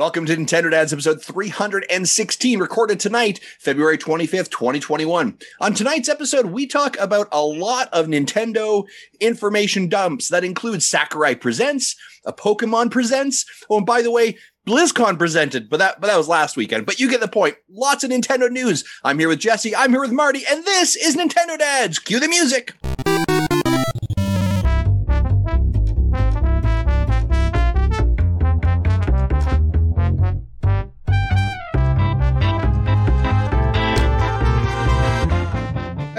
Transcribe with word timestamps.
Welcome 0.00 0.24
to 0.24 0.34
Nintendo 0.34 0.70
Dads 0.70 0.94
episode 0.94 1.22
316, 1.22 2.58
recorded 2.58 2.98
tonight, 2.98 3.38
February 3.58 3.98
25th, 3.98 4.48
2021. 4.48 5.36
On 5.60 5.74
tonight's 5.74 6.08
episode, 6.08 6.46
we 6.46 6.66
talk 6.66 6.98
about 6.98 7.28
a 7.30 7.42
lot 7.42 7.90
of 7.92 8.06
Nintendo 8.06 8.86
information 9.20 9.90
dumps 9.90 10.30
that 10.30 10.42
include 10.42 10.82
Sakurai 10.82 11.34
Presents, 11.34 11.96
a 12.24 12.32
Pokemon 12.32 12.90
Presents. 12.90 13.44
Oh, 13.68 13.76
and 13.76 13.84
by 13.84 14.00
the 14.00 14.10
way, 14.10 14.38
BlizzCon 14.66 15.18
presented, 15.18 15.68
but 15.68 15.76
that 15.80 16.00
but 16.00 16.06
that 16.06 16.16
was 16.16 16.28
last 16.28 16.56
weekend. 16.56 16.86
But 16.86 16.98
you 16.98 17.10
get 17.10 17.20
the 17.20 17.28
point. 17.28 17.56
Lots 17.68 18.02
of 18.02 18.10
Nintendo 18.10 18.50
news. 18.50 18.84
I'm 19.04 19.18
here 19.18 19.28
with 19.28 19.40
Jesse, 19.40 19.76
I'm 19.76 19.90
here 19.90 20.00
with 20.00 20.12
Marty, 20.12 20.44
and 20.50 20.64
this 20.64 20.96
is 20.96 21.14
Nintendo 21.14 21.58
Dads. 21.58 21.98
Cue 21.98 22.20
the 22.20 22.28
music. 22.28 22.72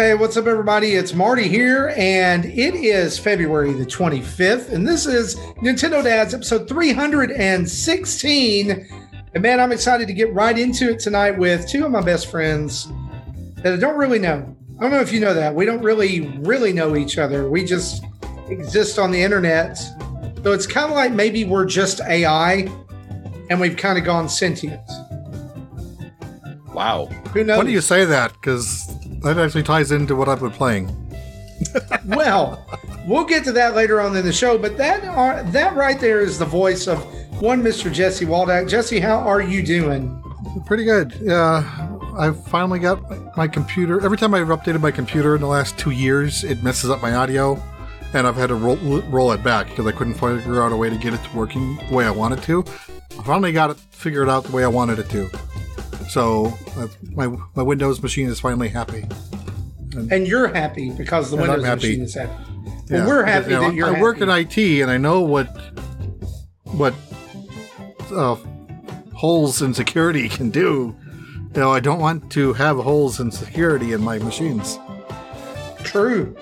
Hey, 0.01 0.15
what's 0.15 0.35
up, 0.35 0.47
everybody? 0.47 0.93
It's 0.93 1.13
Marty 1.13 1.47
here, 1.47 1.93
and 1.95 2.43
it 2.43 2.73
is 2.73 3.19
February 3.19 3.71
the 3.73 3.85
25th, 3.85 4.73
and 4.73 4.87
this 4.87 5.05
is 5.05 5.35
Nintendo 5.61 6.03
Dads 6.03 6.33
episode 6.33 6.67
316. 6.67 8.87
And 9.35 9.43
man, 9.43 9.59
I'm 9.59 9.71
excited 9.71 10.07
to 10.07 10.13
get 10.13 10.33
right 10.33 10.57
into 10.57 10.89
it 10.89 10.97
tonight 10.97 11.37
with 11.37 11.69
two 11.69 11.85
of 11.85 11.91
my 11.91 12.01
best 12.01 12.31
friends 12.31 12.91
that 13.57 13.73
I 13.73 13.77
don't 13.77 13.95
really 13.95 14.17
know. 14.17 14.57
I 14.79 14.81
don't 14.81 14.89
know 14.89 15.01
if 15.01 15.13
you 15.13 15.19
know 15.19 15.35
that. 15.35 15.53
We 15.53 15.65
don't 15.65 15.83
really, 15.83 16.21
really 16.39 16.73
know 16.73 16.95
each 16.95 17.19
other. 17.19 17.47
We 17.47 17.63
just 17.63 18.03
exist 18.49 18.97
on 18.97 19.11
the 19.11 19.21
internet. 19.21 19.77
So 19.77 20.51
it's 20.51 20.65
kind 20.65 20.89
of 20.89 20.95
like 20.95 21.11
maybe 21.11 21.43
we're 21.43 21.65
just 21.65 22.01
AI 22.01 22.67
and 23.51 23.61
we've 23.61 23.77
kind 23.77 23.99
of 23.99 24.03
gone 24.03 24.29
sentient. 24.29 24.81
Wow. 26.73 27.05
Who 27.33 27.43
knows? 27.43 27.59
Why 27.59 27.65
do 27.65 27.71
you 27.71 27.81
say 27.81 28.05
that? 28.05 28.33
Because 28.33 28.91
that 29.21 29.37
actually 29.37 29.63
ties 29.63 29.91
into 29.91 30.15
what 30.15 30.27
I've 30.27 30.39
been 30.39 30.51
playing. 30.51 30.95
well, 32.05 32.65
we'll 33.07 33.25
get 33.25 33.43
to 33.45 33.51
that 33.51 33.75
later 33.75 34.01
on 34.01 34.15
in 34.15 34.25
the 34.25 34.33
show, 34.33 34.57
but 34.57 34.77
that 34.77 35.03
are, 35.03 35.43
that 35.43 35.75
right 35.75 35.99
there 35.99 36.21
is 36.21 36.39
the 36.39 36.45
voice 36.45 36.87
of 36.87 36.99
one 37.41 37.61
Mr. 37.61 37.91
Jesse 37.91 38.25
Waldak. 38.25 38.69
Jesse, 38.69 38.99
how 38.99 39.19
are 39.19 39.41
you 39.41 39.63
doing? 39.63 40.17
Pretty 40.65 40.83
good. 40.83 41.13
Yeah, 41.21 41.63
I 42.17 42.31
finally 42.31 42.79
got 42.79 43.37
my 43.37 43.47
computer. 43.47 44.03
Every 44.03 44.17
time 44.17 44.33
I've 44.33 44.47
updated 44.47 44.81
my 44.81 44.91
computer 44.91 45.35
in 45.35 45.41
the 45.41 45.47
last 45.47 45.77
two 45.77 45.91
years, 45.91 46.43
it 46.43 46.63
messes 46.63 46.89
up 46.89 47.01
my 47.01 47.13
audio, 47.13 47.61
and 48.13 48.27
I've 48.27 48.35
had 48.35 48.47
to 48.47 48.55
roll, 48.55 48.77
roll 48.77 49.31
it 49.31 49.43
back 49.43 49.69
because 49.69 49.85
I 49.87 49.91
couldn't 49.91 50.15
figure 50.15 50.61
out 50.61 50.71
a 50.71 50.77
way 50.77 50.89
to 50.89 50.97
get 50.97 51.13
it 51.13 51.23
to 51.23 51.37
working 51.37 51.77
the 51.89 51.95
way 51.95 52.05
I 52.05 52.11
wanted 52.11 52.41
to. 52.43 52.65
I 53.17 53.23
finally 53.23 53.51
got 53.51 53.69
it 53.69 53.77
figured 53.91 54.29
out 54.29 54.45
the 54.45 54.51
way 54.51 54.63
I 54.63 54.67
wanted 54.67 54.99
it 54.99 55.09
to. 55.11 55.29
So 56.11 56.53
uh, 56.75 56.89
my 57.13 57.27
my 57.55 57.63
Windows 57.63 58.03
machine 58.03 58.27
is 58.27 58.41
finally 58.41 58.67
happy. 58.67 59.05
And 59.93 60.27
you're 60.27 60.49
happy 60.49 60.91
because 60.91 61.31
the 61.31 61.37
Windows 61.37 61.63
happy. 61.63 61.87
machine 61.87 62.01
is 62.01 62.15
happy. 62.15 62.33
Well, 62.89 63.07
we're 63.07 63.23
because, 63.23 63.33
happy 63.33 63.51
you 63.51 63.55
know, 63.55 63.67
that 63.69 63.75
you're 63.75 63.95
I 63.95 64.01
work 64.01 64.19
in. 64.19 64.29
IT 64.29 64.57
and 64.57 64.91
I 64.91 64.97
know 64.97 65.21
what 65.21 65.45
what 66.65 66.93
uh, 68.11 68.35
holes 69.13 69.61
in 69.61 69.73
security 69.73 70.27
can 70.27 70.49
do. 70.49 70.93
You 71.55 71.61
know, 71.61 71.71
I 71.71 71.79
don't 71.79 71.99
want 71.99 72.29
to 72.33 72.51
have 72.53 72.75
holes 72.75 73.21
in 73.21 73.31
security 73.31 73.93
in 73.93 74.01
my 74.03 74.19
machines. 74.19 74.77
True. 75.83 76.35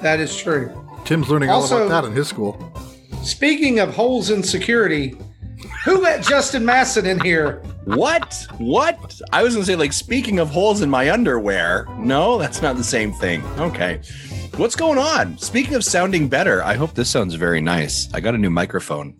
That 0.00 0.20
is 0.20 0.36
true. 0.36 0.70
Tim's 1.04 1.28
learning 1.28 1.50
all 1.50 1.66
about 1.66 1.88
that 1.88 2.04
in 2.04 2.12
his 2.12 2.28
school. 2.28 2.72
Speaking 3.24 3.80
of 3.80 3.96
holes 3.96 4.30
in 4.30 4.44
security, 4.44 5.16
who 5.86 5.98
let 6.00 6.24
Justin 6.24 6.64
Masson 6.64 7.06
in 7.06 7.20
here? 7.20 7.62
What? 7.84 8.44
What? 8.58 9.20
I 9.32 9.44
was 9.44 9.54
gonna 9.54 9.64
say, 9.64 9.76
like, 9.76 9.92
speaking 9.92 10.40
of 10.40 10.50
holes 10.50 10.82
in 10.82 10.90
my 10.90 11.12
underwear. 11.12 11.86
No, 11.96 12.38
that's 12.38 12.60
not 12.60 12.76
the 12.76 12.82
same 12.82 13.12
thing. 13.12 13.44
Okay. 13.56 14.00
What's 14.56 14.74
going 14.74 14.98
on? 14.98 15.38
Speaking 15.38 15.74
of 15.74 15.84
sounding 15.84 16.28
better, 16.28 16.60
I 16.64 16.74
hope 16.74 16.94
this 16.94 17.08
sounds 17.08 17.34
very 17.34 17.60
nice. 17.60 18.12
I 18.12 18.18
got 18.18 18.34
a 18.34 18.38
new 18.38 18.50
microphone. 18.50 19.14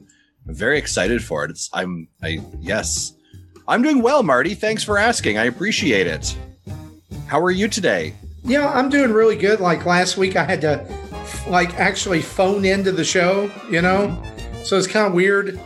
I'm 0.49 0.57
very 0.57 0.77
excited 0.77 1.23
for 1.23 1.45
it. 1.45 1.53
It's 1.53 1.71
I'm 1.73 2.09
I 2.21 2.41
yes. 2.59 3.13
I'm 3.69 3.83
doing 3.83 4.03
well, 4.03 4.25
Marty. 4.25 4.55
Thanks 4.55 4.83
for 4.83 4.99
asking. 4.99 5.39
I 5.39 5.45
appreciate 5.45 6.09
it. 6.09 6.37
How 7.29 7.41
are 7.41 7.53
you 7.53 7.69
today? 7.69 8.13
Yeah, 8.43 8.69
I'm 8.69 8.89
doing 8.89 9.13
really 9.13 9.37
good. 9.37 9.61
Like 9.61 9.87
last 9.87 10.17
week, 10.17 10.35
I 10.35 10.43
had 10.43 10.61
to 10.63 10.85
like 11.49 11.75
actually 11.75 12.23
phone 12.23 12.65
into 12.65 12.91
the 12.91 13.05
show, 13.05 13.53
you 13.71 13.83
know? 13.83 14.21
So 14.65 14.77
it's 14.77 14.89
kind 14.89 15.07
of 15.07 15.13
weird. 15.13 15.61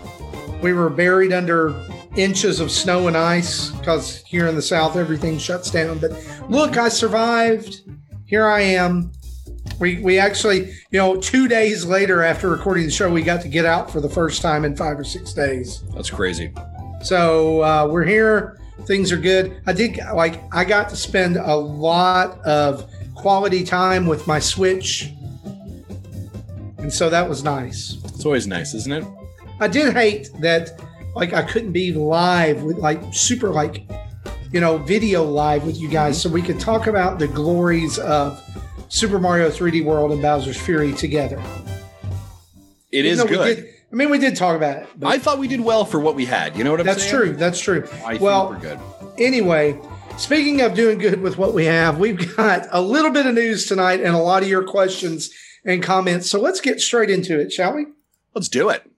We 0.62 0.72
were 0.72 0.90
buried 0.90 1.32
under 1.32 1.74
inches 2.16 2.60
of 2.60 2.70
snow 2.70 3.08
and 3.08 3.16
ice 3.16 3.70
because 3.70 4.22
here 4.22 4.46
in 4.46 4.54
the 4.54 4.62
South, 4.62 4.96
everything 4.96 5.38
shuts 5.38 5.70
down. 5.70 5.98
But 5.98 6.12
look, 6.48 6.76
I 6.76 6.88
survived. 6.88 7.80
Here 8.26 8.46
I 8.46 8.60
am. 8.60 9.12
We, 9.78 10.00
we 10.00 10.18
actually, 10.18 10.72
you 10.90 10.98
know, 10.98 11.16
two 11.16 11.48
days 11.48 11.86
later 11.86 12.22
after 12.22 12.50
recording 12.50 12.84
the 12.84 12.90
show, 12.90 13.10
we 13.10 13.22
got 13.22 13.40
to 13.42 13.48
get 13.48 13.64
out 13.64 13.90
for 13.90 14.00
the 14.00 14.08
first 14.08 14.42
time 14.42 14.64
in 14.64 14.76
five 14.76 14.98
or 14.98 15.04
six 15.04 15.32
days. 15.32 15.82
That's 15.94 16.10
crazy. 16.10 16.52
So 17.02 17.62
uh, 17.62 17.88
we're 17.90 18.04
here. 18.04 18.58
Things 18.84 19.12
are 19.12 19.16
good. 19.16 19.60
I 19.66 19.72
did 19.72 19.98
like 20.14 20.42
I 20.52 20.64
got 20.64 20.88
to 20.90 20.96
spend 20.96 21.36
a 21.36 21.54
lot 21.54 22.38
of 22.40 22.90
quality 23.14 23.62
time 23.62 24.06
with 24.06 24.26
my 24.26 24.38
Switch, 24.38 25.12
and 26.78 26.92
so 26.92 27.10
that 27.10 27.28
was 27.28 27.44
nice. 27.44 27.98
It's 28.04 28.24
always 28.24 28.46
nice, 28.46 28.72
isn't 28.74 28.92
it? 28.92 29.04
I 29.60 29.68
did 29.68 29.92
hate 29.92 30.30
that 30.40 30.80
like 31.14 31.32
I 31.32 31.42
couldn't 31.42 31.72
be 31.72 31.92
live 31.92 32.62
with 32.62 32.78
like 32.78 33.00
super 33.12 33.50
like 33.50 33.88
you 34.52 34.60
know 34.60 34.78
video 34.78 35.22
live 35.24 35.64
with 35.64 35.76
you 35.78 35.88
guys, 35.88 36.18
mm-hmm. 36.18 36.28
so 36.28 36.34
we 36.34 36.42
could 36.42 36.58
talk 36.58 36.86
about 36.86 37.18
the 37.18 37.28
glories 37.28 37.98
of 37.98 38.40
Super 38.88 39.18
Mario 39.18 39.50
3D 39.50 39.84
World 39.84 40.12
and 40.12 40.22
Bowser's 40.22 40.56
Fury 40.56 40.92
together. 40.92 41.40
It 42.90 43.04
Even 43.04 43.12
is 43.12 43.24
good. 43.24 43.56
did- 43.56 43.74
I 43.92 43.96
mean, 43.96 44.08
we 44.08 44.18
did 44.18 44.36
talk 44.36 44.54
about 44.54 44.82
it. 44.82 44.88
I 45.02 45.18
thought 45.18 45.40
we 45.40 45.48
did 45.48 45.60
well 45.60 45.84
for 45.84 45.98
what 45.98 46.14
we 46.14 46.24
had. 46.24 46.56
You 46.56 46.62
know 46.62 46.70
what 46.70 46.78
I'm 46.78 46.86
that's 46.86 47.02
saying? 47.02 47.14
true. 47.14 47.32
That's 47.34 47.60
true. 47.60 47.88
I 48.04 48.18
well, 48.18 48.52
think 48.52 48.62
we're 48.62 48.76
good. 48.76 48.80
anyway, 49.18 49.80
speaking 50.16 50.60
of 50.60 50.74
doing 50.74 50.98
good 50.98 51.20
with 51.20 51.38
what 51.38 51.54
we 51.54 51.64
have, 51.64 51.98
we've 51.98 52.36
got 52.36 52.68
a 52.70 52.80
little 52.80 53.10
bit 53.10 53.26
of 53.26 53.34
news 53.34 53.66
tonight 53.66 54.00
and 54.00 54.14
a 54.14 54.18
lot 54.18 54.44
of 54.44 54.48
your 54.48 54.62
questions 54.62 55.30
and 55.64 55.82
comments. 55.82 56.30
So 56.30 56.40
let's 56.40 56.60
get 56.60 56.80
straight 56.80 57.10
into 57.10 57.38
it, 57.40 57.52
shall 57.52 57.74
we? 57.74 57.86
Let's 58.32 58.48
do 58.48 58.68
it. 58.68 58.88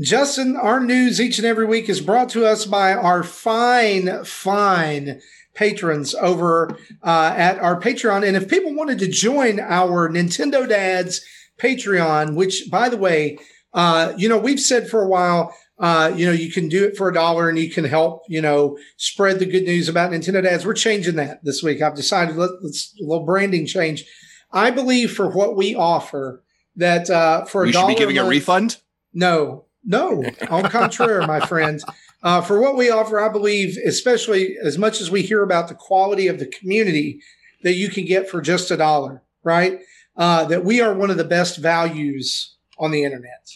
Justin, 0.00 0.56
our 0.56 0.80
news 0.80 1.20
each 1.20 1.38
and 1.38 1.46
every 1.46 1.66
week 1.66 1.90
is 1.90 2.00
brought 2.00 2.30
to 2.30 2.46
us 2.46 2.64
by 2.64 2.94
our 2.94 3.22
fine, 3.22 4.24
fine 4.24 5.20
patrons 5.54 6.14
over 6.14 6.78
uh, 7.02 7.34
at 7.36 7.58
our 7.58 7.78
Patreon. 7.78 8.26
And 8.26 8.34
if 8.34 8.48
people 8.48 8.74
wanted 8.74 9.00
to 9.00 9.08
join 9.08 9.60
our 9.60 10.08
Nintendo 10.08 10.66
Dads 10.66 11.20
Patreon, 11.58 12.36
which, 12.36 12.70
by 12.70 12.88
the 12.88 12.96
way, 12.96 13.38
uh, 13.74 14.14
you 14.16 14.30
know, 14.30 14.38
we've 14.38 14.60
said 14.60 14.88
for 14.88 15.02
a 15.02 15.08
while, 15.08 15.54
uh, 15.78 16.12
you 16.14 16.26
know, 16.26 16.32
you 16.32 16.50
can 16.50 16.68
do 16.68 16.84
it 16.84 16.96
for 16.96 17.08
a 17.08 17.14
dollar 17.14 17.48
and 17.48 17.58
you 17.58 17.70
can 17.70 17.84
help, 17.84 18.22
you 18.28 18.40
know, 18.40 18.76
spread 18.96 19.38
the 19.38 19.46
good 19.46 19.64
news 19.64 19.88
about 19.88 20.10
Nintendo 20.10 20.42
Dads. 20.42 20.66
We're 20.66 20.74
changing 20.74 21.16
that 21.16 21.44
this 21.44 21.62
week. 21.62 21.80
I've 21.82 21.94
decided 21.94 22.36
let, 22.36 22.50
let's 22.62 22.94
a 23.00 23.04
little 23.04 23.24
branding 23.24 23.66
change. 23.66 24.04
I 24.52 24.70
believe 24.70 25.12
for 25.12 25.28
what 25.28 25.56
we 25.56 25.74
offer 25.74 26.42
that 26.76 27.08
uh, 27.10 27.44
for 27.44 27.64
a 27.64 27.72
dollar 27.72 27.90
should 27.90 27.94
be 27.94 27.98
giving 27.98 28.18
a 28.18 28.22
month- 28.22 28.30
refund. 28.30 28.76
no, 29.12 29.66
no. 29.84 30.24
On 30.50 30.64
contrary, 30.64 31.26
my 31.26 31.40
friend. 31.40 31.80
Uh, 32.22 32.40
for 32.40 32.60
what 32.60 32.76
we 32.76 32.90
offer, 32.90 33.20
I 33.20 33.28
believe, 33.28 33.76
especially 33.86 34.56
as 34.62 34.76
much 34.76 35.00
as 35.00 35.10
we 35.10 35.22
hear 35.22 35.42
about 35.42 35.68
the 35.68 35.74
quality 35.74 36.26
of 36.26 36.40
the 36.40 36.46
community 36.46 37.20
that 37.62 37.74
you 37.74 37.88
can 37.88 38.04
get 38.04 38.28
for 38.28 38.40
just 38.40 38.70
a 38.70 38.76
dollar, 38.76 39.22
right? 39.44 39.80
Uh, 40.16 40.44
that 40.46 40.64
we 40.64 40.80
are 40.80 40.94
one 40.94 41.10
of 41.10 41.16
the 41.16 41.24
best 41.24 41.58
values 41.58 42.56
on 42.78 42.90
the 42.90 43.04
internet. 43.04 43.48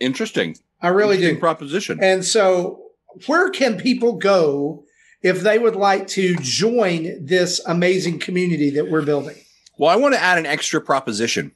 Interesting. 0.00 0.56
I 0.80 0.88
really 0.88 1.16
Interesting 1.16 1.36
do. 1.36 1.40
proposition. 1.40 1.98
And 2.02 2.24
so, 2.24 2.82
where 3.26 3.50
can 3.50 3.76
people 3.78 4.12
go 4.16 4.84
if 5.22 5.40
they 5.40 5.58
would 5.58 5.74
like 5.76 6.06
to 6.08 6.36
join 6.36 7.24
this 7.24 7.60
amazing 7.66 8.20
community 8.20 8.70
that 8.70 8.88
we're 8.90 9.02
building? 9.04 9.36
Well, 9.76 9.90
I 9.90 9.96
want 9.96 10.14
to 10.14 10.20
add 10.20 10.38
an 10.38 10.46
extra 10.46 10.80
proposition. 10.80 11.52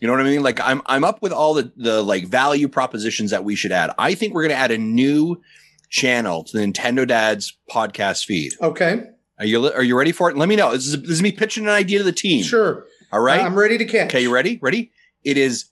You 0.00 0.06
know 0.08 0.12
what 0.12 0.20
I 0.20 0.24
mean? 0.24 0.42
Like 0.42 0.60
I'm 0.60 0.82
I'm 0.86 1.04
up 1.04 1.22
with 1.22 1.32
all 1.32 1.54
the 1.54 1.72
the 1.76 2.02
like 2.02 2.26
value 2.26 2.68
propositions 2.68 3.30
that 3.30 3.44
we 3.44 3.54
should 3.56 3.72
add. 3.72 3.90
I 3.98 4.14
think 4.14 4.34
we're 4.34 4.42
going 4.42 4.50
to 4.54 4.56
add 4.58 4.70
a 4.70 4.78
new 4.78 5.40
channel 5.88 6.44
to 6.44 6.58
the 6.58 6.64
Nintendo 6.66 7.06
Dads 7.06 7.56
podcast 7.70 8.24
feed. 8.26 8.52
Okay, 8.60 9.04
Are 9.38 9.46
you 9.46 9.72
are 9.72 9.82
you 9.82 9.96
ready 9.96 10.12
for 10.12 10.28
it? 10.28 10.36
Let 10.36 10.48
me 10.48 10.56
know. 10.56 10.72
This 10.72 10.86
is 10.88 11.00
this 11.00 11.10
is 11.12 11.22
me 11.22 11.32
pitching 11.32 11.64
an 11.64 11.70
idea 11.70 11.98
to 11.98 12.04
the 12.04 12.12
team. 12.12 12.42
sure. 12.42 12.86
All 13.12 13.20
right. 13.20 13.40
I'm 13.40 13.54
ready 13.54 13.78
to 13.78 13.84
catch. 13.86 14.08
okay, 14.10 14.20
you 14.20 14.32
ready? 14.32 14.58
Ready? 14.60 14.90
It 15.24 15.38
is 15.38 15.66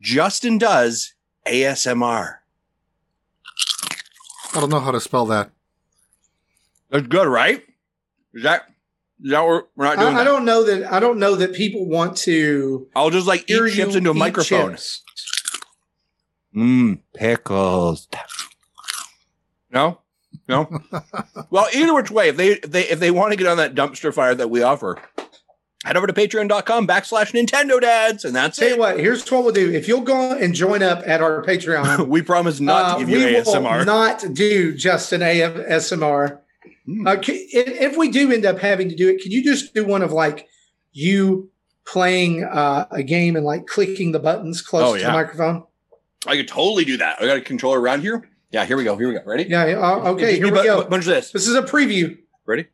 Justin 0.00 0.56
does 0.56 1.12
ASMR. 1.46 2.36
I 4.52 4.60
don't 4.60 4.70
know 4.70 4.80
how 4.80 4.90
to 4.90 5.00
spell 5.00 5.26
that. 5.26 5.50
That's 6.90 7.06
good, 7.06 7.28
right? 7.28 7.62
Is 8.34 8.42
that 8.42 8.66
is 9.22 9.30
that 9.30 9.46
we're, 9.46 9.62
we're 9.76 9.84
not 9.84 9.98
doing 9.98 10.08
I, 10.08 10.12
that. 10.12 10.20
I 10.20 10.24
don't 10.24 10.44
know 10.44 10.64
that. 10.64 10.92
I 10.92 10.98
don't 11.00 11.18
know 11.18 11.36
that 11.36 11.54
people 11.54 11.86
want 11.86 12.16
to 12.18 12.88
I'll 12.96 13.10
just 13.10 13.26
like 13.26 13.46
hear 13.46 13.66
eat 13.66 13.74
chips 13.74 13.94
into 13.94 14.10
a 14.10 14.14
microphone. 14.14 14.72
chips. 14.72 15.02
Mmm, 16.54 17.00
pickles. 17.14 18.08
No, 19.72 20.00
no. 20.48 20.68
well, 21.50 21.68
either 21.72 21.94
which 21.94 22.10
way, 22.10 22.28
if 22.28 22.36
they 22.36 22.48
if 22.52 22.70
they 22.70 22.88
if 22.88 22.98
they 22.98 23.10
want 23.10 23.32
to 23.32 23.36
get 23.36 23.46
on 23.46 23.58
that 23.58 23.74
dumpster 23.74 24.12
fire 24.12 24.34
that 24.34 24.50
we 24.50 24.62
offer, 24.62 25.00
head 25.84 25.96
over 25.96 26.06
to 26.06 26.12
patreon.com 26.12 26.86
backslash 26.86 27.32
Nintendo 27.32 27.80
Dads, 27.80 28.24
and 28.24 28.34
that's 28.34 28.58
Tell 28.58 28.68
you 28.68 28.74
it. 28.74 28.78
what, 28.80 29.00
here's 29.00 29.28
what 29.30 29.44
we'll 29.44 29.52
do. 29.52 29.72
If 29.72 29.88
you'll 29.88 30.02
go 30.02 30.32
and 30.36 30.54
join 30.54 30.82
up 30.82 31.02
at 31.06 31.20
our 31.22 31.42
Patreon, 31.44 32.06
we 32.08 32.22
promise 32.22 32.60
not 32.60 32.84
uh, 32.84 32.98
to 32.98 33.00
give 33.06 33.08
you 33.10 33.26
we 33.26 33.42
will 33.42 33.84
not 33.84 34.24
do 34.34 34.74
just 34.76 35.12
an 35.12 35.20
ASMR. 35.22 36.40
Hmm. 36.86 37.06
Uh, 37.06 37.16
ca- 37.16 37.46
if 37.52 37.96
we 37.96 38.10
do 38.10 38.30
end 38.32 38.44
up 38.44 38.58
having 38.58 38.88
to 38.88 38.96
do 38.96 39.08
it, 39.08 39.20
can 39.22 39.32
you 39.32 39.42
just 39.42 39.74
do 39.74 39.84
one 39.84 40.02
of 40.02 40.12
like 40.12 40.46
you 40.92 41.50
playing 41.86 42.44
uh, 42.44 42.86
a 42.90 43.02
game 43.02 43.36
and 43.36 43.44
like 43.44 43.66
clicking 43.66 44.12
the 44.12 44.18
buttons 44.18 44.60
close 44.62 44.84
Oh, 44.90 44.94
to 44.94 45.00
yeah. 45.00 45.06
the 45.08 45.12
microphone? 45.12 45.64
I 46.26 46.36
could 46.36 46.48
totally 46.48 46.84
do 46.84 46.98
that. 46.98 47.20
I 47.20 47.26
got 47.26 47.38
a 47.38 47.40
controller 47.40 47.80
around 47.80 48.02
here. 48.02 48.28
Yeah, 48.50 48.64
here 48.66 48.76
we 48.76 48.84
go. 48.84 48.96
Here 48.96 49.08
we 49.08 49.14
go. 49.14 49.20
Ready? 49.24 49.44
Yeah. 49.44 49.62
Uh, 49.80 50.10
okay. 50.12 50.32
You 50.36 50.44
Here 50.46 50.52
we 50.52 50.60
bu- 50.60 50.64
go. 50.64 50.84
Bunch 50.84 51.04
of 51.06 51.12
this. 51.14 51.30
This 51.30 51.46
is 51.46 51.54
a 51.54 51.62
preview. 51.62 52.18
Ready? 52.46 52.66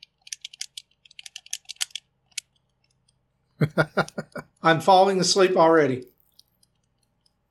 I'm 4.63 4.81
falling 4.81 5.21
asleep 5.21 5.57
already. 5.57 6.05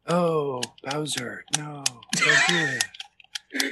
Oh, 0.07 0.62
Bowser, 0.84 1.46
no, 1.57 1.84
don't 2.16 2.48
do 2.48 2.56
it. 2.56 2.84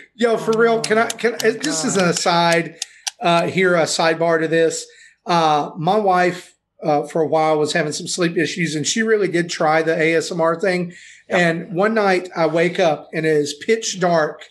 Yo, 0.15 0.37
for 0.37 0.57
real, 0.57 0.81
can 0.81 0.97
I? 0.97 1.07
Can 1.07 1.35
uh, 1.35 1.51
just 1.61 1.85
as 1.85 1.97
an 1.97 2.07
aside, 2.07 2.77
uh, 3.19 3.47
here 3.47 3.75
a 3.75 3.83
sidebar 3.83 4.39
to 4.39 4.47
this. 4.47 4.87
Uh, 5.25 5.71
my 5.77 5.97
wife, 5.97 6.55
uh, 6.81 7.03
for 7.03 7.21
a 7.21 7.27
while, 7.27 7.59
was 7.59 7.73
having 7.73 7.91
some 7.91 8.07
sleep 8.07 8.37
issues, 8.37 8.75
and 8.75 8.87
she 8.87 9.01
really 9.01 9.27
did 9.27 9.49
try 9.49 9.81
the 9.81 9.95
ASMR 9.95 10.59
thing. 10.59 10.93
Yeah. 11.29 11.37
And 11.37 11.73
one 11.73 11.93
night, 11.93 12.29
I 12.35 12.47
wake 12.47 12.79
up 12.79 13.09
and 13.13 13.25
it 13.25 13.29
is 13.29 13.53
pitch 13.65 13.99
dark 13.99 14.43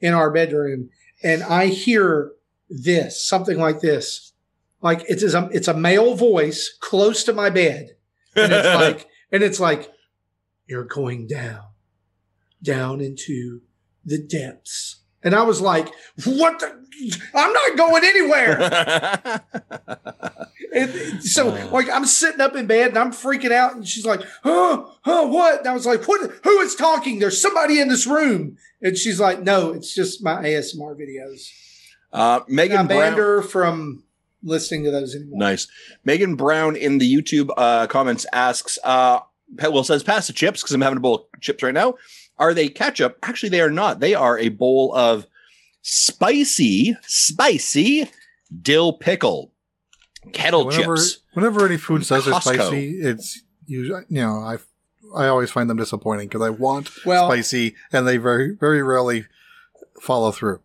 in 0.00 0.14
our 0.14 0.30
bedroom, 0.30 0.90
and 1.22 1.42
I 1.42 1.66
hear 1.66 2.32
this, 2.68 3.24
something 3.24 3.58
like 3.58 3.80
this, 3.80 4.33
like 4.84 5.02
it's 5.08 5.22
a 5.34 5.48
it's 5.50 5.66
a 5.66 5.74
male 5.74 6.14
voice 6.14 6.76
close 6.78 7.24
to 7.24 7.32
my 7.32 7.48
bed, 7.48 7.96
and 8.36 8.52
it's 8.52 8.74
like 8.80 9.08
and 9.32 9.42
it's 9.42 9.58
like 9.58 9.90
you're 10.66 10.84
going 10.84 11.26
down 11.26 11.62
down 12.62 13.00
into 13.00 13.62
the 14.04 14.18
depths. 14.18 15.00
And 15.22 15.34
i 15.34 15.42
was 15.42 15.62
like 15.62 15.88
what 16.26 16.60
the 16.60 16.66
i'm 17.34 17.52
not 17.52 17.76
going 17.76 18.04
anywhere. 18.04 19.40
So 21.20 21.50
like 21.70 21.88
i'm 21.88 22.04
sitting 22.04 22.40
up 22.40 22.56
in 22.56 22.66
bed 22.66 22.88
and 22.88 22.98
i'm 22.98 23.12
freaking 23.12 23.52
out 23.52 23.76
and 23.76 23.86
she's 23.86 24.04
like 24.04 24.22
huh, 24.42 24.84
huh, 25.02 25.26
what? 25.28 25.60
And 25.60 25.68
i 25.68 25.72
was 25.72 25.86
like 25.86 26.08
what 26.08 26.32
who 26.42 26.60
is 26.60 26.74
talking? 26.74 27.20
There's 27.20 27.40
somebody 27.40 27.80
in 27.80 27.86
this 27.86 28.08
room. 28.08 28.56
And 28.82 28.98
she's 28.98 29.20
like 29.20 29.40
no 29.40 29.72
it's 29.72 29.94
just 29.94 30.22
my 30.22 30.42
asmr 30.42 30.96
videos. 30.98 31.48
Uh, 32.12 32.40
Megan 32.48 32.88
Brown. 32.88 33.12
her 33.14 33.42
from 33.42 34.02
listening 34.44 34.84
to 34.84 34.90
those 34.90 35.14
anymore 35.14 35.38
Nice. 35.38 35.66
Megan 36.04 36.36
Brown 36.36 36.76
in 36.76 36.98
the 36.98 37.12
YouTube 37.12 37.50
uh, 37.56 37.86
comments 37.86 38.26
asks, 38.32 38.78
uh, 38.84 39.20
well, 39.58 39.84
says, 39.84 40.02
pass 40.02 40.26
the 40.26 40.32
chips 40.32 40.62
because 40.62 40.74
I'm 40.74 40.80
having 40.80 40.98
a 40.98 41.00
bowl 41.00 41.14
of 41.32 41.40
chips 41.40 41.62
right 41.62 41.74
now. 41.74 41.94
Are 42.38 42.54
they 42.54 42.68
ketchup? 42.68 43.18
Actually, 43.22 43.50
they 43.50 43.60
are 43.60 43.70
not. 43.70 44.00
They 44.00 44.14
are 44.14 44.38
a 44.38 44.48
bowl 44.48 44.94
of 44.94 45.26
spicy, 45.82 46.96
spicy 47.02 48.10
dill 48.62 48.92
pickle 48.92 49.52
kettle 50.32 50.66
whenever, 50.66 50.96
chips. 50.96 51.18
whenever 51.34 51.66
any 51.66 51.76
food 51.76 52.04
says 52.04 52.26
it's 52.26 52.44
spicy, 52.44 52.98
it's 53.00 53.42
usually 53.66 54.02
you 54.08 54.20
know 54.20 54.38
I 54.38 54.58
I 55.14 55.28
always 55.28 55.50
find 55.50 55.68
them 55.68 55.76
disappointing 55.76 56.28
because 56.28 56.42
I 56.42 56.50
want 56.50 56.90
well 57.04 57.28
spicy 57.28 57.76
and 57.92 58.06
they 58.06 58.16
very 58.16 58.56
very 58.58 58.82
rarely 58.82 59.26
follow 60.00 60.32
through. 60.32 60.60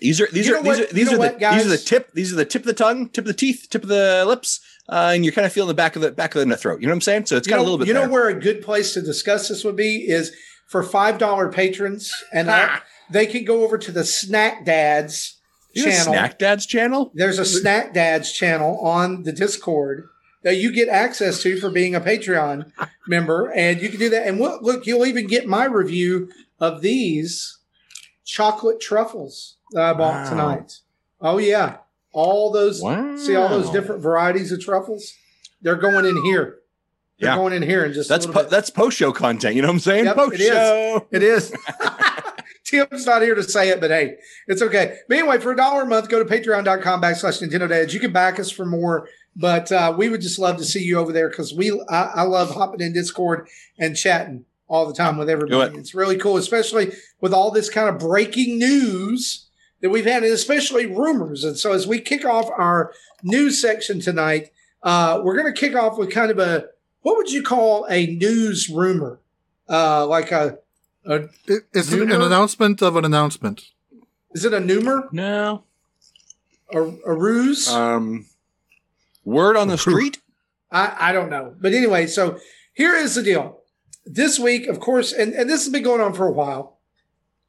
These 0.00 0.20
are 0.20 0.28
these 0.32 0.46
You 0.48 0.56
are 0.56 0.62
these 0.62 0.78
what- 0.78 0.90
are 0.90 0.92
these 0.94 1.12
are 1.12 1.18
the 1.18 1.36
guys? 1.38 1.62
these 1.62 1.66
are 1.72 1.76
the 1.76 1.82
tip 1.82 2.12
these 2.12 2.32
are 2.32 2.36
the 2.36 2.44
tip 2.44 2.62
of 2.62 2.66
the 2.66 2.74
tongue, 2.74 3.08
tip 3.08 3.22
of 3.24 3.28
the 3.28 3.34
teeth, 3.34 3.66
tip 3.70 3.82
of 3.82 3.88
the 3.88 4.24
lips, 4.26 4.60
uh, 4.88 5.12
and 5.14 5.24
you're 5.24 5.32
kind 5.34 5.46
of 5.46 5.52
feeling 5.52 5.68
the 5.68 5.74
back 5.74 5.96
of 5.96 6.02
the 6.02 6.10
back 6.12 6.34
of 6.34 6.46
the 6.48 6.56
throat. 6.56 6.80
You 6.80 6.86
know 6.86 6.92
what 6.92 6.96
I'm 6.96 7.00
saying? 7.02 7.26
So 7.26 7.36
it's 7.36 7.48
got 7.48 7.58
a 7.58 7.62
little 7.62 7.78
bit. 7.78 7.88
You 7.88 7.94
know 7.94 8.08
where 8.08 8.28
a 8.28 8.34
good 8.34 8.62
place 8.62 8.94
to 8.94 9.02
discuss 9.02 9.48
this 9.48 9.64
would 9.64 9.76
be 9.76 10.04
is 10.08 10.32
for 10.66 10.82
five 10.82 11.18
dollar 11.18 11.50
patrons, 11.50 12.12
and 12.32 12.48
up, 12.50 12.82
they 13.10 13.26
can 13.26 13.44
go 13.44 13.64
over 13.64 13.78
to 13.78 13.92
the 13.92 14.04
Snack 14.04 14.64
Dads 14.64 15.38
channel. 15.74 16.12
Snack 16.12 16.38
Dad's 16.38 16.66
channel. 16.66 17.12
There's 17.14 17.38
a 17.38 17.44
Snack 17.44 17.94
Dads 17.94 18.32
channel 18.32 18.78
on 18.80 19.22
the 19.24 19.32
Discord 19.32 20.08
that 20.42 20.56
you 20.56 20.72
get 20.72 20.88
access 20.88 21.42
to 21.42 21.58
for 21.58 21.70
being 21.70 21.94
a 21.94 22.00
Patreon 22.00 22.70
member, 23.08 23.50
and 23.54 23.82
you 23.82 23.88
can 23.88 23.98
do 23.98 24.08
that. 24.10 24.26
And 24.26 24.38
look, 24.38 24.86
you'll 24.86 25.06
even 25.06 25.26
get 25.26 25.46
my 25.46 25.64
review 25.64 26.30
of 26.60 26.80
these 26.80 27.58
chocolate 28.24 28.80
truffles 28.80 29.56
that 29.72 29.82
I 29.84 29.92
bought 29.92 30.24
Wow. 30.24 30.30
tonight. 30.30 30.72
Oh 31.20 31.38
yeah, 31.38 31.78
all 32.12 32.50
those. 32.52 32.80
Wow. 32.82 33.16
See 33.16 33.34
all 33.36 33.48
those 33.48 33.70
different 33.70 34.02
varieties 34.02 34.52
of 34.52 34.60
truffles? 34.60 35.12
They're 35.62 35.76
going 35.76 36.04
in 36.04 36.22
here. 36.24 36.58
They're 37.18 37.30
Yeah. 37.30 37.36
going 37.36 37.52
in 37.52 37.62
here 37.62 37.84
in 37.84 37.92
just 37.92 38.08
That's 38.08 38.26
po- 38.26 38.44
that's 38.44 38.70
post 38.70 38.96
show 38.96 39.12
content. 39.12 39.56
You 39.56 39.62
know 39.62 39.68
what 39.68 39.74
I'm 39.74 39.80
saying? 39.80 40.04
Yep, 40.04 40.16
post 40.16 40.34
it 40.34 40.40
is. 40.40 40.48
show. 40.48 41.06
It 41.10 41.22
is. 41.22 41.52
Tim's 42.64 43.06
not 43.06 43.22
here 43.22 43.34
to 43.34 43.42
say 43.42 43.70
it, 43.70 43.80
but 43.80 43.90
hey, 43.90 44.16
it's 44.46 44.60
okay. 44.60 44.98
But 45.08 45.18
anyway, 45.18 45.38
for 45.38 45.52
a 45.52 45.56
dollar 45.56 45.82
a 45.82 45.86
month, 45.86 46.10
go 46.10 46.22
to 46.22 46.24
patreon.com 46.30 47.00
backslash 47.00 47.42
Nintendo 47.42 47.66
Dads. 47.68 47.94
You 47.94 48.00
can 48.00 48.12
back 48.12 48.38
us 48.38 48.50
for 48.50 48.66
more, 48.66 49.08
but 49.34 49.72
uh, 49.72 49.94
we 49.96 50.10
would 50.10 50.20
just 50.20 50.38
love 50.38 50.58
to 50.58 50.64
see 50.64 50.82
you 50.82 50.98
over 50.98 51.10
there 51.10 51.30
because 51.30 51.54
we 51.54 51.72
I, 51.88 52.02
I 52.16 52.22
love 52.22 52.50
hopping 52.50 52.82
in 52.82 52.92
Discord 52.92 53.48
and 53.78 53.96
chatting 53.96 54.44
all 54.68 54.86
the 54.86 54.92
time 54.92 55.16
with 55.16 55.30
everybody. 55.30 55.76
it. 55.76 55.78
It's 55.80 55.94
really 55.94 56.18
cool, 56.18 56.36
especially 56.36 56.92
with 57.22 57.32
all 57.32 57.50
this 57.50 57.70
kind 57.70 57.88
of 57.88 57.98
breaking 57.98 58.58
news 58.58 59.47
that 59.80 59.90
we've 59.90 60.04
had, 60.06 60.22
and 60.24 60.32
especially 60.32 60.86
rumors. 60.86 61.44
And 61.44 61.56
so 61.58 61.72
as 61.72 61.86
we 61.86 62.00
kick 62.00 62.24
off 62.24 62.50
our 62.56 62.92
news 63.22 63.60
section 63.60 64.00
tonight, 64.00 64.50
uh, 64.82 65.20
we're 65.22 65.36
going 65.40 65.52
to 65.52 65.58
kick 65.58 65.74
off 65.76 65.98
with 65.98 66.10
kind 66.10 66.30
of 66.30 66.38
a 66.38 66.66
what 67.02 67.16
would 67.16 67.30
you 67.30 67.42
call 67.42 67.86
a 67.88 68.06
news 68.06 68.68
rumor? 68.68 69.20
Uh, 69.68 70.06
like 70.06 70.32
a 70.32 70.58
It, 71.04 71.30
it's 71.72 71.92
an, 71.92 72.00
Numer? 72.00 72.14
an 72.16 72.22
announcement 72.22 72.82
of 72.82 72.96
an 72.96 73.04
announcement. 73.04 73.70
Is 74.32 74.44
it 74.44 74.52
a 74.52 74.58
numer? 74.58 75.10
No. 75.12 75.64
A, 76.72 76.80
a 76.82 77.14
ruse? 77.14 77.68
Um, 77.68 78.26
word 79.24 79.56
on 79.56 79.68
the 79.68 79.78
street. 79.78 80.20
I, 80.70 80.96
I 81.00 81.12
don't 81.12 81.30
know. 81.30 81.54
But 81.58 81.72
anyway, 81.72 82.06
so 82.06 82.38
here 82.74 82.94
is 82.94 83.14
the 83.14 83.22
deal. 83.22 83.60
This 84.04 84.38
week, 84.38 84.66
of 84.66 84.80
course, 84.80 85.12
and, 85.12 85.32
and 85.32 85.48
this 85.48 85.64
has 85.64 85.72
been 85.72 85.82
going 85.82 86.00
on 86.00 86.12
for 86.14 86.26
a 86.26 86.32
while. 86.32 86.78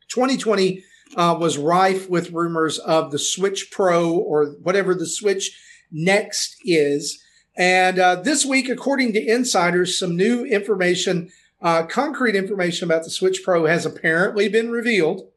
2020 0.10 0.84
uh, 1.16 1.36
was 1.40 1.58
rife 1.58 2.10
with 2.10 2.32
rumors 2.32 2.78
of 2.80 3.12
the 3.12 3.20
Switch 3.20 3.72
Pro 3.72 4.12
or 4.12 4.48
whatever 4.62 4.94
the 4.94 5.08
Switch 5.08 5.58
Next 5.92 6.58
is. 6.64 7.24
And 7.58 8.00
uh, 8.00 8.16
this 8.16 8.46
week, 8.46 8.70
according 8.70 9.14
to 9.14 9.26
insiders, 9.26 9.98
some 9.98 10.16
new 10.16 10.46
information, 10.46 11.30
uh, 11.62 11.84
concrete 11.84 12.36
information 12.36 12.88
about 12.88 13.04
the 13.04 13.10
Switch 13.10 13.42
Pro 13.44 13.66
has 13.66 13.86
apparently 13.86 14.48
been 14.48 14.72
revealed 14.72 15.30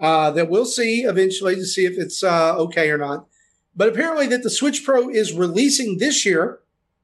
uh, 0.00 0.30
that 0.30 0.48
we'll 0.48 0.64
see 0.64 1.02
eventually 1.02 1.54
to 1.54 1.64
see 1.64 1.84
if 1.84 1.98
it's 1.98 2.24
uh, 2.24 2.56
okay 2.56 2.90
or 2.90 2.98
not. 2.98 3.26
But 3.76 3.88
apparently, 3.88 4.26
that 4.28 4.42
the 4.42 4.50
Switch 4.50 4.84
Pro 4.84 5.08
is 5.08 5.32
releasing 5.32 5.98
this 5.98 6.26
year, 6.26 6.58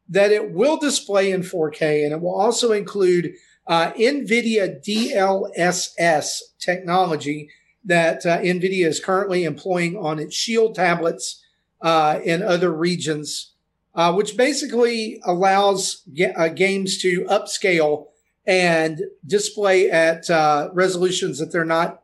that 0.09 0.33
it 0.33 0.51
will 0.51 0.77
display 0.77 1.31
in 1.31 1.43
4K, 1.43 2.05
and 2.05 2.13
it 2.13 2.21
will 2.21 2.35
also 2.35 2.73
include 2.73 3.35
uh, 3.67 3.93
NVIDIA 3.93 4.85
DLSS 4.85 6.41
technology 6.59 7.49
that 7.85 8.25
uh, 8.25 8.39
NVIDIA 8.39 8.87
is 8.87 9.01
currently 9.01 9.45
employing 9.45 9.97
on 9.97 10.19
its 10.19 10.35
Shield 10.35 10.75
tablets 10.75 11.43
uh, 11.81 12.21
in 12.25 12.43
other 12.43 12.73
regions, 12.73 13.53
uh, 13.95 14.13
which 14.13 14.37
basically 14.37 15.21
allows 15.25 16.03
ga- 16.15 16.33
uh, 16.33 16.49
games 16.49 16.99
to 17.03 17.25
upscale 17.25 18.07
and 18.47 19.03
display 19.27 19.91
at 19.91 20.29
uh, 20.31 20.71
resolutions 20.73 21.39
that 21.39 21.53
they're 21.53 21.65
not 21.65 22.03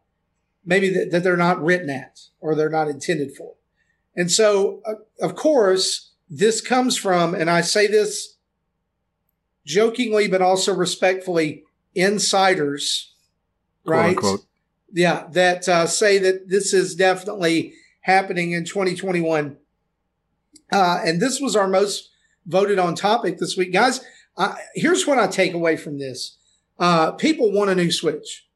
maybe 0.64 0.90
that, 0.90 1.10
that 1.10 1.22
they're 1.22 1.36
not 1.36 1.62
written 1.62 1.90
at 1.90 2.20
or 2.40 2.54
they're 2.54 2.68
not 2.68 2.88
intended 2.88 3.34
for. 3.34 3.54
And 4.14 4.30
so, 4.30 4.82
uh, 4.86 4.94
of 5.20 5.34
course, 5.34 6.10
this 6.28 6.60
comes 6.60 6.96
from, 6.96 7.34
and 7.34 7.48
I 7.48 7.60
say 7.60 7.86
this 7.86 8.36
jokingly, 9.64 10.28
but 10.28 10.42
also 10.42 10.74
respectfully, 10.74 11.64
insiders, 11.94 13.14
right? 13.84 14.16
Yeah, 14.92 15.26
that 15.32 15.68
uh, 15.68 15.86
say 15.86 16.18
that 16.18 16.48
this 16.48 16.72
is 16.72 16.94
definitely 16.94 17.74
happening 18.02 18.52
in 18.52 18.64
2021. 18.64 19.56
Uh, 20.72 21.00
and 21.04 21.20
this 21.20 21.40
was 21.40 21.56
our 21.56 21.68
most 21.68 22.10
voted 22.46 22.78
on 22.78 22.94
topic 22.94 23.38
this 23.38 23.56
week, 23.56 23.72
guys. 23.72 24.00
Uh, 24.36 24.54
here's 24.74 25.06
what 25.06 25.18
I 25.18 25.26
take 25.26 25.54
away 25.54 25.76
from 25.76 25.98
this: 25.98 26.36
uh, 26.78 27.12
people 27.12 27.52
want 27.52 27.70
a 27.70 27.74
new 27.74 27.90
Switch. 27.90 28.46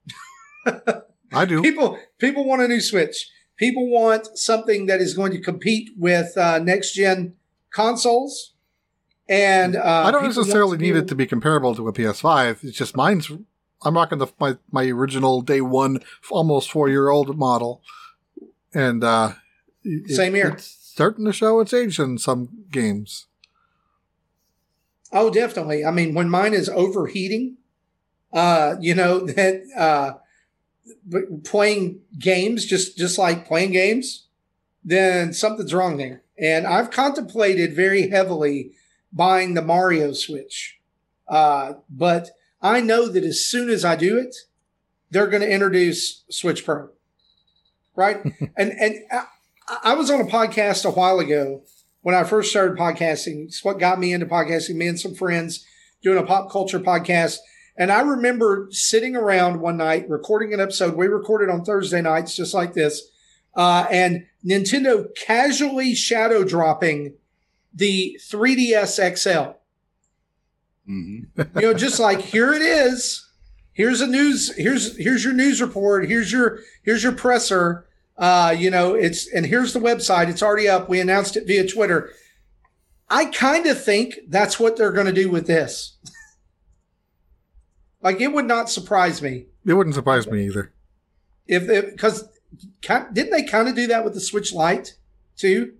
I 1.32 1.44
do. 1.44 1.62
People, 1.62 1.98
people 2.18 2.44
want 2.44 2.62
a 2.62 2.68
new 2.68 2.80
Switch. 2.80 3.28
People 3.56 3.88
want 3.88 4.36
something 4.36 4.86
that 4.86 5.00
is 5.00 5.14
going 5.14 5.32
to 5.32 5.40
compete 5.40 5.90
with 5.96 6.36
uh, 6.36 6.58
next 6.58 6.94
gen 6.94 7.34
consoles. 7.72 8.54
And 9.28 9.76
uh, 9.76 10.04
I 10.06 10.10
don't 10.10 10.24
necessarily 10.24 10.76
need 10.76 10.96
it 10.96 11.08
to 11.08 11.14
be 11.14 11.26
comparable 11.26 11.74
to 11.76 11.88
a 11.88 11.92
PS5. 11.92 12.64
It's 12.64 12.76
just 12.76 12.96
mine's. 12.96 13.30
I'm 13.84 13.94
rocking 13.96 14.18
the 14.18 14.28
my 14.40 14.56
my 14.70 14.84
original 14.86 15.42
day 15.42 15.60
one, 15.60 16.00
almost 16.30 16.70
four 16.70 16.88
year 16.88 17.08
old 17.10 17.36
model, 17.38 17.82
and 18.72 19.04
uh, 19.04 19.32
it- 19.82 20.14
Same 20.16 20.34
here. 20.34 20.48
It's 20.48 20.66
starting 20.66 21.24
to 21.26 21.32
show 21.32 21.60
its 21.60 21.74
age 21.74 21.98
in 21.98 22.18
some 22.18 22.48
games. 22.70 23.26
Oh, 25.12 25.30
definitely. 25.30 25.84
I 25.84 25.90
mean, 25.90 26.14
when 26.14 26.28
mine 26.28 26.54
is 26.54 26.68
overheating, 26.68 27.56
uh, 28.32 28.76
you 28.80 28.94
know 28.94 29.20
that 29.26 29.62
uh, 29.76 30.14
playing 31.44 32.00
games 32.18 32.64
just 32.66 32.96
just 32.96 33.18
like 33.18 33.46
playing 33.46 33.72
games, 33.72 34.26
then 34.82 35.32
something's 35.32 35.74
wrong 35.74 35.96
there. 35.98 36.22
And 36.38 36.66
I've 36.66 36.90
contemplated 36.90 37.76
very 37.76 38.08
heavily 38.10 38.72
buying 39.12 39.54
the 39.54 39.62
Mario 39.62 40.12
Switch, 40.12 40.80
uh, 41.28 41.74
but 41.88 42.30
I 42.64 42.80
know 42.80 43.08
that 43.08 43.24
as 43.24 43.44
soon 43.44 43.68
as 43.68 43.84
I 43.84 43.94
do 43.94 44.16
it, 44.18 44.34
they're 45.10 45.28
going 45.28 45.42
to 45.42 45.50
introduce 45.50 46.24
Switch 46.30 46.64
Pro, 46.64 46.88
right? 47.94 48.24
and 48.56 48.72
and 48.72 48.96
I, 49.12 49.26
I 49.84 49.94
was 49.94 50.10
on 50.10 50.22
a 50.22 50.24
podcast 50.24 50.86
a 50.86 50.90
while 50.90 51.20
ago 51.20 51.62
when 52.00 52.14
I 52.14 52.24
first 52.24 52.50
started 52.50 52.78
podcasting. 52.78 53.44
It's 53.44 53.62
what 53.62 53.78
got 53.78 54.00
me 54.00 54.14
into 54.14 54.24
podcasting. 54.24 54.76
Me 54.76 54.88
and 54.88 54.98
some 54.98 55.14
friends 55.14 55.66
doing 56.02 56.16
a 56.16 56.26
pop 56.26 56.50
culture 56.50 56.80
podcast. 56.80 57.36
And 57.76 57.92
I 57.92 58.00
remember 58.00 58.68
sitting 58.70 59.14
around 59.14 59.60
one 59.60 59.76
night 59.76 60.08
recording 60.08 60.54
an 60.54 60.60
episode. 60.60 60.96
We 60.96 61.06
recorded 61.06 61.50
on 61.50 61.64
Thursday 61.64 62.00
nights, 62.00 62.34
just 62.34 62.54
like 62.54 62.72
this. 62.72 63.10
Uh, 63.54 63.86
and 63.90 64.26
Nintendo 64.44 65.06
casually 65.14 65.94
shadow 65.94 66.44
dropping 66.44 67.14
the 67.74 68.18
3DS 68.26 69.16
XL. 69.18 69.58
Mm-hmm. 70.88 71.58
You 71.58 71.62
know, 71.62 71.74
just 71.74 71.98
like 71.98 72.20
here 72.20 72.52
it 72.52 72.62
is. 72.62 73.28
Here's 73.72 74.00
a 74.00 74.06
news. 74.06 74.54
Here's 74.56 74.96
here's 74.96 75.24
your 75.24 75.32
news 75.32 75.60
report. 75.60 76.06
Here's 76.08 76.30
your 76.30 76.60
here's 76.82 77.02
your 77.02 77.12
presser. 77.12 77.86
Uh, 78.16 78.54
you 78.56 78.70
know, 78.70 78.94
it's 78.94 79.26
and 79.32 79.46
here's 79.46 79.72
the 79.72 79.80
website. 79.80 80.28
It's 80.28 80.42
already 80.42 80.68
up. 80.68 80.88
We 80.88 81.00
announced 81.00 81.36
it 81.36 81.46
via 81.46 81.66
Twitter. 81.66 82.10
I 83.10 83.26
kind 83.26 83.66
of 83.66 83.82
think 83.82 84.14
that's 84.28 84.58
what 84.60 84.76
they're 84.76 84.92
going 84.92 85.06
to 85.06 85.12
do 85.12 85.30
with 85.30 85.46
this. 85.46 85.96
like, 88.02 88.20
it 88.20 88.32
would 88.32 88.46
not 88.46 88.70
surprise 88.70 89.20
me 89.20 89.46
It 89.66 89.74
wouldn't 89.74 89.94
surprise 89.94 90.26
me 90.26 90.46
either. 90.46 90.72
if 91.46 91.66
because 91.90 92.28
didn't 93.12 93.30
they 93.30 93.42
kind 93.42 93.68
of 93.68 93.74
do 93.74 93.86
that 93.88 94.04
with 94.04 94.14
the 94.14 94.20
Switch 94.20 94.52
Lite 94.52 94.94
too? 95.36 95.74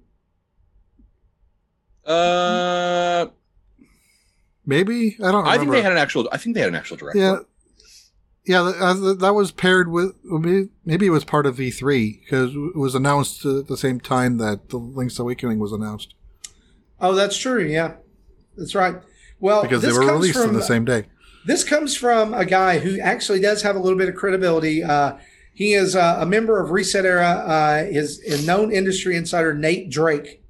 Uh, 2.04 3.26
Maybe 4.66 5.16
I 5.21 5.30
don't. 5.33 5.44
Remember. 5.44 5.49
I 5.50 5.59
think 5.59 5.71
they 5.73 5.83
had 5.83 5.92
an 5.92 5.99
actual. 5.99 6.28
I 6.33 6.37
think 6.38 6.54
they 6.54 6.61
had 6.61 6.68
an 6.71 6.75
actual 6.75 6.97
director. 6.97 7.18
Yeah, 7.18 7.38
yeah. 8.47 8.71
th- 8.71 8.83
uh, 8.83 9.14
That 9.14 9.35
was 9.35 9.52
paired 9.52 9.90
with 9.90 10.14
maybe 10.25 10.68
maybe 10.85 11.06
it 11.06 11.11
was 11.11 11.25
part 11.25 11.47
of 11.47 11.56
V3 11.56 12.21
because 12.23 12.54
it 12.54 12.76
was 12.76 12.94
announced 12.94 13.44
at 13.44 13.66
the 13.68 13.76
same 13.76 14.00
time 14.00 14.38
that 14.38 14.71
the 14.71 14.78
Link's 14.78 15.18
Awakening 15.18 15.59
was 15.59 15.73
announced 15.73 16.14
Oh, 17.00 17.14
that's 17.14 17.37
true. 17.37 17.62
Yeah, 17.62 17.94
that's 18.56 18.75
right. 18.75 18.97
Well, 19.40 19.62
because 19.62 19.83
they 19.83 19.88
this 19.88 19.99
were 19.99 20.04
comes 20.06 20.12
released 20.21 20.38
from, 20.38 20.50
on 20.50 20.54
the 20.54 20.62
same 20.62 20.85
day. 20.85 21.04
This 21.47 21.64
comes 21.64 21.94
from 21.94 22.33
a 22.33 22.47
guy 22.47 22.78
who 22.78 22.99
actually 23.00 23.40
does 23.40 23.61
have 23.62 23.76
a 23.76 23.78
little 23.78 23.99
bit 23.99 24.09
of 24.09 24.14
credibility. 24.14 24.83
Uh, 24.83 25.16
he 25.52 25.75
is 25.75 25.94
uh, 25.94 26.18
a 26.21 26.25
member 26.26 26.61
of 26.62 26.71
ResetEra. 26.71 27.85
Uh, 27.85 27.87
is 27.90 28.21
a 28.21 28.47
known 28.47 28.73
industry 28.73 29.16
insider 29.16 29.52
Nate 29.52 29.90
Drake, 29.90 30.42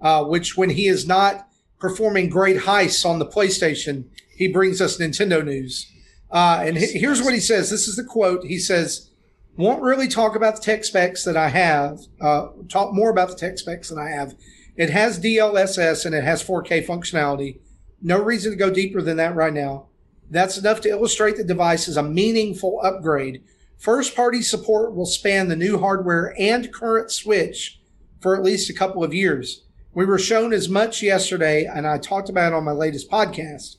uh, 0.00 0.24
which 0.24 0.56
when 0.56 0.70
he 0.70 0.88
is 0.88 1.06
not 1.06 1.46
performing 1.80 2.28
great 2.28 2.58
heists 2.58 3.04
on 3.04 3.18
the 3.18 3.26
PlayStation, 3.26 4.04
he 4.36 4.46
brings 4.46 4.80
us 4.80 4.98
Nintendo 4.98 5.44
news. 5.44 5.90
Uh, 6.30 6.62
and 6.64 6.76
he- 6.78 6.98
here's 6.98 7.22
what 7.22 7.34
he 7.34 7.40
says. 7.40 7.70
This 7.70 7.88
is 7.88 7.96
the 7.96 8.04
quote. 8.04 8.44
He 8.44 8.58
says, 8.58 9.10
"Won't 9.56 9.82
really 9.82 10.06
talk 10.06 10.36
about 10.36 10.56
the 10.56 10.62
tech 10.62 10.84
specs 10.84 11.24
that 11.24 11.36
I 11.36 11.48
have. 11.48 12.00
Uh, 12.20 12.48
talk 12.68 12.94
more 12.94 13.10
about 13.10 13.30
the 13.30 13.34
tech 13.34 13.58
specs 13.58 13.88
that 13.88 13.98
I 13.98 14.10
have. 14.10 14.34
It 14.76 14.90
has 14.90 15.18
DLSS 15.18 16.04
and 16.06 16.14
it 16.14 16.22
has 16.22 16.42
4K 16.42 16.80
functionality. 16.80 17.58
No 18.00 18.22
reason 18.22 18.52
to 18.52 18.56
go 18.56 18.70
deeper 18.70 19.02
than 19.02 19.16
that 19.16 19.34
right 19.34 19.52
now." 19.52 19.86
That's 20.30 20.56
enough 20.56 20.80
to 20.82 20.88
illustrate 20.88 21.36
the 21.36 21.42
device 21.44 21.88
is 21.88 21.96
a 21.96 22.02
meaningful 22.04 22.80
upgrade. 22.84 23.42
First 23.76 24.14
party 24.14 24.42
support 24.42 24.94
will 24.94 25.06
span 25.06 25.48
the 25.48 25.56
new 25.56 25.78
hardware 25.78 26.34
and 26.38 26.72
current 26.72 27.10
Switch 27.10 27.80
for 28.20 28.36
at 28.36 28.44
least 28.44 28.70
a 28.70 28.74
couple 28.74 29.02
of 29.02 29.12
years. 29.12 29.64
We 29.92 30.04
were 30.04 30.18
shown 30.18 30.52
as 30.52 30.68
much 30.68 31.02
yesterday, 31.02 31.64
and 31.64 31.84
I 31.84 31.98
talked 31.98 32.28
about 32.28 32.52
it 32.52 32.56
on 32.56 32.62
my 32.62 32.70
latest 32.70 33.10
podcast. 33.10 33.76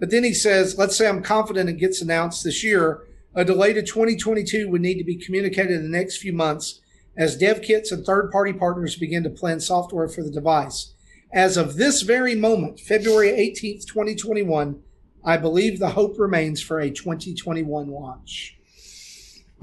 But 0.00 0.10
then 0.10 0.24
he 0.24 0.34
says, 0.34 0.76
let's 0.76 0.96
say 0.96 1.06
I'm 1.06 1.22
confident 1.22 1.70
it 1.70 1.74
gets 1.74 2.02
announced 2.02 2.42
this 2.42 2.64
year. 2.64 3.04
A 3.36 3.44
delay 3.44 3.72
to 3.72 3.82
2022 3.82 4.68
would 4.68 4.80
need 4.80 4.98
to 4.98 5.04
be 5.04 5.16
communicated 5.16 5.72
in 5.72 5.84
the 5.84 5.96
next 5.96 6.16
few 6.16 6.32
months 6.32 6.80
as 7.16 7.36
dev 7.36 7.62
kits 7.62 7.92
and 7.92 8.04
third 8.04 8.32
party 8.32 8.52
partners 8.52 8.96
begin 8.96 9.22
to 9.22 9.30
plan 9.30 9.60
software 9.60 10.08
for 10.08 10.24
the 10.24 10.30
device. 10.30 10.92
As 11.32 11.56
of 11.56 11.76
this 11.76 12.02
very 12.02 12.34
moment, 12.34 12.80
February 12.80 13.28
18th, 13.28 13.86
2021, 13.86 14.82
I 15.24 15.36
believe 15.36 15.78
the 15.78 15.90
hope 15.90 16.18
remains 16.18 16.60
for 16.60 16.80
a 16.80 16.90
2021 16.90 17.88
launch. 17.88 18.58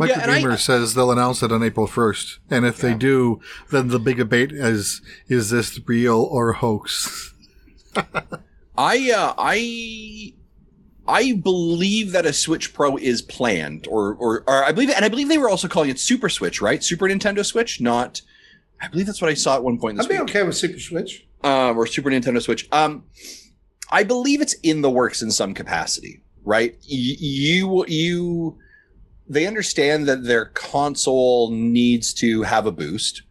Michael 0.01 0.17
Yeah, 0.17 0.23
and 0.23 0.31
I- 0.31 0.39
Gamer 0.41 0.57
says 0.57 0.93
they'll 0.93 1.11
announce 1.11 1.41
it 1.43 1.51
on 1.51 1.63
April 1.63 1.87
1st, 1.87 2.39
and 2.49 2.65
if 2.65 2.77
they 2.77 2.93
do, 2.93 3.39
then 3.69 3.87
the 3.89 3.99
big 3.99 4.17
debate 4.17 4.51
is: 4.51 5.01
is 5.27 5.49
this 5.49 5.79
real 5.87 6.21
or 6.21 6.53
hoax? 6.53 7.33
I 8.77 9.11
uh, 9.11 9.33
I 9.37 10.33
I 11.07 11.33
believe 11.33 12.11
that 12.13 12.25
a 12.25 12.33
Switch 12.33 12.73
Pro 12.73 12.95
is 12.97 13.21
planned, 13.21 13.87
or, 13.89 14.13
or 14.15 14.43
or 14.47 14.63
I 14.63 14.71
believe, 14.71 14.89
and 14.91 15.03
I 15.05 15.09
believe 15.09 15.27
they 15.27 15.37
were 15.37 15.49
also 15.49 15.67
calling 15.67 15.89
it 15.89 15.99
Super 15.99 16.29
Switch, 16.29 16.61
right? 16.61 16.83
Super 16.83 17.05
Nintendo 17.07 17.45
Switch, 17.45 17.81
not. 17.81 18.21
I 18.81 18.87
believe 18.87 19.05
that's 19.05 19.21
what 19.21 19.29
I 19.29 19.35
saw 19.35 19.55
at 19.55 19.63
one 19.63 19.77
point 19.77 19.97
this 19.97 20.05
I'd 20.05 20.09
be 20.09 20.15
week, 20.15 20.29
okay 20.29 20.43
with 20.43 20.55
Super 20.57 20.79
Switch. 20.79 21.27
um, 21.43 21.77
or 21.77 21.85
Super 21.85 22.09
Nintendo 22.09 22.41
Switch. 22.41 22.67
Um, 22.71 23.03
I 23.91 24.03
believe 24.03 24.41
it's 24.41 24.53
in 24.63 24.81
the 24.81 24.89
works 24.89 25.21
in 25.21 25.29
some 25.31 25.53
capacity, 25.53 26.23
right? 26.43 26.71
Y- 26.89 27.17
you 27.19 27.85
you 27.87 28.57
they 29.27 29.45
understand 29.47 30.07
that 30.07 30.23
their 30.23 30.45
console 30.45 31.51
needs 31.51 32.13
to 32.15 32.43
have 32.43 32.65
a 32.65 32.71
boost, 32.71 33.21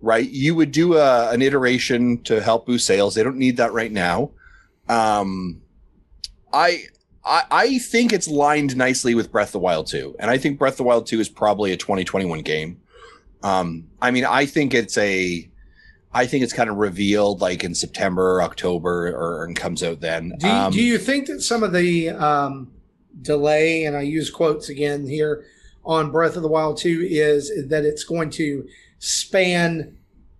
right? 0.00 0.28
You 0.28 0.54
would 0.54 0.72
do 0.72 0.96
a, 0.96 1.30
an 1.30 1.42
iteration 1.42 2.22
to 2.22 2.40
help 2.40 2.66
boost 2.66 2.86
sales. 2.86 3.14
They 3.14 3.22
don't 3.22 3.36
need 3.36 3.56
that 3.58 3.72
right 3.72 3.92
now. 3.92 4.30
Um, 4.88 5.60
I, 6.52 6.84
I 7.24 7.42
I 7.50 7.78
think 7.78 8.12
it's 8.12 8.28
lined 8.28 8.76
nicely 8.76 9.14
with 9.14 9.32
Breath 9.32 9.48
of 9.48 9.52
the 9.52 9.58
Wild 9.58 9.88
2, 9.88 10.16
and 10.20 10.30
I 10.30 10.38
think 10.38 10.58
Breath 10.58 10.74
of 10.74 10.78
the 10.78 10.82
Wild 10.84 11.06
2 11.06 11.20
is 11.20 11.28
probably 11.28 11.72
a 11.72 11.76
2021 11.76 12.40
game. 12.42 12.80
Um, 13.42 13.88
I 14.00 14.10
mean, 14.12 14.24
I 14.24 14.46
think 14.46 14.72
it's 14.74 14.96
a, 14.96 15.48
I 16.12 16.26
think 16.26 16.44
it's 16.44 16.52
kind 16.52 16.70
of 16.70 16.76
revealed 16.76 17.40
like 17.40 17.62
in 17.64 17.74
September, 17.74 18.40
October, 18.42 19.08
or 19.08 19.44
and 19.44 19.54
comes 19.56 19.82
out 19.82 20.00
then. 20.00 20.34
Do 20.38 20.46
you, 20.46 20.52
Um, 20.52 20.72
do 20.72 20.80
you 20.80 20.98
think 20.98 21.26
that 21.26 21.42
some 21.42 21.62
of 21.62 21.72
the 21.72 22.10
um, 22.10 22.70
delay, 23.20 23.84
and 23.84 23.96
I 23.96 24.02
use 24.02 24.30
quotes 24.30 24.68
again 24.68 25.06
here 25.06 25.44
on 25.84 26.10
Breath 26.10 26.36
of 26.36 26.42
the 26.42 26.48
Wild 26.48 26.78
2, 26.78 27.06
is 27.08 27.50
that 27.68 27.84
it's 27.84 28.04
going 28.04 28.30
to 28.30 28.66
span 28.98 29.96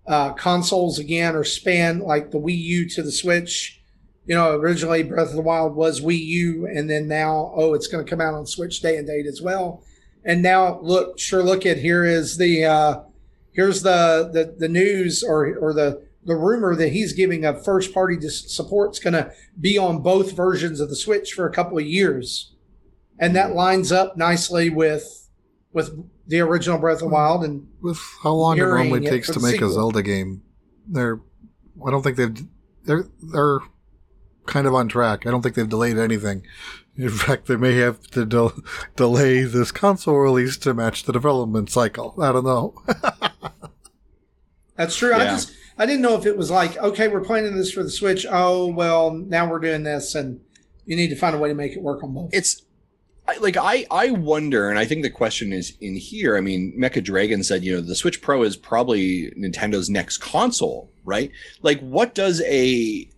uh, 0.07 0.33
consoles 0.33 0.99
again 0.99 1.35
or 1.35 1.43
span 1.43 1.99
like 1.99 2.31
the 2.31 2.39
Wii 2.39 2.57
U 2.57 2.89
to 2.89 3.01
the 3.01 3.11
Switch? 3.11 3.81
You 4.25 4.35
know, 4.35 4.55
originally 4.55 5.03
Breath 5.03 5.29
of 5.29 5.35
the 5.35 5.41
Wild 5.41 5.75
was 5.75 6.01
Wii 6.01 6.19
U, 6.19 6.67
and 6.67 6.89
then 6.89 7.07
now, 7.07 7.53
oh, 7.55 7.73
it's 7.73 7.87
going 7.87 8.03
to 8.03 8.09
come 8.09 8.21
out 8.21 8.33
on 8.33 8.45
Switch 8.45 8.81
day 8.81 8.97
and 8.97 9.07
date 9.07 9.25
as 9.25 9.41
well. 9.41 9.83
And 10.25 10.41
now, 10.41 10.79
look, 10.81 11.17
sure, 11.17 11.41
look 11.41 11.65
at 11.65 11.77
here 11.77 12.03
is 12.03 12.37
the 12.37 12.65
uh, 12.65 13.01
here's 13.53 13.81
the, 13.81 14.29
the 14.31 14.55
the 14.57 14.67
news 14.67 15.23
or 15.23 15.57
or 15.57 15.73
the 15.73 16.05
the 16.27 16.35
rumor 16.35 16.75
that 16.75 16.89
he's 16.89 17.13
giving 17.13 17.45
of 17.45 17.63
first 17.63 17.93
party 17.93 18.17
dis- 18.17 18.53
support's 18.53 18.99
going 18.99 19.13
to 19.13 19.31
be 19.59 19.77
on 19.77 20.01
both 20.01 20.33
versions 20.33 20.81
of 20.81 20.89
the 20.89 20.95
Switch 20.95 21.31
for 21.31 21.47
a 21.47 21.53
couple 21.53 21.77
of 21.77 21.85
years, 21.85 22.53
and 23.19 23.35
that 23.35 23.53
lines 23.53 23.91
up 23.91 24.17
nicely 24.17 24.69
with 24.69 25.29
with 25.73 25.91
the 26.27 26.39
original 26.39 26.77
Breath 26.77 26.95
of 26.95 27.01
the 27.01 27.07
Wild. 27.07 27.43
And 27.43 27.67
With 27.81 27.99
how 28.23 28.31
long 28.31 28.57
it 28.57 28.61
normally 28.61 29.01
takes 29.01 29.27
for 29.27 29.33
to 29.33 29.39
make 29.39 29.53
sequel. 29.53 29.69
a 29.69 29.73
Zelda 29.73 30.03
game, 30.03 30.43
they're 30.87 31.19
I 31.85 31.91
don't 31.91 32.01
think 32.01 32.17
they've 32.17 32.45
they're 32.85 33.07
they're 33.21 33.59
kind 34.45 34.67
of 34.67 34.73
on 34.73 34.87
track. 34.87 35.25
I 35.27 35.31
don't 35.31 35.41
think 35.41 35.55
they've 35.55 35.69
delayed 35.69 35.97
anything. 35.97 36.45
In 36.97 37.09
fact, 37.09 37.45
they 37.45 37.57
may 37.57 37.75
have 37.75 38.01
to 38.11 38.25
del 38.25 38.53
delay 38.95 39.43
this 39.43 39.71
console 39.71 40.17
release 40.17 40.57
to 40.57 40.73
match 40.73 41.03
the 41.03 41.13
development 41.13 41.69
cycle. 41.69 42.15
I 42.19 42.31
don't 42.31 42.45
know. 42.45 42.73
that's 44.75 44.95
true. 44.95 45.13
I 45.13 45.25
just 45.25 45.51
I 45.77 45.85
didn't 45.85 46.01
know 46.01 46.15
if 46.15 46.25
it 46.25 46.37
was 46.37 46.49
like 46.49 46.77
okay, 46.77 47.07
we're 47.07 47.21
planning 47.21 47.55
this 47.55 47.71
for 47.71 47.83
the 47.83 47.91
Switch. 47.91 48.25
Oh 48.29 48.67
well, 48.67 49.11
now 49.11 49.47
we're 49.49 49.59
doing 49.59 49.83
this, 49.83 50.15
and 50.15 50.39
you 50.85 50.95
need 50.95 51.09
to 51.09 51.15
find 51.15 51.35
a 51.35 51.39
way 51.39 51.49
to 51.49 51.55
make 51.55 51.73
it 51.73 51.81
work 51.83 52.03
on 52.03 52.13
both. 52.13 52.29
it's 52.33 52.63
I, 53.27 53.37
like 53.37 53.57
I 53.57 53.85
I 53.91 54.11
wonder, 54.11 54.69
and 54.69 54.79
I 54.79 54.85
think 54.85 55.03
the 55.03 55.09
question 55.09 55.51
is 55.51 55.75
in 55.81 55.95
here. 55.95 56.37
I 56.37 56.41
mean, 56.41 56.73
Mecha 56.77 57.03
Dragon 57.03 57.43
said, 57.43 57.63
you 57.63 57.75
know, 57.75 57.81
the 57.81 57.95
Switch 57.95 58.21
Pro 58.21 58.43
is 58.43 58.55
probably 58.55 59.31
Nintendo's 59.37 59.89
next 59.89 60.19
console, 60.19 60.89
right? 61.03 61.31
Like, 61.61 61.79
what 61.81 62.15
does 62.15 62.41
a, 62.43 63.09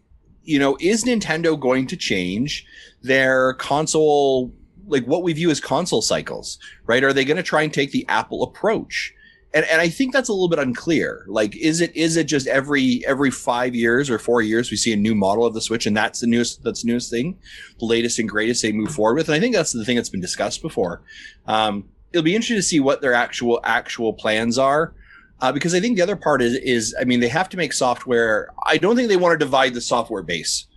you 0.44 0.60
know, 0.60 0.78
is 0.80 1.04
Nintendo 1.04 1.60
going 1.60 1.86
to 1.88 1.96
change 1.96 2.66
their 3.04 3.54
console, 3.54 4.52
like 4.88 5.06
what 5.06 5.22
we 5.22 5.34
view 5.34 5.52
as 5.52 5.60
console 5.60 6.02
cycles, 6.02 6.58
right? 6.86 7.04
Are 7.04 7.14
they 7.14 7.26
going 7.26 7.38
to 7.38 7.44
try 7.44 7.62
and 7.62 7.74
take 7.74 7.92
the 7.92 8.06
Apple 8.08 8.42
approach? 8.44 9.14
And 9.54 9.66
and 9.66 9.82
I 9.82 9.90
think 9.90 10.14
that's 10.14 10.30
a 10.30 10.34
little 10.34 10.50
bit 10.50 10.60
unclear. 10.60 11.26
Like, 11.28 11.56
is 11.56 11.82
it 11.82 11.96
is 11.96 12.18
it 12.18 12.26
just 12.26 12.48
every 12.48 13.04
every 13.08 13.32
five 13.32 13.74
years 13.74 14.10
or 14.10 14.20
four 14.20 14.42
years 14.42 14.70
we 14.70 14.78
see 14.78 14.94
a 14.94 14.98
new 14.98 15.16
model 15.16 15.46
of 15.46 15.54
the 15.54 15.62
Switch, 15.62 15.88
and 15.88 15.98
that's 15.98 16.20
the 16.20 16.28
newest 16.28 16.64
that's 16.64 16.84
the 16.84 16.88
newest 16.88 17.10
thing, 17.10 17.38
the 17.80 17.86
latest 17.86 18.20
and 18.20 18.30
greatest 18.30 18.62
they 18.62 18.72
move 18.72 18.92
forward 18.92 19.16
with. 19.16 19.28
And 19.28 19.36
I 19.36 19.40
think 19.40 19.56
that's 19.56 19.72
the 19.72 19.84
thing 19.84 19.96
that's 19.96 20.10
been 20.10 20.22
discussed 20.22 20.62
before. 20.62 21.02
Um, 21.48 21.86
it'll 22.14 22.24
be 22.24 22.36
interesting 22.36 22.58
to 22.58 22.64
see 22.64 22.80
what 22.80 23.02
their 23.02 23.14
actual 23.14 23.60
actual 23.64 24.14
plans 24.14 24.58
are. 24.58 24.94
Uh, 25.42 25.54
because 25.54 25.74
I 25.74 25.80
think 25.80 25.96
the 25.96 26.04
other 26.04 26.18
part 26.18 26.42
is 26.42 26.54
is 26.56 26.96
I 27.00 27.06
mean 27.06 27.20
they 27.20 27.30
have 27.30 27.50
to 27.50 27.58
make 27.58 27.74
software. 27.74 28.50
I 28.68 28.78
don't 28.78 28.96
think 28.96 29.10
they 29.10 29.18
want 29.18 29.40
to 29.40 29.44
divide 29.44 29.74
the 29.74 29.82
software 29.82 30.22
base, 30.22 30.68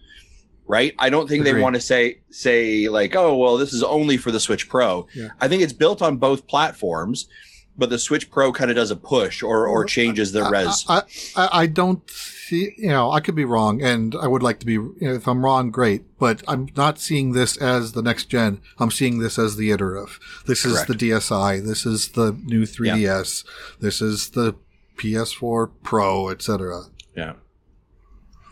right? 0.66 0.94
I 0.98 1.10
don't 1.10 1.28
think 1.28 1.42
Agreed. 1.42 1.58
they 1.58 1.62
want 1.62 1.74
to 1.74 1.80
say 1.80 2.20
say 2.30 2.88
like 2.88 3.16
oh 3.16 3.36
well 3.36 3.58
this 3.58 3.74
is 3.74 3.82
only 3.82 4.16
for 4.16 4.30
the 4.30 4.40
Switch 4.40 4.68
Pro. 4.68 5.08
Yeah. 5.14 5.28
I 5.40 5.48
think 5.48 5.62
it's 5.62 5.72
built 5.74 6.00
on 6.00 6.16
both 6.16 6.46
platforms 6.46 7.28
but 7.76 7.90
the 7.90 7.98
Switch 7.98 8.30
Pro 8.30 8.52
kind 8.52 8.70
of 8.70 8.76
does 8.76 8.90
a 8.90 8.96
push 8.96 9.42
or 9.42 9.66
or 9.66 9.84
changes 9.84 10.32
the 10.32 10.48
res. 10.48 10.84
I, 10.88 11.02
I, 11.36 11.48
I 11.52 11.66
don't 11.66 12.08
see, 12.10 12.74
you 12.76 12.88
know, 12.88 13.10
I 13.10 13.20
could 13.20 13.34
be 13.34 13.44
wrong, 13.44 13.82
and 13.82 14.14
I 14.14 14.26
would 14.26 14.42
like 14.42 14.60
to 14.60 14.66
be, 14.66 14.74
you 14.74 14.96
know, 15.00 15.14
if 15.14 15.26
I'm 15.26 15.44
wrong, 15.44 15.70
great, 15.70 16.18
but 16.18 16.42
I'm 16.46 16.68
not 16.76 16.98
seeing 16.98 17.32
this 17.32 17.56
as 17.56 17.92
the 17.92 18.02
next 18.02 18.26
gen. 18.26 18.60
I'm 18.78 18.90
seeing 18.90 19.18
this 19.18 19.38
as 19.38 19.56
the 19.56 19.70
iterative. 19.70 20.20
This 20.46 20.64
is 20.64 20.84
the 20.84 20.94
DSi. 20.94 21.64
This 21.64 21.86
is 21.86 22.10
the 22.10 22.32
new 22.44 22.62
3DS. 22.62 23.44
This 23.80 24.02
is 24.02 24.30
the 24.30 24.54
PS4 24.96 25.70
Pro, 25.82 26.28
etc. 26.28 26.84
yeah. 27.16 27.34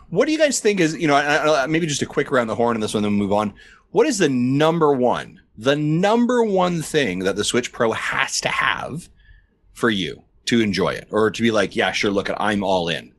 What 0.09 0.25
do 0.25 0.33
you 0.33 0.37
guys 0.37 0.59
think 0.59 0.81
is 0.81 0.97
you 0.97 1.07
know 1.07 1.65
maybe 1.69 1.87
just 1.87 2.01
a 2.01 2.05
quick 2.05 2.31
around 2.31 2.47
the 2.47 2.55
horn 2.55 2.75
on 2.75 2.81
this 2.81 2.93
one, 2.93 3.03
then 3.03 3.13
we'll 3.13 3.27
move 3.27 3.33
on. 3.33 3.53
What 3.91 4.07
is 4.07 4.17
the 4.17 4.29
number 4.29 4.91
one, 4.93 5.40
the 5.57 5.75
number 5.75 6.43
one 6.43 6.81
thing 6.81 7.19
that 7.19 7.35
the 7.35 7.43
Switch 7.43 7.71
Pro 7.71 7.91
has 7.91 8.39
to 8.41 8.49
have 8.49 9.09
for 9.73 9.89
you 9.89 10.23
to 10.45 10.59
enjoy 10.61 10.89
it, 10.89 11.07
or 11.11 11.29
to 11.31 11.41
be 11.41 11.51
like, 11.51 11.75
yeah, 11.75 11.91
sure, 11.91 12.11
look, 12.11 12.29
at 12.29 12.39
I'm 12.41 12.63
all 12.63 12.89
in. 12.89 13.13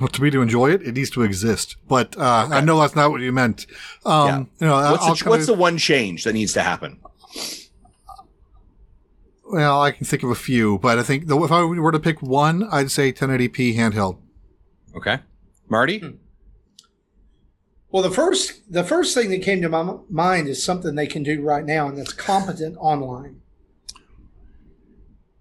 Well, 0.00 0.08
to 0.08 0.22
me, 0.22 0.30
to 0.30 0.42
enjoy 0.42 0.70
it, 0.72 0.82
it 0.82 0.94
needs 0.94 1.10
to 1.10 1.22
exist. 1.22 1.76
But 1.88 2.16
uh, 2.16 2.48
I 2.50 2.60
know 2.60 2.78
that's 2.80 2.94
not 2.94 3.10
what 3.10 3.20
you 3.20 3.32
meant. 3.32 3.66
Um, 4.04 4.48
You 4.60 4.66
know, 4.68 4.74
What's, 4.92 5.20
the, 5.20 5.24
kinda- 5.30 5.44
the 5.46 5.54
one 5.54 5.76
change 5.78 6.24
that 6.24 6.34
needs 6.34 6.52
to 6.54 6.62
happen? 6.62 7.00
well, 9.44 9.80
I 9.80 9.92
can 9.92 10.04
think 10.06 10.22
of 10.22 10.30
a 10.30 10.34
few, 10.34 10.78
but 10.78 10.98
I 10.98 11.02
think 11.02 11.26
the, 11.26 11.38
if 11.42 11.50
I 11.50 11.62
were 11.64 11.92
to 11.92 11.98
pick 11.98 12.20
one, 12.20 12.64
I'd 12.70 12.90
say 12.90 13.12
1080p 13.12 13.76
handheld. 13.76 14.18
Okay, 14.96 15.20
Marty. 15.68 15.98
Hmm. 15.98 16.10
Well, 17.90 18.02
the 18.02 18.10
first 18.10 18.70
the 18.70 18.84
first 18.84 19.14
thing 19.14 19.30
that 19.30 19.42
came 19.42 19.62
to 19.62 19.68
my 19.68 19.94
mind 20.10 20.48
is 20.48 20.62
something 20.62 20.94
they 20.94 21.06
can 21.06 21.22
do 21.22 21.40
right 21.42 21.64
now, 21.64 21.88
and 21.88 21.96
that's 21.96 22.12
competent 22.12 22.76
online. 22.78 23.40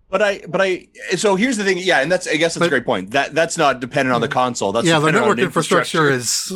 But 0.09 0.21
I, 0.21 0.41
but 0.47 0.61
I, 0.61 0.87
so 1.17 1.35
here's 1.35 1.57
the 1.57 1.65
thing. 1.65 1.79
Yeah, 1.79 1.99
and 1.99 2.09
that's, 2.09 2.27
I 2.27 2.37
guess 2.37 2.53
that's 2.53 2.65
a 2.65 2.69
great 2.69 2.85
point. 2.85 3.11
That 3.11 3.35
that's 3.35 3.57
not 3.57 3.81
dependent 3.81 4.15
on 4.15 4.21
the 4.21 4.29
console. 4.29 4.71
That's 4.71 4.87
yeah, 4.87 4.99
the 4.99 5.11
network 5.11 5.39
infrastructure 5.39 6.09
is 6.09 6.49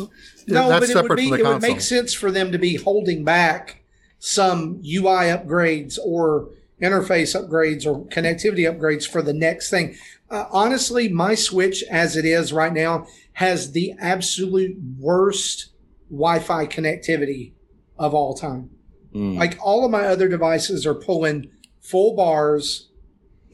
No, 0.46 0.70
that's 0.70 0.80
but 0.80 0.90
it 0.90 0.92
separate 0.94 1.08
would 1.10 1.16
be 1.16 1.28
from 1.28 1.30
the 1.30 1.36
it 1.36 1.44
would 1.44 1.52
console. 1.52 1.70
make 1.70 1.80
sense 1.82 2.14
for 2.14 2.30
them 2.30 2.50
to 2.52 2.58
be 2.58 2.76
holding 2.76 3.24
back 3.24 3.84
some 4.18 4.80
UI 4.82 5.26
upgrades 5.28 5.98
or 6.02 6.48
interface 6.80 7.36
upgrades 7.38 7.84
or 7.84 8.06
connectivity 8.06 8.64
upgrades 8.64 9.06
for 9.06 9.20
the 9.20 9.34
next 9.34 9.68
thing. 9.68 9.96
Uh, 10.30 10.46
honestly, 10.50 11.10
my 11.10 11.34
Switch 11.34 11.82
as 11.90 12.16
it 12.16 12.24
is 12.24 12.54
right 12.54 12.72
now 12.72 13.06
has 13.34 13.72
the 13.72 13.94
absolute 14.00 14.78
worst 14.98 15.71
Wi-Fi 16.12 16.66
connectivity 16.66 17.54
of 17.98 18.14
all 18.14 18.34
time. 18.34 18.70
Mm. 19.14 19.36
Like 19.36 19.58
all 19.60 19.84
of 19.84 19.90
my 19.90 20.06
other 20.06 20.28
devices 20.28 20.86
are 20.86 20.94
pulling 20.94 21.50
full 21.80 22.14
bars 22.14 22.90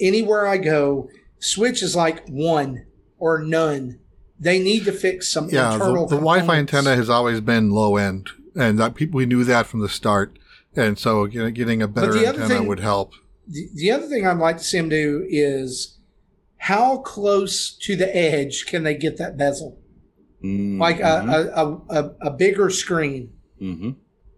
anywhere 0.00 0.46
I 0.46 0.58
go. 0.58 1.08
Switch 1.38 1.82
is 1.82 1.94
like 1.96 2.26
one 2.28 2.84
or 3.18 3.38
none. 3.38 4.00
They 4.40 4.58
need 4.58 4.84
to 4.84 4.92
fix 4.92 5.28
some 5.28 5.48
yeah, 5.50 5.68
the, 5.68 5.74
internal. 5.74 6.06
the 6.06 6.16
Wi-Fi 6.16 6.56
antenna 6.56 6.94
has 6.94 7.08
always 7.08 7.40
been 7.40 7.70
low 7.70 7.96
end, 7.96 8.28
and 8.54 8.78
that 8.78 8.94
people 8.94 9.18
we 9.18 9.26
knew 9.26 9.44
that 9.44 9.66
from 9.66 9.80
the 9.80 9.88
start. 9.88 10.38
And 10.76 10.98
so 10.98 11.26
getting 11.26 11.82
a 11.82 11.88
better 11.88 12.12
the 12.12 12.26
other 12.26 12.42
antenna 12.42 12.60
thing- 12.60 12.68
would 12.68 12.80
help. 12.80 13.14
The, 13.48 13.68
the 13.74 13.90
other 13.90 14.06
thing 14.06 14.26
I'd 14.26 14.36
like 14.36 14.58
to 14.58 14.64
see 14.64 14.76
them 14.76 14.90
do 14.90 15.26
is 15.28 15.98
how 16.58 16.98
close 16.98 17.72
to 17.78 17.96
the 17.96 18.14
edge 18.14 18.66
can 18.66 18.82
they 18.82 18.94
get 18.94 19.16
that 19.16 19.36
bezel? 19.38 19.78
Mm, 20.42 20.78
Like 20.78 21.00
a, 21.00 21.50
a, 21.54 21.96
a, 22.02 22.10
a 22.28 22.30
bigger 22.30 22.70
screen, 22.70 23.32
mhm. 23.60 23.96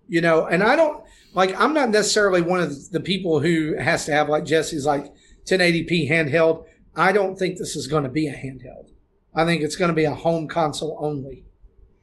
you 0.09 0.21
know? 0.21 0.47
And 0.47 0.63
I 0.63 0.77
don't 0.77 1.05
like, 1.35 1.59
I'm 1.61 1.75
not 1.75 1.91
necessarily 1.91 2.41
one 2.43 2.61
of 2.61 2.91
the 2.91 3.01
people 3.01 3.41
who 3.41 3.77
has 3.79 4.07
to 4.07 4.13
have 4.13 4.29
like 4.29 4.45
Jesse's 4.45 4.87
like 4.87 5.13
1080p 5.47 6.11
handheld. 6.11 6.65
I 6.97 7.13
don't 7.13 7.37
think 7.39 7.59
this 7.59 7.77
is 7.77 7.87
going 7.87 8.05
to 8.05 8.09
be 8.11 8.27
a 8.27 8.33
handheld. 8.35 8.89
I 9.35 9.45
think 9.45 9.63
it's 9.63 9.77
going 9.77 9.91
to 9.91 9.95
be 9.95 10.05
a 10.05 10.15
home 10.15 10.49
console 10.49 10.97
only. 11.01 11.45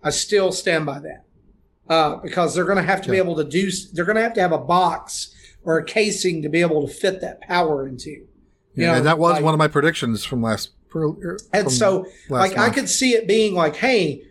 I 0.03 0.11
still 0.11 0.51
stand 0.51 0.85
by 0.85 0.99
that 0.99 1.25
uh, 1.89 2.15
because 2.17 2.53
they're 2.55 2.65
going 2.65 2.77
to 2.77 2.83
have 2.83 3.01
to 3.01 3.11
be 3.11 3.17
able 3.17 3.35
to 3.35 3.43
do. 3.43 3.69
They're 3.93 4.05
going 4.05 4.15
to 4.15 4.21
have 4.21 4.33
to 4.35 4.41
have 4.41 4.53
a 4.53 4.57
box 4.59 5.33
or 5.63 5.79
a 5.79 5.83
casing 5.83 6.41
to 6.43 6.49
be 6.49 6.61
able 6.61 6.87
to 6.87 6.93
fit 6.93 7.19
that 7.21 7.41
power 7.41 7.85
into. 7.87 8.11
You 8.11 8.27
Yeah, 8.75 8.91
know, 8.91 8.97
and 8.99 9.05
that 9.07 9.17
was 9.19 9.33
like- 9.33 9.43
one 9.43 9.53
of 9.53 9.57
my 9.57 9.67
predictions 9.67 10.23
from 10.23 10.41
last. 10.41 10.69
Er, 11.03 11.37
And 11.53 11.71
so, 11.71 12.05
like, 12.29 12.57
I 12.57 12.69
could 12.69 12.89
see 12.89 13.13
it 13.13 13.27
being 13.27 13.53
like, 13.53 13.75
hey, 13.75 14.23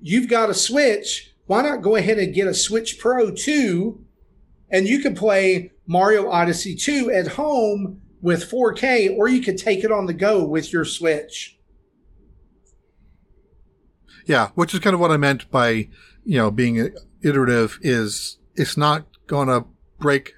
you've 0.00 0.28
got 0.28 0.50
a 0.50 0.54
Switch. 0.54 1.34
Why 1.46 1.62
not 1.62 1.82
go 1.82 1.96
ahead 1.96 2.18
and 2.18 2.34
get 2.34 2.48
a 2.48 2.54
Switch 2.54 2.98
Pro 2.98 3.30
2 3.30 4.06
and 4.70 4.86
you 4.88 5.00
can 5.00 5.14
play 5.14 5.72
Mario 5.86 6.28
Odyssey 6.28 6.74
2 6.74 7.10
at 7.10 7.28
home 7.28 8.00
with 8.20 8.50
4K, 8.50 9.16
or 9.16 9.28
you 9.28 9.40
could 9.40 9.58
take 9.58 9.84
it 9.84 9.92
on 9.92 10.06
the 10.06 10.14
go 10.14 10.44
with 10.44 10.72
your 10.72 10.84
Switch. 10.84 11.58
Yeah, 14.24 14.48
which 14.54 14.74
is 14.74 14.80
kind 14.80 14.94
of 14.94 15.00
what 15.00 15.12
I 15.12 15.16
meant 15.16 15.50
by, 15.50 15.88
you 16.24 16.38
know, 16.38 16.50
being 16.50 16.92
iterative 17.22 17.78
is 17.82 18.38
it's 18.56 18.76
not 18.76 19.06
going 19.26 19.48
to 19.48 19.66
break 20.00 20.34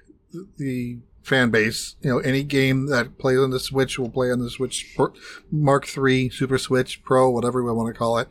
the 0.57 0.99
fan 1.29 1.49
base. 1.51 1.95
You 2.01 2.09
know, 2.09 2.19
any 2.19 2.43
game 2.43 2.87
that 2.87 3.17
plays 3.17 3.39
on 3.39 3.51
the 3.51 3.59
Switch 3.59 3.97
will 3.97 4.09
play 4.09 4.31
on 4.31 4.39
the 4.39 4.49
Switch 4.49 4.97
Mark 5.51 5.87
III, 5.97 6.29
Super 6.29 6.57
Switch, 6.57 7.03
Pro, 7.03 7.29
whatever 7.29 7.63
we 7.63 7.71
want 7.71 7.93
to 7.93 7.97
call 7.97 8.17
it, 8.17 8.29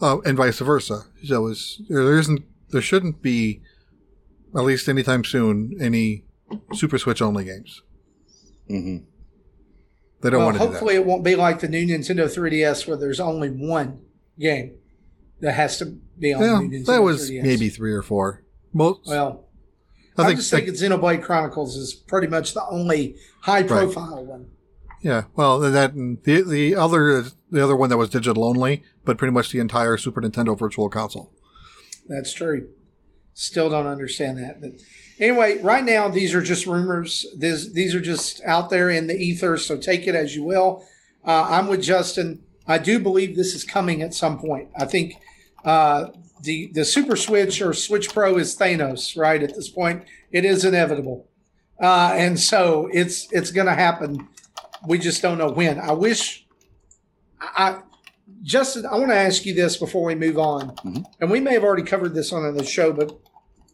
uh, 0.00 0.18
and 0.20 0.36
vice 0.36 0.60
versa. 0.60 1.06
So 1.24 1.46
it's, 1.48 1.80
there 1.88 2.16
isn't, 2.18 2.44
there 2.70 2.82
shouldn't 2.82 3.22
be, 3.22 3.62
at 4.54 4.62
least 4.62 4.88
anytime 4.88 5.24
soon, 5.24 5.76
any 5.80 6.24
Super 6.74 6.98
Switch 6.98 7.20
only 7.22 7.44
games. 7.44 7.82
Mhm. 8.70 9.04
They 10.20 10.30
don't 10.30 10.38
well, 10.38 10.46
want 10.46 10.56
to 10.56 10.60
do 10.60 10.64
that. 10.66 10.70
hopefully, 10.72 10.94
it 10.94 11.04
won't 11.04 11.24
be 11.24 11.36
like 11.36 11.60
the 11.60 11.68
new 11.68 11.86
Nintendo 11.86 12.26
3DS 12.32 12.86
where 12.86 12.96
there's 12.96 13.20
only 13.20 13.50
one 13.50 14.00
game 14.38 14.76
that 15.40 15.52
has 15.52 15.78
to 15.78 15.86
be 16.18 16.32
on 16.32 16.40
Yeah, 16.42 16.46
the 16.48 16.60
new 16.62 16.78
Nintendo 16.80 16.86
that 16.86 17.02
was 17.02 17.30
3DS. 17.30 17.42
maybe 17.42 17.68
three 17.68 17.92
or 17.92 18.02
four. 18.02 18.42
Most, 18.72 19.00
Well, 19.06 19.44
I 20.16 20.22
I, 20.22 20.26
think, 20.26 20.38
just 20.38 20.52
like- 20.52 20.64
think 20.64 20.76
Xenoblade 20.76 21.22
Chronicles 21.22 21.76
is 21.76 21.92
pretty 21.94 22.26
much 22.28 22.54
the 22.54 22.64
only 22.66 23.16
high 23.42 23.62
profile 23.62 24.24
one. 24.24 24.46
Yeah, 25.02 25.24
well, 25.36 25.58
that 25.60 25.94
the 25.94 26.40
the 26.42 26.74
other 26.74 27.24
the 27.50 27.62
other 27.62 27.76
one 27.76 27.90
that 27.90 27.98
was 27.98 28.08
digital 28.08 28.44
only, 28.44 28.82
but 29.04 29.18
pretty 29.18 29.32
much 29.32 29.50
the 29.52 29.58
entire 29.58 29.98
Super 29.98 30.22
Nintendo 30.22 30.58
Virtual 30.58 30.88
Console. 30.88 31.30
That's 32.08 32.32
true. 32.32 32.68
Still 33.34 33.68
don't 33.68 33.86
understand 33.86 34.38
that. 34.38 34.62
But 34.62 34.70
anyway, 35.18 35.60
right 35.60 35.84
now 35.84 36.08
these 36.08 36.34
are 36.34 36.40
just 36.40 36.66
rumors. 36.66 37.26
These 37.36 37.74
these 37.74 37.94
are 37.94 38.00
just 38.00 38.42
out 38.44 38.70
there 38.70 38.88
in 38.88 39.06
the 39.06 39.14
ether. 39.16 39.58
So 39.58 39.76
take 39.76 40.06
it 40.06 40.14
as 40.14 40.34
you 40.34 40.42
will. 40.42 40.86
Uh, 41.22 41.48
I'm 41.50 41.66
with 41.66 41.82
Justin. 41.82 42.42
I 42.66 42.78
do 42.78 42.98
believe 42.98 43.36
this 43.36 43.54
is 43.54 43.62
coming 43.62 44.00
at 44.00 44.14
some 44.14 44.38
point. 44.38 44.70
I 44.78 44.86
think 44.86 45.16
uh, 45.66 46.08
the 46.44 46.70
the 46.72 46.84
Super 46.84 47.16
Switch 47.16 47.60
or 47.60 47.72
Switch 47.72 48.12
Pro 48.12 48.38
is 48.38 48.56
Thanos. 48.56 49.16
Right 49.16 49.42
at 49.42 49.54
this 49.54 49.68
point, 49.68 50.04
it 50.30 50.44
is 50.44 50.64
inevitable, 50.64 51.28
uh, 51.80 52.12
and 52.14 52.38
so 52.38 52.88
it's 52.92 53.30
it's 53.32 53.50
going 53.50 53.66
to 53.66 53.74
happen. 53.74 54.28
We 54.86 54.98
just 54.98 55.22
don't 55.22 55.38
know 55.38 55.50
when. 55.50 55.80
I 55.80 55.92
wish. 55.92 56.46
I 57.40 57.80
Justin, 58.42 58.86
I 58.86 58.96
want 58.96 59.08
to 59.08 59.16
ask 59.16 59.46
you 59.46 59.54
this 59.54 59.76
before 59.76 60.04
we 60.04 60.14
move 60.14 60.38
on 60.38 60.74
and 61.20 61.30
we 61.30 61.40
may 61.40 61.54
have 61.54 61.64
already 61.64 61.82
covered 61.82 62.14
this 62.14 62.32
on 62.32 62.54
the 62.54 62.64
show, 62.64 62.92
but 62.92 63.18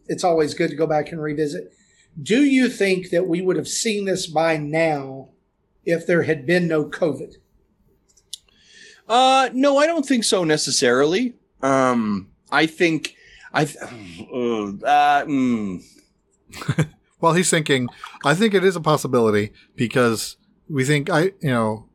it's 0.07 0.23
always 0.23 0.53
good 0.53 0.69
to 0.69 0.75
go 0.75 0.87
back 0.87 1.11
and 1.11 1.21
revisit. 1.21 1.73
Do 2.21 2.43
you 2.43 2.69
think 2.69 3.09
that 3.09 3.27
we 3.27 3.41
would 3.41 3.57
have 3.57 3.67
seen 3.67 4.05
this 4.05 4.27
by 4.27 4.57
now 4.57 5.29
if 5.85 6.07
there 6.07 6.23
had 6.23 6.45
been 6.45 6.67
no 6.67 6.85
COVID? 6.85 7.35
Uh, 9.07 9.49
no, 9.53 9.77
I 9.77 9.87
don't 9.87 10.05
think 10.05 10.23
so 10.23 10.43
necessarily. 10.43 11.35
Um, 11.61 12.30
I 12.51 12.65
think 12.67 13.15
I. 13.53 13.63
Uh, 14.33 14.67
uh, 14.85 15.25
mm, 15.25 15.83
Well, 17.21 17.33
he's 17.33 17.49
thinking. 17.51 17.87
I 18.25 18.33
think 18.33 18.53
it 18.55 18.63
is 18.63 18.75
a 18.75 18.81
possibility 18.81 19.51
because 19.75 20.37
we 20.67 20.83
think 20.83 21.09
I, 21.09 21.21
you 21.39 21.51
know, 21.51 21.89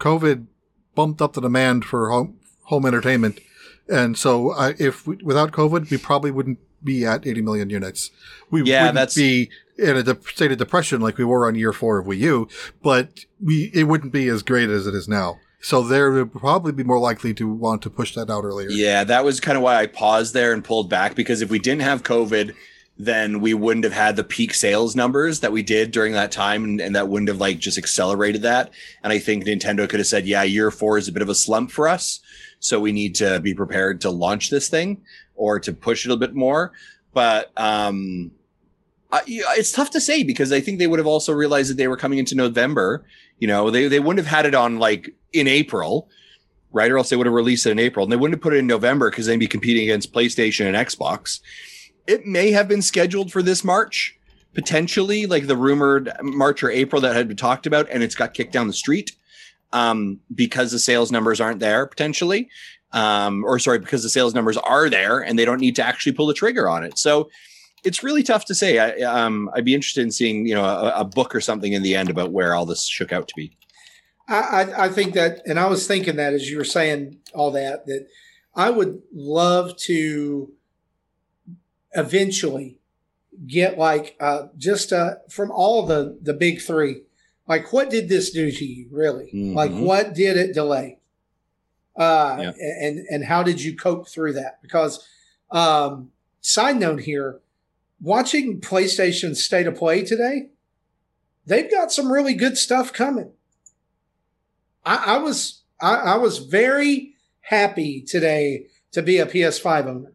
COVID 0.00 0.46
bumped 0.96 1.22
up 1.22 1.34
the 1.34 1.40
demand 1.40 1.84
for 1.84 2.10
home 2.10 2.38
home 2.64 2.84
entertainment, 2.86 3.38
and 3.88 4.18
so 4.18 4.50
uh, 4.50 4.72
if 4.78 5.06
we, 5.06 5.16
without 5.22 5.52
COVID, 5.52 5.88
we 5.90 5.98
probably 5.98 6.30
wouldn't 6.32 6.58
be 6.82 7.06
at 7.06 7.24
80 7.26 7.42
million 7.42 7.70
units. 7.70 8.10
We 8.50 8.62
Yeah, 8.64 8.80
wouldn't 8.82 8.94
that's- 8.96 9.14
be 9.14 9.50
in 9.78 9.96
a 9.96 10.02
de- 10.02 10.18
state 10.34 10.50
of 10.52 10.58
depression 10.58 11.00
like 11.00 11.16
we 11.16 11.24
were 11.24 11.46
on 11.46 11.54
year 11.54 11.72
four 11.72 11.98
of 11.98 12.06
Wii 12.06 12.18
U, 12.18 12.48
but 12.82 13.24
we 13.40 13.70
it 13.72 13.84
wouldn't 13.84 14.12
be 14.12 14.26
as 14.28 14.42
great 14.42 14.68
as 14.68 14.86
it 14.88 14.94
is 14.94 15.06
now. 15.08 15.38
So 15.62 15.82
there 15.82 16.10
would 16.10 16.32
probably 16.32 16.72
be 16.72 16.82
more 16.82 16.98
likely 16.98 17.32
to 17.34 17.48
want 17.48 17.82
to 17.82 17.90
push 17.90 18.16
that 18.16 18.28
out 18.28 18.44
earlier. 18.44 18.68
Yeah, 18.68 19.04
that 19.04 19.24
was 19.24 19.38
kind 19.38 19.56
of 19.56 19.62
why 19.62 19.76
I 19.76 19.86
paused 19.86 20.34
there 20.34 20.52
and 20.52 20.64
pulled 20.64 20.90
back 20.90 21.14
because 21.14 21.40
if 21.40 21.50
we 21.50 21.60
didn't 21.60 21.82
have 21.82 22.02
COVID, 22.02 22.52
then 22.98 23.40
we 23.40 23.54
wouldn't 23.54 23.84
have 23.84 23.92
had 23.92 24.16
the 24.16 24.24
peak 24.24 24.54
sales 24.54 24.96
numbers 24.96 25.38
that 25.38 25.52
we 25.52 25.62
did 25.62 25.92
during 25.92 26.12
that 26.14 26.32
time, 26.32 26.64
and, 26.64 26.80
and 26.80 26.96
that 26.96 27.08
wouldn't 27.08 27.28
have 27.28 27.40
like 27.40 27.60
just 27.60 27.78
accelerated 27.78 28.42
that. 28.42 28.70
And 29.04 29.12
I 29.12 29.20
think 29.20 29.44
Nintendo 29.44 29.88
could 29.88 30.00
have 30.00 30.06
said, 30.08 30.26
"Yeah, 30.26 30.42
year 30.42 30.72
four 30.72 30.98
is 30.98 31.06
a 31.06 31.12
bit 31.12 31.22
of 31.22 31.28
a 31.28 31.34
slump 31.34 31.70
for 31.70 31.86
us, 31.86 32.18
so 32.58 32.80
we 32.80 32.90
need 32.90 33.14
to 33.16 33.38
be 33.38 33.54
prepared 33.54 34.00
to 34.00 34.10
launch 34.10 34.50
this 34.50 34.68
thing 34.68 35.00
or 35.36 35.60
to 35.60 35.72
push 35.72 36.04
it 36.04 36.12
a 36.12 36.16
bit 36.16 36.34
more." 36.34 36.72
But 37.14 37.52
um, 37.56 38.32
I, 39.12 39.22
it's 39.26 39.72
tough 39.72 39.90
to 39.90 40.00
say 40.00 40.24
because 40.24 40.50
I 40.50 40.60
think 40.60 40.80
they 40.80 40.86
would 40.88 40.98
have 40.98 41.06
also 41.06 41.32
realized 41.32 41.70
that 41.70 41.76
they 41.76 41.88
were 41.88 41.96
coming 41.96 42.18
into 42.18 42.34
November. 42.34 43.04
You 43.38 43.46
know, 43.46 43.70
they 43.70 43.86
they 43.86 44.00
wouldn't 44.00 44.24
have 44.24 44.34
had 44.34 44.44
it 44.44 44.54
on 44.54 44.78
like 44.78 45.14
in 45.32 45.48
April, 45.48 46.08
right? 46.72 46.90
Or 46.90 46.98
else 46.98 47.10
they 47.10 47.16
would 47.16 47.26
have 47.26 47.34
released 47.34 47.66
it 47.66 47.70
in 47.70 47.78
April, 47.78 48.04
and 48.04 48.12
they 48.12 48.16
wouldn't 48.16 48.36
have 48.36 48.42
put 48.42 48.54
it 48.54 48.58
in 48.58 48.66
November 48.66 49.10
because 49.10 49.26
they'd 49.26 49.36
be 49.36 49.46
competing 49.46 49.84
against 49.84 50.12
PlayStation 50.12 50.66
and 50.66 50.76
Xbox. 50.76 51.40
It 52.06 52.26
may 52.26 52.50
have 52.50 52.68
been 52.68 52.82
scheduled 52.82 53.30
for 53.30 53.42
this 53.42 53.62
March, 53.62 54.18
potentially, 54.54 55.26
like 55.26 55.46
the 55.46 55.56
rumored 55.56 56.12
March 56.22 56.62
or 56.62 56.70
April 56.70 57.00
that 57.02 57.14
had 57.14 57.28
been 57.28 57.36
talked 57.36 57.66
about, 57.66 57.88
and 57.90 58.02
it's 58.02 58.14
got 58.14 58.34
kicked 58.34 58.52
down 58.52 58.66
the 58.66 58.72
street 58.72 59.12
um, 59.72 60.20
because 60.34 60.72
the 60.72 60.78
sales 60.78 61.12
numbers 61.12 61.40
aren't 61.40 61.60
there, 61.60 61.86
potentially. 61.86 62.48
Um, 62.92 63.42
or 63.44 63.58
sorry, 63.58 63.78
because 63.78 64.02
the 64.02 64.10
sales 64.10 64.34
numbers 64.34 64.58
are 64.58 64.90
there 64.90 65.20
and 65.20 65.38
they 65.38 65.46
don't 65.46 65.60
need 65.60 65.76
to 65.76 65.82
actually 65.82 66.12
pull 66.12 66.26
the 66.26 66.34
trigger 66.34 66.68
on 66.68 66.84
it. 66.84 66.98
So 66.98 67.30
it's 67.84 68.02
really 68.02 68.22
tough 68.22 68.44
to 68.46 68.54
say. 68.54 68.78
I, 68.78 69.00
um, 69.00 69.50
I'd 69.54 69.64
be 69.64 69.74
interested 69.74 70.02
in 70.02 70.10
seeing, 70.10 70.46
you 70.46 70.54
know, 70.54 70.64
a, 70.64 71.00
a 71.00 71.04
book 71.04 71.34
or 71.34 71.40
something 71.40 71.72
in 71.72 71.82
the 71.82 71.96
end 71.96 72.10
about 72.10 72.32
where 72.32 72.54
all 72.54 72.66
this 72.66 72.86
shook 72.86 73.10
out 73.10 73.28
to 73.28 73.34
be. 73.34 73.56
I, 74.40 74.84
I, 74.84 74.88
think 74.88 75.14
that, 75.14 75.42
and 75.46 75.58
I 75.58 75.66
was 75.66 75.86
thinking 75.86 76.16
that 76.16 76.32
as 76.32 76.48
you 76.50 76.58
were 76.58 76.64
saying 76.64 77.18
all 77.34 77.50
that, 77.52 77.86
that 77.86 78.06
I 78.54 78.70
would 78.70 79.02
love 79.12 79.76
to 79.78 80.52
eventually 81.94 82.78
get 83.46 83.78
like 83.78 84.16
uh, 84.20 84.48
just 84.58 84.92
uh, 84.92 85.14
from 85.28 85.50
all 85.50 85.86
the 85.86 86.18
the 86.22 86.34
big 86.34 86.60
three, 86.60 87.02
like 87.46 87.72
what 87.72 87.90
did 87.90 88.08
this 88.08 88.30
do 88.30 88.50
to 88.50 88.64
you 88.64 88.88
really? 88.90 89.30
Like 89.32 89.70
Mhm. 89.70 89.82
what 89.84 90.14
did 90.14 90.36
it 90.36 90.54
delay? 90.54 90.98
Uh, 91.96 92.36
Yeah. 92.40 92.52
and 92.80 93.06
and 93.10 93.24
how 93.24 93.42
did 93.42 93.62
you 93.62 93.76
cope 93.76 94.08
through 94.08 94.34
that? 94.34 94.60
Because 94.62 95.06
um, 95.50 96.12
side 96.40 96.78
note 96.78 97.00
here, 97.00 97.40
watching 98.00 98.60
PlayStation 98.60 99.36
State 99.36 99.66
of 99.66 99.76
Play 99.76 100.02
today, 100.02 100.48
they've 101.46 101.70
got 101.70 101.92
some 101.92 102.10
really 102.10 102.34
good 102.34 102.56
stuff 102.56 102.92
coming. 102.92 103.32
I, 104.84 105.14
I 105.14 105.18
was 105.18 105.62
I, 105.80 105.94
I 105.94 106.16
was 106.16 106.38
very 106.38 107.14
happy 107.40 108.02
today 108.02 108.66
to 108.92 109.02
be 109.02 109.18
a 109.18 109.26
PS5 109.26 109.86
owner. 109.86 110.12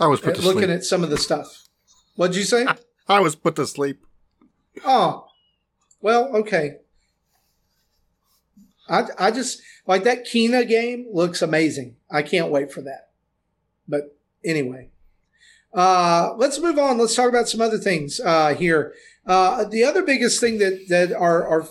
I 0.00 0.06
was 0.06 0.20
put 0.20 0.36
to 0.36 0.42
looking 0.42 0.62
sleep. 0.62 0.70
at 0.70 0.84
some 0.84 1.02
of 1.02 1.10
the 1.10 1.18
stuff. 1.18 1.66
What'd 2.16 2.36
you 2.36 2.44
say? 2.44 2.66
I 3.08 3.20
was 3.20 3.34
put 3.34 3.56
to 3.56 3.66
sleep. 3.66 4.04
oh, 4.84 5.26
well, 6.00 6.34
okay. 6.36 6.76
I 8.88 9.04
I 9.18 9.30
just 9.30 9.60
like 9.86 10.04
that 10.04 10.26
Kena 10.26 10.66
game 10.66 11.08
looks 11.12 11.42
amazing. 11.42 11.96
I 12.10 12.22
can't 12.22 12.50
wait 12.50 12.72
for 12.72 12.82
that. 12.82 13.10
But 13.86 14.16
anyway, 14.44 14.90
uh, 15.74 16.34
let's 16.36 16.60
move 16.60 16.78
on. 16.78 16.98
Let's 16.98 17.14
talk 17.14 17.28
about 17.28 17.48
some 17.48 17.60
other 17.60 17.78
things 17.78 18.20
uh, 18.20 18.54
here. 18.54 18.94
Uh, 19.26 19.64
the 19.64 19.84
other 19.84 20.02
biggest 20.02 20.40
thing 20.40 20.58
that 20.58 20.86
that 20.88 21.12
our 21.12 21.46
our 21.46 21.68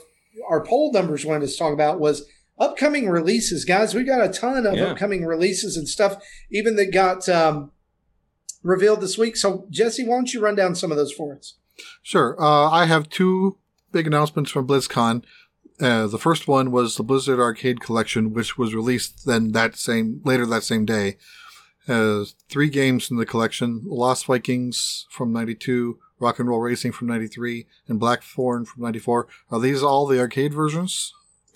our 0.49 0.63
poll 0.63 0.91
numbers 0.91 1.25
wanted 1.25 1.43
us 1.45 1.53
to 1.53 1.57
talk 1.59 1.73
about 1.73 1.99
was 1.99 2.25
upcoming 2.59 3.09
releases, 3.09 3.65
guys. 3.65 3.93
We 3.93 4.03
got 4.03 4.21
a 4.27 4.31
ton 4.31 4.65
of 4.65 4.75
Yeah. 4.75 4.85
upcoming 4.91 5.25
releases 5.25 5.77
and 5.77 5.87
stuff, 5.87 6.17
even 6.51 6.75
that 6.77 6.91
got 6.91 7.27
um, 7.29 7.71
revealed 8.63 9.01
this 9.01 9.17
week. 9.17 9.35
So, 9.37 9.67
Jesse, 9.69 10.03
why 10.05 10.15
don't 10.15 10.33
you 10.33 10.41
run 10.41 10.55
down 10.55 10.75
some 10.75 10.91
of 10.91 10.97
those 10.97 11.11
for 11.11 11.35
us? 11.35 11.55
Sure. 12.01 12.35
Uh, 12.41 12.69
I 12.69 12.85
have 12.85 13.09
two 13.09 13.57
big 13.91 14.07
announcements 14.07 14.49
from 14.51 14.67
BlizzCon. 14.67 15.23
Uh, 15.79 16.07
the 16.07 16.17
first 16.17 16.47
one 16.47 16.71
was 16.71 16.95
the 16.95 17.03
Blizzard 17.03 17.39
Arcade 17.39 17.79
Collection, 17.81 18.33
which 18.33 18.57
was 18.57 18.73
released 18.73 19.25
then 19.27 19.51
that 19.51 19.75
same 19.75 20.21
later 20.25 20.45
that 20.47 20.63
same 20.63 20.85
day. 20.85 21.17
Uh, 21.87 22.25
three 22.49 22.67
games 22.69 23.11
in 23.11 23.17
the 23.17 23.25
collection: 23.27 23.81
Lost 23.85 24.25
Vikings 24.25 25.05
from 25.11 25.31
'92, 25.31 25.99
Rock 26.19 26.39
and 26.39 26.47
Roll 26.49 26.59
Racing 26.59 26.91
from 26.91 27.07
'93, 27.07 27.65
and 27.87 27.99
Blackthorne 27.99 28.65
from 28.65 28.83
'94. 28.83 29.27
Are 29.51 29.59
these 29.59 29.83
all 29.83 30.05
the 30.07 30.19
arcade 30.19 30.53
versions, 30.53 31.13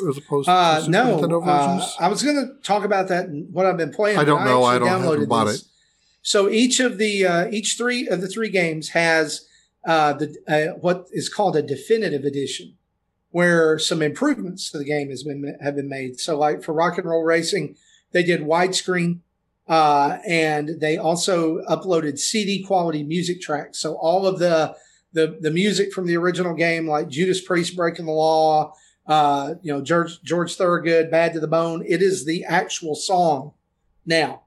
as 0.07 0.17
opposed 0.17 0.45
to 0.47 0.51
Uh, 0.51 0.85
no, 0.87 1.17
Nintendo 1.17 1.41
uh, 1.41 1.45
versions? 1.75 1.95
I 1.99 2.07
was 2.09 2.21
going 2.23 2.35
to 2.37 2.53
talk 2.63 2.83
about 2.83 3.07
that 3.09 3.25
and 3.27 3.51
what 3.53 3.65
I've 3.65 3.77
been 3.77 3.91
playing. 3.93 4.17
I 4.19 4.23
don't 4.23 4.45
know. 4.45 4.63
I 4.63 4.77
don't- 4.79 4.87
haven't 4.87 5.27
bought 5.27 5.45
this. 5.45 5.61
it. 5.61 5.67
So 6.23 6.49
each 6.49 6.79
of 6.79 6.97
the 6.99 7.25
uh, 7.25 7.47
each 7.51 7.75
three 7.77 8.07
of 8.07 8.21
the 8.21 8.27
three 8.27 8.49
games 8.49 8.89
has 8.89 9.47
uh, 9.85 10.13
the 10.13 10.35
uh, 10.47 10.77
what 10.79 11.07
is 11.11 11.27
called 11.29 11.55
a 11.55 11.63
definitive 11.63 12.23
edition, 12.25 12.75
where 13.31 13.79
some 13.79 14.03
improvements 14.03 14.69
to 14.71 14.77
the 14.77 14.83
game 14.85 15.09
has 15.09 15.23
been 15.23 15.57
have 15.61 15.75
been 15.75 15.89
made. 15.89 16.19
So, 16.19 16.37
like 16.37 16.61
for 16.63 16.73
Rock 16.73 16.99
and 16.99 17.09
Roll 17.09 17.23
Racing, 17.23 17.75
they 18.11 18.21
did 18.21 18.41
widescreen, 18.41 19.21
uh, 19.71 20.19
and 20.27 20.81
they 20.81 20.97
also 20.97 21.63
uploaded 21.69 22.19
CD 22.19 22.61
quality 22.61 23.03
music 23.03 23.39
tracks. 23.39 23.79
So 23.79 23.93
all 23.95 24.27
of 24.27 24.37
the 24.37 24.75
the 25.13 25.37
the 25.39 25.49
music 25.49 25.93
from 25.93 26.07
the 26.07 26.17
original 26.17 26.53
game, 26.53 26.89
like 26.89 27.07
Judas 27.07 27.39
Priest 27.39 27.77
breaking 27.77 28.05
the 28.05 28.11
law, 28.11 28.73
uh, 29.07 29.53
you 29.61 29.71
know 29.71 29.81
George 29.81 30.21
George 30.23 30.55
Thorogood, 30.55 31.09
Bad 31.09 31.31
to 31.33 31.39
the 31.39 31.47
Bone. 31.47 31.85
It 31.87 32.01
is 32.01 32.25
the 32.25 32.43
actual 32.43 32.95
song 32.95 33.53
now, 34.05 34.41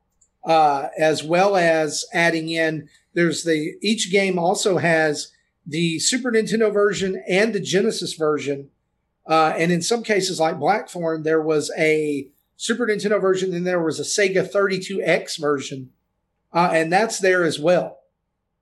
uh, 0.44 0.88
as 0.98 1.24
well 1.24 1.56
as 1.56 2.04
adding 2.12 2.50
in. 2.50 2.90
There's 3.14 3.44
the 3.44 3.76
each 3.80 4.12
game 4.12 4.38
also 4.38 4.76
has 4.76 5.32
the 5.66 6.00
Super 6.00 6.32
Nintendo 6.32 6.70
version 6.70 7.24
and 7.26 7.54
the 7.54 7.60
Genesis 7.60 8.12
version, 8.12 8.68
uh, 9.26 9.54
and 9.56 9.72
in 9.72 9.80
some 9.80 10.02
cases 10.02 10.38
like 10.38 10.58
Blackthorne, 10.58 11.22
there 11.22 11.40
was 11.40 11.72
a 11.78 12.28
Super 12.64 12.86
Nintendo 12.86 13.20
version 13.20 13.50
Then 13.50 13.64
there 13.64 13.82
was 13.82 14.00
a 14.00 14.04
Sega 14.04 14.50
32X 14.50 15.38
version, 15.38 15.90
uh, 16.50 16.70
and 16.72 16.90
that's 16.90 17.18
there 17.18 17.44
as 17.44 17.58
well. 17.60 17.98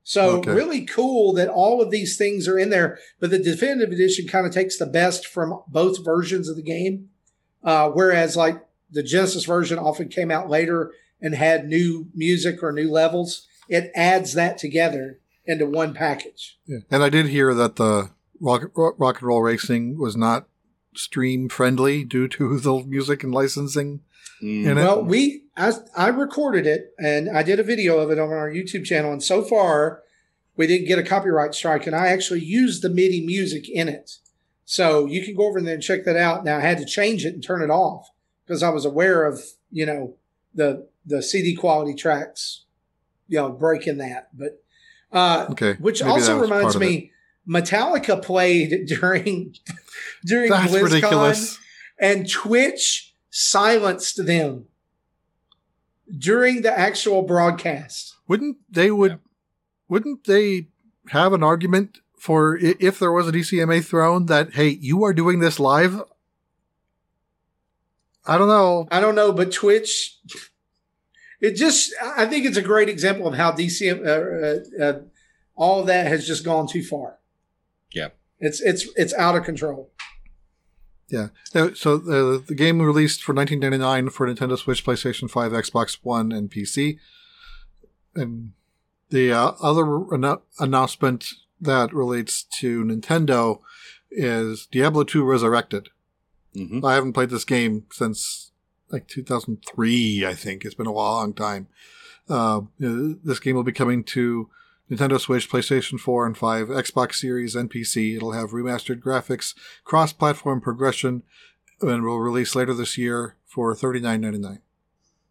So 0.03 0.39
Okay. 0.39 0.51
really 0.51 0.81
cool 0.83 1.31
that 1.35 1.47
all 1.47 1.81
of 1.81 1.89
these 1.89 2.17
things 2.17 2.45
are 2.49 2.59
in 2.59 2.69
there. 2.69 2.99
But 3.21 3.29
the 3.29 3.39
definitive 3.39 3.93
edition 3.93 4.27
kind 4.27 4.45
of 4.45 4.51
takes 4.51 4.77
the 4.77 4.85
best 4.85 5.25
from 5.25 5.61
both 5.69 6.03
versions 6.03 6.49
of 6.49 6.57
the 6.57 6.61
game, 6.61 7.11
uh, 7.63 7.91
whereas 7.91 8.35
like 8.35 8.61
the 8.91 9.03
Genesis 9.03 9.45
version 9.45 9.79
often 9.79 10.09
came 10.09 10.29
out 10.31 10.49
later 10.49 10.91
and 11.21 11.33
had 11.33 11.69
new 11.69 12.07
music 12.13 12.61
or 12.61 12.73
new 12.73 12.91
levels. 12.91 13.47
It 13.69 13.89
adds 13.95 14.33
that 14.33 14.57
together 14.57 15.19
into 15.45 15.65
one 15.65 15.93
package. 15.93 16.59
Yeah. 16.67 16.79
And 16.91 17.01
I 17.01 17.07
did 17.07 17.27
hear 17.27 17.53
that 17.53 17.77
the 17.77 18.09
Rock, 18.41 18.69
Rock, 18.75 18.95
Rock 18.97 19.19
and 19.21 19.27
Roll 19.29 19.41
Racing 19.41 19.97
was 19.97 20.17
not 20.17 20.49
stream 20.95 21.49
friendly 21.49 22.03
due 22.03 22.27
to 22.29 22.59
the 22.65 22.83
music 22.83 23.23
and 23.23 23.33
licensing. 23.33 24.01
Mm. 24.41 24.65
In 24.65 24.77
it? 24.77 24.81
Well, 24.81 25.03
we 25.03 25.43
I, 25.55 25.73
I 25.95 26.07
recorded 26.07 26.65
it 26.65 26.93
and 26.97 27.29
I 27.29 27.43
did 27.43 27.59
a 27.59 27.63
video 27.63 27.99
of 27.99 28.11
it 28.11 28.19
on 28.19 28.29
our 28.29 28.49
YouTube 28.49 28.85
channel, 28.85 29.11
and 29.11 29.23
so 29.23 29.41
far 29.43 30.01
we 30.55 30.67
didn't 30.67 30.87
get 30.87 30.99
a 30.99 31.03
copyright 31.03 31.55
strike, 31.55 31.87
and 31.87 31.95
I 31.95 32.07
actually 32.07 32.41
used 32.41 32.83
the 32.83 32.89
MIDI 32.89 33.25
music 33.25 33.67
in 33.69 33.89
it. 33.89 34.17
So 34.65 35.05
you 35.05 35.23
can 35.23 35.35
go 35.35 35.47
over 35.47 35.59
there 35.61 35.73
and 35.73 35.83
check 35.83 36.05
that 36.05 36.15
out. 36.15 36.45
Now 36.45 36.57
I 36.57 36.61
had 36.61 36.77
to 36.77 36.85
change 36.85 37.25
it 37.25 37.33
and 37.33 37.43
turn 37.43 37.61
it 37.61 37.69
off 37.69 38.09
because 38.45 38.63
I 38.63 38.69
was 38.69 38.85
aware 38.85 39.25
of 39.25 39.41
you 39.71 39.85
know 39.85 40.15
the 40.53 40.87
the 41.05 41.21
CD 41.21 41.55
quality 41.55 41.93
tracks, 41.93 42.63
you 43.27 43.37
know, 43.37 43.49
breaking 43.49 43.97
that. 43.97 44.29
But 44.33 44.63
uh, 45.11 45.47
Okay. 45.51 45.73
which 45.79 46.01
maybe 46.01 46.11
also 46.11 46.39
reminds 46.39 46.77
me, 46.77 47.11
Metallica 47.47 48.21
played 48.21 48.85
during 48.87 49.55
during 50.25 50.49
That's 50.49 50.71
BlizzCon 50.71 50.83
ridiculous. 50.83 51.59
and 51.99 52.29
Twitch 52.29 53.13
silenced 53.29 54.25
them 54.25 54.65
during 56.17 56.61
the 56.61 56.77
actual 56.77 57.21
broadcast. 57.23 58.15
Wouldn't 58.27 58.57
they 58.69 58.91
would 58.91 59.11
Yeah. 59.11 59.17
wouldn't 59.89 60.23
they 60.25 60.67
have 61.09 61.33
an 61.33 61.43
argument 61.43 61.99
for 62.17 62.57
if 62.57 62.99
there 62.99 63.11
was 63.11 63.27
a 63.27 63.31
DCMA 63.31 63.83
thrown 63.83 64.27
that 64.27 64.53
hey, 64.53 64.69
you 64.69 65.03
are 65.03 65.13
doing 65.13 65.39
this 65.39 65.59
live? 65.59 66.01
I 68.25 68.37
don't 68.37 68.47
know. 68.47 68.87
I 68.89 69.01
don't 69.01 69.15
know, 69.15 69.33
but 69.33 69.51
Twitch, 69.51 70.17
it 71.41 71.55
just, 71.57 71.93
I 72.01 72.25
think 72.25 72.45
it's 72.45 72.55
a 72.55 72.61
great 72.61 72.87
example 72.87 73.27
of 73.27 73.33
how 73.33 73.51
DCM, 73.51 73.99
uh, 74.07 74.81
uh, 74.81 74.83
uh, 74.85 75.01
all 75.55 75.83
that 75.83 76.07
has 76.07 76.25
just 76.25 76.45
gone 76.45 76.65
too 76.65 76.83
far. 76.83 77.17
Yeah. 77.93 78.09
It's 78.39 78.59
it's 78.61 78.87
it's 78.95 79.13
out 79.13 79.35
of 79.35 79.43
control. 79.43 79.89
Yeah. 81.09 81.27
So 81.75 81.97
the 81.97 82.43
the 82.45 82.55
game 82.55 82.81
released 82.81 83.23
for 83.23 83.33
1999 83.33 84.09
for 84.09 84.27
Nintendo 84.27 84.57
Switch, 84.57 84.83
PlayStation 84.85 85.29
5, 85.29 85.51
Xbox 85.51 85.99
One, 86.01 86.31
and 86.31 86.49
PC. 86.49 86.97
And 88.15 88.53
the 89.09 89.31
uh, 89.31 89.51
other 89.61 89.85
anno- 90.13 90.41
announcement 90.59 91.27
that 91.61 91.93
relates 91.93 92.43
to 92.59 92.83
Nintendo 92.83 93.59
is 94.11 94.67
Diablo 94.71 95.03
2 95.03 95.23
Resurrected. 95.23 95.89
Mhm. 96.55 96.83
I 96.83 96.95
haven't 96.95 97.13
played 97.13 97.29
this 97.29 97.45
game 97.45 97.85
since 97.91 98.51
like 98.89 99.07
2003, 99.07 100.25
I 100.25 100.33
think. 100.35 100.65
It's 100.65 100.75
been 100.75 100.85
a 100.87 100.91
long 100.93 101.33
time. 101.33 101.67
Uh, 102.29 102.61
this 102.79 103.39
game 103.39 103.55
will 103.55 103.63
be 103.63 103.71
coming 103.71 104.03
to 104.05 104.49
Nintendo 104.93 105.19
Switch, 105.19 105.49
PlayStation 105.49 105.99
4 105.99 106.25
and 106.25 106.37
5, 106.37 106.67
Xbox 106.67 107.15
Series, 107.15 107.55
and 107.55 107.69
PC. 107.71 108.15
It'll 108.15 108.33
have 108.33 108.51
remastered 108.51 108.99
graphics, 108.99 109.53
cross 109.83 110.13
platform 110.13 110.61
progression, 110.61 111.23
and 111.81 112.03
will 112.03 112.19
release 112.19 112.55
later 112.55 112.73
this 112.73 112.97
year 112.97 113.35
for 113.45 113.73
$39.99. 113.75 114.59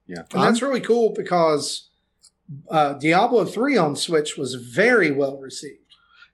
Yeah. 0.06 0.22
And 0.32 0.42
that's 0.42 0.62
really 0.62 0.80
cool 0.80 1.10
because 1.16 1.88
uh, 2.70 2.94
Diablo 2.94 3.44
3 3.44 3.76
on 3.76 3.96
Switch 3.96 4.36
was 4.36 4.54
very 4.56 5.10
well 5.10 5.38
received. 5.38 5.78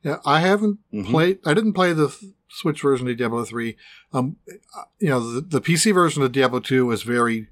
Yeah, 0.03 0.19
I 0.25 0.41
haven't 0.41 0.79
Mhm. 0.95 1.07
played. 1.11 1.39
I 1.45 1.55
didn't 1.55 1.73
play 1.73 1.93
the 1.93 2.09
th- 2.09 2.33
Switch 2.51 2.81
version 2.83 3.09
of 3.09 3.17
Diablo 3.17 3.45
three. 3.45 3.77
Um, 4.13 4.37
you 5.01 5.09
know, 5.11 5.21
the, 5.21 5.41
the 5.41 5.61
PC 5.61 5.93
version 5.93 6.23
of 6.23 6.33
Diablo 6.33 6.61
two 6.61 6.87
was 6.87 7.03
very 7.03 7.49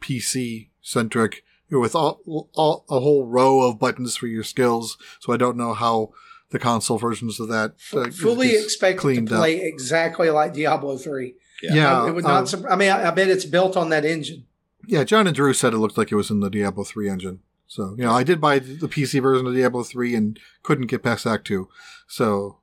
PC 0.00 0.68
centric, 0.82 1.44
with 1.80 1.94
all, 1.94 2.48
all 2.54 2.84
a 2.88 3.00
whole 3.00 3.26
row 3.26 3.62
of 3.62 3.78
buttons 3.78 4.16
for 4.16 4.26
your 4.26 4.44
skills. 4.44 4.96
So 5.20 5.32
I 5.32 5.36
don't 5.36 5.56
know 5.56 5.74
how 5.74 6.12
the 6.50 6.58
console 6.58 6.98
versions 6.98 7.40
of 7.40 7.48
that 7.48 7.72
uh, 7.92 8.10
Fully 8.10 8.50
expect 8.50 8.64
expected 8.64 8.96
to 8.96 9.00
cleaned 9.00 9.32
up. 9.32 9.38
play 9.38 9.60
exactly 9.62 10.30
like 10.30 10.54
Diablo 10.54 10.96
3. 10.96 11.34
Yeah, 11.62 12.02
I, 12.02 12.08
it 12.08 12.12
would 12.14 12.24
not. 12.24 12.54
um, 12.54 12.62
surp- 12.62 12.70
I 12.70 12.76
mean, 12.76 12.90
I, 12.90 13.08
I 13.08 13.10
bet 13.10 13.28
it's 13.28 13.44
built 13.44 13.76
on 13.76 13.88
that 13.90 14.04
engine. 14.04 14.44
Yeah, 14.86 15.04
John 15.04 15.26
and 15.26 15.34
Drew 15.34 15.54
said 15.54 15.72
it 15.72 15.78
looked 15.78 15.96
like 15.96 16.12
it 16.12 16.16
was 16.16 16.30
in 16.30 16.40
the 16.40 16.50
Diablo 16.50 16.84
3 16.84 17.08
engine. 17.08 17.40
So, 17.66 17.94
you 17.96 18.04
know, 18.04 18.12
I 18.12 18.22
did 18.22 18.40
buy 18.40 18.58
the 18.58 18.86
PC 18.88 19.22
version 19.22 19.46
of 19.46 19.54
Diablo 19.54 19.82
3 19.82 20.14
and 20.14 20.38
couldn't 20.62 20.86
get 20.88 21.02
past 21.02 21.26
Act 21.26 21.46
2. 21.46 21.68
So, 22.06 22.58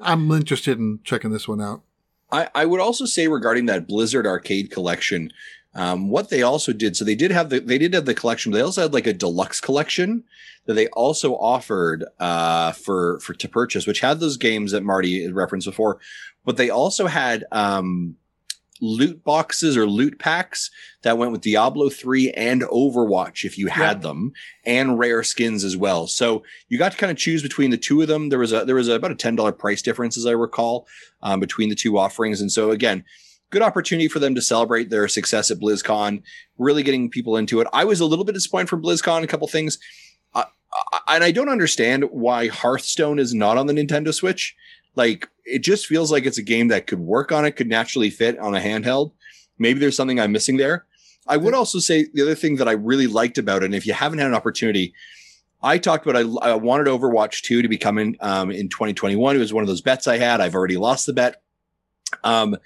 I'm 0.00 0.30
interested 0.30 0.78
in 0.78 1.00
checking 1.04 1.32
this 1.32 1.48
one 1.48 1.60
out. 1.60 1.82
I, 2.30 2.48
I 2.54 2.64
would 2.64 2.80
also 2.80 3.04
say 3.04 3.28
regarding 3.28 3.66
that 3.66 3.86
Blizzard 3.88 4.26
Arcade 4.26 4.70
collection, 4.70 5.32
um, 5.74 6.08
what 6.08 6.30
they 6.30 6.42
also 6.42 6.72
did, 6.72 6.96
so 6.96 7.04
they 7.04 7.14
did 7.14 7.30
have 7.30 7.50
the 7.50 7.60
they 7.60 7.78
did 7.78 7.94
have 7.94 8.04
the 8.04 8.14
collection, 8.14 8.52
but 8.52 8.58
they 8.58 8.64
also 8.64 8.82
had 8.82 8.94
like 8.94 9.06
a 9.06 9.12
deluxe 9.12 9.60
collection 9.60 10.24
that 10.66 10.74
they 10.74 10.86
also 10.88 11.34
offered 11.34 12.04
uh, 12.20 12.72
for 12.72 13.18
for 13.20 13.34
to 13.34 13.48
purchase, 13.48 13.86
which 13.86 14.00
had 14.00 14.20
those 14.20 14.36
games 14.36 14.72
that 14.72 14.84
Marty 14.84 15.30
referenced 15.30 15.66
before, 15.66 15.98
but 16.44 16.56
they 16.56 16.70
also 16.70 17.06
had 17.06 17.44
um, 17.50 18.16
loot 18.80 19.24
boxes 19.24 19.76
or 19.76 19.86
loot 19.86 20.18
packs 20.18 20.70
that 21.02 21.18
went 21.18 21.32
with 21.32 21.40
Diablo 21.40 21.88
3 21.88 22.30
and 22.32 22.62
Overwatch 22.62 23.44
if 23.44 23.56
you 23.58 23.68
had 23.68 24.02
them 24.02 24.32
and 24.64 24.98
rare 24.98 25.22
skins 25.22 25.64
as 25.64 25.76
well. 25.76 26.06
So 26.06 26.42
you 26.68 26.78
got 26.78 26.92
to 26.92 26.98
kind 26.98 27.10
of 27.10 27.16
choose 27.16 27.42
between 27.42 27.70
the 27.70 27.78
two 27.78 28.00
of 28.02 28.08
them. 28.08 28.28
There 28.28 28.38
was 28.38 28.52
a 28.52 28.64
there 28.64 28.74
was 28.74 28.88
a, 28.88 28.94
about 28.94 29.10
a 29.10 29.16
$10 29.16 29.58
price 29.58 29.82
difference 29.82 30.16
as 30.16 30.26
I 30.26 30.32
recall 30.32 30.86
um, 31.22 31.40
between 31.40 31.68
the 31.68 31.74
two 31.74 31.98
offerings. 31.98 32.40
And 32.40 32.50
so 32.50 32.70
again, 32.70 33.04
good 33.54 33.62
opportunity 33.62 34.08
for 34.08 34.18
them 34.18 34.34
to 34.34 34.42
celebrate 34.42 34.90
their 34.90 35.08
success 35.08 35.50
at 35.50 35.58
BlizzCon, 35.58 36.22
really 36.58 36.82
getting 36.82 37.08
people 37.08 37.36
into 37.36 37.60
it. 37.60 37.68
I 37.72 37.84
was 37.84 38.00
a 38.00 38.06
little 38.06 38.24
bit 38.24 38.34
disappointed 38.34 38.68
from 38.68 38.82
BlizzCon, 38.82 39.22
a 39.22 39.26
couple 39.26 39.48
things. 39.48 39.78
And 41.08 41.22
I 41.22 41.30
don't 41.30 41.48
understand 41.48 42.04
why 42.10 42.48
Hearthstone 42.48 43.18
is 43.18 43.32
not 43.32 43.56
on 43.56 43.66
the 43.66 43.72
Nintendo 43.72 44.12
Switch. 44.12 44.56
Like 44.96 45.28
it 45.44 45.60
just 45.60 45.86
feels 45.86 46.10
like 46.10 46.26
it's 46.26 46.38
a 46.38 46.42
game 46.42 46.68
that 46.68 46.86
could 46.86 47.00
work 47.00 47.32
on 47.32 47.44
it, 47.44 47.52
could 47.52 47.68
naturally 47.68 48.10
fit 48.10 48.38
on 48.38 48.54
a 48.54 48.60
handheld. 48.60 49.12
Maybe 49.58 49.78
there's 49.78 49.96
something 49.96 50.18
I'm 50.18 50.32
missing 50.32 50.56
there. 50.56 50.86
I 51.26 51.36
would 51.36 51.54
also 51.54 51.78
say 51.78 52.06
the 52.12 52.22
other 52.22 52.34
thing 52.34 52.56
that 52.56 52.68
I 52.68 52.72
really 52.72 53.06
liked 53.06 53.38
about 53.38 53.62
it, 53.62 53.66
and 53.66 53.74
if 53.74 53.86
you 53.86 53.94
haven't 53.94 54.18
had 54.18 54.28
an 54.28 54.34
opportunity, 54.34 54.92
I 55.62 55.78
talked 55.78 56.06
about 56.06 56.16
I, 56.16 56.50
I 56.50 56.54
wanted 56.54 56.86
Overwatch 56.86 57.42
2 57.42 57.62
to 57.62 57.68
be 57.68 57.78
coming 57.78 58.16
um, 58.20 58.50
in 58.50 58.68
2021. 58.68 59.36
It 59.36 59.38
was 59.38 59.52
one 59.52 59.62
of 59.62 59.68
those 59.68 59.80
bets 59.80 60.06
I 60.06 60.18
had. 60.18 60.40
I've 60.40 60.54
already 60.54 60.76
lost 60.76 61.06
the 61.06 61.14
bet. 61.14 61.40
Um, 62.22 62.56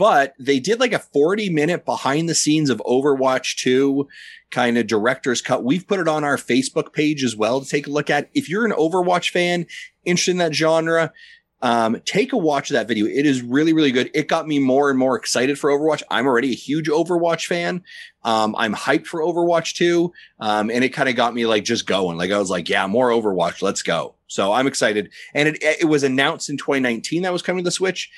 but 0.00 0.32
they 0.38 0.58
did 0.58 0.80
like 0.80 0.94
a 0.94 0.98
40 0.98 1.50
minute 1.50 1.84
behind 1.84 2.26
the 2.26 2.34
scenes 2.34 2.70
of 2.70 2.80
Overwatch 2.86 3.56
2 3.56 4.08
kind 4.50 4.78
of 4.78 4.86
director's 4.86 5.42
cut. 5.42 5.62
We've 5.62 5.86
put 5.86 6.00
it 6.00 6.08
on 6.08 6.24
our 6.24 6.38
Facebook 6.38 6.94
page 6.94 7.22
as 7.22 7.36
well 7.36 7.60
to 7.60 7.68
take 7.68 7.86
a 7.86 7.90
look 7.90 8.08
at. 8.08 8.30
If 8.32 8.48
you're 8.48 8.64
an 8.64 8.72
Overwatch 8.72 9.28
fan, 9.28 9.66
interested 10.06 10.30
in 10.30 10.36
that 10.38 10.54
genre, 10.54 11.12
um, 11.60 12.00
take 12.06 12.32
a 12.32 12.38
watch 12.38 12.70
of 12.70 12.76
that 12.76 12.88
video. 12.88 13.04
It 13.04 13.26
is 13.26 13.42
really, 13.42 13.74
really 13.74 13.92
good. 13.92 14.10
It 14.14 14.26
got 14.26 14.48
me 14.48 14.58
more 14.58 14.88
and 14.88 14.98
more 14.98 15.18
excited 15.18 15.58
for 15.58 15.68
Overwatch. 15.68 16.02
I'm 16.10 16.26
already 16.26 16.52
a 16.52 16.56
huge 16.56 16.88
Overwatch 16.88 17.44
fan. 17.44 17.84
Um, 18.24 18.56
I'm 18.56 18.74
hyped 18.74 19.06
for 19.06 19.20
Overwatch 19.20 19.74
2. 19.74 20.10
Um, 20.40 20.70
and 20.70 20.82
it 20.82 20.94
kind 20.94 21.10
of 21.10 21.14
got 21.14 21.34
me 21.34 21.44
like 21.44 21.64
just 21.64 21.86
going. 21.86 22.16
Like 22.16 22.30
I 22.30 22.38
was 22.38 22.48
like, 22.48 22.70
yeah, 22.70 22.86
more 22.86 23.10
Overwatch. 23.10 23.60
Let's 23.60 23.82
go. 23.82 24.14
So 24.28 24.50
I'm 24.50 24.66
excited. 24.66 25.10
And 25.34 25.46
it, 25.46 25.62
it 25.62 25.88
was 25.90 26.04
announced 26.04 26.48
in 26.48 26.56
2019 26.56 27.20
that 27.20 27.34
was 27.34 27.42
coming 27.42 27.62
to 27.62 27.68
the 27.68 27.70
Switch. 27.70 28.10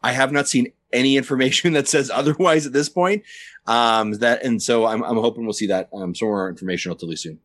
I 0.00 0.12
have 0.12 0.30
not 0.30 0.48
seen 0.48 0.72
any 0.92 1.16
information 1.16 1.72
that 1.74 1.88
says 1.88 2.10
otherwise 2.10 2.66
at 2.66 2.72
this 2.72 2.88
point. 2.88 3.22
Um, 3.66 4.12
that, 4.14 4.42
and 4.42 4.62
so 4.62 4.86
I'm, 4.86 5.02
I'm 5.02 5.16
hoping 5.16 5.44
we'll 5.44 5.52
see 5.52 5.66
that, 5.66 5.90
um, 5.92 6.14
some 6.14 6.28
more 6.28 6.48
information 6.48 6.90
relatively 6.90 7.16
soon. 7.16 7.40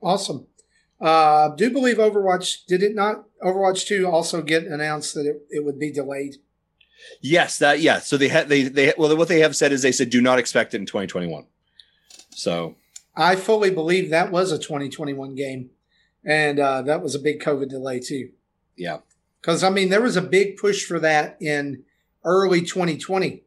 Awesome. 0.00 0.46
Uh, 1.00 1.48
do 1.50 1.70
believe 1.70 1.96
Overwatch 1.96 2.64
did 2.66 2.82
it 2.82 2.94
not? 2.94 3.24
Overwatch 3.42 3.86
two 3.86 4.06
also 4.06 4.42
get 4.42 4.64
announced 4.64 5.14
that 5.14 5.26
it, 5.26 5.42
it 5.50 5.64
would 5.64 5.78
be 5.78 5.90
delayed. 5.90 6.36
Yes, 7.20 7.58
that, 7.58 7.80
yeah. 7.80 7.98
So 7.98 8.16
they 8.16 8.28
had, 8.28 8.48
they, 8.48 8.62
they, 8.62 8.94
well, 8.96 9.14
what 9.16 9.28
they 9.28 9.40
have 9.40 9.56
said 9.56 9.72
is 9.72 9.82
they 9.82 9.92
said, 9.92 10.08
do 10.10 10.20
not 10.20 10.38
expect 10.38 10.72
it 10.72 10.78
in 10.78 10.86
2021. 10.86 11.46
So 12.30 12.76
I 13.16 13.36
fully 13.36 13.70
believe 13.70 14.10
that 14.10 14.30
was 14.30 14.52
a 14.52 14.58
2021 14.58 15.34
game, 15.34 15.70
and 16.24 16.58
uh, 16.58 16.82
that 16.82 17.02
was 17.02 17.14
a 17.14 17.18
big 17.18 17.40
COVID 17.40 17.68
delay 17.68 18.00
too. 18.00 18.30
yeah. 18.76 18.98
Because 19.46 19.62
I 19.62 19.70
mean, 19.70 19.90
there 19.90 20.02
was 20.02 20.16
a 20.16 20.22
big 20.22 20.56
push 20.56 20.84
for 20.84 20.98
that 20.98 21.36
in 21.40 21.84
early 22.24 22.62
2020. 22.62 23.44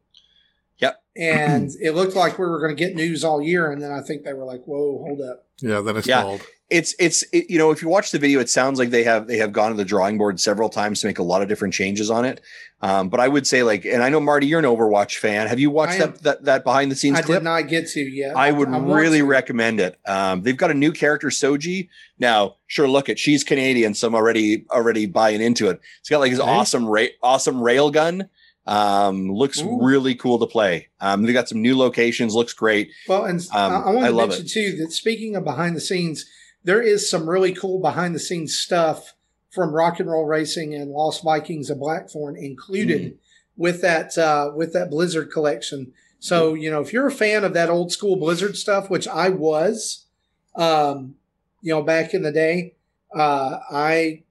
Yep. 0.78 1.02
And 1.14 1.70
it 1.78 1.94
looked 1.94 2.16
like 2.16 2.38
we 2.38 2.46
were 2.46 2.58
going 2.58 2.74
to 2.74 2.84
get 2.84 2.94
news 2.94 3.22
all 3.22 3.42
year, 3.42 3.70
and 3.70 3.82
then 3.82 3.92
I 3.92 4.00
think 4.00 4.24
they 4.24 4.32
were 4.32 4.46
like, 4.46 4.64
"Whoa, 4.64 5.04
hold 5.06 5.20
up." 5.20 5.46
Yeah, 5.60 5.82
then 5.82 5.98
it's 5.98 6.06
Yeah. 6.06 6.22
called. 6.22 6.40
It's 6.70 6.94
it's 6.98 7.22
it, 7.32 7.50
you 7.50 7.58
know 7.58 7.70
if 7.70 7.82
you 7.82 7.88
watch 7.88 8.10
the 8.12 8.18
video 8.18 8.38
it 8.40 8.48
sounds 8.48 8.78
like 8.78 8.90
they 8.90 9.02
have 9.04 9.26
they 9.26 9.38
have 9.38 9.52
gone 9.52 9.70
to 9.70 9.76
the 9.76 9.84
drawing 9.84 10.16
board 10.18 10.38
several 10.40 10.68
times 10.68 11.00
to 11.00 11.06
make 11.06 11.18
a 11.18 11.22
lot 11.22 11.42
of 11.42 11.48
different 11.48 11.74
changes 11.74 12.10
on 12.10 12.24
it 12.24 12.40
um, 12.80 13.08
but 13.08 13.18
i 13.20 13.26
would 13.26 13.46
say 13.46 13.62
like 13.62 13.84
and 13.84 14.02
i 14.02 14.08
know 14.08 14.20
marty 14.20 14.46
you're 14.46 14.60
an 14.60 14.64
overwatch 14.64 15.16
fan 15.16 15.48
have 15.48 15.58
you 15.58 15.70
watched 15.70 15.94
am. 15.94 15.98
that, 16.12 16.22
that 16.22 16.44
that 16.44 16.64
behind 16.64 16.90
the 16.90 16.94
scenes 16.96 17.18
I 17.18 17.22
clip 17.22 17.40
did 17.40 17.44
not 17.44 17.68
get 17.68 17.88
to 17.88 18.00
yet. 18.00 18.36
I 18.36 18.52
would 18.52 18.70
want 18.70 18.86
really 18.86 19.18
to. 19.18 19.24
recommend 19.26 19.80
it. 19.80 19.98
Um, 20.06 20.42
they've 20.42 20.56
got 20.56 20.70
a 20.70 20.74
new 20.74 20.92
character, 20.92 21.28
Soji. 21.28 21.88
Now, 22.18 22.56
sure, 22.68 22.88
look 22.88 23.08
at 23.08 23.18
she's 23.18 23.42
Canadian, 23.44 23.94
so 23.94 24.06
I'm 24.08 24.14
already 24.14 24.64
already 24.70 25.06
buying 25.06 25.40
into 25.40 25.68
it. 25.68 25.80
It's 26.00 26.08
got 26.08 26.20
like 26.20 26.30
his 26.30 26.40
Hey. 26.40 26.46
awesome 26.48 26.86
ra- 26.86 27.14
awesome 27.22 27.60
rail 27.60 27.90
gun. 27.90 28.28
Um, 28.66 29.32
looks 29.32 29.60
Ooh. 29.60 29.78
really 29.82 30.14
cool 30.14 30.38
to 30.38 30.46
play. 30.46 30.88
Um, 31.00 31.22
they 31.24 31.32
got 31.32 31.48
some 31.48 31.60
new 31.62 31.76
locations. 31.76 32.34
Looks 32.34 32.52
great. 32.52 32.90
Well, 33.08 33.24
and 33.24 33.40
Um, 33.52 33.72
I, 33.72 33.76
I 33.76 33.90
want 33.92 34.06
to 34.06 34.12
mention 34.14 34.46
too 34.46 34.76
that 34.78 34.92
speaking 34.92 35.34
of 35.34 35.44
behind 35.44 35.74
the 35.76 35.80
scenes, 35.80 36.26
there 36.64 36.82
is 36.82 37.08
some 37.10 37.28
really 37.28 37.52
cool 37.54 37.80
behind 37.80 38.14
the 38.14 38.18
scenes 38.20 38.56
stuff 38.56 39.14
from 39.50 39.72
Rock 39.74 39.98
and 40.00 40.10
Roll 40.10 40.26
Racing 40.26 40.74
and 40.74 40.90
Lost 40.90 41.24
Vikings 41.24 41.70
of 41.70 41.78
Blackthorne 41.78 42.36
included 42.36 43.00
Mm. 43.12 43.16
with 43.56 43.80
that 43.82 44.16
uh, 44.16 44.52
with 44.54 44.72
that 44.72 44.90
Blizzard 44.90 45.30
collection. 45.32 45.92
So 46.18 46.54
you 46.54 46.70
know, 46.70 46.80
if 46.80 46.92
you're 46.92 47.06
a 47.06 47.12
fan 47.12 47.44
of 47.44 47.54
that 47.54 47.70
old 47.70 47.90
school 47.92 48.16
Blizzard 48.16 48.56
stuff, 48.56 48.90
which 48.90 49.08
I 49.08 49.30
was, 49.30 50.06
um, 50.54 51.16
you 51.62 51.72
know, 51.72 51.82
back 51.82 52.14
in 52.14 52.22
the 52.22 52.30
day, 52.32 52.74
uh, 53.14 53.58
I 53.70 54.22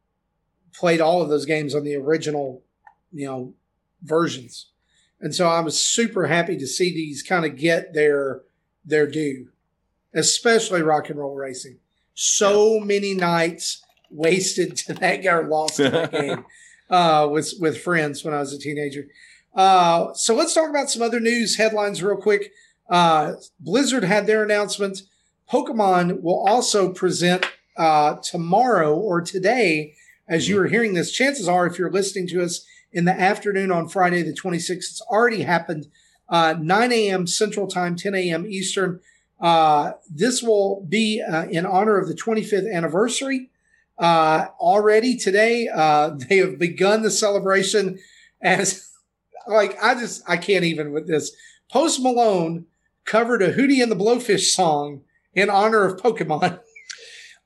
played 0.73 1.01
all 1.01 1.21
of 1.21 1.29
those 1.29 1.45
games 1.45 1.75
on 1.75 1.83
the 1.83 1.95
original, 1.95 2.61
you 3.11 3.25
know, 3.25 3.53
versions. 4.03 4.67
And 5.19 5.35
so 5.35 5.49
I 5.49 5.59
was 5.59 5.81
super 5.81 6.27
happy 6.27 6.55
to 6.57 6.65
see 6.67 6.93
these 6.93 7.21
kind 7.23 7.43
of 7.45 7.57
get 7.57 7.93
their 7.93 8.41
their 8.85 9.05
due, 9.07 9.49
especially 10.13 10.81
rock 10.81 11.09
and 11.09 11.19
roll 11.19 11.35
racing. 11.35 11.77
So 12.21 12.81
many 12.81 13.13
nights 13.13 13.81
wasted 14.09 14.75
to 14.87 14.93
that 14.95 15.23
guy 15.23 15.39
lost 15.39 15.79
in 15.79 15.93
that 15.93 16.11
game 16.11 16.45
uh, 16.89 17.29
with 17.31 17.53
with 17.61 17.81
friends 17.81 18.25
when 18.25 18.33
I 18.33 18.39
was 18.39 18.51
a 18.51 18.59
teenager. 18.59 19.07
Uh, 19.55 20.13
so 20.15 20.35
let's 20.35 20.53
talk 20.53 20.69
about 20.69 20.89
some 20.89 21.01
other 21.01 21.21
news 21.21 21.55
headlines 21.55 22.03
real 22.03 22.17
quick. 22.17 22.51
Uh, 22.89 23.35
Blizzard 23.57 24.03
had 24.03 24.27
their 24.27 24.43
announcement. 24.43 25.03
Pokemon 25.49 26.21
will 26.21 26.45
also 26.45 26.91
present 26.91 27.45
uh, 27.77 28.17
tomorrow 28.21 28.93
or 28.93 29.21
today, 29.21 29.93
as 30.27 30.49
you 30.49 30.59
are 30.59 30.67
hearing 30.67 30.95
this. 30.95 31.13
Chances 31.13 31.47
are, 31.47 31.67
if 31.67 31.79
you're 31.79 31.89
listening 31.89 32.27
to 32.27 32.43
us 32.43 32.65
in 32.91 33.05
the 33.05 33.17
afternoon 33.17 33.71
on 33.71 33.87
Friday 33.87 34.23
the 34.23 34.33
26th, 34.33 34.75
it's 34.75 35.01
already 35.09 35.43
happened. 35.43 35.87
Uh, 36.27 36.53
9 36.59 36.91
a.m. 36.91 37.25
Central 37.25 37.65
Time, 37.65 37.95
10 37.95 38.13
a.m. 38.13 38.45
Eastern. 38.45 38.99
Uh, 39.39 39.93
this 40.09 40.41
will 40.43 40.85
be 40.87 41.21
uh, 41.21 41.45
in 41.49 41.65
honor 41.65 41.97
of 41.97 42.07
the 42.07 42.13
25th 42.15 42.71
anniversary. 42.73 43.49
Uh, 43.97 44.47
already 44.59 45.15
today, 45.17 45.67
uh, 45.73 46.09
they 46.29 46.37
have 46.37 46.57
begun 46.59 47.01
the 47.01 47.11
celebration 47.11 47.99
as, 48.41 48.89
like, 49.47 49.77
I 49.81 49.93
just, 49.95 50.23
I 50.27 50.37
can't 50.37 50.65
even 50.65 50.91
with 50.91 51.07
this. 51.07 51.31
Post 51.71 52.01
Malone 52.01 52.65
covered 53.05 53.41
a 53.41 53.53
Hootie 53.53 53.81
and 53.81 53.91
the 53.91 53.95
Blowfish 53.95 54.51
song 54.51 55.01
in 55.33 55.49
honor 55.49 55.85
of 55.85 55.99
Pokemon. 56.01 56.59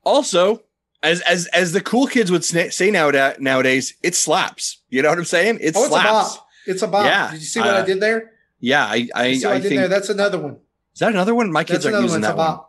Also, 0.06 0.62
as 1.02 1.22
as 1.22 1.46
as 1.46 1.72
the 1.72 1.80
cool 1.80 2.06
kids 2.06 2.30
would 2.30 2.44
say 2.44 2.90
nowadays, 2.90 3.36
nowadays, 3.40 3.94
it 4.02 4.14
slaps. 4.14 4.82
You 4.90 5.00
know 5.00 5.08
what 5.08 5.16
I'm 5.16 5.24
saying? 5.24 5.60
It 5.62 5.74
Oh, 5.74 5.84
it's 5.84 5.94
a 5.94 5.98
bop. 5.98 6.48
It's 6.66 6.82
a 6.82 6.88
bop. 6.88 7.06
Yeah. 7.06 7.30
Did 7.30 7.40
you 7.40 7.46
see 7.46 7.60
what 7.60 7.70
I 7.70 7.78
Uh, 7.78 7.84
did 7.86 8.00
there? 8.00 8.32
Yeah, 8.60 8.84
I 8.84 9.08
I, 9.14 9.26
You 9.28 9.36
see 9.36 9.46
what 9.46 9.52
I 9.52 9.56
I 9.56 9.60
did 9.60 9.68
think 9.68 9.80
there? 9.80 9.88
That's 9.88 10.10
another 10.10 10.38
one. 10.38 10.58
Is 10.94 11.00
that 11.00 11.10
another 11.12 11.34
one. 11.34 11.52
My 11.52 11.64
kids 11.64 11.84
aren't 11.84 12.02
using 12.02 12.22
that 12.22 12.36
one. 12.36 12.60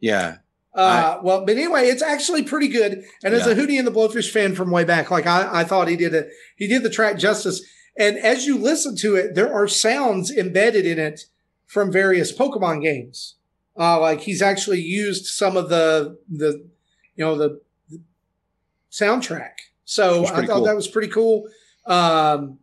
Yeah, 0.00 0.36
Uh, 0.74 1.18
well, 1.24 1.44
but 1.44 1.56
anyway, 1.56 1.88
it's 1.88 2.02
actually 2.02 2.42
pretty 2.44 2.68
good. 2.68 3.02
And 3.24 3.34
as 3.34 3.46
Yeah. 3.46 3.52
a 3.52 3.56
Hootie 3.56 3.78
and 3.78 3.86
the 3.86 3.90
Blowfish 3.90 4.30
fan 4.30 4.54
from 4.54 4.70
way 4.70 4.84
back, 4.84 5.10
like 5.10 5.26
I, 5.26 5.60
I 5.60 5.64
thought 5.64 5.88
he 5.88 5.96
did 5.96 6.14
it. 6.14 6.28
He 6.56 6.68
did 6.68 6.82
the 6.84 6.90
track 6.90 7.18
justice. 7.18 7.62
And 7.98 8.16
as 8.16 8.46
you 8.46 8.56
listen 8.56 8.94
to 8.98 9.16
it, 9.16 9.34
there 9.34 9.52
are 9.52 9.66
sounds 9.66 10.30
embedded 10.30 10.86
in 10.86 10.98
it 11.00 11.22
from 11.66 11.90
various 11.90 12.30
Pokemon 12.36 12.82
games. 12.82 13.34
Uh, 13.76 13.98
like 14.00 14.20
he's 14.20 14.40
actually 14.42 14.80
used 14.80 15.26
some 15.26 15.56
of 15.56 15.68
the 15.68 16.18
the 16.28 16.64
you 17.16 17.24
know 17.24 17.36
the, 17.36 17.60
the 17.90 18.00
soundtrack. 18.92 19.54
So 19.84 20.26
I 20.26 20.46
thought 20.46 20.56
cool. 20.58 20.64
that 20.64 20.76
was 20.76 20.86
pretty 20.86 21.08
cool. 21.08 21.48
Um, 21.86 22.58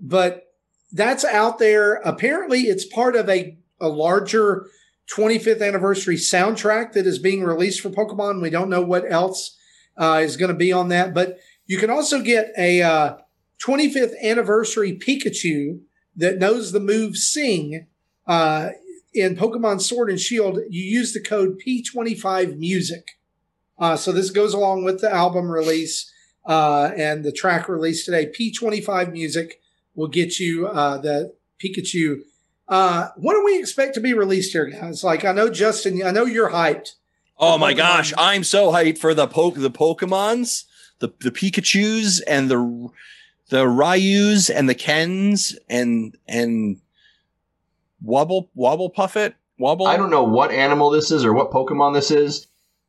but 0.00 0.52
that's 0.92 1.24
out 1.24 1.58
there. 1.58 1.94
Apparently, 2.04 2.62
it's 2.62 2.84
part 2.84 3.14
of 3.16 3.28
a 3.28 3.56
a 3.84 3.88
larger 3.88 4.66
25th 5.14 5.66
anniversary 5.66 6.16
soundtrack 6.16 6.92
that 6.92 7.06
is 7.06 7.18
being 7.18 7.44
released 7.44 7.80
for 7.80 7.90
Pokemon. 7.90 8.42
We 8.42 8.50
don't 8.50 8.70
know 8.70 8.82
what 8.82 9.10
else 9.10 9.56
uh, 9.96 10.20
is 10.22 10.36
going 10.36 10.50
to 10.50 10.56
be 10.56 10.72
on 10.72 10.88
that, 10.88 11.14
but 11.14 11.38
you 11.66 11.78
can 11.78 11.90
also 11.90 12.20
get 12.20 12.52
a 12.56 12.82
uh, 12.82 13.16
25th 13.64 14.20
anniversary 14.22 14.96
Pikachu 14.96 15.80
that 16.16 16.38
knows 16.38 16.72
the 16.72 16.80
move 16.80 17.16
Sing. 17.16 17.86
Uh, 18.26 18.70
in 19.12 19.36
Pokemon 19.36 19.80
Sword 19.80 20.10
and 20.10 20.18
Shield, 20.18 20.58
you 20.68 20.82
use 20.82 21.12
the 21.12 21.20
code 21.20 21.60
P25 21.64 22.58
Music. 22.58 23.12
Uh, 23.78 23.96
so 23.96 24.10
this 24.10 24.30
goes 24.30 24.54
along 24.54 24.84
with 24.84 25.00
the 25.00 25.12
album 25.12 25.50
release 25.50 26.12
uh, 26.46 26.90
and 26.96 27.24
the 27.24 27.32
track 27.32 27.68
release 27.68 28.04
today. 28.04 28.26
P25 28.26 29.12
Music 29.12 29.60
will 29.94 30.08
get 30.08 30.38
you 30.38 30.66
uh, 30.66 30.98
the 30.98 31.34
Pikachu. 31.62 32.22
Uh, 32.68 33.08
what 33.16 33.34
do 33.34 33.44
we 33.44 33.58
expect 33.58 33.94
to 33.94 34.00
be 34.00 34.14
released 34.14 34.52
here, 34.52 34.66
guys? 34.66 35.04
Like, 35.04 35.24
I 35.24 35.32
know 35.32 35.50
Justin, 35.50 36.02
I 36.04 36.10
know 36.10 36.24
you're 36.24 36.50
hyped. 36.50 36.94
Oh 37.38 37.58
my 37.58 37.72
Pokemon. 37.74 37.76
gosh, 37.76 38.14
I'm 38.16 38.44
so 38.44 38.70
hyped 38.72 38.98
for 38.98 39.12
the 39.12 39.26
poke 39.26 39.56
the 39.56 39.70
Pokemons, 39.70 40.64
the 41.00 41.12
the 41.20 41.30
Pikachu's 41.30 42.20
and 42.20 42.50
the 42.50 42.88
the 43.50 43.66
Ryus 43.66 44.48
and 44.48 44.68
the 44.68 44.74
Kens 44.74 45.58
and 45.68 46.16
and 46.28 46.80
Wobble 48.02 48.50
Wobble 48.54 48.88
Puffet 48.90 49.34
Wobble. 49.58 49.86
I 49.86 49.96
don't 49.96 50.10
know 50.10 50.24
what 50.24 50.50
animal 50.52 50.90
this 50.90 51.10
is 51.10 51.24
or 51.24 51.32
what 51.34 51.50
Pokemon 51.50 51.94
this 51.94 52.10
is. 52.10 52.46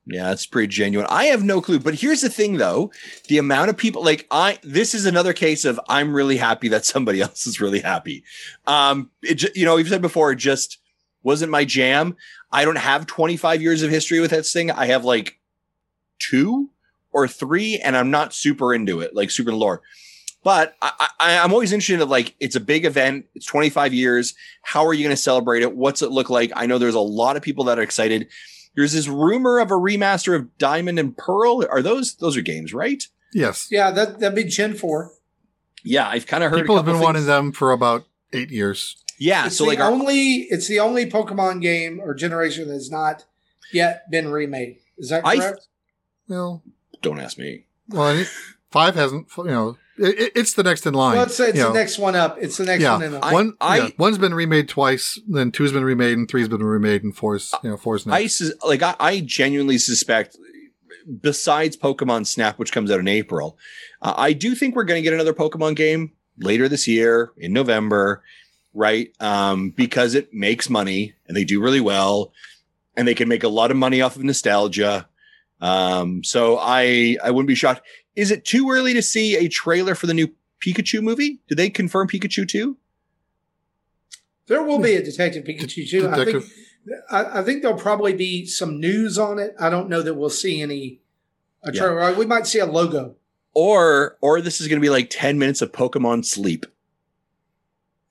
Yeah, 0.07 0.31
it's 0.31 0.45
pretty 0.45 0.67
genuine. 0.67 1.07
I 1.09 1.25
have 1.25 1.43
no 1.43 1.61
clue. 1.61 1.79
But 1.79 1.95
here's 1.95 2.21
the 2.21 2.29
thing 2.29 2.57
though. 2.57 2.91
The 3.27 3.39
amount 3.39 3.69
of 3.69 3.77
people 3.77 4.03
like 4.03 4.27
I 4.29 4.59
this 4.61 4.93
is 4.93 5.05
another 5.05 5.33
case 5.33 5.65
of 5.65 5.79
I'm 5.89 6.13
really 6.13 6.37
happy 6.37 6.67
that 6.69 6.85
somebody 6.85 7.21
else 7.23 7.47
is 7.47 7.59
really 7.59 7.79
happy. 7.79 8.23
Um 8.67 9.09
it 9.23 9.55
you 9.55 9.65
know, 9.65 9.77
you've 9.77 9.89
said 9.89 10.01
before 10.01 10.31
it 10.31 10.37
just 10.37 10.77
wasn't 11.23 11.51
my 11.51 11.65
jam. 11.65 12.15
I 12.51 12.65
don't 12.65 12.77
have 12.77 13.07
25 13.07 13.61
years 13.61 13.81
of 13.81 13.89
history 13.89 14.19
with 14.19 14.31
that 14.31 14.45
thing. 14.45 14.69
I 14.69 14.85
have 14.85 15.03
like 15.03 15.39
2 16.19 16.69
or 17.11 17.27
3 17.27 17.79
and 17.79 17.97
I'm 17.97 18.11
not 18.11 18.33
super 18.33 18.73
into 18.73 18.99
it, 18.99 19.15
like 19.15 19.31
super 19.31 19.51
lore. 19.51 19.81
But 20.43 20.75
I, 20.83 21.09
I, 21.19 21.37
I'm 21.39 21.51
always 21.51 21.73
interested 21.73 21.99
in 21.99 22.07
like 22.07 22.35
it's 22.39 22.55
a 22.55 22.59
big 22.59 22.85
event. 22.85 23.25
It's 23.33 23.47
25 23.47 23.95
years. 23.95 24.35
How 24.61 24.85
are 24.85 24.93
you 24.93 25.03
going 25.03 25.15
to 25.15 25.21
celebrate 25.21 25.63
it? 25.63 25.75
What's 25.75 26.03
it 26.03 26.11
look 26.11 26.29
like? 26.29 26.51
I 26.55 26.67
know 26.67 26.77
there's 26.77 26.93
a 26.93 26.99
lot 26.99 27.35
of 27.35 27.41
people 27.41 27.63
that 27.63 27.79
are 27.79 27.81
excited. 27.81 28.27
There's 28.75 28.93
this 28.93 29.07
rumor 29.07 29.59
of 29.59 29.71
a 29.71 29.75
remaster 29.75 30.35
of 30.35 30.57
Diamond 30.57 30.99
and 30.99 31.15
Pearl. 31.17 31.65
Are 31.69 31.81
those 31.81 32.15
those 32.15 32.35
are 32.37 32.41
games, 32.41 32.73
right? 32.73 33.03
Yes. 33.33 33.67
Yeah, 33.71 33.91
that, 33.91 34.19
that'd 34.19 34.35
be 34.35 34.43
Gen 34.45 34.75
4. 34.75 35.11
Yeah, 35.83 36.07
I've 36.07 36.25
kind 36.25 36.43
of 36.43 36.51
heard. 36.51 36.59
a 36.59 36.63
People 36.63 36.75
have 36.77 36.85
couple 36.85 36.99
been 36.99 37.03
wanting 37.03 37.19
things. 37.21 37.27
them 37.27 37.51
for 37.51 37.71
about 37.71 38.05
eight 38.33 38.49
years. 38.49 38.95
Yeah, 39.19 39.47
It's 39.47 39.57
so 39.57 39.63
the 39.65 39.69
like, 39.71 39.79
our- 39.79 39.91
only 39.91 40.47
it's 40.49 40.67
the 40.67 40.79
only 40.79 41.09
Pokemon 41.09 41.61
game 41.61 41.99
or 42.01 42.13
generation 42.13 42.67
that's 42.69 42.89
not 42.91 43.25
yet 43.73 44.09
been 44.11 44.29
remade. 44.29 44.77
Is 44.97 45.09
that 45.09 45.25
I- 45.25 45.37
correct? 45.37 45.67
Well, 46.27 46.63
don't 47.01 47.19
ask 47.19 47.37
me. 47.37 47.65
well, 47.89 48.25
five 48.71 48.95
hasn't. 48.95 49.27
You 49.37 49.43
know, 49.45 49.77
it, 49.97 50.19
it- 50.19 50.31
it's 50.35 50.53
the 50.53 50.63
next 50.63 50.85
in 50.85 50.93
line. 50.93 51.15
well, 51.15 51.25
it's, 51.25 51.39
it's 51.39 51.53
the 51.57 51.63
know. 51.65 51.73
next 51.73 51.97
one 51.99 52.15
up. 52.15 52.37
It's 52.39 52.57
the 52.57 52.65
next 52.65 52.81
Yeah. 52.83 52.93
one 52.93 53.03
in. 53.03 53.11
line. 53.19 53.33
one, 53.33 53.53
I- 53.61 53.77
yeah, 53.77 53.89
one's 53.97 54.17
been 54.17 54.33
remade 54.33 54.67
twice, 54.69 55.19
then 55.27 55.51
two's 55.51 55.71
been 55.71 55.83
remade, 55.85 56.17
and 56.17 56.29
three's 56.29 56.47
been 56.49 56.63
remade, 56.63 57.03
and 57.03 57.15
four's 57.15 57.53
you 57.63 57.69
know 57.69 57.77
four's 57.77 58.05
next. 58.05 58.15
I 58.15 58.27
sus- 58.27 58.53
like 58.65 58.81
I, 58.81 58.95
I 58.99 59.19
genuinely 59.21 59.77
suspect, 59.77 60.37
besides 61.21 61.77
Pokemon 61.77 62.27
Snap, 62.27 62.57
which 62.59 62.71
comes 62.71 62.91
out 62.91 62.99
in 62.99 63.07
April, 63.07 63.57
uh, 64.01 64.13
I 64.17 64.33
do 64.33 64.55
think 64.55 64.75
we're 64.75 64.83
going 64.83 64.99
to 64.99 65.03
get 65.03 65.13
another 65.13 65.33
Pokemon 65.33 65.75
game 65.75 66.11
later 66.39 66.67
this 66.67 66.87
year 66.87 67.31
in 67.37 67.53
November, 67.53 68.23
right? 68.73 69.09
Um, 69.19 69.69
because 69.69 70.15
it 70.15 70.33
makes 70.33 70.69
money 70.69 71.13
and 71.27 71.35
they 71.37 71.43
do 71.45 71.61
really 71.61 71.81
well, 71.81 72.33
and 72.97 73.07
they 73.07 73.15
can 73.15 73.27
make 73.29 73.43
a 73.43 73.47
lot 73.49 73.71
of 73.71 73.77
money 73.77 74.01
off 74.01 74.15
of 74.15 74.23
nostalgia. 74.23 75.07
Um, 75.61 76.23
so 76.23 76.57
I 76.59 77.17
I 77.23 77.31
wouldn't 77.31 77.47
be 77.47 77.55
shocked. 77.55 77.81
Is 78.15 78.31
it 78.31 78.45
too 78.45 78.69
early 78.71 78.93
to 78.93 79.01
see 79.01 79.35
a 79.35 79.47
trailer 79.49 79.95
for 79.95 80.07
the 80.07 80.13
new 80.13 80.29
Pikachu 80.65 81.01
movie? 81.01 81.39
Did 81.47 81.57
they 81.57 81.69
confirm 81.69 82.07
Pikachu 82.07 82.47
too? 82.47 82.77
There 84.47 84.63
will 84.63 84.79
be 84.79 84.95
a 84.95 85.03
Detective 85.03 85.43
Pikachu 85.43 85.89
too. 85.89 86.09
I 86.09 86.23
think 86.25 86.43
I, 87.11 87.39
I 87.39 87.43
think 87.43 87.61
there'll 87.61 87.77
probably 87.77 88.13
be 88.13 88.45
some 88.45 88.79
news 88.79 89.17
on 89.17 89.39
it. 89.39 89.55
I 89.59 89.69
don't 89.69 89.89
know 89.89 90.01
that 90.01 90.13
we'll 90.13 90.29
see 90.29 90.61
any. 90.61 91.01
A 91.63 91.73
Yeah. 91.73 91.81
trailer. 91.81 92.13
We 92.13 92.27
might 92.27 92.45
see 92.45 92.59
a 92.59 92.65
logo. 92.65 93.15
Or 93.53 94.17
or 94.21 94.39
this 94.41 94.61
is 94.61 94.67
going 94.67 94.79
to 94.79 94.85
be 94.85 94.89
like 94.91 95.07
ten 95.09 95.39
minutes 95.39 95.61
of 95.63 95.71
Pokemon 95.71 96.25
sleep. 96.25 96.65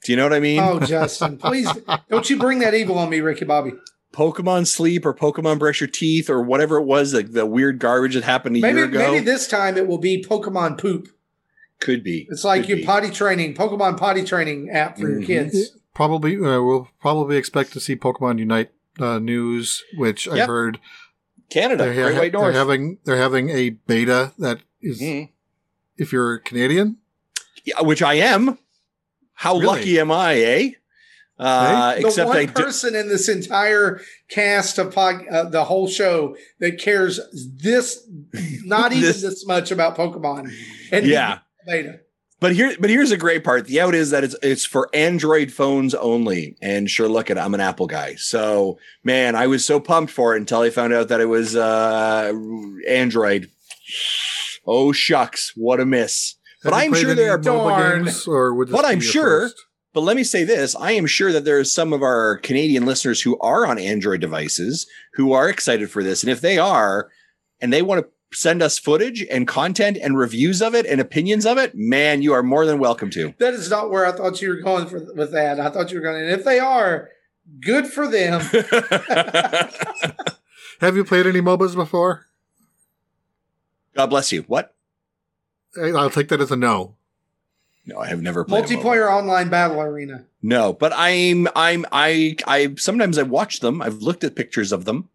Do 0.02 0.12
you 0.12 0.16
know 0.16 0.24
what 0.24 0.32
I 0.34 0.40
mean? 0.40 0.60
Oh, 0.60 0.80
Justin, 0.80 1.38
please 1.38 1.70
don't 2.10 2.28
you 2.28 2.38
bring 2.38 2.58
that 2.58 2.74
evil 2.74 2.98
on 2.98 3.08
me, 3.10 3.20
Ricky 3.20 3.44
Bobby. 3.44 3.72
Pokemon 4.14 4.66
sleep 4.66 5.04
or 5.04 5.12
Pokemon 5.12 5.58
brush 5.58 5.80
your 5.80 5.88
teeth 5.88 6.30
or 6.30 6.40
whatever 6.40 6.76
it 6.76 6.84
was, 6.84 7.12
like 7.12 7.32
the 7.32 7.44
weird 7.44 7.78
garbage 7.78 8.14
that 8.14 8.22
happened 8.24 8.56
a 8.56 8.60
Maybe 8.60 8.78
year 8.78 8.84
ago. 8.86 8.98
maybe 8.98 9.24
this 9.24 9.46
time 9.48 9.76
it 9.76 9.86
will 9.86 9.98
be 9.98 10.22
Pokemon 10.24 10.78
poop. 10.78 11.08
could 11.80 12.02
be. 12.04 12.26
It's 12.30 12.44
like 12.44 12.66
your 12.68 12.78
be. 12.78 12.84
potty 12.84 13.10
training, 13.10 13.54
Pokemon 13.54 13.98
potty 13.98 14.24
training 14.24 14.70
app 14.70 14.96
for 14.96 15.10
your 15.10 15.20
Mhm. 15.20 15.26
kids. 15.26 15.72
Probably, 15.92 16.36
uh, 16.36 16.62
we'll 16.62 16.88
probably 17.00 17.36
expect 17.36 17.72
to 17.74 17.80
see 17.80 17.94
Pokemon 17.96 18.38
Unite 18.38 18.70
uh, 19.00 19.18
news, 19.18 19.82
which 19.96 20.26
I 20.28 20.36
Yep. 20.36 20.46
heard 20.48 20.78
Canada, 21.50 21.84
they're, 21.84 21.92
Great 21.94 22.14
ha- 22.14 22.20
White 22.20 22.32
they're 22.32 22.52
having 22.52 22.98
they're 23.04 23.16
having 23.16 23.50
a 23.50 23.70
beta 23.70 24.32
that 24.38 24.60
is, 24.80 25.00
Mhm. 25.00 25.30
if 25.98 26.12
you're 26.12 26.38
Canadian, 26.38 26.98
Yeah, 27.64 27.80
which 27.82 28.02
I 28.02 28.14
am. 28.14 28.56
How 29.34 29.54
Really? 29.54 29.66
lucky 29.66 29.98
am 30.00 30.10
I, 30.12 30.34
eh? 30.36 30.70
Uh, 31.38 31.94
The 31.96 32.06
except 32.06 32.28
one 32.28 32.36
I 32.36 32.44
do, 32.46 32.52
person 32.52 32.94
in 32.94 33.08
this 33.08 33.28
entire 33.28 34.00
cast 34.30 34.78
of 34.78 34.94
pod, 34.94 35.26
uh, 35.28 35.44
the 35.44 35.64
whole 35.64 35.88
show 35.88 36.36
that 36.60 36.78
cares 36.78 37.18
this, 37.62 38.06
not 38.64 38.92
even 38.92 39.02
This- 39.04 39.22
this, 39.22 39.46
much 39.46 39.70
about 39.72 39.96
Pokemon. 39.96 40.52
And 40.92 41.06
yeah. 41.06 41.38
beta. 41.66 42.00
But 42.40 42.52
here, 42.54 42.74
but 42.78 42.90
here's 42.90 43.10
a 43.10 43.16
great 43.16 43.42
part. 43.42 43.66
The 43.66 43.80
out 43.80 43.94
is 43.94 44.10
that 44.10 44.22
it's 44.22 44.36
it's 44.42 44.66
for 44.66 44.90
Android 44.92 45.50
phones 45.50 45.94
only. 45.94 46.56
And 46.60 46.90
sure, 46.90 47.08
look 47.08 47.30
at 47.30 47.38
I'm 47.38 47.54
an 47.54 47.60
Apple 47.60 47.86
guy, 47.86 48.16
so 48.16 48.78
man, 49.02 49.34
I 49.34 49.46
was 49.46 49.64
so 49.64 49.80
pumped 49.80 50.12
for 50.12 50.34
it 50.34 50.40
until 50.40 50.60
I 50.60 50.68
found 50.68 50.92
out 50.92 51.08
that 51.08 51.20
it 51.22 51.26
was 51.26 51.56
uh, 51.56 52.32
Android. 52.88 53.48
Oh 54.66 54.92
shucks, 54.92 55.52
what 55.56 55.78
a 55.78 55.84
miss! 55.84 56.36
But 56.62 56.72
Have 56.72 56.84
you 56.84 56.88
I'm 56.88 56.94
sure 57.00 57.14
there 57.14 57.32
are. 57.34 57.38
mobile 57.38 57.76
games, 58.04 58.26
or 58.26 58.54
would 58.54 58.68
this 58.68 58.72
But 58.76 58.82
be 58.82 58.88
I'm 58.88 59.00
sure- 59.00 59.40
first? 59.48 59.62
But 59.94 60.02
let 60.02 60.16
me 60.16 60.24
say 60.24 60.44
this: 60.44 60.76
I 60.76 60.92
am 60.92 61.06
sure 61.06 61.32
that 61.32 61.44
there 61.44 61.58
are 61.58 61.64
some 61.64 61.92
of 61.92 62.02
our 62.02 62.36
Canadian 62.38 62.84
listeners 62.84 63.22
who 63.22 63.38
are 63.38 63.66
on 63.66 63.78
Android 63.78 64.20
devices 64.20 64.86
who 65.14 65.32
are 65.32 65.48
excited 65.48 65.90
for 65.90 66.02
this, 66.02 66.22
and 66.22 66.30
if 66.30 66.40
they 66.40 66.58
are, 66.58 67.10
and 67.60 67.72
they 67.72 67.80
want 67.80 68.04
to 68.04 68.10
send 68.36 68.60
us 68.60 68.78
footage 68.78 69.24
and 69.30 69.46
content 69.46 69.96
and 69.96 70.18
reviews 70.18 70.60
of 70.60 70.74
it 70.74 70.84
and 70.86 71.00
opinions 71.00 71.46
of 71.46 71.56
it, 71.56 71.72
man, 71.76 72.20
you 72.20 72.32
are 72.32 72.42
more 72.42 72.66
than 72.66 72.80
welcome 72.80 73.08
to. 73.10 73.32
That 73.38 73.54
is 73.54 73.70
not 73.70 73.92
where 73.92 74.04
I 74.04 74.10
thought 74.10 74.42
you 74.42 74.48
were 74.48 74.60
going 74.60 74.88
for, 74.88 74.98
with 75.14 75.30
that. 75.30 75.60
I 75.60 75.70
thought 75.70 75.92
you 75.92 75.98
were 75.98 76.02
going, 76.04 76.20
and 76.22 76.32
if 76.32 76.44
they 76.44 76.58
are, 76.58 77.10
good 77.60 77.86
for 77.86 78.08
them. 78.08 78.40
Have 80.80 80.96
you 80.96 81.04
played 81.04 81.28
any 81.28 81.40
MOBAs 81.40 81.76
before? 81.76 82.26
God 83.94 84.06
bless 84.06 84.32
you. 84.32 84.42
What? 84.48 84.74
I- 85.80 85.90
I'll 85.90 86.10
take 86.10 86.26
that 86.28 86.40
as 86.40 86.50
a 86.50 86.56
no. 86.56 86.96
No, 87.86 87.98
I 87.98 88.06
have 88.06 88.22
never 88.22 88.44
played. 88.44 88.64
Multiplayer 88.64 89.10
online 89.10 89.50
battle 89.50 89.80
arena. 89.80 90.24
No, 90.42 90.72
but 90.72 90.92
I'm 90.94 91.48
I'm 91.54 91.84
I 91.92 92.36
I 92.46 92.74
sometimes 92.76 93.18
I 93.18 93.22
watch 93.22 93.60
them. 93.60 93.82
I've 93.82 94.02
looked 94.02 94.24
at 94.24 94.34
pictures 94.36 94.72
of 94.72 94.84
them. 94.84 95.10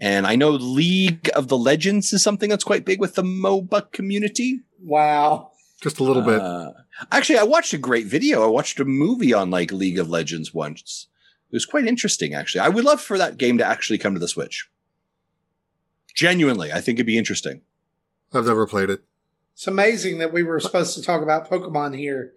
And 0.00 0.26
I 0.26 0.34
know 0.34 0.50
League 0.50 1.30
of 1.36 1.46
the 1.48 1.56
Legends 1.56 2.12
is 2.12 2.22
something 2.22 2.50
that's 2.50 2.64
quite 2.64 2.84
big 2.84 3.00
with 3.00 3.14
the 3.14 3.22
MOBA 3.22 3.92
community. 3.92 4.60
Wow. 4.82 5.52
Just 5.80 6.00
a 6.00 6.04
little 6.04 6.22
bit. 6.22 6.40
Uh, 6.40 6.72
actually, 7.12 7.38
I 7.38 7.44
watched 7.44 7.72
a 7.72 7.78
great 7.78 8.06
video. 8.06 8.42
I 8.42 8.48
watched 8.48 8.80
a 8.80 8.84
movie 8.84 9.32
on 9.32 9.50
like 9.50 9.70
League 9.70 9.98
of 9.98 10.10
Legends 10.10 10.52
once. 10.52 11.06
It 11.50 11.54
was 11.54 11.64
quite 11.64 11.86
interesting, 11.86 12.34
actually. 12.34 12.62
I 12.62 12.68
would 12.68 12.84
love 12.84 13.00
for 13.00 13.16
that 13.18 13.36
game 13.36 13.56
to 13.58 13.64
actually 13.64 13.98
come 13.98 14.14
to 14.14 14.20
the 14.20 14.28
Switch. 14.28 14.68
Genuinely, 16.14 16.72
I 16.72 16.80
think 16.80 16.96
it'd 16.96 17.06
be 17.06 17.18
interesting. 17.18 17.60
I've 18.32 18.46
never 18.46 18.66
played 18.66 18.90
it. 18.90 19.04
It's 19.54 19.66
amazing 19.66 20.18
that 20.18 20.32
we 20.32 20.42
were 20.42 20.60
supposed 20.60 20.94
to 20.96 21.02
talk 21.02 21.22
about 21.22 21.48
Pokemon 21.48 21.96
here, 21.96 22.32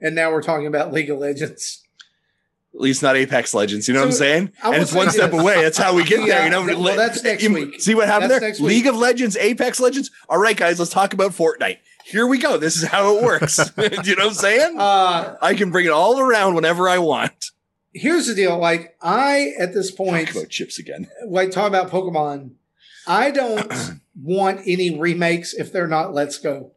and 0.00 0.14
now 0.14 0.30
we're 0.32 0.42
talking 0.42 0.66
about 0.66 0.92
League 0.92 1.10
of 1.10 1.18
Legends. 1.18 1.82
At 2.74 2.80
least 2.80 3.02
not 3.02 3.16
Apex 3.16 3.52
Legends. 3.52 3.86
You 3.86 3.92
know 3.94 4.00
So, 4.00 4.06
what 4.06 4.12
I'm 4.12 4.18
saying? 4.18 4.52
I 4.62 4.72
And 4.72 4.82
it's 4.82 4.94
one 4.94 5.10
step 5.10 5.34
away. 5.34 5.60
That's 5.62 5.76
how 5.76 5.94
we 5.94 6.04
get 6.04 6.26
there. 6.26 6.44
You 6.44 6.50
know, 6.50 6.64
well, 6.64 6.96
that's 6.96 7.22
next 7.22 7.42
You- 7.42 7.52
week. 7.52 7.80
See 7.82 7.94
what 7.94 8.08
happened 8.08 8.30
That's 8.30 8.58
there? 8.58 8.66
League 8.66 8.86
of 8.86 8.96
Legends, 8.96 9.36
Apex 9.36 9.78
Legends. 9.78 10.10
All 10.30 10.38
right, 10.38 10.56
guys, 10.56 10.78
let's 10.78 10.90
talk 10.90 11.12
about 11.12 11.32
Fortnite. 11.32 11.78
Here 12.06 12.26
we 12.26 12.38
go. 12.38 12.56
This 12.56 12.76
is 12.76 12.84
how 12.88 13.14
it 13.16 13.22
works. 13.22 13.56
Do 13.76 13.82
you 14.04 14.16
know 14.16 14.24
what 14.24 14.28
I'm 14.28 14.34
saying? 14.34 14.76
Uh, 14.80 15.36
I 15.42 15.54
can 15.54 15.70
bring 15.70 15.84
it 15.84 15.90
all 15.92 16.18
around 16.18 16.54
whenever 16.54 16.88
I 16.88 16.96
want. 16.98 17.50
here's 17.92 18.26
the 18.26 18.34
deal: 18.34 18.58
like 18.58 18.96
I, 19.02 19.52
at 19.58 19.74
this 19.74 19.90
point, 19.90 20.28
Talk 20.28 20.36
about 20.36 20.48
chips 20.50 20.78
again. 20.78 21.08
like 21.28 21.50
talking 21.50 21.68
about 21.74 21.90
Pokemon, 21.90 22.52
I 23.06 23.30
don't 23.30 23.70
want 24.20 24.60
any 24.66 24.98
remakes 24.98 25.54
if 25.54 25.72
they're 25.72 25.86
not 25.88 26.14
Let's 26.14 26.38
Go. 26.38 26.72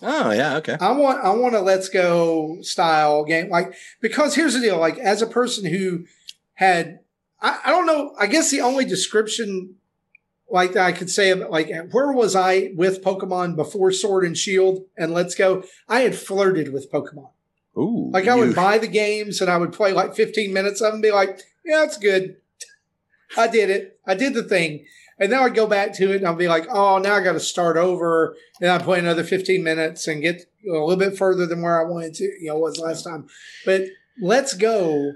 Oh 0.00 0.32
yeah, 0.32 0.56
okay. 0.56 0.76
I 0.80 0.92
want 0.92 1.24
I 1.24 1.30
want 1.30 1.54
a 1.54 1.60
Let's 1.60 1.88
Go 1.88 2.58
style 2.62 3.24
game, 3.24 3.48
like 3.50 3.74
because 4.00 4.34
here's 4.34 4.54
the 4.54 4.60
deal: 4.60 4.78
like 4.78 4.98
as 4.98 5.22
a 5.22 5.26
person 5.26 5.64
who 5.64 6.06
had, 6.54 7.00
I, 7.40 7.60
I 7.66 7.70
don't 7.70 7.86
know, 7.86 8.14
I 8.18 8.26
guess 8.26 8.50
the 8.50 8.60
only 8.62 8.84
description 8.84 9.76
like 10.50 10.72
that 10.72 10.84
I 10.86 10.92
could 10.92 11.08
say 11.08 11.30
about 11.30 11.50
like 11.50 11.70
where 11.92 12.10
was 12.12 12.34
I 12.34 12.72
with 12.74 13.02
Pokemon 13.04 13.54
before 13.56 13.92
Sword 13.92 14.24
and 14.24 14.36
Shield 14.36 14.84
and 14.98 15.14
Let's 15.14 15.34
Go? 15.36 15.62
I 15.88 16.00
had 16.00 16.14
flirted 16.16 16.72
with 16.72 16.90
Pokemon. 16.90 17.30
Ooh, 17.78 18.10
Like 18.12 18.26
I 18.28 18.34
you- 18.34 18.40
would 18.46 18.56
buy 18.56 18.78
the 18.78 18.88
games 18.88 19.40
and 19.40 19.48
I 19.50 19.56
would 19.56 19.72
play 19.72 19.92
like 19.92 20.14
15 20.14 20.52
minutes 20.52 20.80
of 20.80 20.86
them 20.88 20.94
and 20.94 21.02
be 21.02 21.10
like, 21.12 21.40
yeah, 21.64 21.84
it's 21.84 21.96
good. 21.96 22.36
I 23.36 23.46
did 23.46 23.70
it. 23.70 23.98
I 24.06 24.14
did 24.14 24.34
the 24.34 24.42
thing. 24.42 24.84
And 25.22 25.30
then 25.30 25.38
I'd 25.40 25.54
go 25.54 25.68
back 25.68 25.92
to 25.94 26.10
it 26.12 26.16
and 26.16 26.26
I'll 26.26 26.34
be 26.34 26.48
like, 26.48 26.66
oh, 26.68 26.98
now 26.98 27.14
I 27.14 27.22
got 27.22 27.34
to 27.34 27.40
start 27.40 27.76
over. 27.76 28.34
And 28.60 28.68
I 28.70 28.78
play 28.78 28.98
another 28.98 29.22
15 29.22 29.62
minutes 29.62 30.08
and 30.08 30.20
get 30.20 30.40
a 30.68 30.72
little 30.72 30.96
bit 30.96 31.16
further 31.16 31.46
than 31.46 31.62
where 31.62 31.80
I 31.80 31.88
wanted 31.88 32.14
to, 32.14 32.24
you 32.24 32.48
know, 32.48 32.56
was 32.58 32.80
last 32.80 33.04
time. 33.04 33.28
But 33.64 33.82
let's 34.20 34.54
go. 34.54 35.12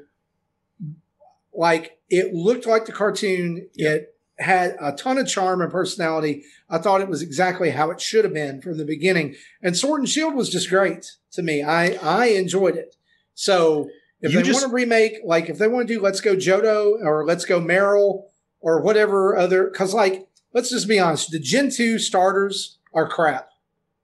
Like 1.52 1.98
it 2.08 2.32
looked 2.34 2.66
like 2.66 2.86
the 2.86 2.92
cartoon. 2.92 3.68
It 3.74 4.14
had 4.38 4.76
a 4.80 4.92
ton 4.92 5.18
of 5.18 5.26
charm 5.26 5.60
and 5.60 5.72
personality. 5.72 6.44
I 6.70 6.78
thought 6.78 7.00
it 7.00 7.08
was 7.08 7.22
exactly 7.22 7.70
how 7.70 7.90
it 7.90 8.00
should 8.00 8.24
have 8.24 8.34
been 8.34 8.60
from 8.60 8.76
the 8.78 8.84
beginning. 8.84 9.34
And 9.60 9.76
Sword 9.76 10.00
and 10.00 10.08
Shield 10.08 10.34
was 10.34 10.50
just 10.50 10.68
great 10.70 11.06
to 11.32 11.42
me. 11.42 11.62
I 11.64 11.94
I 12.02 12.26
enjoyed 12.26 12.76
it. 12.76 12.94
So 13.34 13.88
if 14.20 14.32
You 14.32 14.38
they 14.38 14.44
just- 14.44 14.60
want 14.60 14.70
to 14.70 14.74
remake, 14.74 15.14
like 15.24 15.48
if 15.48 15.58
they 15.58 15.66
want 15.68 15.88
to 15.88 15.94
do 15.94 16.00
Let's 16.00 16.20
Go 16.20 16.36
Johto 16.36 16.92
or 17.02 17.24
Let's 17.26 17.44
Go 17.44 17.60
Marill 17.60 18.24
or 18.60 18.80
whatever 18.80 19.36
other, 19.36 19.64
because 19.64 19.94
like 19.94 20.28
let's 20.52 20.70
just 20.70 20.88
be 20.88 20.98
honest, 20.98 21.30
the 21.30 21.38
Gen 21.38 21.70
two 21.70 21.98
starters 21.98 22.78
are 22.94 23.08
crap. 23.08 23.50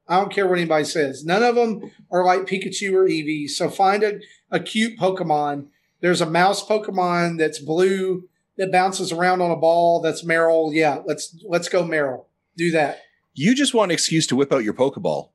I 0.08 0.16
don't 0.16 0.32
care 0.32 0.46
what 0.46 0.58
anybody 0.58 0.84
says. 0.84 1.24
None 1.24 1.42
of 1.42 1.54
them 1.54 1.90
are 2.10 2.24
like 2.24 2.42
Pikachu 2.42 2.92
or 2.92 3.08
Eevee. 3.08 3.48
So 3.48 3.70
find 3.70 4.02
a, 4.02 4.20
a 4.50 4.60
cute 4.60 4.98
Pokemon. 4.98 5.68
There's 6.00 6.20
a 6.20 6.28
mouse 6.28 6.66
Pokemon 6.66 7.38
that's 7.38 7.58
blue 7.58 8.28
that 8.58 8.72
bounces 8.72 9.12
around 9.12 9.40
on 9.40 9.50
a 9.50 9.56
ball. 9.56 10.00
That's 10.00 10.24
Marill. 10.24 10.74
Yeah, 10.74 11.02
let's 11.06 11.34
let's 11.48 11.68
go 11.68 11.84
Marill. 11.84 12.26
Do 12.56 12.70
that. 12.72 13.00
you 13.32 13.54
just 13.54 13.72
want 13.72 13.90
an 13.90 13.94
excuse 13.94 14.26
to 14.26 14.36
whip 14.36 14.52
out 14.52 14.64
your 14.64 14.74
Pokeball. 14.74 15.30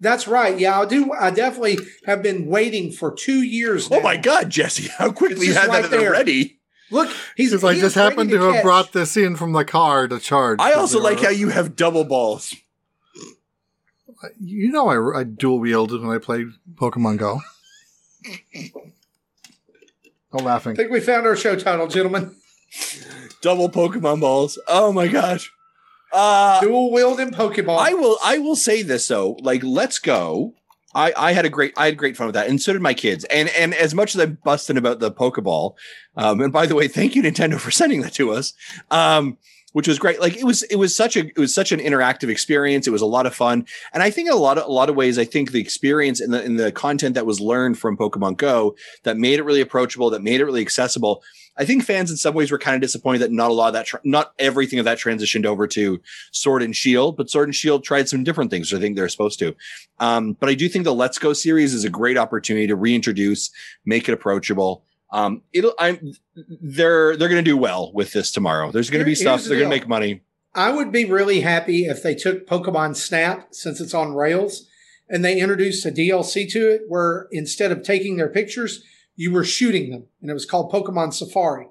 That's 0.00 0.28
right. 0.28 0.56
Yeah, 0.56 0.80
I 0.80 0.84
do. 0.84 1.12
I 1.12 1.30
definitely 1.30 1.78
have 2.06 2.22
been 2.22 2.46
waiting 2.46 2.92
for 2.92 3.12
two 3.12 3.42
years. 3.42 3.88
Oh 3.90 4.00
my 4.00 4.16
God, 4.16 4.50
Jesse! 4.50 4.88
How 4.96 5.10
quickly 5.10 5.46
you 5.46 5.54
had 5.54 5.70
that 5.70 5.82
right 5.82 5.90
there. 5.90 6.08
already. 6.10 6.57
Look, 6.90 7.10
he's 7.36 7.50
Because 7.50 7.64
I 7.64 7.74
he 7.74 7.80
just 7.80 7.94
happened 7.94 8.30
to, 8.30 8.40
have 8.40 8.62
brought 8.62 8.92
this 8.92 9.16
in 9.16 9.36
from 9.36 9.52
the 9.52 9.64
car 9.64 10.08
to 10.08 10.18
charge. 10.18 10.58
I 10.60 10.72
also 10.72 11.00
like 11.00 11.18
how 11.18 11.26
how 11.26 11.30
you 11.30 11.50
have 11.50 11.76
double 11.76 12.04
balls. 12.04 12.54
You 14.40 14.72
know, 14.72 14.88
I, 14.88 15.20
I 15.20 15.24
dual 15.24 15.60
wielded 15.60 16.00
when 16.02 16.14
I 16.14 16.18
played 16.18 16.48
Pokemon 16.74 17.18
Go. 17.18 17.40
No 20.32 20.40
I 20.40 20.42
laughing. 20.42 20.76
think 20.76 20.90
we 20.90 21.00
found 21.00 21.26
our 21.26 21.36
show 21.36 21.56
title, 21.56 21.86
gentlemen. 21.86 22.34
Double 23.40 23.70
Pokemon 23.70 24.20
balls. 24.20 24.58
Oh 24.66 24.92
my 24.92 25.08
gosh. 25.08 25.52
Uh, 26.12 26.60
Dual 26.60 26.90
wielding 26.90 27.30
Pokemon. 27.30 27.78
I 27.78 27.94
will. 27.94 28.18
I 28.24 28.38
will 28.38 28.56
say 28.56 28.82
this 28.82 29.06
though. 29.08 29.32
Like, 29.40 29.62
let's 29.62 29.98
go. 29.98 30.54
I, 30.98 31.12
I 31.16 31.32
had 31.32 31.46
a 31.46 31.48
great 31.48 31.72
I 31.76 31.86
had 31.86 31.96
great 31.96 32.16
fun 32.16 32.26
with 32.26 32.34
that, 32.34 32.48
and 32.48 32.60
so 32.60 32.72
did 32.72 32.82
my 32.82 32.92
kids. 32.92 33.24
And 33.26 33.48
and 33.50 33.72
as 33.72 33.94
much 33.94 34.16
as 34.16 34.20
I'm 34.20 34.38
busting 34.44 34.76
about 34.76 34.98
the 34.98 35.12
Pokeball, 35.12 35.74
um, 36.16 36.40
and 36.40 36.52
by 36.52 36.66
the 36.66 36.74
way, 36.74 36.88
thank 36.88 37.14
you 37.14 37.22
Nintendo 37.22 37.58
for 37.58 37.70
sending 37.70 38.00
that 38.00 38.14
to 38.14 38.32
us, 38.32 38.52
um, 38.90 39.38
which 39.74 39.86
was 39.86 40.00
great. 40.00 40.20
Like 40.20 40.36
it 40.36 40.42
was 40.42 40.64
it 40.64 40.74
was 40.76 40.96
such 40.96 41.16
a 41.16 41.26
it 41.26 41.38
was 41.38 41.54
such 41.54 41.70
an 41.70 41.78
interactive 41.78 42.28
experience. 42.28 42.88
It 42.88 42.90
was 42.90 43.00
a 43.00 43.06
lot 43.06 43.26
of 43.26 43.34
fun, 43.34 43.64
and 43.92 44.02
I 44.02 44.10
think 44.10 44.26
in 44.26 44.34
a 44.34 44.36
lot 44.36 44.58
of 44.58 44.64
a 44.66 44.72
lot 44.72 44.90
of 44.90 44.96
ways, 44.96 45.20
I 45.20 45.24
think 45.24 45.52
the 45.52 45.60
experience 45.60 46.20
and 46.20 46.34
the 46.34 46.44
in 46.44 46.56
the 46.56 46.72
content 46.72 47.14
that 47.14 47.26
was 47.26 47.40
learned 47.40 47.78
from 47.78 47.96
Pokemon 47.96 48.36
Go 48.36 48.74
that 49.04 49.16
made 49.16 49.38
it 49.38 49.44
really 49.44 49.60
approachable, 49.60 50.10
that 50.10 50.22
made 50.22 50.40
it 50.40 50.46
really 50.46 50.62
accessible. 50.62 51.22
I 51.58 51.64
think 51.64 51.84
fans 51.84 52.10
in 52.10 52.16
some 52.16 52.34
ways 52.34 52.50
were 52.50 52.58
kind 52.58 52.76
of 52.76 52.80
disappointed 52.80 53.18
that 53.18 53.32
not 53.32 53.50
a 53.50 53.54
lot 53.54 53.68
of 53.68 53.72
that, 53.74 53.86
tra- 53.86 54.00
not 54.04 54.32
everything 54.38 54.78
of 54.78 54.84
that 54.84 54.98
transitioned 54.98 55.44
over 55.44 55.66
to 55.68 56.00
Sword 56.30 56.62
and 56.62 56.74
Shield, 56.74 57.16
but 57.16 57.28
Sword 57.28 57.48
and 57.48 57.54
Shield 57.54 57.82
tried 57.82 58.08
some 58.08 58.22
different 58.22 58.50
things. 58.50 58.72
I 58.72 58.78
think 58.78 58.96
they're 58.96 59.08
supposed 59.08 59.38
to. 59.40 59.56
Um, 59.98 60.34
but 60.34 60.48
I 60.48 60.54
do 60.54 60.68
think 60.68 60.84
the 60.84 60.94
Let's 60.94 61.18
Go 61.18 61.32
series 61.32 61.74
is 61.74 61.84
a 61.84 61.90
great 61.90 62.16
opportunity 62.16 62.68
to 62.68 62.76
reintroduce, 62.76 63.50
make 63.84 64.08
it 64.08 64.12
approachable. 64.12 64.84
Um, 65.10 65.42
it'll, 65.52 65.74
I'm, 65.78 66.12
they're, 66.34 67.16
they're 67.16 67.28
going 67.28 67.44
to 67.44 67.50
do 67.50 67.56
well 67.56 67.92
with 67.92 68.12
this 68.12 68.30
tomorrow. 68.30 68.70
There's 68.70 68.90
going 68.90 69.00
to 69.00 69.06
be 69.06 69.14
stuff. 69.14 69.42
the 69.42 69.48
They're 69.48 69.58
going 69.58 69.70
to 69.70 69.76
make 69.76 69.88
money. 69.88 70.22
I 70.54 70.70
would 70.70 70.92
be 70.92 71.04
really 71.04 71.40
happy 71.40 71.86
if 71.86 72.02
they 72.02 72.14
took 72.14 72.46
Pokemon 72.46 72.96
Snap 72.96 73.48
since 73.52 73.80
it's 73.80 73.94
on 73.94 74.14
Rails 74.14 74.66
and 75.08 75.24
they 75.24 75.40
introduced 75.40 75.86
a 75.86 75.90
DLC 75.90 76.50
to 76.50 76.70
it 76.70 76.82
where 76.88 77.28
instead 77.30 77.72
of 77.72 77.82
taking 77.82 78.16
their 78.16 78.28
pictures, 78.28 78.82
you 79.18 79.32
were 79.32 79.44
shooting 79.44 79.90
them 79.90 80.04
and 80.22 80.30
it 80.30 80.34
was 80.34 80.46
called 80.46 80.72
Pokemon 80.72 81.12
Safari. 81.12 81.66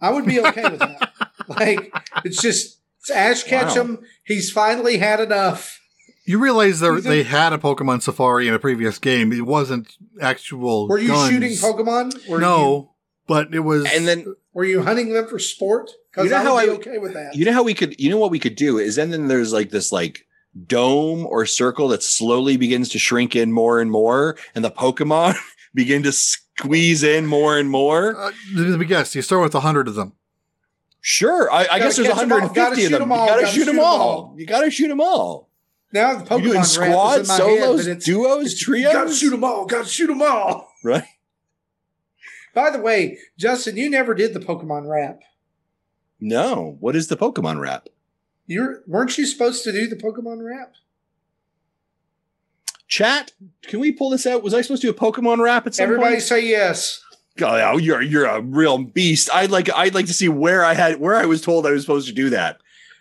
I 0.00 0.10
would 0.10 0.26
be 0.26 0.38
okay 0.40 0.62
with 0.68 0.78
that. 0.78 1.10
Like 1.48 1.92
it's 2.24 2.42
just 2.42 2.80
it's 3.00 3.10
Ash 3.10 3.44
Ketchum. 3.44 4.00
He's 4.24 4.50
finally 4.50 4.98
had 4.98 5.20
enough. 5.20 5.80
You 6.24 6.40
realize 6.40 6.80
there, 6.80 7.00
they 7.00 7.22
had 7.22 7.52
a 7.52 7.58
Pokemon 7.58 8.02
Safari 8.02 8.48
in 8.48 8.54
a 8.54 8.58
previous 8.58 8.98
game. 8.98 9.32
It 9.32 9.46
wasn't 9.46 9.96
actual. 10.20 10.88
Were 10.88 10.98
you 10.98 11.08
guns. 11.08 11.30
shooting 11.30 11.52
Pokemon? 11.52 12.28
Were 12.28 12.40
no, 12.40 12.94
but 13.28 13.54
it 13.54 13.60
was. 13.60 13.84
And 13.92 14.08
then, 14.08 14.34
were 14.54 14.64
you 14.64 14.82
hunting 14.82 15.12
them 15.12 15.28
for 15.28 15.38
sport? 15.38 15.92
Because 16.10 16.24
You 16.24 16.30
know 16.30 16.36
I 16.38 16.42
how 16.42 16.54
would 16.56 16.64
be 16.66 16.70
I- 16.70 16.74
okay 16.92 16.98
with 16.98 17.12
that. 17.14 17.36
you 17.36 17.44
know 17.44 17.52
how 17.52 17.62
we 17.62 17.74
could, 17.74 17.94
you 18.00 18.10
know 18.10 18.18
what 18.18 18.32
we 18.32 18.40
could 18.40 18.56
do 18.56 18.78
is 18.78 18.96
then, 18.96 19.10
then 19.10 19.28
there's 19.28 19.52
like 19.52 19.70
this 19.70 19.92
like 19.92 20.26
dome 20.66 21.24
or 21.26 21.46
circle 21.46 21.86
that 21.88 22.02
slowly 22.02 22.56
begins 22.56 22.88
to 22.88 22.98
shrink 22.98 23.36
in 23.36 23.52
more 23.52 23.78
and 23.80 23.90
more. 23.92 24.36
And 24.54 24.64
the 24.64 24.70
Pokemon 24.72 25.36
begin 25.74 26.02
to 26.02 26.12
squeeze 26.58 27.02
in 27.02 27.26
more 27.26 27.58
and 27.58 27.68
more. 27.70 28.16
uh, 28.16 28.32
let 28.54 28.78
me 28.78 28.86
guess. 28.86 29.14
You 29.14 29.22
start 29.22 29.42
with 29.42 29.54
a 29.54 29.60
hundred 29.60 29.88
of 29.88 29.94
them. 29.94 30.12
Sure. 31.00 31.50
I, 31.52 31.66
I 31.70 31.78
guess 31.78 31.96
there's 31.96 32.08
catch 32.08 32.22
'em 32.22 32.30
150 32.30 32.84
of 32.86 32.90
them. 32.90 33.00
them. 33.08 33.12
'em 33.12 33.18
You 33.20 33.26
gotta, 33.26 33.42
Gotta 33.42 33.52
shoot 33.54 33.64
them 33.66 33.78
all. 33.78 34.00
all. 34.00 34.34
You 34.38 34.46
gotta 34.46 34.70
shoot 34.70 34.88
them 34.88 35.00
all. 35.00 35.48
now 35.92 36.16
the 36.16 36.24
Pokemon 36.24 36.38
You 36.38 36.44
doing 36.44 36.54
rap 36.56 36.64
is 36.64 36.72
squads, 36.72 37.20
in 37.20 37.26
my 37.28 37.50
head, 37.50 37.60
solos, 37.60 37.84
but 37.84 37.90
it's- 37.90 38.04
duos, 38.04 38.46
it's- 38.52 38.58
trios? 38.58 38.92
Gotta 38.92 39.14
shoot 39.14 39.30
them 39.30 39.44
all. 39.44 39.66
Gotta 39.66 39.88
shoot 39.88 40.06
them 40.08 40.22
all. 40.22 40.72
Right. 40.82 41.04
By 42.54 42.70
the 42.70 42.78
way, 42.80 43.18
Justin, 43.38 43.76
you 43.76 43.90
never 43.90 44.14
did 44.14 44.32
the 44.34 44.40
Pokemon 44.40 44.88
rap. 44.88 45.20
No. 46.20 46.76
What 46.80 46.96
is 46.96 47.08
the 47.08 47.16
Pokemon 47.16 47.60
rap? 47.60 47.88
You 48.46 48.78
weren't 48.86 49.16
you 49.18 49.26
supposed 49.26 49.62
to 49.64 49.72
do 49.72 49.86
the 49.86 49.96
Pokemon 49.96 50.38
rap? 50.42 50.72
Chat, 52.88 53.32
can 53.64 53.80
we 53.80 53.92
pull 53.92 54.10
this 54.10 54.26
out? 54.26 54.42
Was 54.42 54.54
I 54.54 54.60
supposed 54.60 54.82
to 54.82 54.92
do 54.92 54.96
a 54.96 54.98
Pokemon 54.98 55.38
rap 55.38 55.66
at 55.66 55.74
some 55.74 55.84
point? 55.86 55.92
Everybody 55.94 56.14
point? 56.16 56.22
say 56.22 56.46
yes. 56.46 57.02
Oh, 57.40 57.76
you're 57.76 58.00
you're 58.00 58.26
a 58.26 58.40
real 58.40 58.78
beast. 58.78 59.28
I'd 59.32 59.50
like 59.50 59.68
I'd 59.74 59.94
like 59.94 60.06
to 60.06 60.14
see 60.14 60.28
where 60.28 60.64
I 60.64 60.74
had 60.74 61.00
where 61.00 61.16
I 61.16 61.26
was 61.26 61.42
told 61.42 61.66
I 61.66 61.70
was 61.70 61.82
supposed 61.82 62.08
to 62.08 62.14
do 62.14 62.30
that. 62.30 62.58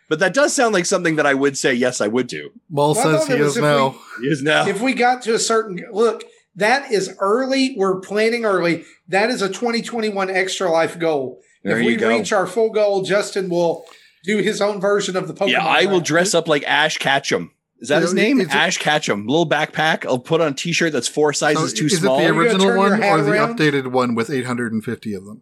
But 0.10 0.20
that 0.20 0.34
does 0.34 0.54
sound 0.54 0.74
like 0.74 0.86
something 0.86 1.16
that 1.16 1.26
I 1.26 1.34
would 1.34 1.58
say 1.58 1.74
yes, 1.74 2.00
I 2.00 2.08
would 2.08 2.28
do. 2.28 2.52
Maul 2.70 2.94
Well, 2.94 3.08
I 3.16 3.18
says 3.18 3.28
he 3.28 3.34
is 3.36 3.58
if 3.58 3.64
now. 3.64 3.96
He 4.22 4.28
is 4.28 4.44
now. 4.44 4.68
If 4.68 4.82
we 4.82 4.94
got 4.94 5.22
to 5.24 5.34
a 5.34 5.40
certain 5.40 5.80
look, 5.92 6.24
that 6.56 6.92
is 6.92 7.16
early. 7.20 7.76
We're 7.78 8.00
planning 8.00 8.46
early. 8.46 8.84
That 9.08 9.30
is 9.30 9.42
a 9.42 9.48
2021 9.48 10.30
extra 10.30 10.70
life 10.70 11.00
goal. 11.00 11.42
There 11.64 11.80
if 11.80 11.86
we 11.86 11.96
go. 11.96 12.10
reach 12.10 12.32
our 12.32 12.46
full 12.46 12.70
goal, 12.70 13.02
Justin 13.04 13.50
will 13.50 13.86
do 14.24 14.38
his 14.38 14.62
own 14.62 14.80
version 14.80 15.16
of 15.16 15.28
the 15.28 15.34
Pokemon. 15.34 15.52
yeah, 15.52 15.66
I 15.66 15.86
will 15.86 16.02
dress 16.02 16.34
up 16.34 16.48
like 16.48 16.64
Ash 16.64 16.98
Ketchum. 16.98 17.52
Is 17.82 17.90
that 17.90 17.98
You 17.98 18.02
his 18.04 18.14
know, 18.14 18.22
name? 18.22 18.40
is 18.42 18.48
it- 18.48 18.54
Ash 18.56 18.78
Ketchum. 18.78 19.28
Little 19.28 19.48
backpack. 19.48 20.06
I'll 20.06 20.18
put 20.20 20.42
on 20.42 20.54
a 20.54 20.56
t-shirt 20.56 20.94
that's 20.94 21.08
four 21.08 21.34
sizes 21.34 21.72
So 21.72 21.78
too 21.78 21.86
is 21.88 21.98
small. 22.00 22.20
Is 22.20 22.26
it 22.26 22.34
the 22.34 22.38
original 22.40 22.78
one 22.78 23.02
hat 23.02 23.20
or 23.20 23.22
the 23.24 23.32
around? 23.32 23.58
updated 23.60 23.88
one 23.92 24.16
with 24.16 24.30
850 24.30 25.14
of 25.14 25.26
them? 25.26 25.42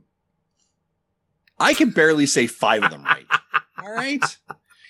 I 1.60 1.74
can 1.74 1.92
barely 1.92 2.26
say 2.26 2.48
five 2.48 2.84
of 2.84 2.92
them 2.92 3.04
right. 3.04 3.26
All 3.84 3.92
right. 3.94 4.24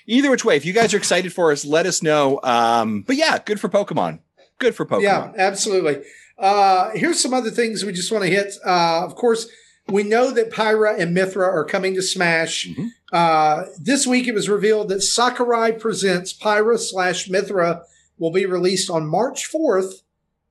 Either 0.08 0.30
which 0.32 0.44
way, 0.46 0.56
if 0.56 0.66
you 0.66 0.74
guys 0.74 0.94
are 0.94 0.98
excited 0.98 1.34
for 1.34 1.52
us, 1.52 1.66
let 1.66 1.86
us 1.86 2.02
know. 2.02 2.40
Um, 2.44 3.02
but 3.02 3.16
yeah, 3.16 3.38
good 3.44 3.60
for 3.60 3.70
Pokemon. 3.70 4.20
Good 4.60 4.76
for 4.76 4.86
Pokemon. 4.86 5.04
Yeah, 5.04 5.32
absolutely. 5.38 6.04
Uh, 6.38 6.92
here's 6.94 7.20
some 7.22 7.34
other 7.34 7.52
things 7.52 7.84
we 7.86 7.92
just 7.94 8.12
want 8.12 8.24
to 8.24 8.30
hit. 8.30 8.54
Uh, 8.66 9.04
of 9.06 9.16
course, 9.16 9.48
we 9.88 10.04
know 10.04 10.32
that 10.32 10.52
Pyra 10.52 10.98
and 10.98 11.16
Mythra 11.16 11.48
are 11.48 11.66
coming 11.66 11.94
to 11.96 12.02
Smash. 12.02 12.68
Mhm. 12.68 12.90
Uh, 13.14 13.66
this 13.80 14.08
week, 14.08 14.28
it 14.28 14.34
was 14.34 14.50
revealed 14.50 14.90
that 14.90 15.02
Sakurai 15.02 15.72
Presents 15.72 16.34
Pyra 16.34 16.80
slash 16.80 17.30
Mythra 17.30 17.84
will 18.18 18.32
be 18.32 18.48
released 18.48 18.90
on 18.90 19.06
March 19.06 19.48
4th 19.48 20.02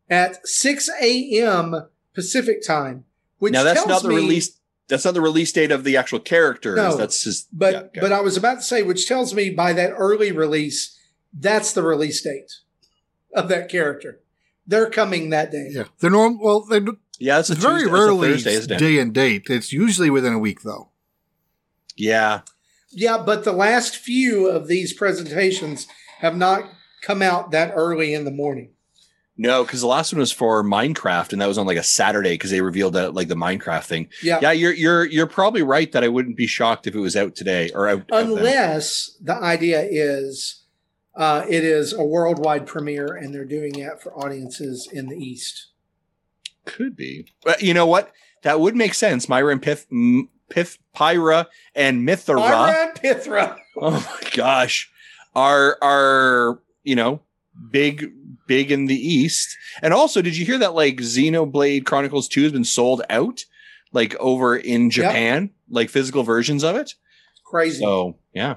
at 0.09 0.47
6 0.47 0.89
a.m. 1.01 1.89
Pacific 2.15 2.65
time. 2.65 3.05
Which 3.39 3.53
now 3.53 3.65
that's 3.65 3.81
tells 3.81 3.89
not 3.89 4.03
the 4.05 4.11
me, 4.11 4.15
release. 4.15 4.61
That's 4.89 5.05
not 5.05 5.15
the 5.15 5.21
release 5.21 5.51
date 5.51 5.73
of 5.73 5.83
the 5.83 5.97
actual 5.97 6.21
characters. 6.21 6.77
No, 6.77 6.97
that's 6.97 7.25
just. 7.25 7.49
But 7.53 7.73
yeah, 7.73 7.81
okay. 7.81 8.01
but 8.01 8.13
I 8.13 8.21
was 8.21 8.37
about 8.37 8.57
to 8.57 8.63
say, 8.63 8.85
which 8.85 9.09
tells 9.09 9.35
me 9.35 9.51
by 9.51 9.73
that 9.73 9.91
early 9.97 10.31
release, 10.31 10.97
that's 11.33 11.73
the 11.73 11.83
release 11.83 12.23
date 12.23 12.53
of 13.35 13.49
that 13.49 13.69
character. 13.69 14.21
They're 14.65 14.91
coming 14.91 15.31
that 15.31 15.51
day. 15.51 15.71
Yeah, 15.73 15.85
they're 15.99 16.11
normal. 16.11 16.45
Well, 16.45 16.61
they 16.61 16.81
yeah, 17.19 17.41
it's 17.41 17.49
very 17.49 17.81
Tuesday, 17.81 17.85
that's 17.85 17.89
a 17.89 17.93
rarely 17.93 18.41
Thursday, 18.41 18.77
day 18.77 18.99
and 19.01 19.13
date. 19.13 19.51
It's 19.51 19.73
usually 19.73 20.11
within 20.11 20.33
a 20.33 20.39
week, 20.39 20.63
though. 20.63 20.92
Yeah, 22.03 22.41
Yeah, 22.91 23.19
but 23.25 23.45
the 23.45 23.53
last 23.53 23.97
few 23.97 24.49
of 24.49 24.67
these 24.67 24.93
presentations 24.93 25.87
have 26.19 26.37
not 26.37 26.69
come 27.01 27.23
out 27.23 27.53
that 27.53 27.73
early 27.77 28.13
in 28.13 28.25
the 28.25 28.33
morning. 28.33 28.71
no, 29.37 29.63
because 29.63 29.81
the 29.83 29.87
last 29.87 30.13
one 30.13 30.19
was 30.19 30.33
for 30.33 30.65
Minecraft, 30.65 31.33
and 31.33 31.41
that 31.41 31.47
was 31.47 31.59
on 31.59 31.67
like 31.67 31.77
a 31.79 31.83
Saturday 31.85 32.35
because 32.35 32.51
they 32.51 32.61
revealed 32.61 32.95
that 32.95 33.15
like 33.15 33.29
the 33.29 33.37
Minecraft 33.37 33.85
thing. 33.85 34.09
Yeah. 34.21 34.41
Yeah, 34.43 34.51
you're 34.51 34.73
you're 34.73 35.05
you're 35.05 35.27
probably 35.29 35.63
right 35.63 35.91
that 35.93 36.03
I 36.03 36.09
wouldn't 36.09 36.37
be 36.37 36.49
shocked 36.49 36.89
if 36.89 36.95
it 36.97 37.01
was 37.01 37.17
out 37.17 37.37
today 37.37 37.71
or 37.73 37.89
out. 37.89 38.03
Unless 38.11 39.17
the 39.21 39.35
idea 39.35 39.87
is 39.89 40.65
uh, 41.15 41.45
it 41.49 41.63
is 41.63 41.93
a 41.93 42.03
worldwide 42.03 42.67
premiere 42.67 43.15
and 43.15 43.33
they're 43.33 43.45
doing 43.45 43.77
it 43.77 44.03
for 44.03 44.13
audiences 44.19 44.89
in 44.93 45.07
the 45.07 45.17
East. 45.17 45.69
Could 46.65 46.97
be. 46.97 47.27
But 47.45 47.63
you 47.63 47.75
know 47.75 47.87
what? 47.87 48.13
That 48.43 48.59
would 48.61 48.75
make 48.75 48.95
sense. 48.95 49.29
Myra 49.29 49.53
and 49.53 49.63
Pith, 50.53 50.79
Pyra, 50.95 51.47
and 51.75 52.07
Mythra. 52.07 52.39
Pyra 52.41 52.87
and 52.89 52.95
Pithra. 53.01 53.57
Oh 53.81 53.91
my 53.91 54.31
gosh, 54.37 54.91
are 55.35 55.79
are 55.81 56.61
you 56.85 56.95
know 56.95 57.21
big 57.71 58.13
big 58.47 58.71
in 58.71 58.85
the 58.87 58.95
East? 58.95 59.57
And 59.81 59.95
also, 59.95 60.21
did 60.21 60.37
you 60.37 60.45
hear 60.45 60.59
that 60.59 60.75
like 60.75 60.97
Xenoblade 60.99 61.87
Chronicles 61.87 62.29
Two 62.29 62.43
has 62.43 62.53
been 62.53 62.65
sold 62.65 63.01
out, 63.09 63.45
like 63.93 64.15
over 64.21 64.55
in 64.57 64.91
Japan, 64.91 65.51
like 65.71 65.89
physical 65.89 66.23
versions 66.23 66.63
of 66.63 66.77
it? 66.77 66.95
Crazy. 67.47 67.81
So 67.81 68.19
yeah, 68.35 68.57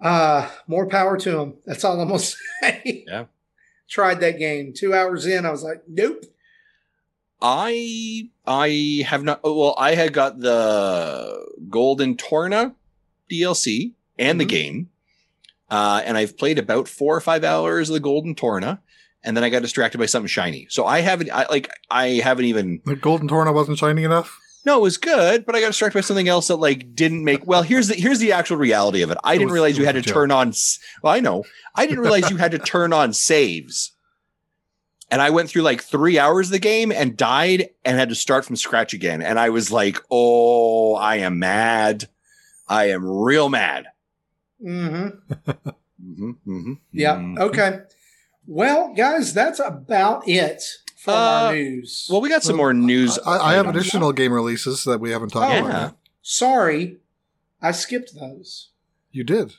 Uh, 0.00 0.48
more 0.66 0.86
power 0.88 1.16
to 1.16 1.30
them. 1.30 1.54
That's 1.66 1.84
all 1.84 2.00
I'm 2.00 2.08
going 2.08 2.20
to 2.20 2.24
say. 2.62 3.04
Yeah. 3.06 3.24
Tried 3.88 4.20
that 4.20 4.38
game. 4.38 4.72
Two 4.76 4.92
hours 4.94 5.24
in, 5.26 5.46
I 5.46 5.50
was 5.50 5.62
like, 5.62 5.82
nope. 5.88 6.24
I 7.40 8.28
I 8.46 9.04
have 9.06 9.22
not. 9.22 9.40
oh, 9.44 9.56
Well, 9.58 9.74
I 9.78 9.94
had 9.94 10.12
got 10.12 10.40
the 10.40 11.46
Golden 11.68 12.16
Torna 12.16 12.74
DLC 13.30 13.92
and 14.18 14.40
the 14.40 14.44
Mhm. 14.46 14.48
game, 14.48 14.88
uh, 15.70 16.02
and 16.04 16.16
I've 16.16 16.36
played 16.36 16.58
about 16.58 16.88
four 16.88 17.14
or 17.16 17.20
five 17.20 17.44
hours 17.44 17.88
of 17.90 17.94
the 17.94 18.00
Golden 18.00 18.34
Torna, 18.34 18.80
and 19.22 19.36
then 19.36 19.44
I 19.44 19.48
got 19.50 19.62
distracted 19.62 19.98
by 19.98 20.06
something 20.06 20.28
shiny. 20.28 20.66
So 20.70 20.84
I 20.86 21.00
haven't. 21.00 21.30
I 21.30 21.46
like. 21.48 21.68
I 21.90 22.20
haven't 22.24 22.46
even. 22.46 22.80
The 22.84 22.96
golden 22.96 23.28
torna 23.28 23.52
wasn't 23.52 23.78
shiny 23.78 24.02
enough. 24.04 24.36
No, 24.66 24.78
it 24.78 24.82
was 24.82 24.96
good, 24.98 25.46
but 25.46 25.54
I 25.54 25.60
got 25.60 25.68
distracted 25.68 25.96
by 25.98 26.00
something 26.02 26.28
else 26.28 26.48
that 26.48 26.56
like 26.56 26.94
didn't 26.94 27.22
make. 27.24 27.46
Well, 27.46 27.62
here's 27.62 27.86
the 27.88 27.94
here's 27.94 28.18
the 28.18 28.32
actual 28.32 28.56
reality 28.56 29.02
of 29.02 29.10
it. 29.10 29.18
I 29.22 29.34
It 29.34 29.38
didn't 29.38 29.46
was- 29.50 29.54
realize 29.54 29.78
you 29.78 29.84
had 29.86 29.94
to 29.94 30.02
turn 30.02 30.30
on. 30.32 30.48
s- 30.48 30.78
Well, 31.02 31.12
I 31.14 31.20
know. 31.20 31.44
I 31.76 31.86
didn't 31.86 32.00
realize 32.00 32.28
you 32.30 32.36
had 32.38 32.50
to 32.50 32.58
turn 32.58 32.92
on 32.92 33.12
saves. 33.12 33.92
And 35.10 35.22
I 35.22 35.30
went 35.30 35.48
through 35.48 35.62
like 35.62 35.82
three 35.82 36.18
hours 36.18 36.48
of 36.48 36.52
the 36.52 36.58
game 36.58 36.92
and 36.92 37.16
died 37.16 37.70
and 37.84 37.98
had 37.98 38.10
to 38.10 38.14
start 38.14 38.44
from 38.44 38.56
scratch 38.56 38.92
again. 38.92 39.22
And 39.22 39.38
I 39.38 39.48
was 39.50 39.70
like, 39.72 39.98
"Oh, 40.10 40.94
I 40.94 41.16
am 41.16 41.38
mad. 41.38 42.08
I 42.68 42.90
am 42.90 43.04
real 43.06 43.48
mad." 43.48 43.86
Mm-hmm. 44.64 45.48
hmm 46.16 46.30
hmm 46.44 46.72
Yeah. 46.92 47.34
Okay. 47.38 47.80
Well, 48.46 48.94
guys, 48.94 49.32
that's 49.34 49.60
about 49.60 50.28
it 50.28 50.62
for 50.96 51.12
Uh, 51.12 51.14
our 51.16 51.54
news. 51.54 52.06
Well, 52.10 52.20
we 52.20 52.28
got 52.28 52.42
some 52.42 52.56
more 52.56 52.74
news. 52.74 53.18
I, 53.24 53.38
I 53.38 53.54
have 53.54 53.66
additional 53.68 54.12
game 54.12 54.32
releases 54.32 54.84
that 54.84 55.00
we 55.00 55.10
haven't 55.10 55.30
talked 55.30 55.54
Oh. 55.54 55.66
about. 55.66 55.70
Yeah. 55.70 55.90
Sorry, 56.22 56.98
I 57.62 57.72
skipped 57.72 58.14
those. 58.18 58.68
You 59.10 59.24
did. 59.24 59.54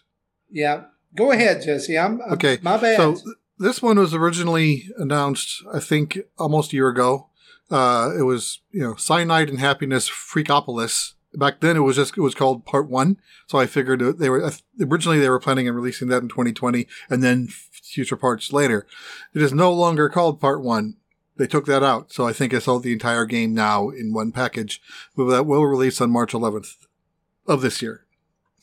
Yeah. 0.51 0.83
Go 1.15 1.31
ahead, 1.31 1.63
Jesse. 1.63 1.97
I'm 1.97 2.21
I'm- 2.21 2.33
Okay, 2.33 2.59
My 2.61 2.77
bad. 2.77 2.97
So 2.97 3.13
th- 3.13 3.25
this 3.59 3.81
one 3.81 3.99
was 3.99 4.13
originally 4.13 4.89
announced, 4.97 5.63
I 5.71 5.79
think, 5.79 6.17
almost 6.37 6.71
a 6.71 6.77
year 6.77 6.87
ago. 6.87 7.27
Uh, 7.69 8.11
it 8.17 8.23
was, 8.23 8.61
you 8.71 8.81
know, 8.81 8.95
Cyanide 8.95 9.49
and 9.49 9.59
Happiness 9.59 10.09
Freakpocalypse. 10.09 11.13
Back 11.35 11.59
then, 11.59 11.77
it 11.77 11.81
was 11.81 11.97
just 11.97 12.17
it 12.17 12.21
was 12.21 12.33
called 12.33 12.65
Part 12.65 12.89
One. 12.89 13.17
So 13.45 13.59
I 13.59 13.67
figured 13.67 13.99
they 14.17 14.29
were 14.29 14.43
uh, 14.43 14.51
originally 14.81 15.19
they 15.19 15.29
were 15.29 15.39
planning 15.39 15.69
on 15.69 15.75
releasing 15.75 16.07
that 16.07 16.23
in 16.23 16.29
2020, 16.29 16.87
and 17.07 17.21
then 17.21 17.47
future 17.47 18.15
parts 18.15 18.51
later. 18.51 18.87
It 19.35 19.43
is 19.43 19.53
no 19.53 19.71
longer 19.71 20.09
called 20.09 20.41
Part 20.41 20.63
One. 20.63 20.95
They 21.37 21.45
took 21.45 21.67
that 21.67 21.83
out, 21.83 22.11
so 22.11 22.27
I 22.27 22.33
think 22.33 22.51
it's 22.51 22.67
all 22.67 22.79
the 22.79 22.91
entire 22.91 23.25
game 23.25 23.53
now 23.53 23.89
in 23.89 24.11
one 24.11 24.31
package. 24.31 24.81
But 25.15 25.25
that 25.25 25.45
will 25.45 25.65
release 25.65 26.01
on 26.01 26.09
March 26.09 26.33
11th 26.33 26.75
of 27.45 27.61
this 27.61 27.81
year. 27.81 28.05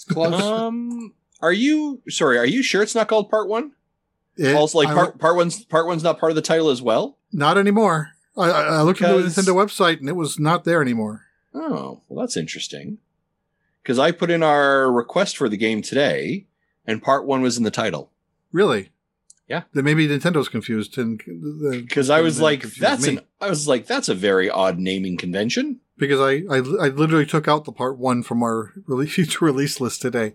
Close. 0.08 0.42
Um, 0.42 1.14
are 1.40 1.52
you 1.52 2.02
sorry? 2.08 2.36
Are 2.36 2.46
you 2.46 2.62
sure 2.62 2.82
it's 2.82 2.94
not 2.94 3.08
called 3.08 3.30
Part 3.30 3.48
One? 3.48 3.72
It- 4.36 4.54
also, 4.54 4.78
like 4.78 4.88
part 4.88 5.18
part 5.18 5.36
one's 5.36 5.64
part 5.64 5.86
one's 5.86 6.02
not 6.02 6.18
part 6.18 6.30
of 6.32 6.36
the 6.36 6.42
title 6.42 6.70
as 6.70 6.82
well. 6.82 7.16
not 7.32 7.56
anymore. 7.58 8.10
I, 8.36 8.50
I 8.50 8.82
looked 8.82 9.00
at 9.00 9.16
the 9.16 9.22
Nintendo 9.22 9.54
website 9.54 9.98
and 10.00 10.08
it 10.10 10.16
was 10.16 10.38
not 10.38 10.64
there 10.64 10.82
anymore. 10.82 11.22
Oh, 11.54 12.02
well, 12.08 12.20
that's 12.24 12.36
interesting. 12.36 12.98
Because 13.82 13.98
I 13.98 14.10
put 14.10 14.30
in 14.30 14.42
our 14.42 14.92
request 14.92 15.38
for 15.38 15.48
the 15.48 15.56
game 15.56 15.80
today, 15.80 16.44
and 16.86 17.02
part 17.02 17.24
one 17.24 17.40
was 17.40 17.56
in 17.56 17.62
the 17.64 17.70
title. 17.70 18.10
Really? 18.52 18.90
Yeah. 19.48 19.62
Then 19.72 19.84
maybe 19.84 20.06
Nintendo's 20.08 20.48
confused 20.50 20.98
and 20.98 21.22
Because 21.70 22.10
I 22.10 22.20
was 22.20 22.40
like, 22.40 22.62
that's 22.62 23.06
me. 23.06 23.16
an 23.16 23.20
I 23.40 23.48
was 23.48 23.66
like, 23.68 23.86
that's 23.86 24.08
a 24.10 24.14
very 24.14 24.50
odd 24.50 24.78
naming 24.78 25.16
convention. 25.16 25.80
because 25.96 26.20
I, 26.20 26.42
I 26.52 26.56
I 26.58 26.88
literally 26.88 27.24
took 27.26 27.48
out 27.48 27.64
the 27.64 27.72
part 27.72 27.96
one 27.96 28.22
from 28.22 28.42
our 28.42 28.72
release 28.86 29.40
release 29.40 29.80
list 29.80 30.02
today 30.02 30.34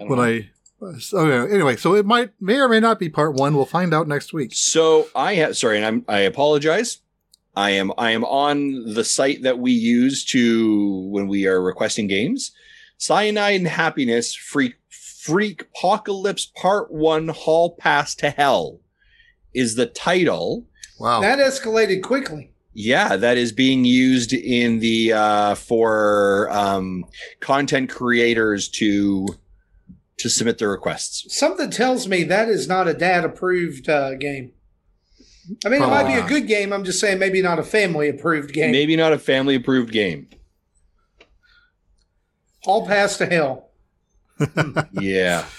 I 0.00 0.04
when 0.04 0.18
know. 0.18 0.24
I. 0.24 0.50
So 0.98 1.46
anyway, 1.46 1.76
so 1.76 1.94
it 1.94 2.06
might 2.06 2.30
may 2.40 2.58
or 2.58 2.68
may 2.68 2.80
not 2.80 2.98
be 2.98 3.08
part 3.08 3.34
one. 3.34 3.54
We'll 3.54 3.64
find 3.64 3.94
out 3.94 4.08
next 4.08 4.32
week. 4.32 4.54
So 4.54 5.08
I 5.14 5.34
have 5.34 5.56
sorry, 5.56 5.76
and 5.76 5.86
I'm 5.86 6.04
I 6.08 6.20
apologize. 6.20 7.00
I 7.56 7.70
am 7.70 7.92
I 7.96 8.10
am 8.10 8.24
on 8.24 8.94
the 8.94 9.04
site 9.04 9.42
that 9.42 9.58
we 9.58 9.72
use 9.72 10.24
to 10.26 11.08
when 11.10 11.28
we 11.28 11.46
are 11.46 11.62
requesting 11.62 12.06
games. 12.06 12.52
Cyanide 12.98 13.56
and 13.56 13.68
Happiness 13.68 14.34
Freak 14.34 14.76
Freak 14.88 15.62
Apocalypse 15.62 16.46
Part 16.46 16.92
One 16.92 17.28
Hall 17.28 17.76
Pass 17.76 18.14
to 18.16 18.30
Hell 18.30 18.80
is 19.54 19.76
the 19.76 19.86
title. 19.86 20.66
Wow. 20.98 21.20
that 21.20 21.38
escalated 21.38 22.02
quickly. 22.02 22.50
Yeah, 22.72 23.16
that 23.16 23.36
is 23.36 23.52
being 23.52 23.84
used 23.84 24.32
in 24.32 24.80
the 24.80 25.12
uh, 25.12 25.54
for 25.54 26.50
um, 26.50 27.04
content 27.38 27.88
creators 27.88 28.68
to 28.70 29.28
to 30.18 30.28
submit 30.28 30.58
their 30.58 30.70
requests. 30.70 31.34
Something 31.36 31.70
tells 31.70 32.06
me 32.06 32.24
that 32.24 32.48
is 32.48 32.68
not 32.68 32.88
a 32.88 32.94
dad 32.94 33.24
approved 33.24 33.88
uh, 33.88 34.14
game. 34.14 34.52
I 35.64 35.68
mean, 35.68 35.82
it 35.82 35.86
might 35.86 36.04
be 36.04 36.14
Probably 36.14 36.36
a 36.36 36.40
good 36.40 36.48
game. 36.48 36.72
I'm 36.72 36.84
just 36.84 37.00
saying, 37.00 37.18
maybe 37.18 37.42
not 37.42 37.58
a 37.58 37.62
family 37.62 38.08
approved 38.08 38.52
game. 38.52 38.72
Maybe 38.72 38.96
not 38.96 39.12
a 39.12 39.18
family 39.18 39.56
approved 39.56 39.92
game. 39.92 40.28
All 42.64 42.86
pass 42.86 43.18
to 43.18 43.26
hell. 43.26 43.70
Yeah. 44.92 45.44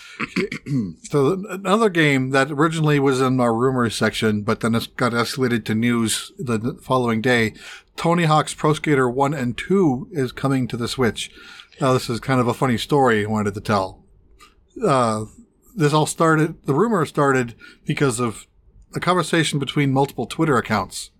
So 1.03 1.43
another 1.49 1.89
game 1.89 2.29
that 2.31 2.49
originally 2.49 2.99
was 2.99 3.21
in 3.21 3.39
our 3.39 3.53
rumors 3.53 3.95
section, 3.95 4.41
but 4.43 4.61
then 4.61 4.73
it 4.73 4.95
got 4.95 5.11
escalated 5.11 5.65
to 5.65 5.75
news 5.75 6.31
the 6.37 6.77
following 6.81 7.21
day. 7.21 7.53
Tony 7.95 8.23
Hawk's 8.23 8.53
Pro 8.53 8.73
Skater 8.73 9.09
1 9.09 9.33
and 9.33 9.57
2 9.57 10.09
is 10.11 10.31
coming 10.31 10.67
to 10.69 10.77
the 10.77 10.87
Switch. 10.87 11.31
Now, 11.79 11.93
this 11.93 12.09
is 12.09 12.19
kind 12.19 12.39
of 12.39 12.47
a 12.47 12.53
funny 12.53 12.77
story 12.77 13.25
I 13.25 13.29
wanted 13.29 13.53
to 13.55 13.61
tell. 13.61 14.04
Uh, 14.83 15.25
this 15.75 15.93
all 15.93 16.05
started, 16.05 16.65
the 16.65 16.73
rumor 16.73 17.05
started 17.05 17.55
because 17.85 18.19
of 18.19 18.47
a 18.95 18.99
conversation 18.99 19.59
between 19.59 19.91
multiple 19.91 20.25
Twitter 20.25 20.57
accounts. 20.57 21.11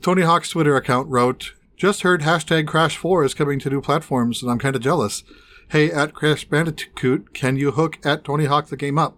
Tony 0.00 0.22
Hawk's 0.22 0.50
Twitter 0.50 0.76
account 0.76 1.08
wrote, 1.08 1.52
Just 1.76 2.02
heard 2.02 2.22
hashtag 2.22 2.66
Crash 2.66 2.96
4 2.96 3.24
is 3.24 3.34
coming 3.34 3.58
to 3.60 3.70
new 3.70 3.80
platforms, 3.80 4.42
and 4.42 4.50
I'm 4.50 4.58
kind 4.58 4.74
of 4.74 4.82
jealous. 4.82 5.22
Hey, 5.70 5.90
at 5.90 6.12
Crash 6.12 6.44
Bandicoot, 6.44 7.32
can 7.32 7.56
you 7.56 7.70
hook 7.70 8.04
at 8.04 8.24
Tony 8.24 8.46
Hawk 8.46 8.66
the 8.66 8.76
game 8.76 8.98
up? 8.98 9.16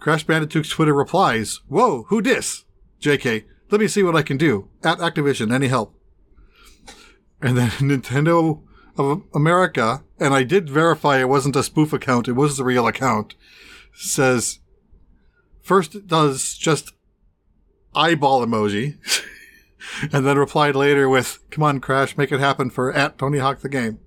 Crash 0.00 0.24
Bandicoot's 0.24 0.68
Twitter 0.68 0.94
replies, 0.94 1.60
Whoa, 1.68 2.04
who 2.08 2.20
dis? 2.20 2.64
JK, 3.00 3.44
let 3.70 3.80
me 3.80 3.88
see 3.88 4.02
what 4.02 4.16
I 4.16 4.22
can 4.22 4.36
do. 4.36 4.68
At 4.82 4.98
Activision, 4.98 5.52
any 5.52 5.68
help? 5.68 5.94
And 7.40 7.56
then 7.56 7.70
Nintendo 7.78 8.62
of 8.98 9.22
America, 9.34 10.02
and 10.18 10.34
I 10.34 10.42
did 10.42 10.68
verify 10.68 11.18
it 11.18 11.28
wasn't 11.28 11.56
a 11.56 11.62
spoof 11.62 11.92
account, 11.92 12.28
it 12.28 12.32
was 12.32 12.56
the 12.56 12.64
real 12.64 12.86
account, 12.86 13.34
says, 13.94 14.58
first 15.62 15.94
it 15.94 16.06
does 16.06 16.54
just 16.54 16.92
eyeball 17.94 18.44
emoji, 18.44 18.98
and 20.12 20.26
then 20.26 20.36
replied 20.36 20.76
later 20.76 21.08
with, 21.08 21.38
come 21.50 21.64
on, 21.64 21.80
Crash, 21.80 22.16
make 22.16 22.32
it 22.32 22.40
happen 22.40 22.70
for 22.70 22.92
at 22.92 23.18
Tony 23.18 23.38
Hawk 23.38 23.60
the 23.60 23.68
game. 23.68 24.00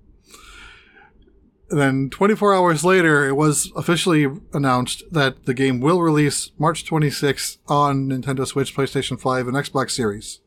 And 1.70 1.80
then 1.80 2.10
24 2.10 2.54
hours 2.54 2.84
later, 2.84 3.26
it 3.26 3.32
was 3.32 3.72
officially 3.74 4.26
announced 4.52 5.04
that 5.10 5.46
the 5.46 5.54
game 5.54 5.80
will 5.80 6.02
release 6.02 6.50
March 6.58 6.84
26th 6.84 7.56
on 7.66 8.10
Nintendo 8.10 8.46
Switch, 8.46 8.76
PlayStation 8.76 9.18
5, 9.18 9.48
and 9.48 9.56
Xbox 9.56 9.92
Series. 9.92 10.40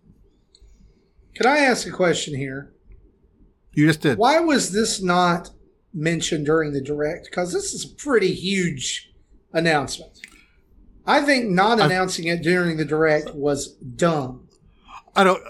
Can 1.34 1.48
I 1.48 1.58
ask 1.58 1.88
a 1.88 1.92
question 1.92 2.36
here? 2.36 2.75
You 3.76 3.88
just 3.88 4.02
did. 4.02 4.18
Why 4.18 4.40
was 4.40 4.72
this 4.72 5.02
not 5.02 5.52
mentioned 5.94 6.46
during 6.46 6.74
the 6.74 6.82
direct? 6.82 7.26
Because 7.30 7.54
this 7.54 7.74
is 7.74 7.86
a 7.86 7.96
pretty 7.96 8.34
huge 8.34 9.12
announcement. 9.54 10.20
I 11.06 11.22
think 11.22 11.50
not 11.50 11.80
I- 11.80 11.86
announcing 11.86 12.26
it 12.28 12.42
during 12.42 12.78
the 12.78 12.86
direct 12.86 13.36
was 13.36 13.74
dumb. 13.76 14.48
I 15.16 15.24
don't. 15.24 15.42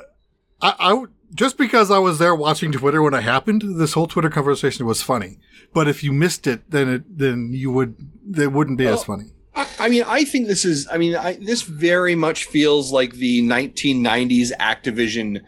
I, 0.62 0.74
I 0.80 1.04
just 1.34 1.58
because 1.58 1.92
I 1.92 1.98
was 2.00 2.20
there 2.20 2.36
watching 2.36 2.72
Twitter 2.72 3.02
when 3.02 3.14
it 3.14 3.24
happened, 3.24 3.64
this 3.80 3.94
whole 3.94 4.08
Twitter 4.08 4.30
conversation 4.30 4.86
was 4.86 5.02
funny. 5.02 5.40
But 5.74 5.88
if 5.88 6.04
you 6.04 6.14
missed 6.14 6.48
it, 6.48 6.70
then 6.72 6.90
it 6.90 7.18
then 7.18 7.50
you 7.52 7.72
would 7.72 7.96
it 8.38 8.52
wouldn't 8.52 8.78
be 8.78 8.88
as 8.88 9.04
funny. 9.04 9.32
I, 9.56 9.68
I 9.80 9.90
mean, 9.90 10.04
I 10.08 10.24
think 10.26 10.48
this 10.48 10.66
is. 10.66 10.88
I 10.92 10.98
mean, 10.98 11.16
I, 11.16 11.34
this 11.34 11.62
very 11.62 12.16
much 12.16 12.46
feels 12.46 12.92
like 12.92 13.14
the 13.14 13.42
1990s 13.42 14.52
Activision 14.60 15.42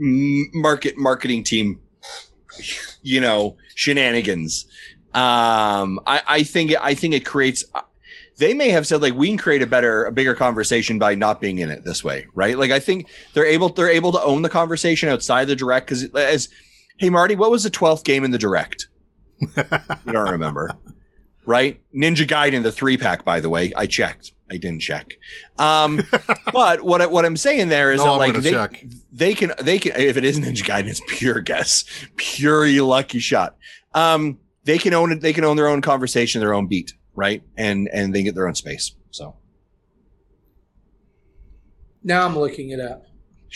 m- 0.00 0.50
market 0.54 0.96
marketing 0.96 1.44
team. 1.44 1.80
You 3.02 3.20
know, 3.20 3.56
shenanigans. 3.74 4.66
Um, 5.12 6.00
I, 6.06 6.22
I 6.26 6.42
think 6.42 6.72
I 6.80 6.94
think 6.94 7.14
it 7.14 7.24
creates. 7.24 7.64
They 8.36 8.52
may 8.52 8.70
have 8.70 8.86
said 8.86 9.00
like 9.00 9.14
we 9.14 9.28
can 9.28 9.38
create 9.38 9.62
a 9.62 9.66
better, 9.66 10.04
a 10.04 10.12
bigger 10.12 10.34
conversation 10.34 10.98
by 10.98 11.14
not 11.14 11.40
being 11.40 11.58
in 11.58 11.70
it 11.70 11.84
this 11.84 12.02
way, 12.02 12.26
right? 12.34 12.58
Like 12.58 12.72
I 12.72 12.80
think 12.80 13.08
they're 13.32 13.46
able 13.46 13.68
they're 13.68 13.90
able 13.90 14.12
to 14.12 14.22
own 14.22 14.42
the 14.42 14.48
conversation 14.48 15.08
outside 15.08 15.46
the 15.46 15.54
direct 15.54 15.86
because 15.86 16.04
as 16.14 16.48
hey 16.98 17.10
Marty, 17.10 17.36
what 17.36 17.50
was 17.50 17.62
the 17.62 17.70
12th 17.70 18.04
game 18.04 18.24
in 18.24 18.32
the 18.32 18.38
direct? 18.38 18.88
you 19.40 20.12
don't 20.12 20.30
remember 20.30 20.70
right? 21.46 21.80
Ninja 21.94 22.26
Gaiden, 22.26 22.62
the 22.62 22.72
three 22.72 22.96
pack, 22.96 23.24
by 23.24 23.40
the 23.40 23.48
way. 23.50 23.72
I 23.76 23.86
checked. 23.86 24.32
I 24.50 24.56
didn't 24.56 24.80
check. 24.80 25.14
Um, 25.58 26.02
but 26.52 26.82
what 26.82 27.00
I, 27.00 27.06
what 27.06 27.24
I'm 27.24 27.36
saying 27.36 27.68
there 27.68 27.92
is 27.92 27.98
No, 27.98 28.04
that 28.04 28.10
I'm 28.12 28.18
like 28.18 28.42
they, 28.42 28.50
check. 28.50 28.84
they 29.12 29.34
can 29.34 29.52
they 29.60 29.78
can 29.78 29.92
if 29.96 30.16
it 30.16 30.24
is 30.24 30.38
Ninja 30.38 30.62
Gaiden, 30.62 30.86
it's 30.88 31.00
pure 31.08 31.40
guess, 31.40 31.84
pure 32.16 32.68
lucky 32.82 33.18
shot. 33.18 33.56
Um, 33.94 34.38
they 34.64 34.78
can 34.78 34.92
own 34.94 35.12
it. 35.12 35.20
They 35.20 35.32
can 35.32 35.44
own 35.44 35.56
their 35.56 35.68
own 35.68 35.80
conversation, 35.80 36.40
their 36.40 36.54
own 36.54 36.66
beat, 36.66 36.92
right? 37.14 37.42
And 37.56 37.88
and 37.92 38.14
they 38.14 38.22
get 38.22 38.34
their 38.34 38.46
own 38.48 38.54
space. 38.54 38.94
So 39.10 39.36
Now 42.02 42.26
I'm 42.26 42.36
looking 42.38 42.70
it 42.70 42.80
up. 42.80 43.06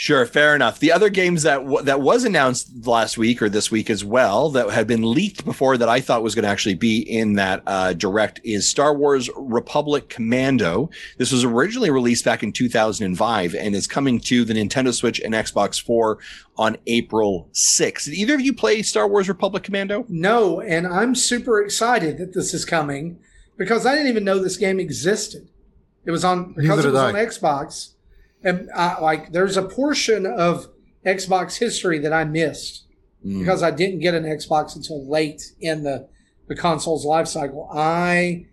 Sure, 0.01 0.25
fair 0.27 0.55
enough. 0.55 0.79
The 0.79 0.93
other 0.93 1.11
games 1.11 1.43
that 1.43 1.57
w- 1.57 1.83
that 1.83 2.01
was 2.01 2.23
announced 2.23 2.87
last 2.87 3.19
week 3.19 3.43
or 3.43 3.49
this 3.49 3.73
week 3.73 3.91
as 3.91 4.05
well 4.05 4.49
that 4.51 4.71
had 4.71 4.87
been 4.87 5.03
leaked 5.03 5.45
before 5.45 5.77
that 5.77 5.89
I 5.89 6.01
thought 6.01 6.23
was 6.23 6.37
going 6.37 6.45
to 6.45 6.49
actually 6.49 6.77
be 6.77 7.01
in 7.01 7.33
that 7.33 7.65
uh, 7.67 7.95
direct 7.95 8.41
is 8.45 8.69
Star 8.69 8.95
Wars 8.95 9.29
Republic 9.37 10.09
Commando. 10.09 10.89
This 11.17 11.33
was 11.33 11.43
originally 11.43 11.91
released 11.91 12.25
back 12.25 12.45
in 12.45 12.53
2005 12.53 13.57
and 13.57 13.75
is 13.75 13.89
coming 13.89 14.21
to 14.21 14.45
the 14.45 14.55
Nintendo 14.55 14.95
Switch 14.95 15.19
and 15.19 15.35
Xbox 15.35 15.83
4 15.83 16.19
on 16.57 16.77
April 16.87 17.49
6th. 17.53 18.05
Did 18.05 18.15
either 18.15 18.35
of 18.35 18.41
you 18.41 18.53
play 18.53 18.83
Star 18.83 19.09
Wars 19.09 19.29
Republic 19.29 19.65
Commando? 19.65 20.07
No, 20.09 20.61
and 20.61 20.87
I'm 20.87 21.17
super 21.17 21.61
excited 21.61 22.19
that 22.19 22.35
this 22.35 22.55
is 22.55 22.65
coming 22.65 23.19
because 23.57 23.85
I 23.85 23.97
didn't 23.97 24.11
even 24.11 24.23
know 24.23 24.39
this 24.39 24.59
game 24.59 24.79
existed. 24.79 25.49
It 26.05 26.13
was 26.13 26.23
on 26.25 26.53
because 26.53 26.69
Neither 26.69 26.89
it 26.89 26.93
was 26.93 27.01
on 27.01 27.15
Xbox, 27.15 27.95
and 28.43 28.69
I, 28.75 29.01
like 29.01 29.33
there's 29.33 29.57
a 29.57 29.63
portion 29.63 30.27
of 30.27 30.69
Xbox 31.07 31.59
history 31.59 31.99
that 32.01 32.13
I 32.13 32.25
missed 32.25 32.85
Mm. 33.25 33.41
because 33.41 33.65
I 33.65 33.73
didn't 33.73 33.99
get 33.99 34.15
an 34.15 34.23
Xbox 34.23 34.77
until 34.77 35.05
late 35.11 35.43
in 35.61 35.83
the 35.83 36.09
the 36.47 36.55
console's 36.55 37.05
life 37.05 37.27
cycle. 37.27 37.69
I 37.73 38.47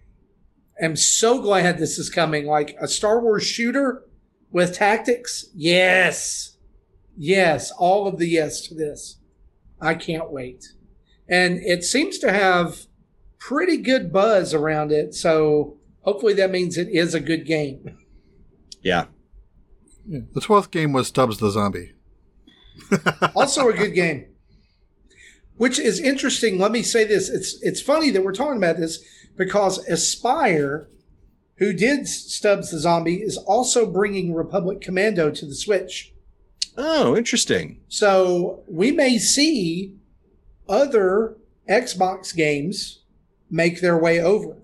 am 0.81 0.95
so 0.95 1.39
glad 1.39 1.77
this 1.77 1.99
is 1.99 2.09
coming. 2.09 2.47
Like 2.47 2.75
a 2.81 2.87
Star 2.87 3.21
Wars 3.21 3.43
shooter 3.45 4.03
with 4.51 4.73
tactics. 4.75 5.45
Yes. 5.53 6.57
Yes. 7.15 7.69
All 7.77 8.07
of 8.07 8.17
the 8.17 8.27
yes 8.27 8.61
to 8.67 8.73
this. 8.73 9.19
I 9.79 9.93
can't 9.93 10.31
wait. 10.31 10.65
And 11.29 11.59
it 11.59 11.83
seems 11.83 12.17
to 12.19 12.31
have 12.33 12.87
pretty 13.37 13.77
good 13.77 14.11
buzz 14.11 14.51
around 14.53 14.91
it. 14.91 15.13
So 15.13 15.77
hopefully 16.01 16.33
that 16.33 16.49
means 16.51 16.75
it 16.75 16.89
is 16.89 17.13
a 17.13 17.19
good 17.19 17.45
game. 17.45 17.99
Yeah. 18.81 19.05
The 20.07 20.41
twelfth 20.41 20.71
game 20.71 20.93
was 20.93 21.07
Stubbs 21.07 21.39
the 21.39 21.49
Zombie. 21.49 21.93
also 23.35 23.69
a 23.69 23.73
good 23.73 23.93
game. 23.95 24.27
Which 25.57 25.79
is 25.79 25.99
interesting. 25.99 26.59
Let 26.59 26.71
me 26.71 26.83
say 26.83 27.05
this. 27.05 27.29
It's 27.29 27.61
it's 27.61 27.81
funny 27.81 28.11
that 28.11 28.23
we're 28.23 28.33
talking 28.33 28.57
about 28.57 28.77
this 28.77 29.03
because 29.37 29.85
Aspyr, 29.87 30.87
who 31.57 31.73
did 31.73 32.07
Stubbs 32.07 32.71
the 32.71 32.79
Zombie, 32.79 33.21
is 33.21 33.37
also 33.37 33.89
bringing 33.89 34.33
Republic 34.33 34.81
Commando 34.81 35.31
to 35.31 35.45
the 35.45 35.55
Switch. 35.55 36.13
Oh, 36.77 37.15
interesting. 37.15 37.79
So 37.87 38.63
we 38.67 38.91
may 38.91 39.17
see 39.17 39.95
other 40.67 41.37
Xbox 41.69 42.35
games 42.35 43.03
make 43.49 43.81
their 43.81 43.97
way 43.97 44.19
over. 44.19 44.57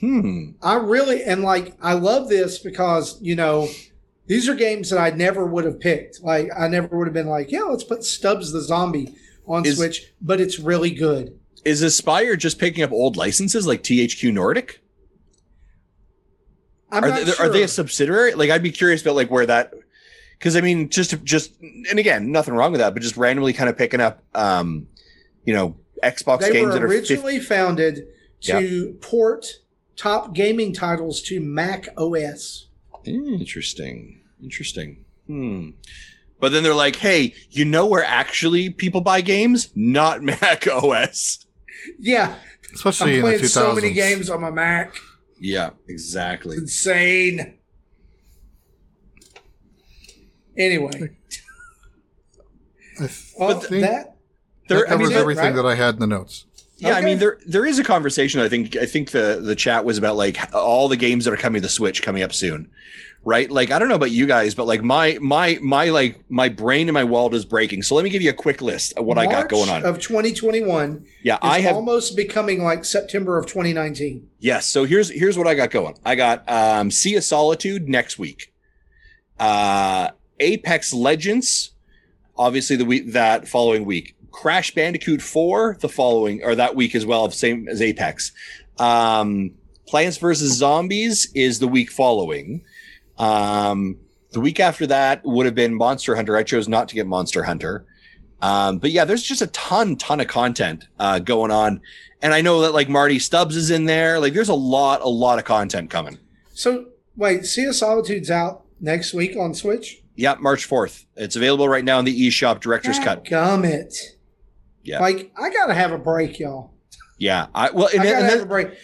Hmm. 0.00 0.50
I 0.62 0.74
really 0.74 1.24
and 1.24 1.42
like 1.42 1.76
I 1.82 1.94
love 1.94 2.28
this 2.28 2.58
because 2.58 3.20
you 3.20 3.34
know 3.34 3.68
these 4.28 4.48
are 4.48 4.54
games 4.54 4.90
that 4.90 4.98
I 5.00 5.10
never 5.10 5.44
would 5.44 5.64
have 5.64 5.80
picked. 5.80 6.22
Like 6.22 6.48
I 6.56 6.68
never 6.68 6.96
would 6.96 7.06
have 7.08 7.14
been 7.14 7.26
like, 7.26 7.50
yeah, 7.50 7.62
let's 7.62 7.84
put 7.84 8.04
Stubbs 8.04 8.52
the 8.52 8.60
Zombie 8.60 9.14
on 9.46 9.66
Is- 9.66 9.76
Switch, 9.76 10.12
but 10.20 10.40
it's 10.40 10.58
really 10.60 10.90
good. 10.90 11.38
Is 11.64 11.82
Aspyr 11.82 12.38
just 12.38 12.58
picking 12.58 12.84
up 12.84 12.92
old 12.92 13.16
licenses 13.16 13.66
like 13.66 13.82
THQ 13.82 14.32
Nordic? 14.32 14.80
I'm 16.90 17.04
are 17.04 17.08
not 17.08 17.26
they, 17.26 17.32
sure. 17.32 17.46
are 17.46 17.48
they 17.50 17.62
a 17.62 17.68
subsidiary? 17.68 18.34
Like, 18.34 18.50
I'd 18.50 18.62
be 18.62 18.70
curious 18.70 19.02
about 19.02 19.16
like 19.16 19.30
where 19.30 19.44
that, 19.44 19.74
because 20.38 20.56
I 20.56 20.60
mean, 20.60 20.88
just 20.88 21.22
just 21.24 21.52
and 21.60 21.98
again, 21.98 22.32
nothing 22.32 22.54
wrong 22.54 22.72
with 22.72 22.80
that, 22.80 22.94
but 22.94 23.02
just 23.02 23.16
randomly 23.16 23.52
kind 23.52 23.68
of 23.68 23.76
picking 23.76 24.00
up, 24.00 24.22
um, 24.34 24.86
you 25.44 25.52
know, 25.52 25.76
Xbox 26.02 26.40
they 26.40 26.52
games 26.52 26.72
that 26.74 26.82
are 26.82 26.88
50, 26.88 27.14
originally 27.14 27.40
founded 27.40 28.06
to 28.42 28.96
port 29.00 29.58
top 29.96 30.32
gaming 30.32 30.72
titles 30.72 31.20
to 31.22 31.40
Mac 31.40 31.88
OS. 31.98 32.68
interesting, 33.04 34.17
interesting. 34.42 35.04
Hmm. 35.26 35.70
But 36.40 36.52
then 36.52 36.62
they're 36.62 36.74
like, 36.74 36.96
hey, 36.96 37.34
you 37.50 37.64
know 37.64 37.86
where 37.86 38.04
actually 38.04 38.70
people 38.70 39.00
buy 39.00 39.20
games? 39.20 39.70
Not 39.74 40.22
Mac 40.22 40.66
OS. 40.68 41.44
Yeah, 41.98 42.36
Especially 42.74 43.12
I'm 43.12 43.16
in 43.18 43.22
the 43.22 43.22
playing 43.22 43.40
2000s. 43.40 43.48
so 43.48 43.74
many 43.74 43.92
games 43.92 44.30
on 44.30 44.40
my 44.40 44.50
Mac. 44.50 44.94
Yeah, 45.40 45.70
exactly. 45.88 46.56
It's 46.56 46.62
insane. 46.86 47.54
Anyway, 50.56 50.90
I 53.00 53.06
th- 53.06 53.32
well, 53.38 53.60
But 53.60 53.70
that 53.70 53.80
that 53.80 54.16
There, 54.68 54.86
I 54.86 54.88
covers 54.90 55.08
mean, 55.10 55.16
everything 55.18 55.44
right? 55.44 55.54
that 55.56 55.66
I 55.66 55.74
had 55.76 55.94
in 55.94 56.00
the 56.00 56.06
notes. 56.06 56.46
Yeah, 56.78 56.94
I 56.94 57.00
mean 57.00 57.18
there 57.18 57.38
there 57.46 57.64
is 57.66 57.78
a 57.78 57.84
conversation. 57.84 58.40
I 58.40 58.48
think 58.48 58.76
I 58.76 58.86
think 58.86 59.10
the 59.10 59.40
the 59.42 59.54
chat 59.56 59.84
was 59.84 59.98
about 59.98 60.16
like 60.16 60.36
all 60.54 60.88
the 60.88 60.96
games 60.96 61.24
that 61.24 61.34
are 61.34 61.36
coming 61.36 61.60
to 61.60 61.66
the 61.66 61.72
Switch 61.72 62.02
coming 62.02 62.22
up 62.22 62.32
soon, 62.32 62.70
right? 63.24 63.50
Like 63.50 63.70
I 63.70 63.78
don't 63.78 63.88
know 63.88 63.94
about 63.94 64.10
you 64.10 64.26
guys, 64.26 64.54
but 64.54 64.66
like 64.66 64.82
my 64.82 65.18
my 65.20 65.58
my 65.60 65.90
like 65.90 66.24
my 66.30 66.48
brain 66.48 66.88
and 66.88 66.94
my 66.94 67.04
wallet 67.04 67.34
is 67.34 67.44
breaking. 67.44 67.82
So 67.82 67.94
let 67.94 68.04
me 68.04 68.10
give 68.10 68.22
you 68.22 68.30
a 68.30 68.34
quick 68.34 68.62
list 68.62 68.94
of 68.94 69.04
what 69.04 69.18
I 69.18 69.26
got 69.26 69.48
going 69.48 69.68
on. 69.68 69.84
of 69.84 69.98
2021 69.98 71.04
yeah, 71.22 71.38
I 71.42 71.60
have 71.60 71.74
almost 71.74 72.16
becoming 72.16 72.62
like 72.62 72.84
September 72.84 73.38
of 73.38 73.46
2019. 73.46 74.28
yes. 74.38 74.66
So 74.66 74.84
here's 74.84 75.10
here's 75.10 75.36
what 75.36 75.46
I 75.46 75.54
got 75.54 75.70
going. 75.70 75.96
I 76.04 76.14
got 76.14 76.48
um 76.48 76.90
Sea 76.90 77.16
of 77.16 77.24
Solitude 77.24 77.88
next 77.88 78.18
week, 78.18 78.52
uh 79.38 80.10
Apex 80.40 80.94
Legends, 80.94 81.72
obviously 82.36 82.76
the 82.76 82.84
week 82.84 83.12
that 83.12 83.48
following 83.48 83.84
week. 83.84 84.14
Crash 84.30 84.72
Bandicoot 84.72 85.20
4 85.20 85.78
the 85.80 85.88
following 85.88 86.44
or 86.44 86.54
that 86.54 86.76
week 86.76 86.94
as 86.94 87.04
well, 87.04 87.28
same 87.30 87.68
as 87.68 87.82
Apex. 87.82 88.30
Um, 88.78 89.52
Plants 89.88 90.18
vs. 90.18 90.52
Zombies 90.52 91.32
is 91.34 91.58
the 91.58 91.66
week 91.66 91.90
following. 91.90 92.62
Um, 93.18 93.96
the 94.32 94.40
week 94.40 94.60
after 94.60 94.86
that 94.86 95.24
would 95.24 95.46
have 95.46 95.54
been 95.54 95.74
Monster 95.74 96.14
Hunter. 96.16 96.36
I 96.36 96.42
chose 96.42 96.68
not 96.68 96.88
to 96.88 96.94
get 96.94 97.06
Monster 97.06 97.42
Hunter. 97.44 97.86
Um, 98.40 98.78
but 98.78 98.90
yeah, 98.90 99.04
there's 99.04 99.22
just 99.22 99.42
a 99.42 99.48
ton, 99.48 99.96
ton 99.96 100.20
of 100.20 100.28
content 100.28 100.86
uh, 100.98 101.18
going 101.18 101.50
on, 101.50 101.80
and 102.22 102.32
I 102.32 102.40
know 102.40 102.60
that 102.60 102.72
like 102.72 102.88
Marty 102.88 103.18
Stubbs 103.18 103.56
is 103.56 103.70
in 103.70 103.86
there. 103.86 104.20
Like, 104.20 104.32
there's 104.32 104.48
a 104.48 104.54
lot, 104.54 105.00
a 105.00 105.08
lot 105.08 105.38
of 105.38 105.44
content 105.44 105.90
coming. 105.90 106.18
So 106.54 106.86
wait, 107.16 107.44
Sea 107.46 107.64
of 107.64 107.74
Solitude's 107.74 108.30
out 108.30 108.64
next 108.80 109.12
week 109.12 109.36
on 109.36 109.54
Switch. 109.54 110.02
Yeah, 110.14 110.34
March 110.40 110.68
4th. 110.68 111.04
It's 111.16 111.36
available 111.36 111.68
right 111.68 111.84
now 111.84 111.98
in 111.98 112.04
the 112.04 112.28
eShop 112.28 112.60
Director's 112.60 112.98
Cut. 112.98 113.24
Gummit. 113.24 113.94
Yeah. 114.82 115.00
Like 115.00 115.32
I 115.36 115.50
gotta 115.50 115.74
have 115.74 115.92
a 115.92 115.98
break, 115.98 116.38
y'all. 116.38 116.72
Yeah. 117.18 117.46
I 117.54 117.70
well, 117.70 117.88
and 117.92 118.00
I 118.00 118.04
then, 118.04 118.12
gotta 118.14 118.24
and 118.24 118.32
have 118.32 118.42
a 118.42 118.46
break. 118.46 118.68
For 118.70 118.76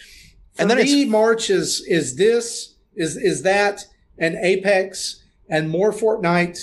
and 0.62 0.70
then 0.70 0.78
me, 0.78 1.04
March 1.06 1.50
is 1.50 1.84
is 1.88 2.16
this 2.16 2.76
is 2.94 3.16
is 3.16 3.42
that 3.42 3.84
and 4.18 4.36
Apex 4.36 5.22
and 5.48 5.68
more 5.68 5.92
Fortnite 5.92 6.58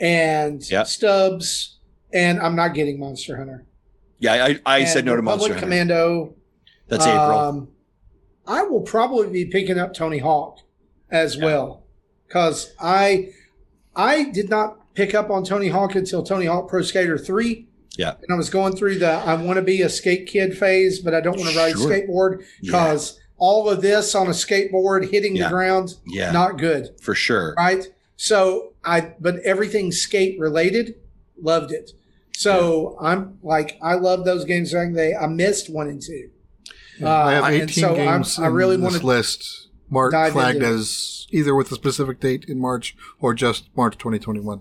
and 0.00 0.68
Yeah. 0.70 0.82
Stubbs 0.84 1.78
and 2.12 2.38
I'm 2.40 2.56
not 2.56 2.74
getting 2.74 2.98
Monster 2.98 3.36
Hunter. 3.36 3.66
yeah, 4.18 4.32
I, 4.44 4.60
I 4.66 4.78
And 4.80 4.88
said 4.88 5.04
no 5.04 5.16
to 5.16 5.22
Monster 5.22 5.48
Hunter. 5.54 5.60
Commando. 5.60 6.34
That's 6.88 7.06
April. 7.06 7.38
Um, 7.38 7.68
I 8.46 8.62
will 8.62 8.82
probably 8.82 9.28
be 9.30 9.46
picking 9.46 9.78
up 9.78 9.94
Tony 9.94 10.18
Hawk 10.18 10.58
as 11.10 11.36
Yeah. 11.36 11.44
well 11.44 11.84
because 12.26 12.72
I 12.80 13.30
I 13.96 14.24
did 14.30 14.50
not 14.50 14.94
pick 14.94 15.14
up 15.14 15.30
on 15.30 15.44
Tony 15.44 15.68
Hawk 15.68 15.94
until 15.94 16.22
Tony 16.22 16.46
Hawk 16.46 16.68
Pro 16.68 16.82
Skater 16.82 17.18
three. 17.18 17.68
Yeah. 17.96 18.14
and 18.22 18.32
I 18.32 18.34
was 18.34 18.50
going 18.50 18.74
through 18.76 18.98
the 18.98 19.08
I 19.10 19.34
want 19.34 19.56
to 19.56 19.62
be 19.62 19.80
a 19.82 19.88
skate 19.88 20.26
kid 20.26 20.56
phase, 20.58 20.98
but 20.98 21.14
I 21.14 21.20
don't 21.20 21.38
want 21.38 21.50
to 21.50 21.56
ride 21.56 21.72
Sure. 21.76 21.88
skateboard 21.90 22.42
because 22.60 23.20
all 23.36 23.68
of 23.68 23.82
this 23.82 24.14
on 24.14 24.26
a 24.28 24.30
skateboard 24.30 25.10
hitting 25.10 25.36
Yeah. 25.36 25.44
the 25.44 25.50
ground 25.50 25.94
Yeah, 26.06 26.30
not 26.32 26.58
good, 26.58 26.90
for 27.00 27.14
sure. 27.14 27.54
right? 27.56 27.86
So 28.16 28.72
I 28.84 29.12
but 29.20 29.36
everything 29.40 29.90
skate 29.92 30.38
related, 30.38 30.94
loved 31.40 31.72
it. 31.72 31.90
So 32.36 32.96
I'm 33.00 33.38
like 33.42 33.78
I 33.82 33.94
love 33.94 34.24
those 34.24 34.44
games. 34.44 34.72
They 34.72 35.14
I 35.14 35.26
missed 35.26 35.68
one 35.72 35.88
and 35.88 36.00
two. 36.00 36.30
Uh, 37.02 37.08
I 37.10 37.32
have 37.34 37.44
18 37.52 37.68
so 37.68 37.88
I'm- 37.88 37.96
games 37.96 38.38
I 38.38 38.46
really 38.46 38.74
in 38.76 38.80
this 38.80 38.90
want 38.92 39.00
to 39.00 39.06
list 39.06 39.68
marked 39.90 40.14
flagged 40.32 40.56
into 40.56 40.68
as 40.68 41.26
either 41.30 41.54
with 41.54 41.70
a 41.72 41.74
specific 41.74 42.20
date 42.20 42.44
in 42.46 42.60
March 42.60 42.96
or 43.20 43.34
just 43.34 43.68
March 43.76 43.98
2021. 43.98 44.60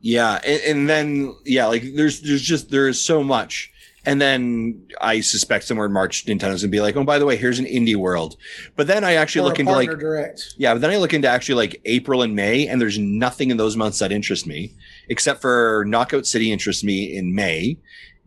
Yeah, 0.00 0.40
and, 0.44 0.62
and 0.62 0.88
then 0.88 1.34
yeah, 1.44 1.66
like 1.66 1.82
there's 1.94 2.20
there's 2.20 2.42
just 2.42 2.70
there 2.70 2.86
is 2.88 3.00
so 3.00 3.22
much, 3.24 3.71
and 4.04 4.20
then 4.20 4.86
I 5.00 5.20
suspect 5.20 5.64
somewhere 5.64 5.86
in 5.86 5.92
March 5.92 6.26
Nintendo's 6.26 6.62
gonna 6.62 6.70
be 6.70 6.80
like, 6.80 6.96
oh 6.96 7.04
by 7.04 7.18
the 7.18 7.26
way, 7.26 7.36
here's 7.36 7.58
an 7.58 7.66
indie 7.66 7.96
world, 7.96 8.36
but 8.76 8.86
then 8.86 9.04
I 9.04 9.14
actually 9.14 9.42
or 9.42 9.50
look 9.50 9.60
into 9.60 9.72
like 9.72 9.90
direct. 9.90 10.54
yeah, 10.56 10.74
but 10.74 10.80
then 10.80 10.90
I 10.90 10.96
look 10.96 11.14
into 11.14 11.28
actually 11.28 11.54
like 11.54 11.80
April 11.84 12.22
and 12.22 12.34
May, 12.34 12.66
and 12.66 12.80
there's 12.80 12.98
nothing 12.98 13.50
in 13.50 13.56
those 13.56 13.76
months 13.76 13.98
that 14.00 14.12
interests 14.12 14.46
me, 14.46 14.74
except 15.08 15.40
for 15.40 15.84
Knockout 15.86 16.26
City 16.26 16.52
interests 16.52 16.82
me 16.82 17.16
in 17.16 17.34
May, 17.34 17.78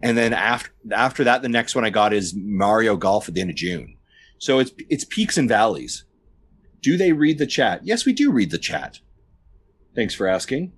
and 0.02 0.18
then 0.18 0.34
after 0.34 0.72
after 0.92 1.24
that, 1.24 1.42
the 1.42 1.50
next 1.50 1.76
one 1.76 1.86
I 1.86 1.90
got 1.90 2.14
is 2.14 2.34
Mario 2.36 2.96
Golf 2.96 3.28
at 3.28 3.34
the 3.34 3.42
end 3.42 3.50
of 3.50 3.56
June. 3.56 3.98
So 4.38 4.60
it's 4.60 4.72
it's 4.90 5.06
peaks 5.06 5.38
and 5.38 5.50
valleys. 5.50 6.06
Do 6.82 6.98
they 6.98 7.14
read 7.14 7.40
the 7.40 7.48
chat? 7.48 7.82
Yes, 7.84 8.06
we 8.06 8.14
do 8.14 8.32
read 8.32 8.52
the 8.52 8.60
chat. 8.60 9.00
Thanks 9.96 10.14
for 10.14 10.28
asking. 10.28 10.74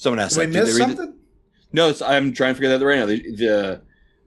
Someone 0.00 0.18
asked 0.20 0.36
Did 0.38 0.48
we 0.48 0.54
that. 0.54 0.60
Do 0.60 0.64
they 0.64 0.70
miss 0.70 0.78
read 0.78 0.88
the- 0.88 0.96
something? 0.96 1.18
no, 1.74 1.90
it's, 1.90 2.00
I'm 2.00 2.32
trying 2.32 2.54
to 2.54 2.58
figure 2.58 2.70
that 2.70 2.82
out 2.82 2.86
right 2.86 2.98
now. 3.00 3.04
The, 3.04 3.36
the 3.36 3.82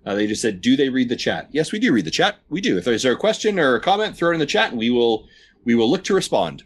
uh, 0.05 0.13
they 0.13 0.27
just 0.27 0.39
said, 0.43 0.61
"Do 0.61 0.75
they 0.75 0.89
read 0.89 1.09
the 1.09 1.15
chat?" 1.15 1.49
Yes, 1.51 1.71
we 1.71 1.79
do 1.79 1.91
read 1.91 2.05
the 2.05 2.11
chat. 2.11 2.35
We 2.47 2.61
do. 2.61 2.77
If 2.77 2.85
there's 2.85 3.05
a 3.05 3.15
question 3.15 3.57
or 3.57 3.73
a 3.73 3.81
comment, 3.81 4.15
throw 4.15 4.29
it 4.29 4.33
in 4.35 4.39
the 4.39 4.45
chat, 4.45 4.69
and 4.69 4.77
we 4.77 4.91
will 4.91 5.27
we 5.63 5.73
will 5.73 5.89
look 5.89 6.03
to 6.03 6.13
respond. 6.13 6.63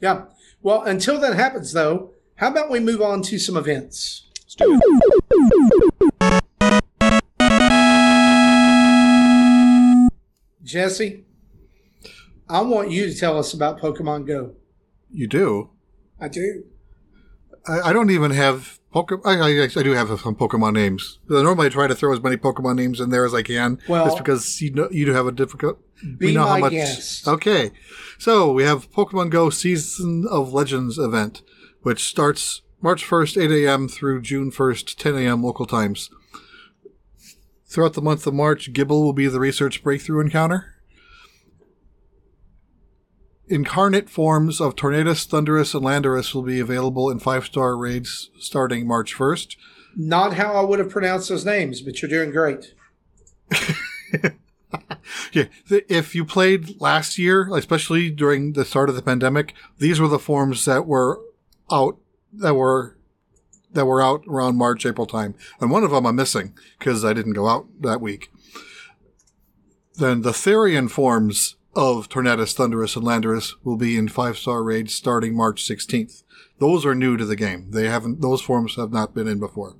Yeah. 0.00 0.24
Well, 0.62 0.82
until 0.82 1.20
that 1.20 1.34
happens, 1.36 1.72
though, 1.72 2.10
how 2.36 2.48
about 2.50 2.70
we 2.70 2.80
move 2.80 3.00
on 3.00 3.22
to 3.22 3.38
some 3.38 3.56
events? 3.56 4.26
Let's 4.42 4.56
do 4.56 4.80
it. 4.80 6.42
Jesse, 10.62 11.24
I 12.48 12.60
want 12.62 12.90
you 12.90 13.06
to 13.06 13.14
tell 13.18 13.38
us 13.38 13.52
about 13.52 13.80
Pokemon 13.80 14.26
Go. 14.26 14.54
You 15.10 15.26
do? 15.26 15.70
I 16.20 16.28
do. 16.28 16.64
I, 17.66 17.80
I 17.90 17.92
don't 17.92 18.10
even 18.10 18.30
have 18.32 18.78
Pokemon. 18.94 19.22
I, 19.24 19.38
I, 19.38 19.64
I 19.64 19.82
do 19.82 19.92
have 19.92 20.08
some 20.20 20.34
Pokemon 20.34 20.74
names. 20.74 21.18
Normally, 21.28 21.66
I 21.66 21.70
try 21.70 21.86
to 21.86 21.94
throw 21.94 22.12
as 22.12 22.20
many 22.22 22.36
Pokemon 22.36 22.76
names 22.76 23.00
in 23.00 23.10
there 23.10 23.24
as 23.24 23.34
I 23.34 23.42
can. 23.42 23.78
Well- 23.88 24.04
just 24.06 24.18
because 24.18 24.60
you 24.60 24.72
know 24.72 24.88
you 24.90 25.06
do 25.06 25.12
have 25.12 25.26
a 25.26 25.32
difficult. 25.32 25.78
Be 26.18 26.26
we 26.28 26.34
know 26.34 26.44
how 26.46 26.58
much. 26.58 26.72
guest. 26.72 27.28
Okay, 27.28 27.70
so 28.18 28.52
we 28.52 28.64
have 28.64 28.90
Pokemon 28.90 29.30
Go 29.30 29.50
Season 29.50 30.26
of 30.28 30.52
Legends 30.52 30.98
event, 30.98 31.42
which 31.82 32.02
starts 32.08 32.62
March 32.80 33.04
first, 33.04 33.38
eight 33.38 33.52
a.m. 33.52 33.86
through 33.88 34.22
June 34.22 34.50
first, 34.50 34.98
ten 34.98 35.14
a.m. 35.16 35.44
local 35.44 35.64
times. 35.66 36.10
Throughout 37.66 37.94
the 37.94 38.02
month 38.02 38.26
of 38.26 38.34
March, 38.34 38.72
Gible 38.72 39.02
will 39.02 39.12
be 39.12 39.28
the 39.28 39.40
research 39.40 39.82
breakthrough 39.82 40.20
encounter. 40.20 40.74
Incarnate 43.52 44.08
forms 44.08 44.60
of 44.60 44.76
Tornadus, 44.76 45.26
Thundurus, 45.26 45.74
and 45.74 45.84
Landorus 45.84 46.34
will 46.34 46.42
be 46.42 46.58
available 46.58 47.10
in 47.10 47.18
five 47.18 47.44
star 47.44 47.76
raids 47.76 48.30
starting 48.38 48.86
March 48.86 49.14
1st. 49.14 49.56
Not 49.94 50.34
how 50.34 50.54
I 50.54 50.62
would 50.62 50.78
have 50.78 50.88
pronounced 50.88 51.28
those 51.28 51.44
names, 51.44 51.82
but 51.82 52.00
you're 52.00 52.08
doing 52.08 52.30
great. 52.30 52.74
Yeah, 55.32 55.44
if 55.68 56.14
you 56.14 56.24
played 56.24 56.80
last 56.80 57.18
year, 57.18 57.54
especially 57.54 58.10
during 58.10 58.52
the 58.52 58.64
start 58.64 58.88
of 58.88 58.94
the 58.94 59.02
pandemic, 59.02 59.54
these 59.78 60.00
were 60.00 60.08
the 60.08 60.18
forms 60.18 60.64
that 60.64 60.86
were 60.86 61.20
out 61.70 61.98
that 62.32 62.54
were 62.54 62.96
that 63.72 63.86
were 63.86 64.02
out 64.02 64.24
around 64.28 64.56
March 64.56 64.84
April 64.84 65.06
time, 65.06 65.34
and 65.60 65.70
one 65.70 65.84
of 65.84 65.90
them 65.90 66.06
I'm 66.06 66.16
missing 66.16 66.54
because 66.78 67.04
I 67.04 67.12
didn't 67.12 67.32
go 67.32 67.48
out 67.48 67.66
that 67.80 68.00
week. 68.00 68.30
Then 69.94 70.22
the 70.22 70.32
Therian 70.32 70.90
forms 70.90 71.56
of 71.74 72.08
Tornadus, 72.08 72.54
Thundurus, 72.54 72.96
and 72.96 73.04
Landorus 73.04 73.54
will 73.64 73.76
be 73.76 73.96
in 73.96 74.08
five 74.08 74.36
star 74.36 74.62
raids 74.62 74.94
starting 74.94 75.36
March 75.36 75.62
16th. 75.62 76.22
Those 76.58 76.84
are 76.84 76.94
new 76.94 77.16
to 77.16 77.24
the 77.24 77.36
game. 77.36 77.70
They 77.70 77.88
haven't; 77.88 78.20
those 78.20 78.42
forms 78.42 78.76
have 78.76 78.92
not 78.92 79.14
been 79.14 79.28
in 79.28 79.38
before. 79.38 79.76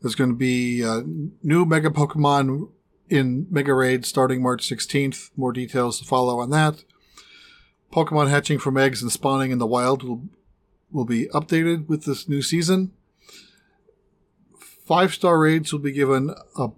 There's 0.00 0.14
going 0.14 0.30
to 0.30 0.36
be 0.36 0.84
uh, 0.84 1.02
new 1.42 1.64
Mega 1.64 1.90
Pokemon 1.90 2.70
in 3.08 3.46
Mega 3.50 3.72
Raid 3.72 4.04
starting 4.04 4.42
March 4.42 4.68
16th. 4.68 5.30
More 5.36 5.52
details 5.52 6.00
to 6.00 6.04
follow 6.04 6.40
on 6.40 6.50
that. 6.50 6.84
Pokemon 7.92 8.30
hatching 8.30 8.58
from 8.58 8.78
eggs 8.78 9.02
and 9.02 9.12
spawning 9.12 9.50
in 9.50 9.58
the 9.58 9.66
wild 9.66 10.02
will, 10.02 10.24
will 10.90 11.04
be 11.04 11.28
updated 11.28 11.88
with 11.88 12.04
this 12.04 12.28
new 12.28 12.42
season. 12.42 12.92
Five 14.58 15.14
star 15.14 15.38
raids 15.38 15.72
will 15.72 15.80
be 15.80 15.92
given 15.92 16.34
a, 16.56 16.68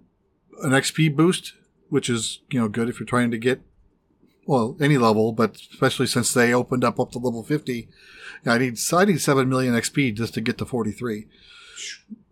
an 0.61 0.71
XP 0.71 1.15
boost, 1.15 1.53
which 1.89 2.09
is 2.09 2.41
you 2.49 2.59
know 2.59 2.67
good 2.67 2.89
if 2.89 2.99
you're 2.99 3.07
trying 3.07 3.31
to 3.31 3.37
get 3.37 3.61
well 4.47 4.77
any 4.79 4.97
level, 4.97 5.31
but 5.31 5.55
especially 5.71 6.07
since 6.07 6.33
they 6.33 6.53
opened 6.53 6.83
up 6.83 6.99
up 6.99 7.11
to 7.11 7.19
level 7.19 7.43
50. 7.43 7.89
I 8.45 8.57
need 8.59 8.77
I 8.93 9.05
need 9.05 9.21
seven 9.21 9.49
million 9.49 9.73
XP 9.73 10.15
just 10.15 10.35
to 10.35 10.41
get 10.41 10.57
to 10.59 10.65
43 10.65 11.27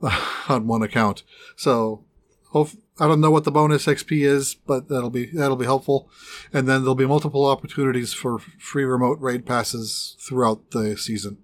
on 0.49 0.67
one 0.67 0.83
account. 0.83 1.23
So 1.55 2.05
hope 2.51 2.69
I 2.99 3.07
don't 3.07 3.21
know 3.21 3.31
what 3.31 3.43
the 3.43 3.51
bonus 3.51 3.87
XP 3.87 4.23
is, 4.23 4.53
but 4.53 4.87
that'll 4.89 5.09
be 5.09 5.25
that'll 5.25 5.55
be 5.55 5.65
helpful. 5.65 6.09
And 6.51 6.67
then 6.67 6.81
there'll 6.81 6.93
be 6.93 7.07
multiple 7.07 7.45
opportunities 7.47 8.13
for 8.13 8.37
free 8.37 8.83
remote 8.83 9.19
raid 9.19 9.45
passes 9.45 10.15
throughout 10.19 10.69
the 10.71 10.95
season. 10.97 11.39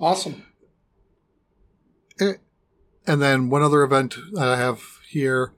Awesome. 0.00 0.44
Eh, 2.20 2.34
And 3.06 3.20
then 3.20 3.50
one 3.50 3.62
other 3.62 3.82
event 3.82 4.16
I 4.38 4.56
have 4.56 4.82
here 5.12 5.52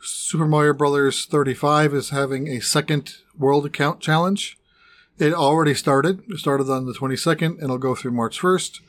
Super 0.00 0.46
Mario 0.46 0.72
Brothers 0.72 1.26
35 1.26 1.94
is 1.94 2.10
having 2.10 2.48
a 2.48 2.60
second 2.60 3.16
world 3.36 3.66
account 3.66 4.00
challenge. 4.00 4.58
It 5.18 5.32
already 5.32 5.74
started. 5.74 6.22
It 6.28 6.38
started 6.38 6.70
on 6.70 6.86
the 6.86 6.94
22nd 6.94 7.54
and 7.54 7.64
it'll 7.64 7.78
go 7.78 7.94
through 7.94 8.12
March 8.12 8.40
1st. 8.40 8.80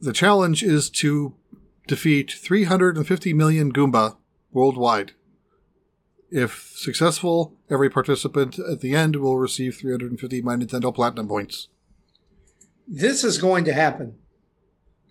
The 0.00 0.12
challenge 0.12 0.62
is 0.62 0.88
to 0.90 1.34
defeat 1.86 2.30
350 2.30 3.32
million 3.34 3.72
Goomba 3.72 4.16
worldwide. 4.52 5.12
If 6.30 6.72
successful, 6.76 7.54
every 7.70 7.90
participant 7.90 8.58
at 8.58 8.80
the 8.80 8.94
end 8.94 9.16
will 9.16 9.38
receive 9.38 9.76
350 9.76 10.42
My 10.42 10.56
Nintendo 10.56 10.94
Platinum 10.94 11.28
points. 11.28 11.68
This 12.86 13.24
is 13.24 13.38
going 13.38 13.64
to 13.64 13.72
happen. 13.72 14.18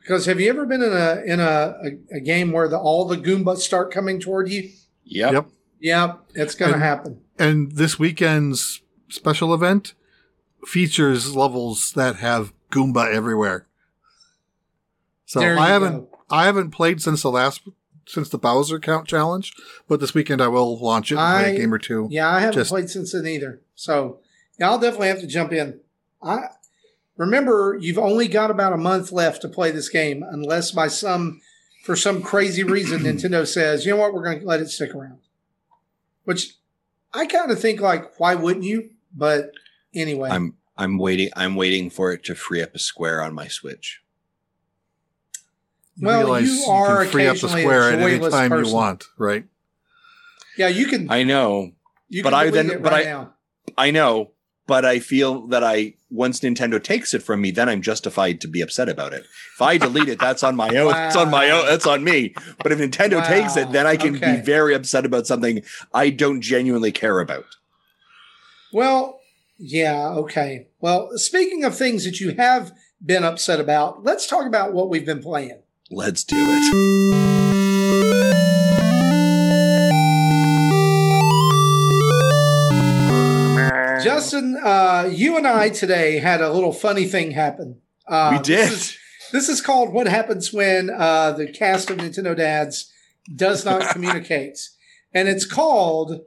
Because 0.04 0.26
have 0.26 0.39
you 0.39 0.49
ever 0.49 0.66
been 0.66 0.82
in 0.84 0.91
a 0.93 1.22
in 1.26 1.39
a, 1.39 1.76
a, 2.14 2.18
a 2.18 2.20
game 2.20 2.51
where 2.51 2.68
the, 2.68 2.78
all 2.78 3.06
the 3.08 3.16
Goombas 3.18 3.58
start 3.60 3.91
coming 3.91 4.20
toward 4.20 4.49
you? 4.49 4.70
Yep. 5.06 5.32
Yep. 5.34 5.45
Yeah, 5.80 6.14
it's 6.36 6.56
going 6.56 6.74
to 6.74 6.80
happen. 6.80 7.22
And 7.39 7.74
this 7.74 7.97
weekend's 7.97 8.82
special 9.10 9.54
event 9.54 9.93
features 10.66 11.36
levels 11.36 11.91
that 11.93 12.18
have 12.18 12.54
Goomba 12.72 13.12
everywhere. 13.12 13.66
So 15.26 15.39
There 15.39 15.58
I 15.58 15.70
haven't 15.70 16.10
go. 16.12 16.20
I 16.30 16.45
haven't 16.45 16.72
played 16.72 17.01
since 17.01 17.22
the 17.22 17.32
last 17.32 17.62
since 18.06 18.28
the 18.30 18.38
Bowser 18.38 18.80
Count 18.80 19.08
Challenge, 19.08 19.54
but 19.88 19.99
this 20.01 20.14
weekend 20.14 20.41
I 20.41 20.47
will 20.49 20.78
launch 20.78 21.12
it 21.12 21.18
and 21.18 21.41
play 21.41 21.51
I- 21.51 21.54
a 21.54 21.58
game 21.58 21.74
or 21.74 21.80
two. 21.80 22.08
Yeah, 22.12 22.30
I 22.30 22.39
haven't 22.41 22.56
Just- 22.56 22.70
played 22.70 22.89
since 22.89 23.14
then 23.14 23.26
either. 23.26 23.62
So 23.76 24.20
yeah, 24.60 24.70
I'll 24.70 24.80
definitely 24.80 25.08
have 25.08 25.22
to 25.22 25.28
jump 25.28 25.54
in. 25.54 25.80
I 26.22 26.47
remember, 27.24 27.78
you've 27.80 27.97
only 27.97 28.28
got 28.28 28.51
about 28.51 28.74
a 28.74 28.78
month 28.78 29.11
left 29.11 29.41
to 29.41 29.49
play 29.49 29.71
this 29.71 29.89
game, 29.89 30.24
unless 30.30 30.71
by 30.71 30.88
some, 30.88 31.41
for 31.84 31.95
some 31.95 32.21
crazy 32.21 32.63
reason, 32.63 32.99
Nintendo 33.03 33.45
says, 33.47 33.86
you 33.86 33.91
know 33.91 33.97
what, 33.97 34.13
we're 34.13 34.24
going 34.24 34.39
to 34.41 34.45
let 34.45 34.59
it 34.61 34.69
stick 34.69 34.93
around. 34.95 35.19
Which 36.26 36.55
I 37.13 37.26
kind 37.26 37.51
of 37.51 37.59
think 37.59 37.82
like, 37.82 38.19
why 38.19 38.36
wouldn't 38.36 38.65
you? 38.65 38.91
But 39.15 39.51
anyway, 39.93 40.30
I'm 40.30 40.55
I'm 40.78 40.97
waiting. 40.97 41.30
I'm 41.36 41.55
waiting 41.55 41.89
for 41.89 42.11
it 42.13 42.24
to 42.26 42.34
free 42.36 42.61
up 42.63 42.74
a 42.74 42.80
square 42.80 43.21
on 43.21 43.34
my 43.36 43.47
Switch. 43.47 44.01
You 45.97 46.07
Well, 46.07 46.19
realize 46.21 46.49
you 46.49 46.65
are 46.71 47.03
can 47.03 47.11
free 47.11 47.28
up 47.28 47.38
the 47.38 47.45
occasionally 47.47 47.61
a 47.61 47.65
square 47.65 47.91
at 47.93 47.99
any 47.99 48.30
time 48.32 48.49
person. 48.49 48.65
you 48.65 48.74
want, 48.74 49.03
right? 49.17 49.45
yeah, 50.57 50.67
you 50.69 50.88
can. 50.88 51.11
I 51.11 51.24
know, 51.24 51.71
you 52.09 52.24
but 52.24 52.30
can 52.32 52.39
I 52.39 52.49
then- 52.49 52.69
it 52.71 52.82
but 52.82 52.91
right 52.93 53.05
I- 53.07 53.09
now. 53.11 53.34
I 53.78 53.91
know, 53.91 54.32
but 54.67 54.86
I 54.86 54.99
feel 54.99 55.47
that 55.47 55.63
I 55.63 55.93
once 56.14 56.39
Nintendo 56.41 56.82
takes 56.82 57.14
it 57.14 57.24
from 57.24 57.41
me, 57.41 57.51
then 57.51 57.68
I'm 57.68 57.82
justified 57.82 58.39
to 58.41 58.47
be 58.47 58.61
upset 58.61 58.88
about 58.88 59.14
it. 59.14 59.26
If 59.55 59.61
I 59.61 59.78
delete 59.78 60.07
it, 60.09 60.20
that's 60.20 60.43
on 60.43 60.55
my 60.55 60.76
own. 60.76 60.93
It's 60.95 61.16
on 61.16 61.32
my 61.32 61.49
own. 61.49 61.66
That's 61.66 61.88
on 61.88 62.03
me. 62.03 62.36
But 62.61 62.72
if 62.72 62.80
Nintendo 62.80 63.26
takes 63.26 63.57
it, 63.57 63.72
then 63.72 63.88
I 63.88 63.97
can 63.97 64.16
Okay. 64.16 64.36
be 64.36 64.41
very 64.41 64.74
upset 64.76 65.05
about 65.05 65.26
something 65.28 65.64
I 65.93 66.09
don't 66.11 66.41
genuinely 66.41 66.91
care 66.91 67.20
about. 67.20 67.45
Well, 68.72 69.20
yeah, 69.57 70.09
okay. 70.09 70.68
Well, 70.80 71.09
speaking 71.16 71.64
of 71.64 71.76
things 71.76 72.05
that 72.05 72.20
you 72.20 72.36
have 72.36 72.72
been 73.03 73.24
upset 73.24 73.59
about, 73.59 74.03
let's 74.03 74.28
talk 74.28 74.45
about 74.45 74.74
what 74.74 74.89
we've 74.89 75.05
been 75.05 75.22
playing. 75.22 75.61
Let's 75.89 76.24
do 76.24 76.36
it. 76.38 77.43
Justin, 84.04 84.58
uh, 84.64 85.10
you 85.12 85.38
and 85.38 85.47
I 85.47 85.70
today 85.70 86.18
had 86.20 86.41
a 86.41 86.51
little 86.51 86.74
funny 86.74 87.06
thing 87.06 87.32
happen. 87.32 87.80
Uh, 88.08 88.30
we 88.34 88.38
this 88.39 88.47
did. 88.47 88.72
is- 88.74 88.97
This 89.32 89.49
is 89.49 89.62
called 89.62 89.93
What 89.93 90.08
Happens 90.08 90.54
When 90.54 90.89
uh, 90.91 91.32
the 91.32 91.47
Cast 91.47 91.89
of 91.89 91.97
Nintendo 91.97 92.36
Dads 92.38 92.91
Does 93.36 93.66
Not 93.66 93.82
Communicate. 93.93 94.60
And 95.14 95.28
it's 95.28 95.45
called 95.45 96.22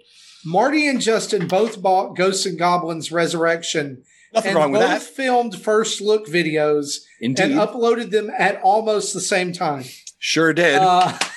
Marty 0.45 0.89
and 0.89 1.01
Justin 1.01 1.47
both 1.47 1.81
bought 1.83 2.17
Ghosts 2.17 2.47
and 2.47 2.59
Goblins 2.59 3.13
Resurrection. 3.13 4.03
Nothing 4.35 4.51
and 4.51 4.57
wrong 4.59 4.73
with 4.73 4.81
both 4.81 4.91
that. 4.91 5.03
filmed 5.03 5.61
first 5.61 6.01
look 6.01 6.27
videos 6.27 6.99
Indeed. 7.21 7.45
and 7.45 7.55
uploaded 7.55 8.11
them 8.11 8.31
at 8.37 8.61
almost 8.63 9.15
the 9.15 9.21
same 9.21 9.53
time. 9.53 9.85
sure 10.19 10.53
did. 10.53 10.79
Uh, 10.81 11.17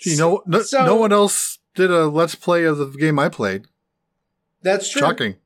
Gee, 0.00 0.16
no, 0.16 0.42
no, 0.46 0.62
So- 0.62 0.84
no 0.84 0.96
one 0.96 1.12
else 1.12 1.58
did 1.74 1.90
a 1.90 2.06
let's 2.08 2.34
play 2.34 2.64
of 2.64 2.76
the 2.78 2.86
game 2.98 3.18
I 3.18 3.28
played. 3.28 3.64
That's 4.62 4.90
true. 4.90 5.00
Shocking. 5.00 5.36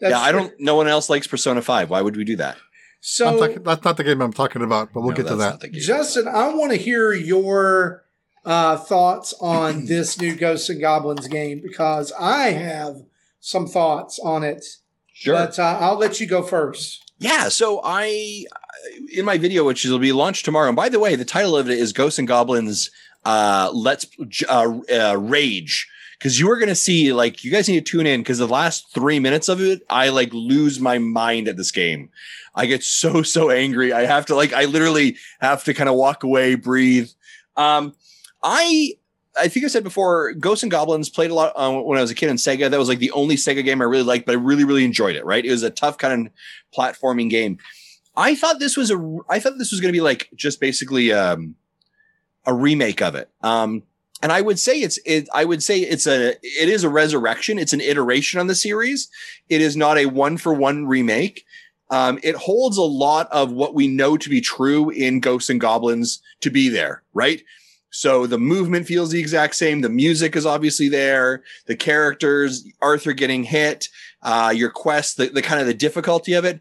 That's 0.00 0.12
yeah, 0.12 0.20
I 0.20 0.32
don't. 0.32 0.52
No 0.58 0.76
one 0.76 0.88
else 0.88 1.10
likes 1.10 1.26
Persona 1.26 1.62
Five. 1.62 1.90
Why 1.90 2.00
would 2.00 2.16
we 2.16 2.24
do 2.24 2.36
that? 2.36 2.56
So, 3.00 3.38
talking, 3.38 3.62
that's 3.62 3.84
not 3.84 3.96
the 3.96 4.04
game 4.04 4.20
I'm 4.20 4.32
talking 4.32 4.62
about, 4.62 4.92
but 4.92 5.00
we'll 5.00 5.10
No, 5.10 5.16
get 5.16 5.26
to 5.28 5.36
that. 5.36 5.62
not. 5.62 5.72
Justin, 5.72 6.28
I 6.28 6.52
want 6.54 6.70
to 6.72 6.76
hear 6.76 7.12
your 7.12 8.04
uh, 8.44 8.76
thoughts 8.76 9.32
on 9.40 9.84
this 9.86 10.20
new 10.20 10.34
Ghosts 10.34 10.68
and 10.68 10.80
Goblins 10.80 11.28
game 11.28 11.60
because 11.62 12.12
I 12.18 12.50
have 12.50 12.96
some 13.40 13.66
thoughts 13.66 14.18
on 14.18 14.42
it. 14.42 14.64
Sure. 15.12 15.34
But 15.34 15.58
uh, 15.58 15.78
I'll 15.80 15.96
let 15.98 16.20
you 16.20 16.26
go 16.26 16.42
first. 16.42 17.12
Yeah, 17.18 17.48
so 17.48 17.80
I 17.84 18.44
in 19.12 19.24
my 19.24 19.36
video, 19.38 19.64
which 19.64 19.84
will 19.84 19.98
be 19.98 20.12
launched 20.12 20.44
tomorrow. 20.44 20.68
And 20.68 20.76
by 20.76 20.88
the 20.88 20.98
way, 20.98 21.14
the 21.16 21.24
title 21.24 21.56
of 21.56 21.68
it 21.68 21.78
is 21.78 21.92
Ghosts 21.92 22.18
and 22.18 22.26
Goblins. 22.28 22.90
Uh, 23.24 23.70
let's 23.74 24.06
uh, 24.48 24.78
uh, 24.90 25.16
rage 25.18 25.88
because 26.20 26.38
you 26.38 26.50
are 26.50 26.56
going 26.56 26.68
to 26.68 26.74
see 26.74 27.14
like 27.14 27.42
you 27.42 27.50
guys 27.50 27.66
need 27.66 27.84
to 27.84 27.90
tune 27.90 28.06
in 28.06 28.20
because 28.20 28.36
the 28.36 28.46
last 28.46 28.92
three 28.92 29.18
minutes 29.18 29.48
of 29.48 29.60
it, 29.60 29.82
I 29.88 30.10
like 30.10 30.34
lose 30.34 30.78
my 30.78 30.98
mind 30.98 31.48
at 31.48 31.56
this 31.56 31.70
game. 31.70 32.10
I 32.54 32.66
get 32.66 32.84
so 32.84 33.22
so 33.22 33.50
angry. 33.50 33.92
I 33.92 34.04
have 34.04 34.26
to 34.26 34.34
like 34.34 34.52
I 34.52 34.66
literally 34.66 35.16
have 35.40 35.64
to 35.64 35.74
kind 35.74 35.88
of 35.88 35.96
walk 35.96 36.22
away, 36.22 36.56
breathe. 36.56 37.10
Um, 37.56 37.94
I 38.42 38.96
I 39.38 39.48
think 39.48 39.64
I 39.64 39.68
said 39.68 39.82
before, 39.82 40.32
Ghosts 40.34 40.62
and 40.62 40.70
Goblins 40.70 41.08
played 41.08 41.30
a 41.30 41.34
lot 41.34 41.52
uh, 41.56 41.80
when 41.80 41.96
I 41.96 42.02
was 42.02 42.10
a 42.10 42.14
kid 42.14 42.28
on 42.28 42.36
Sega. 42.36 42.70
That 42.70 42.78
was 42.78 42.88
like 42.88 42.98
the 42.98 43.12
only 43.12 43.36
Sega 43.36 43.64
game 43.64 43.80
I 43.80 43.84
really 43.84 44.04
liked, 44.04 44.26
but 44.26 44.32
I 44.32 44.38
really, 44.38 44.64
really 44.64 44.84
enjoyed 44.84 45.16
it. 45.16 45.24
Right? 45.24 45.44
It 45.44 45.50
was 45.50 45.62
a 45.62 45.70
tough 45.70 45.96
kind 45.96 46.26
of 46.26 46.32
platforming 46.76 47.30
game. 47.30 47.58
I 48.14 48.34
thought 48.34 48.58
this 48.58 48.76
was 48.76 48.90
a. 48.90 49.18
I 49.30 49.38
thought 49.38 49.56
this 49.56 49.70
was 49.70 49.80
going 49.80 49.90
to 49.92 49.96
be 49.96 50.02
like 50.02 50.28
just 50.34 50.60
basically 50.60 51.12
um, 51.12 51.54
a 52.44 52.52
remake 52.52 53.00
of 53.00 53.14
it. 53.14 53.30
Um, 53.40 53.84
and 54.22 54.32
I 54.32 54.40
would 54.40 54.58
say 54.58 54.80
it's. 54.80 54.98
It, 55.04 55.28
I 55.32 55.44
would 55.44 55.62
say 55.62 55.80
it's 55.80 56.06
a. 56.06 56.30
It 56.42 56.68
is 56.68 56.84
a 56.84 56.88
resurrection. 56.88 57.58
It's 57.58 57.72
an 57.72 57.80
iteration 57.80 58.38
on 58.38 58.46
the 58.46 58.54
series. 58.54 59.08
It 59.48 59.60
is 59.60 59.76
not 59.76 59.98
a 59.98 60.06
one 60.06 60.36
for 60.36 60.52
one 60.52 60.86
remake. 60.86 61.44
Um, 61.90 62.20
it 62.22 62.36
holds 62.36 62.76
a 62.76 62.82
lot 62.82 63.28
of 63.32 63.52
what 63.52 63.74
we 63.74 63.88
know 63.88 64.16
to 64.16 64.28
be 64.28 64.40
true 64.40 64.90
in 64.90 65.20
Ghosts 65.20 65.50
and 65.50 65.60
Goblins 65.60 66.22
to 66.40 66.50
be 66.50 66.68
there, 66.68 67.02
right? 67.14 67.42
So 67.90 68.26
the 68.26 68.38
movement 68.38 68.86
feels 68.86 69.10
the 69.10 69.18
exact 69.18 69.56
same. 69.56 69.80
The 69.80 69.88
music 69.88 70.36
is 70.36 70.46
obviously 70.46 70.88
there. 70.88 71.42
The 71.66 71.74
characters, 71.74 72.64
Arthur 72.80 73.12
getting 73.12 73.42
hit, 73.42 73.88
uh, 74.22 74.52
your 74.54 74.70
quest, 74.70 75.16
the, 75.16 75.26
the 75.26 75.42
kind 75.42 75.60
of 75.60 75.66
the 75.66 75.74
difficulty 75.74 76.34
of 76.34 76.44
it. 76.44 76.60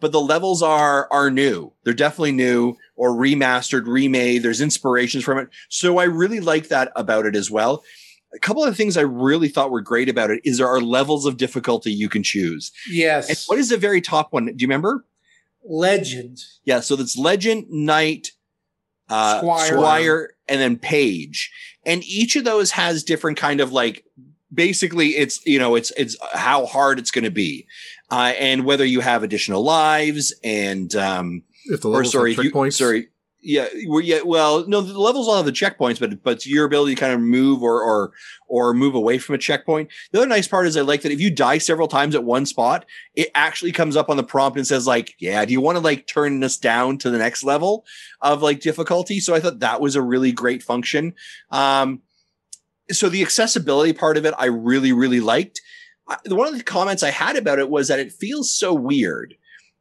But 0.00 0.12
the 0.12 0.20
levels 0.20 0.62
are 0.62 1.08
are 1.10 1.30
new. 1.30 1.72
They're 1.84 1.94
definitely 1.94 2.32
new 2.32 2.76
or 2.96 3.10
remastered, 3.12 3.86
remade. 3.86 4.42
There's 4.42 4.60
inspirations 4.60 5.24
from 5.24 5.38
it. 5.38 5.48
So 5.68 5.98
I 5.98 6.04
really 6.04 6.40
like 6.40 6.68
that 6.68 6.92
about 6.96 7.26
it 7.26 7.34
as 7.36 7.50
well. 7.50 7.82
A 8.34 8.38
couple 8.38 8.64
of 8.64 8.76
things 8.76 8.96
I 8.96 9.02
really 9.02 9.48
thought 9.48 9.70
were 9.70 9.80
great 9.80 10.08
about 10.08 10.30
it 10.30 10.40
is 10.44 10.58
there 10.58 10.68
are 10.68 10.80
levels 10.80 11.24
of 11.24 11.36
difficulty 11.38 11.90
you 11.92 12.08
can 12.08 12.22
choose. 12.22 12.70
And 12.86 12.94
Yes. 12.96 13.48
what 13.48 13.58
is 13.58 13.68
the 13.70 13.78
very 13.78 14.00
top 14.00 14.32
one? 14.32 14.46
Do 14.46 14.54
you 14.58 14.66
remember? 14.68 15.04
Legend. 15.64 16.38
Yeah, 16.64 16.80
so 16.80 16.96
that's 16.96 17.16
legend, 17.16 17.66
knight, 17.70 18.28
uh, 19.08 19.38
Squire. 19.38 19.66
squire. 19.66 20.30
and 20.48 20.60
then 20.60 20.76
page. 20.78 21.50
And 21.84 22.04
each 22.04 22.36
of 22.36 22.44
those 22.44 22.72
has 22.72 23.02
different 23.02 23.36
kind 23.38 23.60
of 23.60 23.72
like 23.72 24.04
basically 24.54 25.16
it's 25.16 25.44
you 25.44 25.58
know 25.58 25.74
it's 25.74 25.90
it's 25.96 26.16
how 26.34 26.66
hard 26.66 26.98
it's 27.00 27.10
going 27.10 27.24
to 27.24 27.30
be, 27.30 27.66
uh, 28.10 28.32
and 28.38 28.64
whether 28.64 28.84
you 28.84 29.00
have 29.00 29.22
additional 29.22 29.62
lives 29.62 30.34
and 30.44 30.94
um 30.94 31.42
If 31.66 31.82
the 31.82 31.88
or 31.88 32.04
sorry 32.04 32.34
you, 32.34 32.70
sorry 32.70 33.08
yeah 33.46 33.68
well, 33.86 34.00
yeah 34.00 34.20
well 34.24 34.66
no 34.66 34.80
the 34.80 34.98
levels 34.98 35.28
all 35.28 35.36
have 35.36 35.44
the 35.46 35.52
checkpoints 35.52 36.00
but 36.00 36.22
but 36.22 36.44
your 36.46 36.64
ability 36.64 36.94
to 36.94 37.00
kind 37.00 37.12
of 37.12 37.20
move 37.20 37.62
or 37.62 37.80
or 37.80 38.12
or 38.48 38.74
move 38.74 38.94
away 38.94 39.18
from 39.18 39.34
a 39.34 39.38
checkpoint. 39.38 39.88
The 40.10 40.18
other 40.18 40.26
nice 40.26 40.48
part 40.48 40.66
is 40.66 40.76
i 40.76 40.80
like 40.80 41.02
that 41.02 41.12
if 41.12 41.20
you 41.20 41.30
die 41.30 41.58
several 41.58 41.86
times 41.86 42.14
at 42.14 42.24
one 42.24 42.44
spot 42.44 42.86
it 43.14 43.30
actually 43.34 43.72
comes 43.72 43.96
up 43.96 44.10
on 44.10 44.16
the 44.16 44.24
prompt 44.24 44.58
and 44.58 44.66
says 44.66 44.86
like 44.86 45.14
yeah 45.18 45.44
do 45.44 45.52
you 45.52 45.60
want 45.60 45.76
to 45.76 45.84
like 45.84 46.06
turn 46.06 46.40
this 46.40 46.56
down 46.56 46.98
to 46.98 47.10
the 47.10 47.18
next 47.18 47.44
level 47.44 47.84
of 48.20 48.42
like 48.42 48.60
difficulty? 48.60 49.20
So 49.20 49.34
i 49.34 49.40
thought 49.40 49.60
that 49.60 49.80
was 49.80 49.94
a 49.94 50.02
really 50.02 50.32
great 50.32 50.62
function. 50.62 51.14
Um 51.50 52.02
so 52.90 53.08
the 53.08 53.22
accessibility 53.22 53.92
part 53.92 54.16
of 54.16 54.24
it 54.24 54.34
i 54.38 54.46
really 54.46 54.92
really 54.92 55.20
liked 55.20 55.60
one 56.26 56.48
of 56.48 56.56
the 56.56 56.64
comments 56.64 57.02
i 57.02 57.10
had 57.10 57.36
about 57.36 57.58
it 57.58 57.70
was 57.70 57.88
that 57.88 57.98
it 57.98 58.12
feels 58.12 58.52
so 58.52 58.72
weird. 58.72 59.34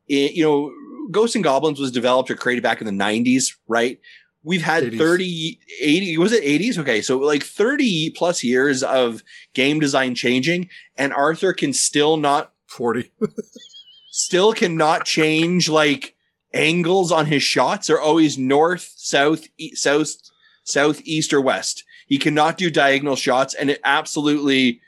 It, 0.07 0.33
you 0.33 0.43
know 0.43 0.71
ghosts 1.11 1.35
and 1.35 1.43
goblins 1.43 1.79
was 1.79 1.91
developed 1.91 2.31
or 2.31 2.35
created 2.35 2.63
back 2.63 2.81
in 2.81 2.87
the 2.87 3.03
90s 3.03 3.55
right? 3.67 3.99
We've 4.43 4.61
had 4.61 4.83
80s. 4.83 4.97
30 4.97 5.59
80 5.81 6.17
was 6.17 6.31
it 6.31 6.43
80s 6.43 6.77
okay 6.79 7.01
so 7.01 7.17
like 7.17 7.43
30 7.43 8.11
plus 8.11 8.43
years 8.43 8.83
of 8.83 9.23
game 9.53 9.79
design 9.79 10.15
changing 10.15 10.69
and 10.95 11.13
arthur 11.13 11.53
can 11.53 11.73
still 11.73 12.17
not 12.17 12.51
forty. 12.75 13.11
still 14.11 14.53
cannot 14.53 15.05
change 15.05 15.69
like 15.69 16.15
angles 16.53 17.11
on 17.11 17.25
his 17.25 17.43
shots. 17.43 17.89
Are 17.89 17.99
always 17.99 18.37
north 18.37 18.93
south 18.95 19.47
e- 19.57 19.75
south 19.75 20.15
south 20.63 21.01
east 21.05 21.33
or 21.33 21.41
west. 21.41 21.83
He 22.07 22.17
cannot 22.17 22.57
do 22.57 22.69
diagonal 22.69 23.15
shots 23.15 23.53
and 23.53 23.69
it 23.69 23.81
absolutely 23.83 24.81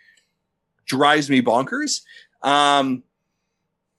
drives 0.87 1.29
me 1.29 1.41
bonkers 1.41 2.01
um 2.43 3.03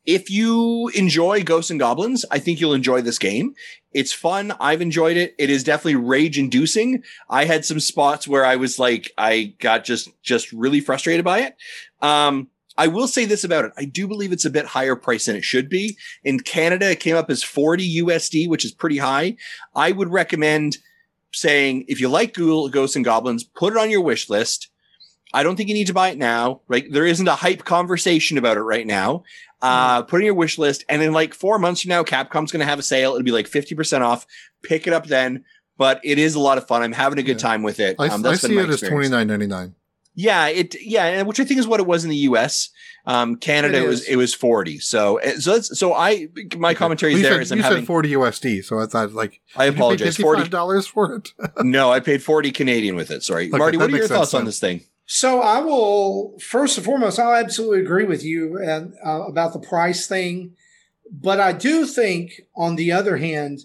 if 0.05 0.30
you 0.30 0.89
enjoy 0.95 1.43
ghosts 1.43 1.70
and 1.70 1.80
goblins 1.80 2.24
i 2.30 2.39
think 2.39 2.61
you'll 2.61 2.74
enjoy 2.74 3.01
this 3.01 3.18
game 3.18 3.55
it's 3.93 4.12
fun 4.12 4.53
i've 4.61 4.80
enjoyed 4.80 5.16
it 5.16 5.34
it 5.39 5.51
is 5.51 5.64
definitely 5.64 5.97
rage 5.97 6.39
inducing 6.39 7.03
i 7.28 7.45
had 7.45 7.64
some 7.64 7.80
spots 7.80 8.26
where 8.26 8.45
i 8.45 8.57
was 8.57 8.78
like 8.78 9.12
i 9.18 9.55
got 9.61 9.84
just 9.84 10.11
just 10.22 10.53
really 10.53 10.80
frustrated 10.80 11.24
by 11.24 11.41
it 11.41 11.57
um 12.01 12.49
I 12.78 12.86
will 12.86 13.09
say 13.09 13.24
this 13.24 13.43
about 13.43 13.64
it. 13.64 13.72
I 13.76 13.84
do 13.84 14.07
believe 14.07 14.30
it's 14.30 14.45
a 14.45 14.51
bit 14.51 14.64
higher 14.64 14.95
price 14.95 15.26
than 15.26 15.34
it 15.34 15.43
should 15.43 15.68
be. 15.68 15.99
In 16.22 16.39
Canada, 16.39 16.89
it 16.93 17.01
came 17.01 17.16
up 17.16 17.28
as 17.28 17.43
40 17.43 18.03
USD, 18.03 18.49
which 18.49 18.64
is 18.64 18.70
pretty 18.70 18.99
high. 18.99 19.36
I 19.74 19.91
would 19.91 20.11
recommend 20.11 20.78
saying 21.32 21.86
if 21.89 22.01
you 22.01 22.09
like 22.09 22.34
Google 22.34 22.68
Ghosts 22.68 22.95
and 22.95 23.05
Goblins, 23.05 23.43
put 23.43 23.72
it 23.72 23.78
on 23.78 23.91
your 23.91 24.01
wish 24.01 24.30
list. 24.30 24.68
I 25.32 25.42
don't 25.42 25.56
think 25.56 25.68
you 25.68 25.74
need 25.74 25.86
to 25.88 25.94
buy 25.94 26.08
it 26.10 26.18
now, 26.18 26.62
right? 26.68 26.84
There 26.90 27.06
isn't 27.06 27.26
a 27.28 27.34
hype 27.34 27.64
conversation 27.64 28.38
about 28.38 28.56
it 28.56 28.62
right 28.62 28.86
now. 28.86 29.24
Uh, 29.60 30.02
put 30.02 30.16
it 30.16 30.20
in 30.20 30.26
your 30.26 30.34
wish 30.34 30.56
list. 30.58 30.84
And 30.88 31.02
in 31.02 31.12
like 31.12 31.34
four 31.34 31.58
months 31.58 31.82
from 31.82 31.90
now, 31.90 32.02
Capcom's 32.04 32.52
going 32.52 32.60
to 32.60 32.66
have 32.66 32.78
a 32.78 32.82
sale. 32.82 33.12
It'll 33.12 33.24
be 33.24 33.32
like 33.32 33.48
50% 33.48 34.00
off. 34.02 34.26
Pick 34.62 34.86
it 34.86 34.92
up 34.92 35.06
then. 35.06 35.44
But 35.76 36.00
it 36.02 36.18
is 36.18 36.34
a 36.34 36.40
lot 36.40 36.58
of 36.58 36.66
fun. 36.66 36.82
I'm 36.82 36.92
having 36.92 37.18
a 37.18 37.22
good 37.22 37.36
Yeah. 37.36 37.48
time 37.48 37.62
with 37.62 37.78
it. 37.78 37.96
I, 37.98 38.08
Um, 38.08 38.24
I 38.24 38.30
that's 38.30 38.42
been 38.42 38.50
see 38.50 38.56
my 38.56 38.62
it 38.62 38.70
as 38.70 38.80
twenty 38.80 39.08
nine 39.08 39.28
ninety 39.28 39.46
nine. 39.46 39.74
Yeah, 40.16 40.48
it 40.48 40.74
yeah, 40.82 41.22
which 41.22 41.38
I 41.38 41.44
think 41.44 41.60
is 41.60 41.68
what 41.68 41.78
it 41.78 41.86
was 41.86 42.02
in 42.02 42.10
the 42.10 42.16
U.S. 42.16 42.70
Um, 43.06 43.36
Canada 43.36 43.78
It 43.78 43.84
it 43.84 43.88
was 43.88 44.02
it 44.08 44.16
was 44.16 44.34
forty. 44.34 44.80
So 44.80 45.20
uh, 45.20 45.38
so 45.38 45.52
that's, 45.52 45.78
so 45.78 45.94
I 45.94 46.26
my 46.56 46.74
commentary 46.74 47.14
is 47.14 47.22
there 47.22 47.34
said, 47.34 47.42
is 47.42 47.52
I'm 47.52 47.58
you 47.58 47.62
having 47.62 47.78
said 47.82 47.86
40 47.86 48.10
USD, 48.10 48.64
so 48.64 48.80
I 48.80 48.86
thought 48.86 49.12
like 49.12 49.40
I 49.54 49.66
apologize 49.66 50.16
forty 50.16 50.38
forty 50.40 50.50
dollars 50.50 50.88
for 50.88 51.14
it. 51.14 51.32
no 51.62 51.92
I 51.92 52.00
paid 52.00 52.24
forty 52.24 52.50
Canadian 52.50 52.96
with 52.96 53.12
it. 53.12 53.22
Sorry, 53.22 53.46
Okay, 53.46 53.56
Marty. 53.56 53.76
What 53.76 53.86
are 53.86 53.90
your 53.90 53.98
makes 54.00 54.08
sense 54.08 54.18
thoughts 54.18 54.34
on 54.34 54.44
this 54.46 54.58
thing? 54.58 54.80
So 55.11 55.40
I 55.40 55.61
will 55.61 56.38
first 56.38 56.76
and 56.76 56.84
foremost, 56.84 57.18
I'll 57.18 57.32
absolutely 57.32 57.80
agree 57.80 58.04
with 58.04 58.22
you 58.22 58.59
and 58.59 58.92
uh, 59.04 59.22
about 59.22 59.54
the 59.54 59.59
price 59.59 60.06
thing, 60.06 60.54
but 61.11 61.40
I 61.40 61.52
do 61.52 61.86
think, 61.86 62.42
on 62.54 62.76
the 62.76 62.92
other 62.92 63.16
hand, 63.16 63.61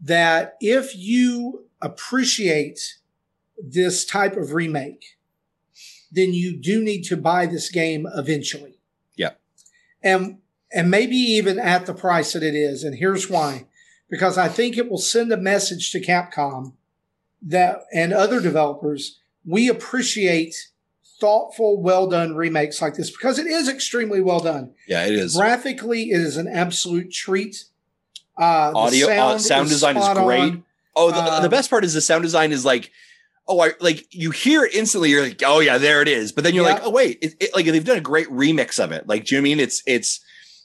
that 0.00 0.56
if 0.60 0.96
you 0.96 1.66
appreciate 1.80 2.98
this 3.56 4.04
type 4.04 4.36
of 4.36 4.52
remake, 4.52 5.16
then 6.10 6.34
you 6.34 6.56
do 6.56 6.82
need 6.82 7.02
to 7.02 7.16
buy 7.16 7.46
this 7.46 7.70
game 7.70 8.08
eventually. 8.16 8.80
Yeah. 9.14 9.34
and 10.02 10.38
and 10.72 10.90
maybe 10.90 11.14
even 11.14 11.60
at 11.60 11.86
the 11.86 11.94
price 11.94 12.32
that 12.32 12.42
it 12.42 12.56
is. 12.56 12.82
And 12.82 12.96
here's 12.96 13.30
why: 13.30 13.66
because 14.08 14.36
I 14.36 14.48
think 14.48 14.76
it 14.76 14.90
will 14.90 14.98
send 14.98 15.30
a 15.30 15.36
message 15.36 15.92
to 15.92 16.00
Capcom 16.00 16.72
that 17.40 17.84
and 17.92 18.12
other 18.12 18.40
developers 18.40 19.20
we 19.46 19.68
appreciate 19.68 20.69
thoughtful, 21.20 21.80
well 21.82 22.06
done 22.06 22.34
remakes 22.34 22.80
like 22.82 22.94
this 22.94 23.10
because 23.10 23.38
it 23.38 23.46
is 23.46 23.68
extremely 23.68 24.20
well 24.20 24.40
done. 24.40 24.72
Yeah, 24.88 25.06
it 25.06 25.14
is. 25.14 25.36
Graphically, 25.36 26.10
it 26.10 26.20
is 26.20 26.36
an 26.36 26.48
absolute 26.48 27.12
treat. 27.12 27.64
Uh, 28.36 28.70
the 28.70 28.76
Audio 28.78 29.08
uh, 29.08 29.38
sound 29.38 29.68
design 29.68 29.96
is 29.96 30.08
great. 30.18 30.40
on. 30.40 30.64
Oh, 30.96 31.10
the, 31.10 31.20
the 31.22 31.44
Um, 31.44 31.50
best 31.50 31.70
part 31.70 31.84
is 31.84 31.94
the 31.94 32.00
sound 32.00 32.22
design 32.22 32.52
is 32.52 32.64
like, 32.64 32.90
oh, 33.46 33.60
I 33.60 33.72
like 33.80 34.06
you 34.10 34.30
hear 34.30 34.64
it 34.64 34.74
instantly. 34.74 35.10
You're 35.10 35.22
like, 35.22 35.42
oh 35.44 35.60
yeah, 35.60 35.78
there 35.78 36.00
it 36.02 36.08
is. 36.08 36.32
But 36.32 36.44
then 36.44 36.54
you're 36.54 36.64
Yeah. 36.66 36.74
like, 36.74 36.82
oh 36.84 36.90
wait, 36.90 37.18
it, 37.20 37.34
it, 37.40 37.54
like 37.54 37.66
they've 37.66 37.84
done 37.84 37.98
a 37.98 38.02
great 38.02 38.28
remix 38.28 38.82
of 38.82 38.92
it. 38.92 39.06
Like, 39.06 39.26
do 39.26 39.34
you 39.34 39.40
know 39.40 39.42
I 39.42 39.44
mean 39.44 39.60
it's 39.60 39.82
it's 39.86 40.20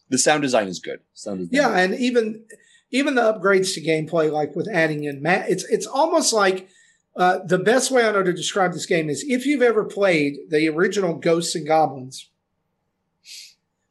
the 0.09 0.17
sound 0.17 0.41
design 0.43 0.67
is 0.67 0.79
good. 0.79 0.99
Sound 1.13 1.49
design. 1.49 1.49
Yeah, 1.71 1.77
and 1.77 1.95
even 1.95 2.45
even 2.91 3.15
the 3.15 3.21
upgrades 3.21 3.73
to 3.73 3.81
gameplay, 3.81 4.31
like 4.31 4.55
with 4.55 4.69
adding 4.71 5.03
in 5.03 5.21
mat, 5.21 5.45
it's 5.49 5.63
it's 5.65 5.85
almost 5.85 6.31
like 6.31 6.69
uh, 7.15 7.39
the 7.45 7.57
best 7.57 7.91
way 7.91 8.05
I 8.05 8.11
know 8.11 8.23
to 8.23 8.33
describe 8.33 8.73
this 8.73 8.85
game 8.85 9.09
is 9.09 9.23
if 9.27 9.45
you've 9.45 9.61
ever 9.61 9.83
played 9.85 10.35
the 10.49 10.67
original 10.69 11.15
Ghosts 11.15 11.55
and 11.55 11.65
Goblins, 11.65 12.29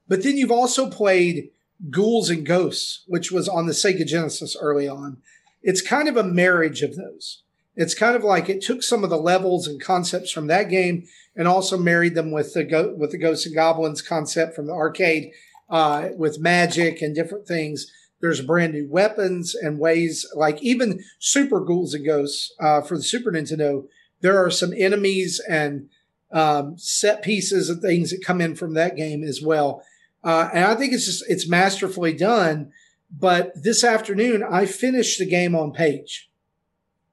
but 0.07 0.22
then 0.22 0.37
you've 0.37 0.51
also 0.51 0.91
played 0.91 1.51
Ghouls 1.91 2.31
and 2.31 2.45
Ghosts, 2.45 3.05
which 3.07 3.33
was 3.33 3.49
on 3.49 3.66
the 3.66 3.72
Sega 3.72 4.07
Genesis 4.07 4.57
early 4.61 4.89
on. 4.89 5.18
It's 5.62 5.81
kind 5.81 6.09
of 6.09 6.16
a 6.16 6.22
marriage 6.22 6.83
of 6.83 6.97
those. 6.97 7.43
It's 7.77 7.95
kind 7.95 8.14
of 8.14 8.22
like 8.22 8.49
it 8.49 8.62
took 8.62 8.83
some 8.83 9.03
of 9.03 9.11
the 9.11 9.16
levels 9.16 9.66
and 9.66 9.81
concepts 9.81 10.31
from 10.31 10.47
that 10.47 10.68
game 10.68 11.07
and 11.35 11.49
also 11.49 11.77
married 11.77 12.14
them 12.14 12.31
with 12.31 12.53
the 12.55 12.62
go- 12.62 12.95
with 12.97 13.11
the 13.11 13.18
Ghosts 13.18 13.47
and 13.47 13.55
Goblins 13.55 14.03
concept 14.03 14.55
from 14.55 14.66
the 14.66 14.72
arcade 14.72 15.33
uh, 15.68 16.11
with 16.16 16.39
magic 16.39 17.03
and 17.03 17.14
different 17.14 17.49
things. 17.49 17.91
There's 18.25 18.41
brand 18.41 18.72
new 18.72 18.89
weapons 18.89 19.55
and 19.55 19.79
ways, 19.79 20.25
like 20.35 20.62
even 20.62 21.05
Super 21.18 21.61
Ghouls 21.61 21.93
and 21.93 22.07
Ghosts 22.07 22.55
uh, 22.59 22.81
for 22.81 22.97
the 22.97 23.03
Super 23.03 23.31
Nintendo. 23.31 23.87
There 24.22 24.43
are 24.43 24.51
some 24.51 24.72
enemies 24.75 25.43
and 25.47 25.91
um, 26.33 26.79
set 26.79 27.20
pieces 27.20 27.68
and 27.68 27.83
things 27.83 28.12
that 28.12 28.25
come 28.25 28.41
in 28.41 28.55
from 28.55 28.72
that 28.72 28.97
game 28.97 29.22
as 29.22 29.43
well. 29.43 29.85
Uh, 30.25 30.49
and 30.55 30.64
I 30.64 30.75
think 30.75 30.95
it's 30.95 31.05
just 31.05 31.22
it's 31.29 31.47
masterfully 31.47 32.14
done. 32.14 32.72
But 33.11 33.62
this 33.62 33.85
afternoon, 33.85 34.43
I 34.43 34.64
finished 34.64 35.18
the 35.18 35.27
game 35.27 35.55
on 35.55 35.72
page, 35.72 36.31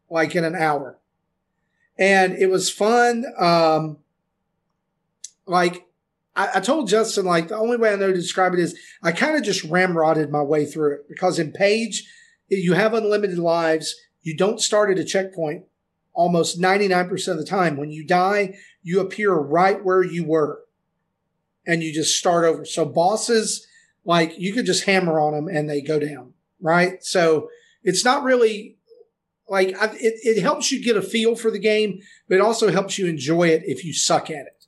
like 0.10 0.34
in 0.34 0.46
an 0.46 0.56
hour, 0.56 0.98
and 2.00 2.38
it 2.38 2.48
was 2.50 2.70
fun. 2.70 3.26
Um, 3.38 3.98
like 5.46 5.86
I, 6.42 6.58
I 6.58 6.60
told 6.60 6.90
Justin, 6.90 7.26
like 7.26 7.50
the 7.50 7.58
only 7.58 7.78
way 7.78 7.94
I 7.94 7.96
know 7.96 8.08
to 8.08 8.14
describe 8.14 8.54
it 8.54 8.60
is 8.60 8.78
I 9.04 9.12
kind 9.12 9.36
of 9.36 9.44
just 9.44 9.70
ramrodded 9.70 10.30
my 10.30 10.42
way 10.42 10.66
through 10.66 10.96
it 10.96 11.10
because 11.10 11.40
in 11.40 11.52
Page, 11.52 12.04
you 12.50 12.74
have 12.74 12.94
unlimited 12.94 13.38
lives. 13.38 13.96
You 14.24 14.36
don't 14.36 14.60
start 14.60 14.92
at 14.92 15.00
a 15.00 15.06
checkpoint 15.06 15.66
almost 16.14 16.60
99% 16.60 17.28
of 17.30 17.38
the 17.38 17.46
time. 17.46 17.78
When 17.78 17.92
you 17.92 18.06
die, 18.06 18.56
you 18.84 19.00
appear 19.00 19.34
right 19.34 19.84
where 19.84 20.04
you 20.04 20.26
were 20.26 20.64
and 21.66 21.84
you 21.84 21.94
just 21.94 22.18
start 22.18 22.44
over. 22.44 22.66
So 22.66 22.86
bosses, 22.86 23.68
like 24.04 24.38
you 24.38 24.54
could 24.54 24.66
just 24.66 24.86
hammer 24.86 25.20
on 25.20 25.34
them 25.34 25.48
and 25.48 25.70
they 25.70 25.82
go 25.82 26.00
down, 26.00 26.34
right? 26.60 27.04
So 27.04 27.50
it's 27.84 28.04
not 28.04 28.24
really 28.24 28.78
like 29.48 29.70
it, 29.70 30.16
it 30.24 30.42
helps 30.42 30.72
you 30.72 30.84
get 30.84 30.98
a 30.98 31.02
feel 31.02 31.36
for 31.36 31.52
the 31.52 31.60
game, 31.60 32.00
but 32.28 32.36
it 32.36 32.42
also 32.42 32.72
helps 32.72 32.98
you 32.98 33.08
enjoy 33.08 33.50
it 33.50 33.64
if 33.66 33.86
you 33.86 33.94
suck 33.94 34.30
at 34.30 34.48
it. 34.48 34.61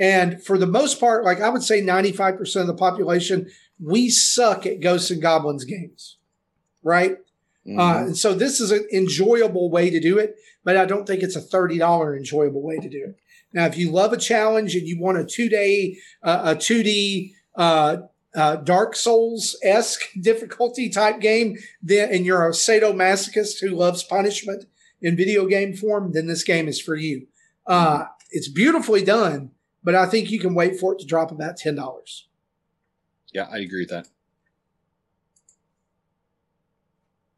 And 0.00 0.42
for 0.42 0.56
the 0.56 0.66
most 0.66 0.98
part, 0.98 1.24
like 1.24 1.40
I 1.40 1.50
would 1.50 1.62
say 1.62 1.82
95% 1.82 2.62
of 2.62 2.66
the 2.66 2.74
population, 2.74 3.50
we 3.78 4.08
suck 4.08 4.64
at 4.66 4.80
Ghosts 4.80 5.10
and 5.10 5.20
Goblins 5.20 5.64
games, 5.64 6.16
right? 6.82 7.18
Mhm. 7.68 7.78
Uh, 7.78 8.06
and 8.06 8.16
so 8.16 8.32
this 8.32 8.60
is 8.60 8.70
an 8.70 8.86
enjoyable 8.92 9.70
way 9.70 9.90
to 9.90 10.00
do 10.00 10.18
it, 10.18 10.36
but 10.64 10.78
I 10.78 10.86
don't 10.86 11.06
think 11.06 11.22
it's 11.22 11.36
a 11.36 11.42
$30 11.42 12.16
enjoyable 12.16 12.62
way 12.62 12.78
to 12.78 12.88
do 12.88 13.04
it. 13.08 13.16
Now, 13.52 13.66
if 13.66 13.76
you 13.76 13.90
love 13.90 14.12
a 14.14 14.16
challenge 14.16 14.74
and 14.74 14.86
you 14.86 14.98
want 14.98 15.18
a 15.18 15.24
two 15.24 15.50
day, 15.50 15.98
uh, 16.22 16.54
a 16.54 16.56
2D, 16.56 17.34
uh, 17.56 17.98
uh, 18.34 18.56
Dark 18.56 18.96
Souls 18.96 19.56
esque 19.62 20.02
difficulty 20.20 20.88
type 20.88 21.20
game, 21.20 21.58
then, 21.82 22.10
and 22.10 22.24
you're 22.24 22.46
a 22.46 22.52
sadomasochist 22.52 23.60
who 23.60 23.70
loves 23.70 24.02
punishment 24.02 24.64
in 25.02 25.16
video 25.16 25.46
game 25.46 25.74
form, 25.74 26.12
then 26.12 26.26
this 26.26 26.44
game 26.44 26.68
is 26.68 26.80
for 26.80 26.94
you. 26.94 27.26
Uh, 27.66 28.04
it's 28.30 28.48
beautifully 28.48 29.02
done, 29.02 29.50
but 29.82 29.94
I 29.94 30.06
think 30.06 30.30
you 30.30 30.38
can 30.38 30.54
wait 30.54 30.78
for 30.78 30.92
it 30.92 30.98
to 31.00 31.06
drop 31.06 31.30
about 31.30 31.58
$10. 31.58 32.22
yeah, 33.32 33.48
I 33.50 33.58
agree 33.58 33.82
with 33.82 33.90
that. 33.90 34.08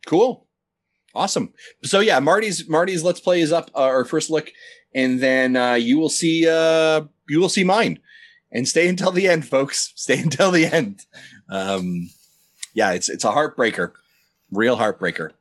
Cool. 0.07 0.47
Awesome. 1.15 1.53
So 1.85 2.01
yeah, 2.01 2.19
Marty's 2.19 2.69
Marty's 2.69 3.05
let's 3.05 3.21
play 3.21 3.41
is 3.41 3.53
up 3.53 3.71
uh, 3.75 3.83
our 3.83 4.05
first 4.05 4.31
look, 4.31 4.51
and 4.95 5.21
then 5.21 5.57
uh, 5.57 5.75
you 5.75 5.99
will 5.99 6.09
see 6.09 6.49
uh, 6.49 7.03
you 7.29 7.39
will 7.39 7.51
see 7.51 7.65
mine, 7.65 7.99
and 8.51 8.67
stay 8.67 8.89
until 8.89 9.13
the 9.13 9.29
end, 9.29 9.47
folks. 9.47 9.93
Stay 9.97 10.19
until 10.19 10.51
the 10.51 10.67
end. 10.67 11.05
Um, 11.49 12.11
yeah, 12.75 12.93
it's 12.93 13.09
it's 13.09 13.25
a 13.25 13.31
heartbreaker, 13.31 13.93
real 14.51 14.77
heartbreaker. 14.79 15.33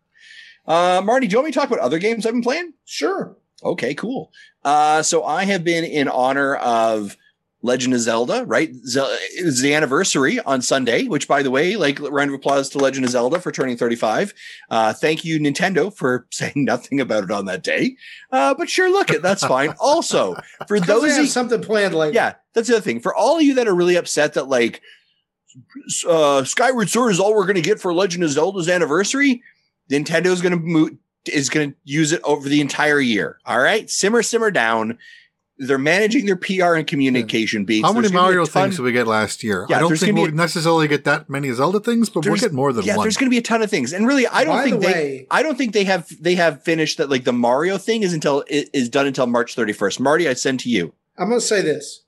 Uh, 0.68 1.02
Marty, 1.04 1.28
do 1.28 1.34
you 1.34 1.38
want 1.38 1.48
me 1.48 1.52
to 1.52 1.60
talk 1.60 1.70
about 1.70 1.80
other 1.80 2.00
games 2.00 2.26
I've 2.26 2.34
been 2.34 2.44
playing? 2.44 2.74
Sure. 2.86 3.36
Okay, 3.64 3.94
cool. 3.94 4.32
Uh, 4.64 5.02
so 5.04 5.24
I 5.24 5.46
have 5.46 5.64
been 5.64 5.84
in 5.84 6.08
honor 6.08 6.56
of 6.56 7.16
Legend 7.64 7.94
of 7.94 8.00
Zelda, 8.00 8.44
right? 8.46 8.74
Ze- 8.88 9.00
it 9.38 9.46
was 9.46 9.62
the 9.62 9.76
anniversary 9.76 10.40
on 10.40 10.64
Sunday, 10.64 11.04
which, 11.04 11.28
by 11.28 11.44
the 11.44 11.52
way, 11.52 11.76
like 11.76 12.00
round 12.00 12.32
of 12.32 12.34
applause 12.36 12.70
to 12.70 12.80
Legend 12.80 13.06
of 13.06 13.12
Zelda 13.12 13.40
for 13.40 13.52
turning 13.52 13.78
35. 13.78 14.34
Uh, 14.72 14.94
thank 14.94 15.24
you, 15.24 15.40
Nintendo, 15.40 15.96
for 15.96 16.26
saying 16.32 16.54
nothing 16.56 17.00
about 17.00 17.24
it 17.26 17.30
on 17.32 17.46
that 17.46 17.62
day. 17.64 17.98
Uh, 18.32 18.56
but 18.56 18.68
sure, 18.68 18.90
look 18.90 19.12
it, 19.12 19.22
that's 19.22 19.46
fine. 19.46 19.74
also, 19.80 20.36
for 20.68 20.80
Those 20.80 21.16
of- 21.20 21.28
something 21.28 21.62
planned 21.62 21.94
later. 21.94 22.14
yeah, 22.16 22.34
that's 22.54 22.68
the 22.68 22.76
other 22.78 22.84
thing. 22.84 23.00
For 23.00 23.14
all 23.14 23.38
of 23.38 23.44
you 23.44 23.54
that 23.56 23.68
are 23.68 23.76
really 23.76 23.96
upset 23.96 24.34
that 24.34 24.48
like 24.48 24.82
uh, 26.08 26.44
Skyward 26.44 26.90
Sword 26.90 27.12
is 27.12 27.20
all 27.20 27.36
we're 27.36 27.46
going 27.46 27.56
to 27.56 27.62
get 27.62 27.80
for 27.80 27.94
Legend 27.94 28.24
of 28.24 28.32
Zelda's 28.32 28.70
anniversary, 28.70 29.44
Nintendo's 29.92 30.42
going 30.42 30.54
to 30.54 30.60
move 30.60 30.92
is 31.26 31.50
going 31.50 31.72
to 31.72 31.78
use 31.84 32.12
it 32.12 32.22
over 32.24 32.48
the 32.50 32.62
entire 32.62 33.00
year. 33.00 33.38
All 33.46 33.60
right, 33.60 33.90
simmer, 33.90 34.24
simmer 34.24 34.52
down. 34.52 34.98
They're 35.64 35.78
managing 35.78 36.26
their 36.26 36.36
PR 36.38 36.74
and 36.74 36.88
communication 36.88 37.66
beats. 37.66 37.86
How 37.86 37.94
many 37.94 38.02
There's 38.08 38.12
gonna 38.14 38.24
be 38.30 38.34
a 38.34 38.36
Mario 38.38 38.46
ton- 38.46 38.64
things 38.64 38.78
did 38.78 38.82
we 38.82 38.92
get 38.94 39.06
last 39.06 39.44
year? 39.44 39.68
Yeah, 39.70 39.78
I 39.78 39.80
don't 39.82 39.96
think 39.96 40.16
we'll 40.16 40.26
be 40.26 40.32
necessarily 40.32 40.88
get 40.88 41.04
that 41.04 41.30
many 41.30 41.52
Zelda 41.52 41.80
things, 41.80 42.10
but 42.10 42.26
we'll 42.26 42.38
get 42.38 42.52
more 42.52 42.74
than 42.74 42.84
Yeah, 42.84 42.96
one. 42.98 43.04
there's 43.06 43.16
going 43.16 43.28
to 43.28 43.32
be 43.32 43.38
a 43.38 43.44
ton 43.44 43.62
of 43.62 43.70
things, 43.70 43.94
and 43.94 44.08
really, 44.08 44.26
I 44.26 44.44
don't 44.44 44.56
By 44.56 44.64
think 44.64 44.82
the 44.82 44.88
they. 44.88 44.94
way- 44.94 45.28
I 45.30 45.44
don't 45.44 45.60
think 45.60 45.74
they 45.74 45.84
have 45.84 46.08
they 46.20 46.34
have 46.34 46.64
finished 46.64 46.98
that. 46.98 47.12
Like 47.12 47.26
the 47.26 47.34
Mario 47.34 47.78
thing 47.78 48.02
is 48.02 48.12
until 48.12 48.44
it 48.48 48.72
is 48.74 48.90
done 48.90 49.06
until 49.06 49.28
March 49.28 49.56
31st. 49.56 50.00
Marty, 50.00 50.28
I 50.28 50.34
send 50.34 50.60
to 50.62 50.70
you. 50.70 50.94
I'm 51.16 51.28
going 51.30 51.40
to 51.40 51.46
say 51.46 51.62
this 51.62 52.06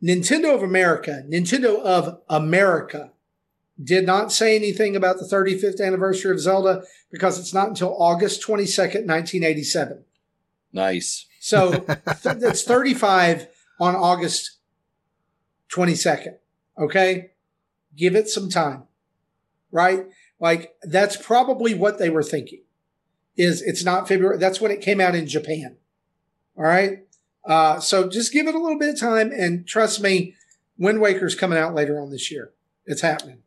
Nintendo 0.00 0.54
of 0.54 0.62
America, 0.62 1.24
Nintendo 1.28 1.80
of 1.82 2.20
America 2.28 3.10
did 3.82 4.06
not 4.06 4.30
say 4.30 4.54
anything 4.54 4.94
about 4.94 5.16
the 5.18 5.24
35th 5.24 5.80
anniversary 5.84 6.30
of 6.30 6.38
Zelda 6.38 6.84
because 7.14 7.38
it's 7.38 7.54
not 7.54 7.68
until 7.68 7.94
August 7.96 8.42
22nd, 8.42 9.06
1987. 9.06 10.02
Nice. 10.72 11.26
So 11.38 11.70
th- 11.78 12.38
that's 12.38 12.64
35 12.64 13.46
on 13.78 13.94
August 13.94 14.58
22nd. 15.72 16.38
Okay. 16.76 17.30
Give 17.96 18.16
it 18.16 18.28
some 18.28 18.48
time. 18.50 18.88
Right. 19.70 20.06
Like 20.40 20.74
that's 20.82 21.16
probably 21.16 21.72
what 21.72 22.00
they 22.00 22.10
were 22.10 22.24
thinking 22.24 22.62
is 23.36 23.62
it's 23.62 23.84
not 23.84 24.08
February. 24.08 24.38
That's 24.38 24.60
when 24.60 24.72
it 24.72 24.80
came 24.80 25.00
out 25.00 25.14
in 25.14 25.28
Japan. 25.28 25.76
All 26.56 26.64
right. 26.64 27.06
Uh, 27.44 27.78
so 27.78 28.08
just 28.08 28.32
give 28.32 28.48
it 28.48 28.56
a 28.56 28.60
little 28.60 28.78
bit 28.78 28.88
of 28.88 28.98
time 28.98 29.30
and 29.30 29.68
trust 29.68 30.00
me, 30.00 30.34
Wind 30.76 31.00
Waker's 31.00 31.36
coming 31.36 31.58
out 31.60 31.76
later 31.76 32.00
on 32.00 32.10
this 32.10 32.32
year. 32.32 32.50
It's 32.86 33.02
happening. 33.02 33.43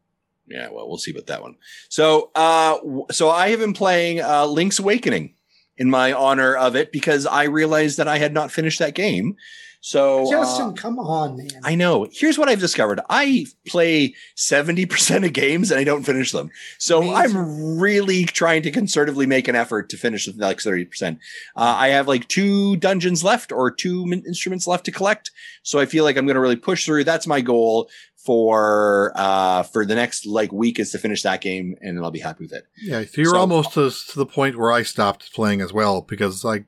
Yeah, 0.48 0.70
well, 0.70 0.88
we'll 0.88 0.98
see 0.98 1.12
about 1.12 1.28
that 1.28 1.42
one. 1.42 1.56
So, 1.90 2.32
uh, 2.36 2.78
so 3.12 3.30
I 3.30 3.50
have 3.50 3.60
been 3.60 3.74
playing 3.74 4.22
uh, 4.22 4.46
Link's 4.46 4.80
Awakening, 4.80 5.34
in 5.78 5.90
my 5.90 6.12
honor 6.12 6.56
of 6.56 6.76
it 6.76 6.92
because 6.92 7.26
I 7.26 7.44
realized 7.44 7.98
that 7.98 8.08
I 8.08 8.18
had 8.18 8.34
not 8.34 8.52
finished 8.52 8.80
that 8.80 8.96
game. 8.96 9.36
So 9.80 10.30
Justin, 10.30 10.70
uh, 10.70 10.72
come 10.72 10.98
on, 10.98 11.38
man. 11.38 11.48
I 11.64 11.76
know. 11.76 12.08
Here's 12.12 12.38
what 12.38 12.50
I've 12.50 12.60
discovered. 12.60 13.00
I 13.10 13.46
play 13.68 14.16
70% 14.36 15.24
of 15.24 15.34
games 15.34 15.70
and 15.70 15.80
I 15.80 15.84
don't 15.84 16.04
finish 16.04 16.32
them. 16.32 16.50
So 16.80 17.02
Me 17.02 17.14
I'm 17.14 17.78
really 17.78 18.26
trying 18.26 18.64
to 18.64 18.72
conservatively 18.72 19.28
make 19.28 19.48
an 19.48 19.56
effort 19.56 19.90
to 19.90 19.98
finish 19.98 20.26
the 20.26 20.34
next 20.34 20.66
30%. 20.66 21.14
Uh, 21.14 21.18
I 21.56 21.90
have 21.90 22.08
like 22.08 22.28
two 22.28 22.76
dungeons 22.78 23.24
left 23.24 23.52
or 23.52 23.70
two 23.70 24.06
instruments 24.12 24.66
left 24.66 24.86
to 24.86 24.92
collect. 24.92 25.30
So 25.62 25.80
I 25.80 25.86
feel 25.86 26.04
like 26.04 26.18
I'm 26.18 26.26
going 26.26 26.36
to 26.36 26.42
really 26.42 26.56
push 26.56 26.86
through. 26.86 27.04
That's 27.04 27.28
my 27.28 27.42
goal 27.42 27.88
for 28.28 29.14
uh 29.16 29.64
for 29.64 29.86
the 29.86 29.96
next 29.96 30.26
like 30.26 30.52
week 30.52 30.80
is 30.80 30.92
to 30.92 30.98
finish 31.00 31.24
that 31.24 31.40
game 31.40 31.78
and 31.82 31.96
then 31.98 32.04
I'll 32.04 32.12
be 32.12 32.20
happy 32.20 32.44
with 32.44 32.52
it. 32.54 32.66
Yeah, 32.82 33.04
so 33.06 33.22
you're 33.22 33.32
So- 33.32 33.38
almost 33.40 33.74
to, 33.76 33.90
to 33.90 34.16
the 34.20 34.26
point 34.26 34.58
where 34.58 34.72
I 34.72 34.84
stopped 34.84 35.34
playing 35.34 35.62
as 35.62 35.72
well 35.72 36.02
because 36.02 36.44
I 36.44 36.66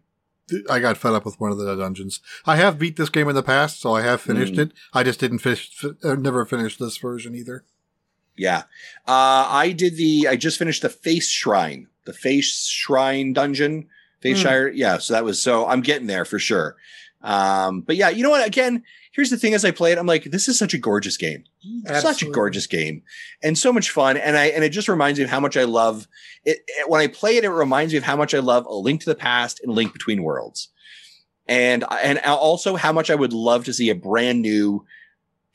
I 0.69 0.79
got 0.79 0.97
fed 0.97 1.13
up 1.13 1.25
with 1.25 1.39
one 1.39 1.51
of 1.51 1.57
the 1.59 1.75
dungeons. 1.75 2.21
I 2.45 2.55
have 2.55 2.79
beat 2.79 2.95
this 2.95 3.09
game 3.09 3.27
in 3.29 3.35
the 3.35 3.43
past, 3.43 3.81
so 3.81 3.93
I 3.93 4.01
have 4.01 4.21
finished 4.21 4.53
Mm. 4.53 4.59
it. 4.59 4.71
I 4.93 5.03
just 5.03 5.19
didn't 5.19 5.39
finish, 5.39 5.69
fi- 5.69 5.89
uh, 6.03 6.15
never 6.15 6.43
finished 6.45 6.79
this 6.79 6.97
version 6.97 7.35
either. 7.35 7.65
Yeah. 8.35 8.63
Uh, 9.07 9.45
I 9.65 9.73
did 9.77 9.95
the, 9.97 10.27
I 10.27 10.37
just 10.37 10.57
finished 10.57 10.81
the 10.81 10.89
face 10.89 11.29
shrine, 11.29 11.87
the 12.05 12.13
face 12.13 12.65
shrine 12.65 13.33
dungeon, 13.33 13.89
face 14.21 14.37
Hmm. 14.37 14.43
shire. 14.47 14.67
Yeah. 14.69 14.97
So 14.97 15.13
that 15.13 15.23
was, 15.23 15.39
so 15.39 15.67
I'm 15.67 15.81
getting 15.81 16.07
there 16.07 16.25
for 16.25 16.39
sure. 16.39 16.77
Um, 17.21 17.81
but 17.81 17.95
yeah, 17.97 18.09
you 18.09 18.23
know 18.23 18.31
what? 18.31 18.47
Again, 18.47 18.83
here's 19.11 19.29
the 19.29 19.37
thing 19.37 19.53
as 19.53 19.65
I 19.65 19.71
play 19.71 19.91
it, 19.91 19.97
I'm 19.97 20.05
like, 20.05 20.25
this 20.25 20.47
is 20.47 20.57
such 20.59 20.73
a 20.73 20.77
gorgeous 20.77 21.17
game. 21.17 21.43
Such 22.01 22.21
a 22.21 22.25
gorgeous 22.33 22.67
game 22.67 23.03
and 23.43 23.57
so 23.57 23.73
much 23.73 23.89
fun. 23.89 24.17
And 24.17 24.37
I, 24.37 24.45
and 24.47 24.63
it 24.63 24.69
just 24.69 24.87
reminds 24.87 25.19
me 25.19 25.23
of 25.25 25.29
how 25.31 25.39
much 25.39 25.57
I 25.57 25.63
love 25.63 26.07
it. 26.45 26.59
it- 26.67 26.89
When 26.89 27.01
I 27.01 27.07
play 27.07 27.37
it, 27.37 27.43
it 27.43 27.49
reminds 27.49 27.93
me 27.93 27.97
of 27.97 28.03
how 28.03 28.15
much 28.15 28.33
I 28.33 28.39
love 28.39 28.65
A 28.65 28.73
Link 28.73 29.01
to 29.01 29.09
the 29.09 29.15
Past 29.15 29.59
and 29.63 29.73
Link 29.73 29.93
Between 29.93 30.23
Worlds. 30.23 30.69
And, 31.47 31.83
and 32.03 32.19
also 32.19 32.75
how 32.75 32.91
much 32.91 33.09
I 33.09 33.15
would 33.15 33.33
love 33.33 33.65
to 33.65 33.73
see 33.73 33.89
a 33.89 33.95
brand 33.95 34.41
new, 34.41 34.85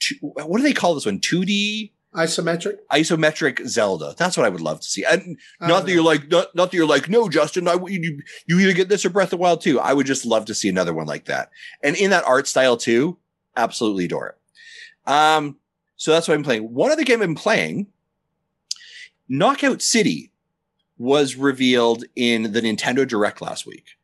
two, 0.00 0.16
what 0.20 0.56
do 0.56 0.62
they 0.64 0.72
call 0.72 0.94
this 0.94 1.06
one? 1.06 1.20
2D 1.20 1.92
Isometric. 2.14 2.76
isometric 2.92 3.66
Zelda. 3.66 4.14
That's 4.16 4.36
what 4.36 4.46
I 4.46 4.48
would 4.48 4.60
love 4.60 4.80
to 4.80 4.86
see. 4.86 5.04
And 5.04 5.36
not 5.60 5.68
don't 5.68 5.86
that 5.86 5.92
you're 5.92 6.02
like, 6.04 6.28
not, 6.28 6.54
not 6.54 6.70
that 6.70 6.76
you're 6.76 6.86
like, 6.86 7.08
no, 7.08 7.28
Justin, 7.28 7.66
I, 7.66 7.74
you, 7.86 8.22
you 8.46 8.58
either 8.60 8.72
get 8.72 8.88
this 8.88 9.04
or 9.04 9.10
Breath 9.10 9.26
of 9.28 9.30
the 9.30 9.36
Wild 9.38 9.60
too. 9.62 9.80
I 9.80 9.92
would 9.92 10.06
just 10.06 10.24
love 10.24 10.44
to 10.46 10.54
see 10.54 10.68
another 10.68 10.94
one 10.94 11.06
like 11.06 11.24
that. 11.26 11.50
And 11.82 11.96
in 11.96 12.10
that 12.10 12.24
art 12.24 12.46
style 12.46 12.76
too, 12.76 13.18
absolutely 13.56 14.06
adore 14.06 14.28
it. 14.28 15.10
Um, 15.10 15.58
so 15.96 16.10
that's 16.10 16.28
what 16.28 16.34
I'm 16.34 16.42
playing. 16.42 16.72
One 16.72 16.90
other 16.90 17.04
game 17.04 17.22
I'm 17.22 17.34
playing, 17.34 17.86
Knockout 19.28 19.82
City 19.82 20.32
was 20.98 21.36
revealed 21.36 22.04
in 22.14 22.52
the 22.52 22.60
Nintendo 22.60 23.06
Direct 23.06 23.40
last 23.40 23.66
week. 23.66 23.96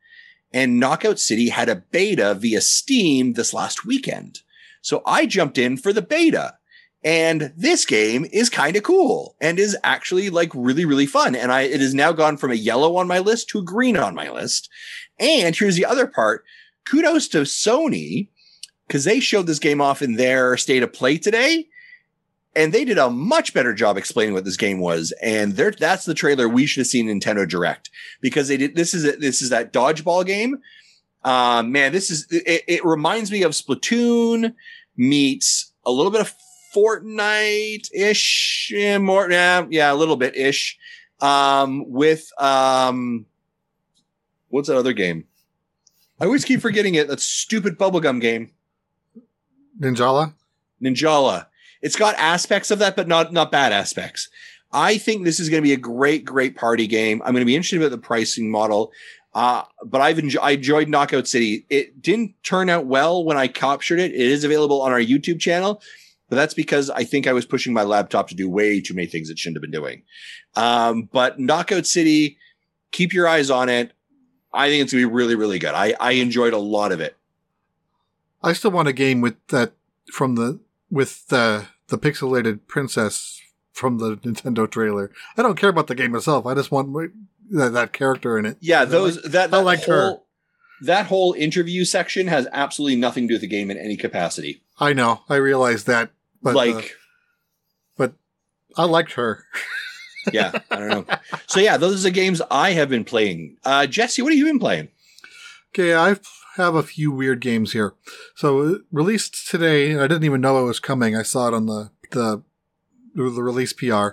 And 0.52 0.80
Knockout 0.80 1.18
City 1.18 1.48
had 1.48 1.68
a 1.68 1.76
beta 1.76 2.34
via 2.34 2.60
Steam 2.60 3.34
this 3.34 3.54
last 3.54 3.86
weekend. 3.86 4.40
So 4.82 5.02
I 5.06 5.26
jumped 5.26 5.58
in 5.58 5.76
for 5.76 5.92
the 5.92 6.02
beta. 6.02 6.54
And 7.02 7.52
this 7.56 7.86
game 7.86 8.26
is 8.30 8.50
kind 8.50 8.76
of 8.76 8.82
cool 8.82 9.34
and 9.40 9.58
is 9.58 9.76
actually 9.82 10.28
like 10.28 10.50
really, 10.54 10.84
really 10.84 11.06
fun. 11.06 11.34
And 11.34 11.50
I, 11.50 11.62
it 11.62 11.80
has 11.80 11.94
now 11.94 12.12
gone 12.12 12.36
from 12.36 12.50
a 12.50 12.56
yellow 12.56 12.96
on 12.96 13.08
my 13.08 13.20
list 13.20 13.48
to 13.50 13.60
a 13.60 13.64
green 13.64 13.96
on 13.96 14.14
my 14.14 14.30
list. 14.30 14.68
And 15.18 15.56
here's 15.56 15.76
the 15.76 15.86
other 15.86 16.06
part. 16.06 16.44
Kudos 16.84 17.28
to 17.28 17.42
Sony 17.42 18.28
because 18.90 19.04
they 19.04 19.20
showed 19.20 19.46
this 19.46 19.60
game 19.60 19.80
off 19.80 20.02
in 20.02 20.14
their 20.14 20.56
state 20.56 20.82
of 20.82 20.92
play 20.92 21.16
today. 21.16 21.68
And 22.56 22.72
they 22.72 22.84
did 22.84 22.98
a 22.98 23.08
much 23.08 23.54
better 23.54 23.72
job 23.72 23.96
explaining 23.96 24.34
what 24.34 24.44
this 24.44 24.56
game 24.56 24.80
was. 24.80 25.12
And 25.22 25.52
that's 25.52 26.06
the 26.06 26.12
trailer 26.14 26.48
we 26.48 26.66
should 26.66 26.80
have 26.80 26.88
seen 26.88 27.06
Nintendo 27.06 27.48
Direct 27.48 27.88
because 28.20 28.48
they 28.48 28.56
did. 28.56 28.74
This 28.74 28.92
is 28.92 29.04
it. 29.04 29.20
This 29.20 29.42
is 29.42 29.50
that 29.50 29.72
dodgeball 29.72 30.26
game. 30.26 30.58
Uh, 31.22 31.62
man, 31.62 31.92
this 31.92 32.10
is, 32.10 32.26
it, 32.32 32.64
it 32.66 32.84
reminds 32.84 33.30
me 33.30 33.42
of 33.44 33.52
Splatoon 33.52 34.54
meets 34.96 35.72
a 35.86 35.92
little 35.92 36.10
bit 36.10 36.22
of 36.22 36.34
Fortnite 36.74 37.90
ish, 37.94 38.72
yeah, 38.74 38.98
more, 38.98 39.30
yeah, 39.30 39.66
yeah, 39.70 39.92
a 39.92 39.94
little 39.94 40.16
bit 40.16 40.36
ish. 40.36 40.76
Um, 41.20 41.84
with, 41.88 42.28
um, 42.42 43.26
what's 44.48 44.66
that 44.66 44.76
other 44.76 44.94
game? 44.94 45.26
I 46.20 46.24
always 46.24 46.44
keep 46.44 46.60
forgetting 46.60 46.96
it. 46.96 47.06
That 47.06 47.20
stupid 47.20 47.78
bubblegum 47.78 48.20
game, 48.20 48.50
Ninjala? 49.80 50.34
Ninjala. 50.82 51.46
It's 51.82 51.96
got 51.96 52.14
aspects 52.16 52.70
of 52.70 52.78
that, 52.80 52.96
but 52.96 53.08
not, 53.08 53.32
not 53.32 53.50
bad 53.50 53.72
aspects. 53.72 54.28
I 54.72 54.98
think 54.98 55.24
this 55.24 55.40
is 55.40 55.48
going 55.48 55.62
to 55.62 55.66
be 55.66 55.72
a 55.72 55.78
great, 55.78 56.24
great 56.24 56.56
party 56.56 56.86
game. 56.86 57.22
I'm 57.22 57.32
going 57.32 57.40
to 57.40 57.46
be 57.46 57.56
interested 57.56 57.80
about 57.80 57.90
the 57.90 57.98
pricing 57.98 58.50
model. 58.50 58.92
Uh, 59.32 59.62
but 59.84 60.00
I've 60.00 60.20
I 60.40 60.50
enjoyed 60.52 60.88
Knockout 60.88 61.28
City. 61.28 61.64
It 61.70 62.02
didn't 62.02 62.34
turn 62.42 62.68
out 62.68 62.86
well 62.86 63.24
when 63.24 63.36
I 63.36 63.46
captured 63.46 64.00
it. 64.00 64.12
It 64.12 64.20
is 64.20 64.44
available 64.44 64.82
on 64.82 64.92
our 64.92 65.00
YouTube 65.00 65.38
channel, 65.38 65.80
but 66.28 66.36
that's 66.36 66.54
because 66.54 66.90
I 66.90 67.04
think 67.04 67.26
I 67.26 67.32
was 67.32 67.46
pushing 67.46 67.72
my 67.72 67.84
laptop 67.84 68.28
to 68.28 68.34
do 68.34 68.48
way 68.48 68.80
too 68.80 68.94
many 68.94 69.06
things 69.06 69.30
it 69.30 69.38
shouldn't 69.38 69.56
have 69.56 69.62
been 69.62 69.70
doing. 69.70 70.02
Um, 70.56 71.08
but 71.12 71.38
Knockout 71.38 71.86
City, 71.86 72.38
keep 72.90 73.12
your 73.12 73.28
eyes 73.28 73.50
on 73.50 73.68
it. 73.68 73.92
I 74.52 74.68
think 74.68 74.82
it's 74.82 74.92
gonna 74.92 75.06
be 75.06 75.12
really, 75.12 75.36
really 75.36 75.60
good. 75.60 75.74
I, 75.74 75.94
I 76.00 76.12
enjoyed 76.12 76.52
a 76.52 76.58
lot 76.58 76.90
of 76.90 77.00
it. 77.00 77.16
I 78.42 78.52
still 78.52 78.70
want 78.70 78.88
a 78.88 78.92
game 78.92 79.20
with 79.20 79.34
that 79.48 79.72
from 80.12 80.34
the 80.36 80.60
with 80.90 81.26
the 81.28 81.66
the 81.88 81.98
pixelated 81.98 82.60
princess 82.66 83.40
from 83.72 83.98
the 83.98 84.16
Nintendo 84.16 84.70
trailer. 84.70 85.10
I 85.36 85.42
don't 85.42 85.56
care 85.58 85.70
about 85.70 85.86
the 85.86 85.94
game 85.94 86.14
itself. 86.14 86.46
I 86.46 86.54
just 86.54 86.70
want 86.70 86.92
that, 87.50 87.72
that 87.72 87.92
character 87.92 88.38
in 88.38 88.46
it. 88.46 88.56
Yeah, 88.60 88.82
I 88.82 88.84
those 88.86 89.16
like- 89.16 89.32
that, 89.32 89.44
I 89.54 89.58
that 89.58 89.64
liked 89.64 89.84
whole, 89.84 89.94
her. 89.94 90.18
That 90.82 91.06
whole 91.06 91.34
interview 91.34 91.84
section 91.84 92.26
has 92.28 92.48
absolutely 92.52 92.96
nothing 92.96 93.24
to 93.24 93.28
do 93.28 93.34
with 93.34 93.42
the 93.42 93.46
game 93.48 93.70
in 93.70 93.76
any 93.76 93.96
capacity. 93.96 94.62
I 94.78 94.92
know. 94.94 95.20
I 95.28 95.36
realize 95.36 95.84
that, 95.84 96.10
but 96.42 96.54
like, 96.54 96.74
uh, 96.74 96.88
but 97.98 98.12
I 98.76 98.84
liked 98.84 99.12
her. 99.12 99.44
yeah, 100.32 100.52
I 100.70 100.76
don't 100.76 100.88
know. 100.88 101.16
So 101.46 101.60
yeah, 101.60 101.76
those 101.76 102.00
are 102.00 102.08
the 102.08 102.12
games 102.12 102.40
I 102.50 102.70
have 102.72 102.88
been 102.88 103.04
playing. 103.04 103.56
Uh, 103.64 103.86
Jesse, 103.86 104.22
what 104.22 104.32
have 104.32 104.38
you 104.38 104.44
been 104.44 104.58
playing? 104.60 104.88
Okay, 105.74 105.94
I 105.94 106.16
have 106.60 106.74
a 106.74 106.82
few 106.82 107.10
weird 107.10 107.40
games 107.40 107.72
here. 107.72 107.94
So 108.34 108.60
uh, 108.60 108.74
released 108.90 109.48
today, 109.48 109.90
and 109.90 110.00
I 110.00 110.06
didn't 110.06 110.24
even 110.24 110.40
know 110.40 110.62
it 110.62 110.66
was 110.66 110.80
coming. 110.80 111.16
I 111.16 111.22
saw 111.22 111.48
it 111.48 111.54
on 111.54 111.66
the 111.66 111.90
the 112.10 112.42
the 113.14 113.42
release 113.42 113.72
PR. 113.72 114.10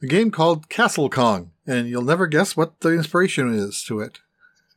A 0.00 0.06
game 0.06 0.30
called 0.30 0.68
Castle 0.68 1.10
Kong, 1.10 1.50
and 1.66 1.88
you'll 1.88 2.02
never 2.02 2.26
guess 2.26 2.56
what 2.56 2.80
the 2.80 2.90
inspiration 2.90 3.52
is 3.52 3.82
to 3.84 4.00
it. 4.00 4.20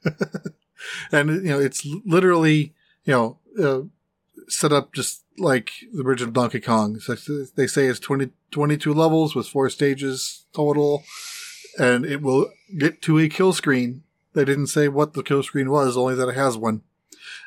and 1.12 1.30
you 1.30 1.52
know, 1.52 1.60
it's 1.60 1.86
literally 2.06 2.74
you 3.06 3.14
know 3.14 3.38
uh, 3.62 3.82
set 4.48 4.72
up 4.72 4.94
just 4.94 5.24
like 5.38 5.72
the 5.94 6.04
original 6.04 6.32
Donkey 6.32 6.60
Kong. 6.60 7.00
So 7.00 7.16
they 7.56 7.68
say 7.68 7.86
it's 7.86 8.00
20, 8.00 8.30
22 8.52 8.94
levels 8.94 9.34
with 9.34 9.48
four 9.48 9.70
stages 9.70 10.46
total, 10.54 11.04
and 11.80 12.06
it 12.06 12.22
will 12.22 12.52
get 12.78 13.02
to 13.04 13.20
a 13.20 13.30
kill 13.30 13.54
screen 13.54 14.04
they 14.34 14.46
didn't 14.46 14.68
say 14.68 14.88
what 14.88 15.14
the 15.14 15.24
kill 15.24 15.44
screen 15.44 15.70
was, 15.70 15.98
only 15.98 16.16
that 16.16 16.30
it 16.30 16.36
has 16.36 16.58
one. 16.58 16.82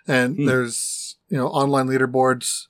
And 0.07 0.37
Hmm. 0.37 0.47
there's, 0.47 1.17
you 1.29 1.37
know, 1.37 1.49
online 1.49 1.87
leaderboards. 1.89 2.67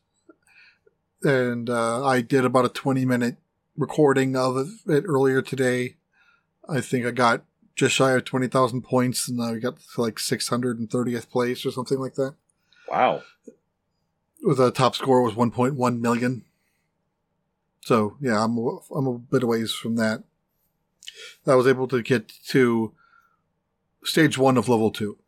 And 1.23 1.69
uh, 1.71 2.05
I 2.07 2.21
did 2.21 2.45
about 2.45 2.65
a 2.67 2.69
20 2.69 3.05
minute 3.05 3.37
recording 3.77 4.37
of 4.37 4.57
it 4.87 5.05
earlier 5.07 5.43
today. 5.43 5.97
I 6.69 6.81
think 6.81 7.07
I 7.07 7.11
got 7.11 7.43
just 7.75 7.95
shy 7.97 8.13
of 8.13 8.25
20,000 8.25 8.83
points 8.83 9.29
and 9.29 9.43
I 9.43 9.59
got 9.59 9.79
to 9.95 10.01
like 10.01 10.17
630th 10.17 11.29
place 11.29 11.67
or 11.67 11.71
something 11.73 11.99
like 11.99 12.15
that. 12.15 12.35
Wow. 12.89 13.23
With 14.43 14.61
a 14.61 14.71
top 14.71 14.95
score 14.95 15.23
was 15.23 15.35
1.1 15.35 16.01
million. 16.01 16.45
So 17.81 18.17
yeah, 18.21 18.45
I'm, 18.45 18.57
I'm 18.95 19.07
a 19.07 19.19
bit 19.19 19.43
away 19.43 19.65
from 19.67 19.97
that. 19.97 20.23
I 21.47 21.55
was 21.55 21.67
able 21.67 21.89
to 21.89 22.03
get 22.03 22.33
to 22.49 22.93
stage 24.05 24.39
one 24.39 24.57
of 24.57 24.69
level 24.69 24.91
two. 24.91 25.19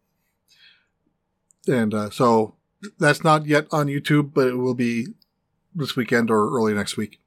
And 1.67 1.95
uh, 1.95 2.11
so 2.11 2.55
that's 2.99 3.25
not 3.25 3.47
yet 3.47 3.67
on 3.73 3.87
YouTube, 3.87 4.33
but 4.35 4.49
it 4.49 4.57
will 4.57 4.75
be 4.75 5.09
this 5.75 5.97
weekend 5.97 6.31
or 6.31 6.51
early 6.51 6.75
next 6.75 6.97
week. 6.97 7.21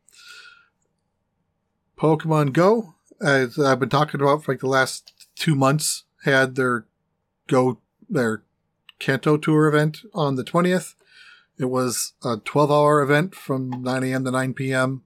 Pokemon 1.97 2.53
Go, 2.53 2.95
as 3.21 3.59
I've 3.59 3.79
been 3.79 3.89
talking 3.89 4.21
about 4.21 4.43
for 4.43 4.53
like 4.53 4.61
the 4.61 4.67
last 4.67 5.13
two 5.35 5.55
months, 5.55 6.03
had 6.23 6.55
their 6.55 6.85
Go, 7.47 7.79
their 8.09 8.43
Kanto 8.99 9.37
Tour 9.37 9.67
event 9.67 9.99
on 10.13 10.35
the 10.35 10.43
20th. 10.43 10.95
It 11.57 11.65
was 11.65 12.13
a 12.23 12.37
12 12.37 12.71
hour 12.71 13.01
event 13.01 13.35
from 13.35 13.69
9 13.69 14.03
a.m. 14.03 14.23
to 14.23 14.31
9 14.31 14.53
p.m. 14.53 15.03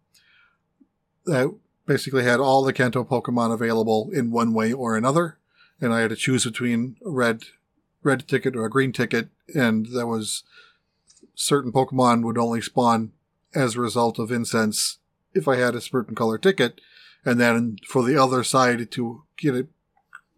That 1.26 1.56
basically 1.86 2.24
had 2.24 2.40
all 2.40 2.64
the 2.64 2.74
Kanto 2.74 3.04
Pokemon 3.04 3.54
available 3.54 4.12
in 4.14 4.30
one 4.30 4.54
way 4.54 4.72
or 4.72 4.96
another 4.96 5.38
and 5.84 5.94
I 5.94 6.02
had 6.02 6.10
to 6.12 6.16
choose 6.16 6.46
between 6.46 6.96
red 7.02 7.44
red 8.04 8.28
ticket 8.28 8.56
or 8.56 8.66
a 8.66 8.70
green 8.70 8.92
ticket, 8.92 9.30
and 9.56 9.88
there 9.88 10.08
was 10.08 10.44
certain 11.36 11.72
Pokemon 11.72 12.24
would 12.24 12.38
only 12.38 12.62
spawn 12.62 13.12
as 13.56 13.76
a 13.76 13.82
result 13.82 14.20
of 14.20 14.32
incense 14.32 15.00
if 15.34 15.48
I 15.48 15.56
had 15.56 15.76
a 15.76 15.82
certain 15.82 16.16
color 16.16 16.38
ticket, 16.38 16.80
and 17.26 17.40
then 17.40 17.78
for 17.88 18.04
the 18.04 18.22
other 18.22 18.44
side 18.44 18.92
to 18.92 19.24
get 19.38 19.56
it 19.56 19.68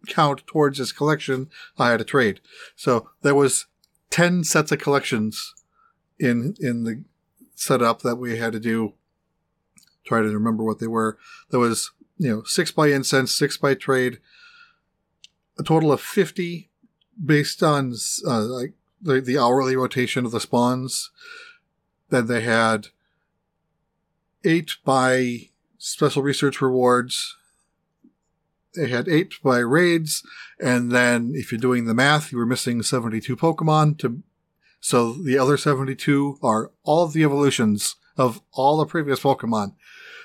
count 0.06 0.46
towards 0.46 0.78
his 0.78 0.92
collection, 0.92 1.50
I 1.78 1.90
had 1.90 1.98
to 1.98 2.04
trade. 2.04 2.40
So 2.76 3.10
there 3.22 3.34
was 3.34 3.66
10 4.10 4.44
sets 4.44 4.72
of 4.72 4.78
collections 4.78 5.54
in, 6.18 6.54
in 6.60 6.84
the 6.84 7.02
setup 7.54 8.02
that 8.02 8.16
we 8.16 8.38
had 8.38 8.52
to 8.52 8.60
do. 8.60 8.94
Try 10.04 10.22
to 10.22 10.28
remember 10.28 10.62
what 10.62 10.78
they 10.78 10.86
were. 10.86 11.18
There 11.50 11.60
was, 11.60 11.90
you 12.16 12.30
know, 12.30 12.42
six 12.44 12.70
by 12.70 12.88
incense, 12.88 13.32
six 13.32 13.56
by 13.56 13.74
trade, 13.74 14.20
a 15.58 15.62
total 15.62 15.90
of 15.90 16.00
50 16.00 16.70
based 17.24 17.62
on, 17.62 17.94
uh, 18.26 18.40
like 18.40 18.74
the, 19.00 19.20
the 19.20 19.38
hourly 19.38 19.76
rotation 19.76 20.24
of 20.24 20.32
the 20.32 20.40
spawns. 20.40 21.10
Then 22.10 22.26
they 22.26 22.42
had 22.42 22.88
eight 24.44 24.76
by 24.84 25.50
special 25.78 26.22
research 26.22 26.60
rewards. 26.60 27.36
They 28.74 28.88
had 28.88 29.08
eight 29.08 29.34
by 29.42 29.58
raids, 29.58 30.22
and 30.60 30.92
then 30.92 31.32
if 31.34 31.50
you're 31.50 31.58
doing 31.58 31.86
the 31.86 31.94
math, 31.94 32.30
you 32.30 32.36
were 32.36 32.46
missing 32.46 32.82
72 32.82 33.34
Pokemon 33.34 33.98
to, 34.00 34.22
so 34.80 35.14
the 35.14 35.38
other 35.38 35.56
72 35.56 36.38
are 36.42 36.70
all 36.82 37.04
of 37.04 37.14
the 37.14 37.24
evolutions 37.24 37.96
of 38.18 38.42
all 38.52 38.76
the 38.76 38.84
previous 38.84 39.20
Pokemon. 39.20 39.74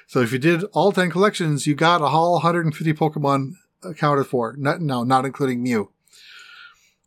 So 0.05 0.19
if 0.19 0.33
you 0.33 0.39
did 0.39 0.65
all 0.73 0.91
10 0.91 1.09
collections, 1.09 1.65
you 1.65 1.75
got 1.75 2.01
a 2.01 2.09
whole 2.09 2.33
150 2.33 2.93
Pokemon 2.93 3.53
accounted 3.81 4.27
for. 4.27 4.53
Not, 4.57 4.81
no, 4.81 5.05
not 5.05 5.25
including 5.25 5.63
Mew 5.63 5.89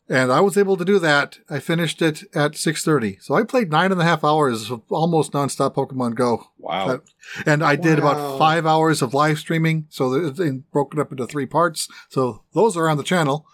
and 0.08 0.30
I 0.30 0.40
was 0.40 0.58
able 0.58 0.76
to 0.76 0.84
do 0.84 0.98
that. 0.98 1.38
I 1.48 1.60
finished 1.60 2.02
it 2.02 2.24
at 2.34 2.52
6:30, 2.52 3.18
so 3.22 3.34
I 3.34 3.42
played 3.42 3.70
nine 3.70 3.90
and 3.90 4.00
a 4.00 4.04
half 4.04 4.22
hours 4.22 4.70
of 4.70 4.82
almost 4.90 5.32
nonstop 5.32 5.74
Pokemon 5.74 6.14
Go. 6.14 6.48
Wow! 6.58 7.00
And 7.46 7.64
I 7.64 7.76
did 7.76 7.98
about 7.98 8.38
five 8.38 8.66
hours 8.66 9.00
of 9.00 9.14
live 9.14 9.38
streaming, 9.38 9.86
so 9.88 10.12
it's 10.12 10.38
in- 10.40 10.64
broken 10.72 11.00
up 11.00 11.10
into 11.10 11.26
three 11.26 11.46
parts. 11.46 11.88
So 12.08 12.42
those 12.52 12.76
are 12.76 12.88
on 12.88 12.98
the 12.98 13.02
channel, 13.02 13.46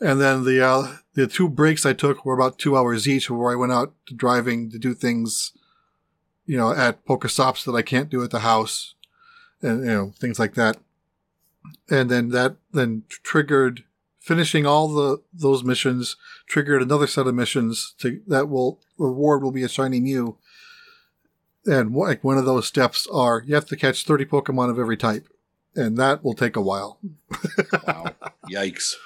and 0.00 0.20
then 0.20 0.44
the 0.44 0.64
uh, 0.64 0.96
the 1.14 1.26
two 1.26 1.48
breaks 1.48 1.84
I 1.84 1.92
took 1.92 2.24
were 2.24 2.34
about 2.34 2.58
two 2.58 2.76
hours 2.76 3.08
each, 3.08 3.28
where 3.28 3.50
I 3.50 3.56
went 3.56 3.72
out 3.72 3.92
to 4.06 4.14
driving 4.14 4.70
to 4.70 4.78
do 4.78 4.94
things, 4.94 5.52
you 6.46 6.56
know, 6.56 6.72
at 6.72 7.04
Pokestops 7.04 7.64
that 7.64 7.74
I 7.74 7.82
can't 7.82 8.10
do 8.10 8.22
at 8.22 8.30
the 8.30 8.40
house, 8.40 8.94
and 9.60 9.84
you 9.84 9.90
know 9.90 10.12
things 10.20 10.38
like 10.38 10.54
that. 10.54 10.76
And 11.90 12.08
then 12.08 12.28
that 12.28 12.56
then 12.72 13.02
triggered 13.08 13.84
finishing 14.30 14.64
all 14.64 14.86
the 14.88 15.20
those 15.32 15.64
missions 15.64 16.16
triggered 16.46 16.80
another 16.82 17.08
set 17.08 17.26
of 17.26 17.34
missions 17.34 17.94
to 17.98 18.20
that 18.28 18.48
will 18.48 18.78
reward 18.96 19.42
will 19.42 19.50
be 19.50 19.64
a 19.64 19.68
shiny 19.68 19.98
Mew. 19.98 20.36
And 21.66 21.92
like 21.92 22.22
one 22.22 22.38
of 22.38 22.44
those 22.44 22.66
steps 22.68 23.08
are 23.12 23.42
you 23.44 23.56
have 23.56 23.66
to 23.66 23.76
catch 23.76 24.04
30 24.04 24.26
Pokemon 24.26 24.70
of 24.70 24.78
every 24.78 24.96
type. 24.96 25.26
And 25.74 25.96
that 25.98 26.22
will 26.22 26.34
take 26.34 26.54
a 26.56 26.60
while. 26.60 26.98
Wow! 27.86 28.14
Yikes! 28.48 28.94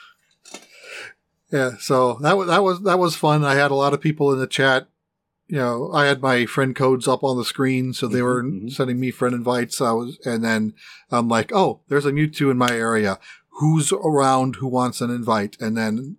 Yeah, 1.53 1.73
so 1.79 2.15
that 2.23 2.37
was 2.37 2.49
that 2.49 2.63
was 2.65 2.83
that 2.83 2.99
was 2.99 3.15
fun. 3.17 3.45
I 3.45 3.55
had 3.55 3.71
a 3.71 3.77
lot 3.77 3.95
of 3.95 4.01
people 4.01 4.33
in 4.33 4.41
the 4.41 4.47
chat. 4.47 4.89
You 5.47 5.59
know, 5.59 5.93
I 5.93 6.07
had 6.07 6.21
my 6.21 6.47
friend 6.47 6.75
codes 6.75 7.07
up 7.07 7.23
on 7.23 7.37
the 7.37 7.45
screen, 7.45 7.93
so 7.93 8.09
they 8.09 8.23
were 8.23 8.43
Mhm, 8.43 8.63
mhm. 8.65 8.73
sending 8.73 8.99
me 8.99 9.13
friend 9.13 9.35
invites. 9.37 9.81
I 9.81 9.93
was, 9.93 10.19
and 10.25 10.43
then 10.43 10.75
I'm 11.13 11.29
like, 11.29 11.53
oh, 11.55 11.81
there's 11.89 12.07
a 12.07 12.13
Mewtwo 12.13 12.51
in 12.51 12.59
my 12.59 12.73
area. 12.73 13.21
Who's 13.59 13.93
around? 13.93 14.57
Who 14.57 14.67
wants 14.67 15.01
an 15.01 15.11
invite? 15.11 15.57
And 15.61 15.77
then 15.77 16.17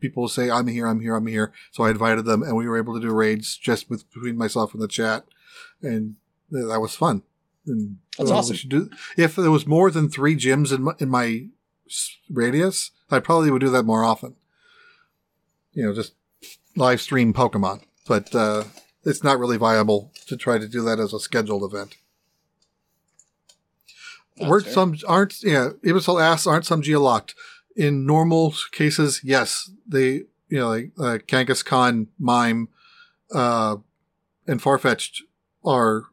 people 0.00 0.28
say, 0.28 0.50
I'm 0.50 0.66
here, 0.66 0.86
I'm 0.86 1.00
here, 1.00 1.16
I'm 1.16 1.26
here. 1.26 1.52
So 1.70 1.84
I 1.84 1.90
invited 1.90 2.24
them, 2.24 2.42
and 2.42 2.56
we 2.56 2.66
were 2.66 2.78
able 2.78 2.94
to 2.94 3.00
do 3.00 3.12
raids 3.12 3.56
just 3.56 3.88
with 3.88 4.10
between 4.12 4.36
myself 4.36 4.74
and 4.74 4.82
the 4.82 4.88
chat, 4.88 5.24
and 5.80 6.16
that 6.50 6.80
was 6.80 6.94
fun. 6.94 7.22
And 7.66 7.98
That's 8.18 8.30
uh, 8.30 8.36
awesome. 8.36 8.68
do- 8.68 8.90
if 9.16 9.36
there 9.36 9.50
was 9.50 9.66
more 9.66 9.90
than 9.90 10.08
three 10.08 10.36
gyms 10.36 10.72
in 10.72 10.82
my, 10.82 10.92
in 10.98 11.08
my 11.08 11.46
radius, 12.28 12.90
I 13.10 13.20
probably 13.20 13.50
would 13.50 13.60
do 13.60 13.70
that 13.70 13.84
more 13.84 14.04
often 14.04 14.34
you 15.72 15.84
know, 15.84 15.94
just 15.94 16.14
live 16.76 17.00
stream 17.00 17.32
Pokemon. 17.32 17.82
But 18.06 18.34
uh, 18.34 18.64
it's 19.04 19.24
not 19.24 19.38
really 19.38 19.56
viable 19.56 20.12
to 20.26 20.36
try 20.36 20.58
to 20.58 20.68
do 20.68 20.82
that 20.82 20.98
as 20.98 21.12
a 21.12 21.20
scheduled 21.20 21.62
event. 21.72 21.96
Weren't 24.48 24.66
some 24.66 24.96
aren't 25.06 25.42
yeah? 25.42 25.70
Imbecile 25.84 26.20
asks 26.20 26.46
aren't 26.46 26.66
some 26.66 26.82
geo 26.82 27.00
locked 27.00 27.34
In 27.76 28.06
normal 28.06 28.54
cases, 28.72 29.20
yes. 29.22 29.70
They 29.86 30.24
you 30.48 30.58
know 30.58 30.68
like 30.70 30.92
uh, 30.98 31.18
Kangaskhan, 31.26 32.08
Mime, 32.18 32.68
uh, 33.34 33.76
and 34.46 34.60
Farfetch'd 34.60 35.22
are 35.64 36.04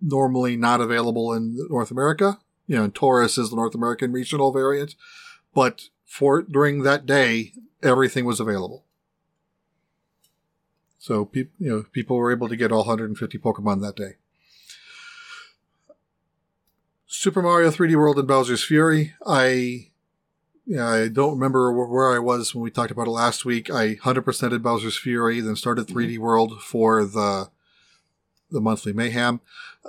normally 0.00 0.56
not 0.56 0.80
available 0.80 1.32
in 1.32 1.56
North 1.68 1.90
America. 1.90 2.38
You 2.66 2.76
know, 2.76 2.84
and 2.84 2.94
Tauros 2.94 3.38
is 3.38 3.50
the 3.50 3.56
North 3.56 3.74
American 3.74 4.12
regional 4.12 4.52
variant, 4.52 4.94
but 5.54 5.88
for 6.04 6.42
during 6.42 6.82
that 6.82 7.06
day, 7.06 7.52
everything 7.82 8.24
was 8.24 8.40
available. 8.40 8.84
So 10.98 11.24
people, 11.24 11.52
you 11.58 11.70
know, 11.70 11.84
people 11.90 12.16
were 12.16 12.30
able 12.30 12.48
to 12.48 12.56
get 12.56 12.70
all 12.70 12.80
150 12.80 13.38
Pokemon 13.38 13.80
that 13.82 13.96
day. 13.96 14.16
Super 17.14 17.42
Mario 17.42 17.70
3D 17.70 17.94
World 17.94 18.18
and 18.18 18.26
Bowser's 18.26 18.64
Fury. 18.64 19.12
I, 19.26 19.90
yeah, 20.64 20.88
I 20.88 21.08
don't 21.08 21.34
remember 21.34 21.70
where 21.70 22.10
I 22.10 22.18
was 22.18 22.54
when 22.54 22.64
we 22.64 22.70
talked 22.70 22.90
about 22.90 23.06
it 23.06 23.10
last 23.10 23.44
week. 23.44 23.70
I 23.70 23.96
100%ed 23.96 24.62
Bowser's 24.62 24.96
Fury, 24.96 25.40
then 25.42 25.54
started 25.54 25.88
3D 25.88 26.16
World 26.16 26.62
for 26.62 27.04
the 27.04 27.50
the 28.50 28.60
monthly 28.62 28.94
mayhem. 28.94 29.40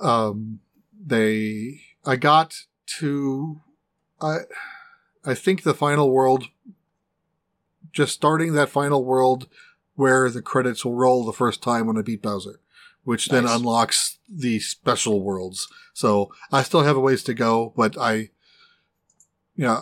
Um, 0.02 0.60
they, 1.06 1.82
I 2.06 2.18
got 2.18 2.64
to, 3.00 3.62
I, 4.22 4.40
I 5.24 5.34
think 5.34 5.64
the 5.64 5.74
final 5.74 6.12
world 6.12 6.50
just 7.94 8.14
starting 8.14 8.54
that 8.54 8.70
final 8.70 9.06
world 9.06 9.48
where 9.96 10.30
the 10.30 10.42
credits 10.42 10.84
will 10.84 10.96
roll 10.96 11.24
the 11.24 11.32
first 11.32 11.64
time 11.64 11.88
when 11.88 11.98
I 11.98 12.02
beat 12.02 12.22
Bowser, 12.22 12.60
which 13.04 13.28
then 13.28 13.46
unlocks 13.46 14.18
the 14.30 14.60
special 14.60 15.22
worlds. 15.22 15.68
So 15.94 16.32
I 16.52 16.64
still 16.64 16.84
have 16.84 16.96
a 16.96 17.02
ways 17.02 17.24
to 17.24 17.34
go, 17.34 17.74
but 17.76 17.98
I, 17.98 18.30
yeah, 19.56 19.82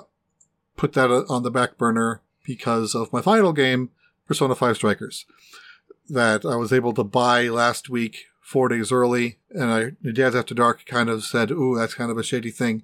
put 0.76 0.93
that 0.93 1.11
uh, 1.11 1.23
on 1.30 1.43
the 1.43 1.52
back 1.52 1.77
burner 1.77 2.22
because 2.43 2.95
of 2.95 3.14
my 3.14 3.22
final 3.22 3.53
game, 3.53 3.91
Persona 4.27 4.56
5 4.56 4.76
Strikers, 4.76 5.26
that 6.10 6.45
I 6.45 6.56
was 6.56 6.73
able 6.73 6.93
to 6.93 7.03
buy 7.03 7.48
last 7.48 7.89
week, 7.89 8.26
four 8.41 8.68
days 8.68 8.91
early. 8.91 9.38
And 9.52 9.72
I, 9.72 10.11
Dad's 10.11 10.35
After 10.35 10.56
Dark 10.56 10.85
kind 10.85 11.10
of 11.10 11.23
said, 11.23 11.52
ooh, 11.52 11.77
that's 11.77 11.93
kind 11.93 12.11
of 12.11 12.18
a 12.18 12.23
shady 12.23 12.52
thing. 12.52 12.84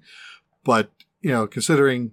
But, 0.64 0.90
you 1.20 1.30
know, 1.30 1.46
considering 1.46 2.12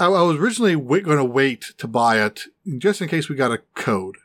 I, 0.00 0.06
I 0.06 0.22
was 0.22 0.36
originally 0.36 0.74
wait, 0.74 1.04
going 1.04 1.18
to 1.18 1.24
wait 1.24 1.72
to 1.78 1.86
buy 1.86 2.24
it 2.24 2.44
just 2.78 3.00
in 3.00 3.08
case 3.08 3.28
we 3.28 3.36
got 3.36 3.52
a 3.52 3.62
code, 3.74 4.16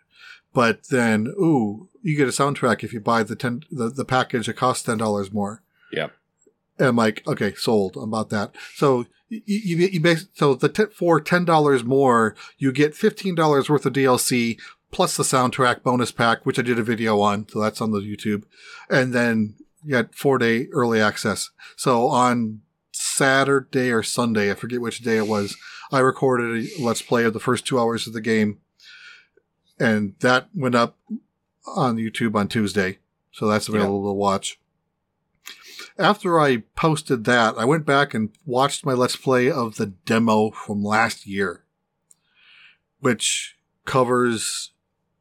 but 0.53 0.87
then 0.89 1.27
ooh, 1.27 1.89
you 2.05 2.15
get 2.15 2.27
a 2.27 2.31
soundtrack 2.31 2.83
if 2.83 2.93
you 2.93 2.99
buy 2.99 3.23
the 3.23 3.35
ten 3.35 3.63
the, 3.71 3.89
the 3.89 4.05
package. 4.05 4.47
It 4.47 4.53
costs 4.53 4.83
ten 4.83 4.97
dollars 4.99 5.33
more. 5.33 5.63
Yep. 5.91 6.13
And 6.77 6.87
I'm 6.89 6.95
like, 6.95 7.25
okay, 7.27 7.53
sold. 7.55 7.97
I'm 7.97 8.03
about 8.03 8.29
that. 8.29 8.53
So 8.75 9.07
you 9.29 9.41
you, 9.45 9.77
you 9.87 9.99
bas- 9.99 10.27
so 10.33 10.53
the 10.53 10.69
t- 10.69 10.85
for 10.95 11.19
ten 11.19 11.45
dollars 11.45 11.83
more, 11.83 12.35
you 12.59 12.71
get 12.71 12.95
fifteen 12.95 13.33
dollars 13.33 13.69
worth 13.69 13.87
of 13.87 13.93
DLC 13.93 14.59
plus 14.91 15.17
the 15.17 15.23
soundtrack 15.23 15.81
bonus 15.81 16.11
pack, 16.11 16.45
which 16.45 16.59
I 16.59 16.61
did 16.61 16.77
a 16.77 16.83
video 16.83 17.19
on. 17.21 17.49
So 17.49 17.59
that's 17.59 17.81
on 17.81 17.89
the 17.89 18.01
YouTube, 18.01 18.43
and 18.87 19.11
then 19.11 19.55
you 19.83 19.91
got 19.91 20.13
four 20.13 20.37
day 20.37 20.67
early 20.73 21.01
access. 21.01 21.49
So 21.75 22.07
on 22.07 22.61
Saturday 22.91 23.91
or 23.91 24.03
Sunday, 24.03 24.51
I 24.51 24.53
forget 24.53 24.79
which 24.79 24.99
day 24.99 25.17
it 25.17 25.27
was, 25.27 25.57
I 25.91 25.99
recorded 25.99 26.65
a 26.65 26.83
let's 26.83 27.01
play 27.01 27.23
of 27.23 27.33
the 27.33 27.39
first 27.39 27.65
two 27.65 27.79
hours 27.79 28.05
of 28.05 28.13
the 28.13 28.21
game. 28.21 28.59
And 29.79 30.15
that 30.19 30.47
went 30.55 30.75
up 30.75 30.97
on 31.67 31.97
YouTube 31.97 32.35
on 32.35 32.47
Tuesday. 32.47 32.99
So 33.31 33.47
that's 33.47 33.67
available 33.67 34.07
to 34.07 34.13
watch. 34.13 34.59
After 35.97 36.39
I 36.39 36.57
posted 36.75 37.23
that, 37.25 37.57
I 37.57 37.65
went 37.65 37.85
back 37.85 38.13
and 38.13 38.29
watched 38.45 38.85
my 38.85 38.93
let's 38.93 39.15
play 39.15 39.49
of 39.51 39.75
the 39.75 39.87
demo 39.87 40.51
from 40.51 40.83
last 40.83 41.25
year, 41.25 41.63
which 42.99 43.57
covers 43.85 44.71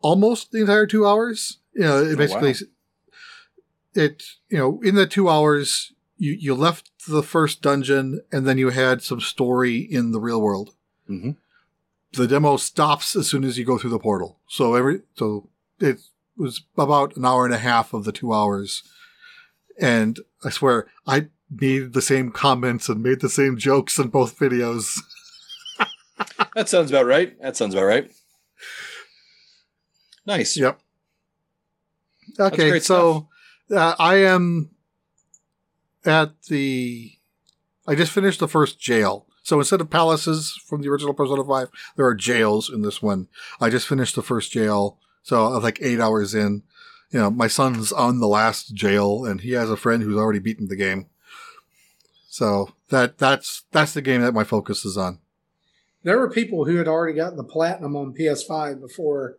almost 0.01 0.51
the 0.53 0.61
entire 0.61 0.87
two 0.87 1.07
hours. 1.07 1.59
You 1.75 1.83
know, 1.83 2.03
it 2.05 2.13
Oh, 2.15 2.17
basically, 2.17 2.53
wow. 2.53 4.03
it, 4.05 4.23
you 4.49 4.59
know, 4.59 4.81
in 4.83 4.95
the 4.95 5.07
two 5.07 5.29
hours, 5.29 5.93
you, 6.17 6.33
you 6.39 6.55
left 6.55 6.91
the 7.09 7.23
first 7.23 7.63
dungeon 7.63 8.21
and 8.33 8.47
then 8.47 8.59
you 8.59 8.71
had 8.71 9.03
some 9.03 9.21
story 9.21 9.79
in 9.79 10.13
the 10.13 10.21
real 10.21 10.41
world. 10.41 10.75
hmm 11.07 11.33
The 12.13 12.27
demo 12.29 12.57
stops 12.57 13.17
as 13.17 13.27
soon 13.29 13.45
as 13.45 13.59
you 13.59 13.65
go 13.65 13.79
through 13.79 13.91
the 13.91 13.99
portal. 13.99 14.39
So 14.49 14.75
every, 14.75 15.03
so 15.17 15.49
it 15.81 16.01
was 16.37 16.63
about 16.77 17.17
an 17.17 17.25
hour 17.25 17.45
and 17.45 17.55
a 17.55 17.59
half 17.59 17.93
of 17.93 18.05
the 18.05 18.13
two 18.13 18.33
hours. 18.33 18.83
And 19.81 20.21
I 20.45 20.51
swear 20.51 20.87
I 21.07 21.29
made 21.51 21.93
the 21.93 22.03
same 22.03 22.31
comments 22.31 22.89
and 22.89 23.03
made 23.03 23.21
the 23.21 23.29
same 23.29 23.57
jokes 23.57 23.99
in 23.99 24.09
both 24.09 24.39
videos. 24.39 24.99
That 26.55 26.69
sounds 26.69 26.91
about 26.91 27.07
right. 27.07 27.41
That 27.43 27.57
sounds 27.57 27.75
about 27.75 27.87
right. 27.87 28.11
Nice. 30.25 30.57
Yep. 30.57 30.79
Okay, 32.39 32.79
so 32.81 33.29
uh, 33.75 33.95
I 33.99 34.17
am 34.17 34.71
at 36.05 36.43
the. 36.45 37.13
I 37.87 37.95
just 37.95 38.13
finished 38.13 38.41
the 38.41 38.49
first 38.49 38.81
jail, 38.81 39.27
So 39.43 39.59
instead 39.59 39.81
of 39.81 39.91
palaces 39.91 40.59
from 40.67 40.81
the 40.81 40.89
original 40.89 41.13
Persona 41.13 41.45
5, 41.45 41.69
there 41.97 42.07
are 42.07 42.15
jails 42.15 42.71
in 42.71 42.81
this 42.83 43.03
one. 43.03 43.29
I 43.61 43.69
just 43.69 43.87
finished 43.87 44.15
the 44.15 44.23
first 44.23 44.53
jail, 44.53 44.99
so 45.25 45.47
I 45.47 45.55
was 45.57 45.65
like 45.65 45.81
eight 45.83 45.99
hours 45.99 46.35
in. 46.35 46.63
You 47.11 47.19
know, 47.21 47.31
my 47.31 47.49
son's 47.49 47.91
on 47.93 48.21
the 48.21 48.29
last 48.29 48.75
jail, 48.75 49.25
and 49.25 49.41
he 49.41 49.53
has 49.53 49.71
a 49.71 49.77
friend 49.77 50.03
who's 50.03 50.17
already 50.17 50.39
beaten 50.39 50.69
the 50.69 50.77
game. 50.77 51.07
So 52.29 52.75
that 52.91 53.19
that's 53.19 53.65
that's 53.73 53.95
the 53.95 54.03
game 54.03 54.21
that 54.23 54.35
my 54.35 54.45
focus 54.45 54.85
is 54.85 54.97
on. 54.97 55.19
There 56.03 56.19
were 56.19 56.29
people 56.29 56.65
who 56.67 56.77
had 56.77 56.89
already 56.89 57.17
gotten 57.17 57.37
the 57.37 57.45
platinum 57.45 57.97
on 57.97 58.13
PS5 58.15 58.81
before 58.81 59.39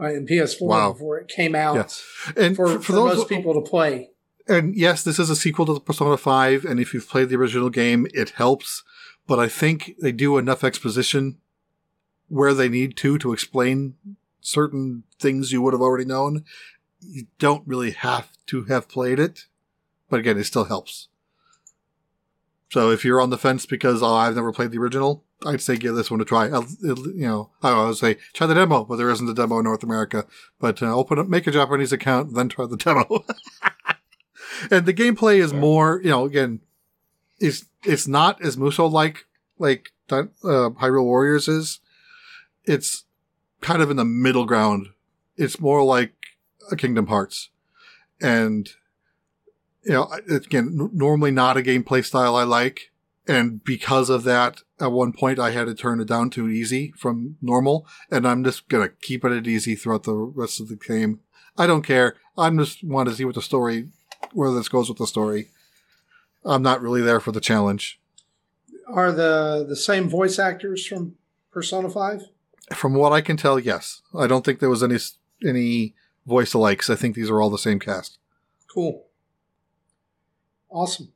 uh, 0.00 0.06
and 0.06 0.28
PS4 0.28 0.62
Wow. 0.62 0.92
before 0.92 1.18
it 1.18 1.28
came 1.28 1.54
out 1.54 1.74
Yeah. 1.76 2.42
And 2.44 2.56
for, 2.56 2.66
for, 2.66 2.80
for, 2.80 2.92
those 2.92 3.16
most 3.18 3.28
people 3.28 3.54
to 3.54 3.60
play. 3.60 4.10
and 4.48 4.74
yes, 4.74 5.04
this 5.04 5.18
is 5.18 5.30
a 5.30 5.36
sequel 5.36 5.66
to 5.66 5.74
the 5.74 5.80
Persona 5.80 6.16
5, 6.16 6.64
and 6.64 6.80
if 6.80 6.92
you've 6.94 7.08
played 7.08 7.28
the 7.28 7.36
original 7.36 7.70
game, 7.70 8.06
it 8.14 8.30
helps. 8.30 8.82
But 9.26 9.38
I 9.38 9.48
think 9.48 9.94
they 10.00 10.10
do 10.10 10.38
enough 10.38 10.64
exposition 10.64 11.38
where 12.28 12.54
they 12.54 12.68
need 12.70 12.96
to 12.96 13.18
to 13.18 13.32
explain 13.32 13.94
certain 14.42 15.04
things 15.18 15.52
you 15.52 15.62
would 15.62 15.74
have 15.74 15.80
already 15.80 16.04
known. 16.04 16.44
You 17.00 17.26
don't 17.38 17.66
really 17.66 17.92
have 17.92 18.30
to 18.46 18.64
have 18.64 18.88
played 18.88 19.18
it, 19.18 19.46
but 20.08 20.20
again, 20.20 20.38
it 20.38 20.44
still 20.44 20.64
helps. 20.64 21.08
So 22.70 22.90
if 22.90 23.04
you're 23.04 23.20
on 23.20 23.30
the 23.30 23.38
fence 23.38 23.66
because 23.66 24.02
oh, 24.02 24.14
I've 24.14 24.34
never 24.36 24.52
played 24.52 24.70
the 24.70 24.78
original, 24.78 25.24
I'd 25.44 25.60
say 25.60 25.76
give 25.76 25.94
this 25.94 26.10
one 26.10 26.20
a 26.20 26.24
try. 26.24 26.48
I'll- 26.48 26.66
you 26.82 27.26
know, 27.26 27.50
I 27.62 27.86
would 27.86 27.96
say 27.96 28.16
try 28.32 28.46
the 28.46 28.54
demo, 28.54 28.84
but 28.84 28.96
there 28.96 29.10
isn't 29.10 29.28
a 29.28 29.34
demo 29.34 29.58
in 29.58 29.64
North 29.64 29.82
America. 29.82 30.26
But 30.58 30.82
uh, 30.82 30.94
open 30.94 31.18
up, 31.18 31.28
make 31.28 31.46
a 31.46 31.50
Japanese 31.50 31.92
account, 31.92 32.34
then 32.34 32.48
try 32.48 32.66
the 32.66 32.76
demo. 32.76 33.24
and 34.70 34.86
the 34.86 34.94
gameplay 34.94 35.38
is 35.38 35.52
more, 35.52 36.00
you 36.02 36.10
know, 36.10 36.24
again, 36.24 36.60
it's 37.38 37.66
it's 37.84 38.06
not 38.06 38.40
as 38.42 38.56
Musou 38.56 38.90
like 38.90 39.26
like 39.58 39.92
uh, 40.10 40.24
Hyrule 40.44 41.04
Warriors 41.04 41.48
is. 41.48 41.80
It's 42.64 43.04
kind 43.62 43.80
of 43.80 43.90
in 43.90 43.96
the 43.96 44.04
middle 44.04 44.44
ground. 44.44 44.88
It's 45.36 45.60
more 45.60 45.82
like 45.82 46.12
a 46.70 46.76
Kingdom 46.76 47.06
Hearts, 47.06 47.50
and 48.20 48.68
you 49.84 49.92
know, 49.92 50.08
it's, 50.28 50.46
again, 50.46 50.76
n- 50.80 50.90
normally 50.92 51.30
not 51.30 51.56
a 51.56 51.62
gameplay 51.62 52.04
style 52.04 52.36
I 52.36 52.44
like, 52.44 52.92
and 53.26 53.64
because 53.64 54.10
of 54.10 54.24
that, 54.24 54.62
at 54.78 54.92
one 54.92 55.12
point 55.12 55.38
I 55.38 55.52
had 55.52 55.66
to 55.66 55.74
turn 55.74 56.00
it 56.00 56.08
down 56.08 56.30
to 56.30 56.48
easy 56.48 56.92
from 56.98 57.36
normal, 57.40 57.86
and 58.10 58.28
I'm 58.28 58.44
just 58.44 58.68
gonna 58.68 58.90
keep 58.90 59.24
it 59.24 59.32
at 59.32 59.46
easy 59.46 59.74
throughout 59.74 60.04
the 60.04 60.14
rest 60.14 60.60
of 60.60 60.68
the 60.68 60.76
game. 60.76 61.20
I 61.56 61.66
don't 61.66 61.82
care. 61.82 62.16
I'm 62.36 62.58
just 62.58 62.84
want 62.84 63.08
to 63.08 63.14
see 63.14 63.24
what 63.24 63.34
the 63.34 63.42
story, 63.42 63.88
where 64.32 64.52
this 64.52 64.68
goes 64.68 64.88
with 64.88 64.98
the 64.98 65.06
story. 65.06 65.48
I'm 66.44 66.62
not 66.62 66.82
really 66.82 67.02
there 67.02 67.20
for 67.20 67.32
the 67.32 67.40
challenge. 67.40 68.00
Are 68.88 69.12
the 69.12 69.64
the 69.68 69.76
same 69.76 70.08
voice 70.08 70.38
actors 70.38 70.86
from 70.86 71.14
Persona 71.52 71.88
5? 71.88 72.22
From 72.74 72.94
what 72.94 73.12
I 73.12 73.20
can 73.20 73.36
tell, 73.36 73.58
yes. 73.58 74.02
I 74.14 74.26
don't 74.26 74.44
think 74.44 74.60
there 74.60 74.70
was 74.70 74.82
any 74.82 74.98
any 75.44 75.94
voice 76.26 76.52
alikes. 76.52 76.90
I 76.90 76.96
think 76.96 77.14
these 77.14 77.30
are 77.30 77.40
all 77.40 77.50
the 77.50 77.58
same 77.58 77.78
cast. 77.78 78.18
Cool. 78.72 79.04
Awesome. 80.70 81.12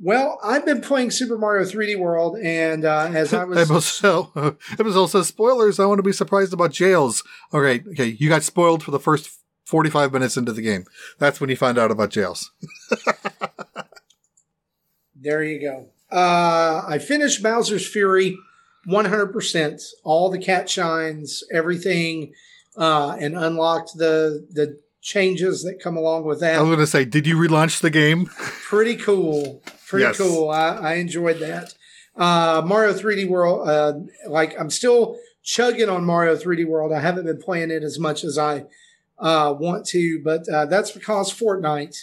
Well, 0.00 0.40
I've 0.42 0.66
been 0.66 0.80
playing 0.80 1.12
Super 1.12 1.38
Mario 1.38 1.64
3D 1.64 1.96
World, 1.96 2.36
and 2.42 2.84
uh, 2.84 3.10
as 3.12 3.32
I 3.32 3.44
was 3.44 3.70
Episode, 3.70 4.56
episode 4.72 5.06
says 5.06 5.28
spoilers. 5.28 5.78
I 5.78 5.86
want 5.86 5.98
to 5.98 6.02
be 6.02 6.12
surprised 6.12 6.52
about 6.52 6.72
jails. 6.72 7.22
Okay, 7.54 7.84
okay, 7.90 8.06
you 8.18 8.28
got 8.28 8.42
spoiled 8.42 8.82
for 8.82 8.90
the 8.90 8.98
first 8.98 9.38
forty-five 9.64 10.12
minutes 10.12 10.36
into 10.36 10.52
the 10.52 10.62
game. 10.62 10.86
That's 11.18 11.40
when 11.40 11.50
you 11.50 11.56
find 11.56 11.78
out 11.78 11.90
about 11.90 12.10
jails. 12.10 12.50
There 15.22 15.44
you 15.44 15.60
go. 15.60 15.88
Uh, 16.10 16.82
I 16.86 16.98
finished 16.98 17.44
Bowser's 17.44 17.86
Fury 17.86 18.36
100%, 18.88 19.82
all 20.04 20.30
the 20.30 20.38
cat 20.38 20.68
shines, 20.68 21.42
everything, 21.52 22.32
uh, 22.76 23.16
and 23.20 23.36
unlocked 23.36 23.96
the 23.96 24.46
the 24.50 24.80
changes 25.00 25.64
that 25.64 25.80
come 25.82 25.96
along 25.96 26.24
with 26.24 26.38
that. 26.40 26.54
I 26.56 26.60
was 26.62 26.68
going 26.68 26.78
to 26.78 26.86
say, 26.86 27.04
did 27.04 27.26
you 27.26 27.36
relaunch 27.36 27.80
the 27.80 27.90
game? 27.90 28.26
Pretty 28.26 28.94
cool. 28.96 29.60
Pretty 29.88 30.04
Yes. 30.04 30.16
cool. 30.16 30.48
I, 30.48 30.68
I 30.76 30.94
enjoyed 30.94 31.40
that. 31.40 31.74
Uh, 32.16 32.62
Mario 32.64 32.92
3D 32.94 33.28
World, 33.28 33.68
uh, 33.68 33.94
like 34.28 34.58
I'm 34.60 34.70
still 34.70 35.16
chugging 35.42 35.88
on 35.88 36.04
Mario 36.04 36.36
3D 36.36 36.66
World. 36.66 36.92
I 36.92 37.00
haven't 37.00 37.24
been 37.26 37.42
playing 37.42 37.70
it 37.72 37.82
as 37.82 37.98
much 37.98 38.22
as 38.22 38.38
I 38.38 38.66
uh, 39.18 39.54
want 39.58 39.86
to, 39.86 40.20
but 40.22 40.48
uh, 40.48 40.66
that's 40.66 40.92
because 40.92 41.32
Fortnite. 41.32 41.96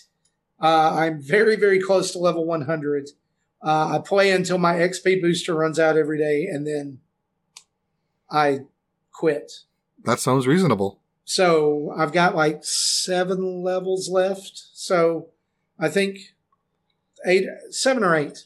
Uh, 0.61 0.93
I'm 0.93 1.22
very, 1.22 1.56
very 1.56 1.80
close 1.80 2.11
to 2.11 2.19
level 2.19 2.45
100. 2.45 3.10
Uh, 3.61 3.95
I 3.95 3.99
play 3.99 4.31
until 4.31 4.57
my 4.57 4.76
XP 4.76 5.22
booster 5.22 5.53
runs 5.53 5.80
out 5.80 5.98
every 5.98 6.18
day, 6.18 6.45
and 6.45 6.65
then 6.65 6.99
I 8.31 8.61
quit. 9.11 9.52
That 10.03 10.19
sounds 10.19 10.48
reasonable. 10.48 10.99
So 11.26 11.94
I've 11.95 12.14
got 12.14 12.36
like 12.36 12.64
seven 12.64 13.61
levels 13.61 14.10
left. 14.10 14.64
So 14.73 15.27
I 15.77 15.90
think 15.90 16.19
eight, 17.26 17.45
seven 17.69 18.03
or 18.03 18.15
eight. 18.15 18.45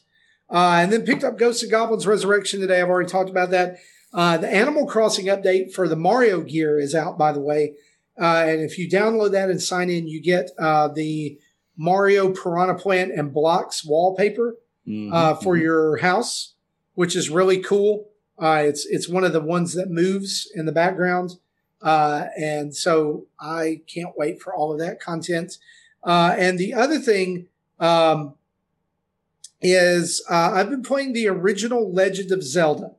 Uh, 0.50 0.80
and 0.82 0.92
then 0.92 1.06
picked 1.06 1.24
up 1.24 1.38
Ghosts 1.38 1.62
and 1.62 1.70
Goblins 1.70 2.06
Resurrection 2.06 2.60
today. 2.60 2.80
I've 2.80 2.88
already 2.88 3.08
talked 3.08 3.30
about 3.30 3.50
that. 3.50 3.78
Uh, 4.12 4.36
the 4.36 4.52
Animal 4.52 4.86
Crossing 4.86 5.26
update 5.26 5.72
for 5.72 5.88
the 5.88 5.96
Mario 5.96 6.42
gear 6.42 6.78
is 6.78 6.94
out, 6.94 7.16
by 7.16 7.32
the 7.32 7.40
way. 7.40 7.74
Uh, 8.20 8.44
and 8.46 8.60
if 8.60 8.78
you 8.78 8.88
download 8.88 9.32
that 9.32 9.50
and 9.50 9.60
sign 9.60 9.90
in, 9.90 10.06
you 10.06 10.22
get 10.22 10.50
uh, 10.58 10.88
the 10.88 11.38
Mario 11.76 12.32
Piranha 12.32 12.74
Plant 12.74 13.12
and 13.12 13.32
Blocks 13.32 13.84
wallpaper 13.84 14.56
uh, 15.12 15.34
for 15.34 15.56
your 15.56 15.98
house, 15.98 16.54
which 16.94 17.16
is 17.16 17.30
really 17.30 17.58
cool. 17.58 18.08
Uh, 18.38 18.62
it's 18.64 18.84
it's 18.86 19.08
one 19.08 19.24
of 19.24 19.32
the 19.32 19.40
ones 19.40 19.74
that 19.74 19.90
moves 19.90 20.50
in 20.54 20.66
the 20.66 20.72
background, 20.72 21.38
uh, 21.82 22.26
and 22.36 22.74
so 22.74 23.26
I 23.40 23.82
can't 23.86 24.16
wait 24.16 24.42
for 24.42 24.54
all 24.54 24.72
of 24.72 24.78
that 24.80 25.00
content. 25.00 25.58
Uh, 26.02 26.34
and 26.36 26.58
the 26.58 26.74
other 26.74 26.98
thing 26.98 27.46
um, 27.78 28.34
is 29.60 30.22
uh, 30.28 30.50
I've 30.54 30.70
been 30.70 30.82
playing 30.82 31.12
the 31.12 31.28
original 31.28 31.92
Legend 31.92 32.32
of 32.32 32.42
Zelda. 32.42 32.92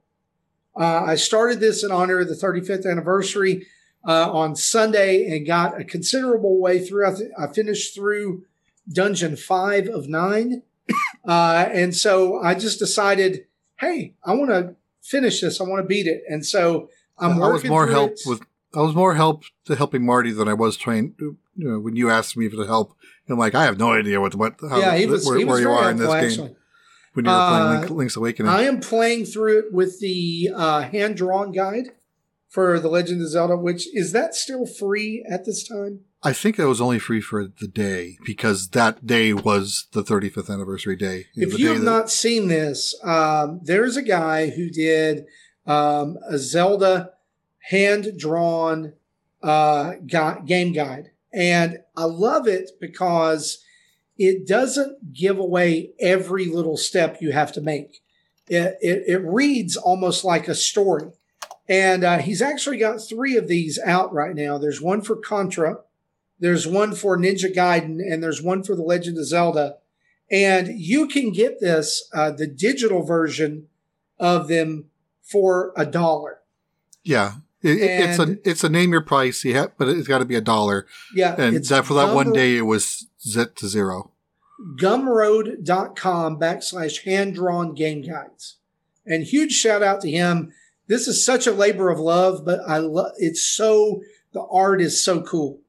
Uh, 0.75 1.03
I 1.05 1.15
started 1.15 1.59
this 1.59 1.83
in 1.83 1.91
honor 1.91 2.19
of 2.19 2.27
the 2.27 2.35
35th 2.35 2.89
anniversary 2.89 3.67
uh, 4.07 4.31
on 4.31 4.55
Sunday 4.55 5.25
and 5.27 5.45
got 5.45 5.79
a 5.79 5.83
considerable 5.83 6.59
way 6.59 6.85
through. 6.85 7.07
I, 7.07 7.15
th- 7.15 7.31
I 7.37 7.47
finished 7.47 7.95
through 7.95 8.43
Dungeon 8.91 9.35
five 9.35 9.87
of 9.87 10.09
nine. 10.09 10.63
Uh, 11.27 11.67
and 11.73 11.95
so 11.95 12.39
I 12.39 12.53
just 12.53 12.77
decided, 12.77 13.47
hey, 13.79 14.13
I 14.23 14.35
want 14.35 14.51
to 14.51 14.75
finish 15.01 15.41
this. 15.41 15.59
I 15.59 15.63
want 15.63 15.81
to 15.83 15.87
beat 15.87 16.05
it. 16.05 16.21
And 16.29 16.45
so 16.45 16.89
I'm 17.17 17.41
I 17.41 17.47
was 17.47 17.63
more 17.63 17.87
help 17.87 18.11
it. 18.11 18.19
with. 18.27 18.41
I 18.75 18.81
was 18.81 18.93
more 18.93 19.15
help 19.15 19.43
to 19.65 19.75
helping 19.75 20.05
Marty 20.05 20.31
than 20.31 20.47
I 20.47 20.53
was 20.53 20.77
trying. 20.77 21.15
You 21.17 21.37
know, 21.55 21.79
when 21.79 21.95
you 21.95 22.11
asked 22.11 22.37
me 22.37 22.47
for 22.47 22.57
the 22.57 22.67
help, 22.67 22.95
I'm 23.27 23.39
like, 23.39 23.55
I 23.55 23.63
have 23.63 23.79
no 23.79 23.93
idea 23.93 24.21
what 24.21 24.35
what 24.35 24.59
how, 24.61 24.77
yeah, 24.77 24.95
he 24.95 25.07
was, 25.07 25.25
where, 25.25 25.37
he 25.37 25.45
was 25.45 25.53
where 25.53 25.61
you 25.61 25.69
are 25.71 25.89
in 25.89 25.97
this 25.97 26.13
helpful, 26.13 26.45
game 26.47 26.55
when 27.13 27.25
you 27.25 27.31
were 27.31 27.37
playing 27.37 27.63
Uh, 27.63 27.79
Link, 27.79 27.89
Link's 27.89 28.15
Awakening. 28.17 28.51
I 28.51 28.63
am 28.63 28.79
playing 28.79 29.25
through 29.25 29.59
it 29.59 29.73
with 29.73 29.99
the 29.99 30.51
uh, 30.53 30.81
hand 30.81 31.15
drawn 31.15 31.51
guide 31.51 31.91
for 32.55 32.79
the 32.79 32.87
Legend 32.87 33.21
of 33.21 33.27
Zelda. 33.27 33.57
Which 33.57 33.93
is 33.93 34.13
that 34.13 34.33
still 34.33 34.65
free 34.65 35.25
at 35.29 35.45
this 35.45 35.67
time? 35.67 35.99
I 36.23 36.31
think 36.31 36.57
it 36.57 36.65
was 36.65 36.79
only 36.79 36.99
free 36.99 37.19
for 37.19 37.45
the 37.45 37.67
day 37.67 38.17
because 38.25 38.69
that 38.69 39.05
day 39.05 39.33
was 39.33 39.87
the 39.91 40.03
35th 40.03 40.49
anniversary 40.49 40.95
day. 40.95 41.25
If 41.35 41.59
you 41.59 41.67
day 41.67 41.73
have 41.73 41.83
that- 41.83 41.91
not 41.91 42.09
seen 42.09 42.47
this, 42.47 42.95
um, 43.03 43.59
there's 43.61 43.97
a 43.97 44.01
guy 44.01 44.49
who 44.51 44.69
did 44.69 45.25
um, 45.67 46.17
a 46.27 46.37
Zelda 46.37 47.11
hand 47.69 48.13
drawn 48.17 48.93
uh, 49.43 49.95
gu- 50.07 50.45
game 50.45 50.71
guide. 50.71 51.11
And 51.33 51.79
I 51.97 52.05
love 52.05 52.47
it 52.47 52.71
because 52.79 53.61
it 54.17 54.47
doesn't 54.47 55.13
give 55.13 55.37
away 55.37 55.91
every 55.99 56.45
little 56.45 56.77
step 56.77 57.17
you 57.19 57.33
have 57.33 57.51
to 57.51 57.61
make. 57.61 58.01
It, 58.47 58.77
it, 58.79 59.03
it 59.07 59.21
reads 59.25 59.75
almost 59.75 60.23
like 60.23 60.47
a 60.47 60.55
story. 60.55 61.11
And 61.67 62.03
uh, 62.03 62.19
he's 62.19 62.41
actually 62.41 62.77
got 62.77 62.97
three 62.99 63.35
of 63.37 63.47
these 63.47 63.79
out 63.83 64.13
right 64.13 64.35
now. 64.35 64.57
There's 64.57 64.81
one 64.81 65.01
for 65.01 65.15
Contra, 65.15 65.77
there's 66.39 66.67
one 66.67 66.93
for 66.93 67.17
Ninja 67.17 67.53
Gaiden, 67.53 67.99
and 68.01 68.21
there's 68.21 68.41
one 68.41 68.61
for 68.63 68.75
The 68.75 68.83
Legend 68.83 69.17
of 69.17 69.25
Zelda. 69.25 69.77
And 70.29 70.79
you 70.79 71.07
can 71.07 71.31
get 71.31 71.59
this, 71.61 72.09
uh, 72.13 72.31
the 72.31 72.47
digital 72.47 73.03
version 73.03 73.67
of 74.19 74.47
them 74.47 74.85
for 75.23 75.73
a 75.75 75.85
dollar. 75.85 76.39
yeah, 77.03 77.35
it, 77.61 77.77
it- 77.81 78.09
it's 78.09 78.19
a 78.19 78.49
it's 78.49 78.63
a 78.63 78.69
name 78.69 78.91
your 78.91 79.01
price, 79.01 79.43
yeah, 79.43 79.67
but 79.77 79.87
it's 79.87 80.07
got 80.07 80.19
to 80.19 80.25
be 80.25 80.35
a 80.35 80.41
dollar, 80.41 80.85
Yeah. 81.15 81.35
and 81.37 81.55
it's 81.55 81.69
that 81.69 81.85
for 81.85 81.93
that 81.95 82.13
one 82.13 82.31
day 82.31 82.57
it 82.57 82.61
was 82.63 83.07
zit 83.21 83.55
to 83.57 83.67
zero. 83.67 84.11
gumroad.com 84.79 86.39
backslash 86.39 87.03
hand 87.03 87.35
drawn 87.35 87.73
game 87.73 88.01
guides. 88.01 88.57
And 89.05 89.23
huge 89.23 89.51
shout 89.53 89.83
out 89.83 90.01
to 90.01 90.09
him. 90.11 90.51
This 90.87 91.07
is 91.07 91.25
such 91.25 91.47
a 91.47 91.51
labor 91.51 91.89
of 91.89 91.99
love, 91.99 92.45
but 92.45 92.59
I 92.67 92.77
love 92.77 93.11
it's 93.17 93.41
so 93.43 94.01
the 94.33 94.43
art 94.51 94.81
is 94.81 95.03
so 95.03 95.21
cool. 95.21 95.59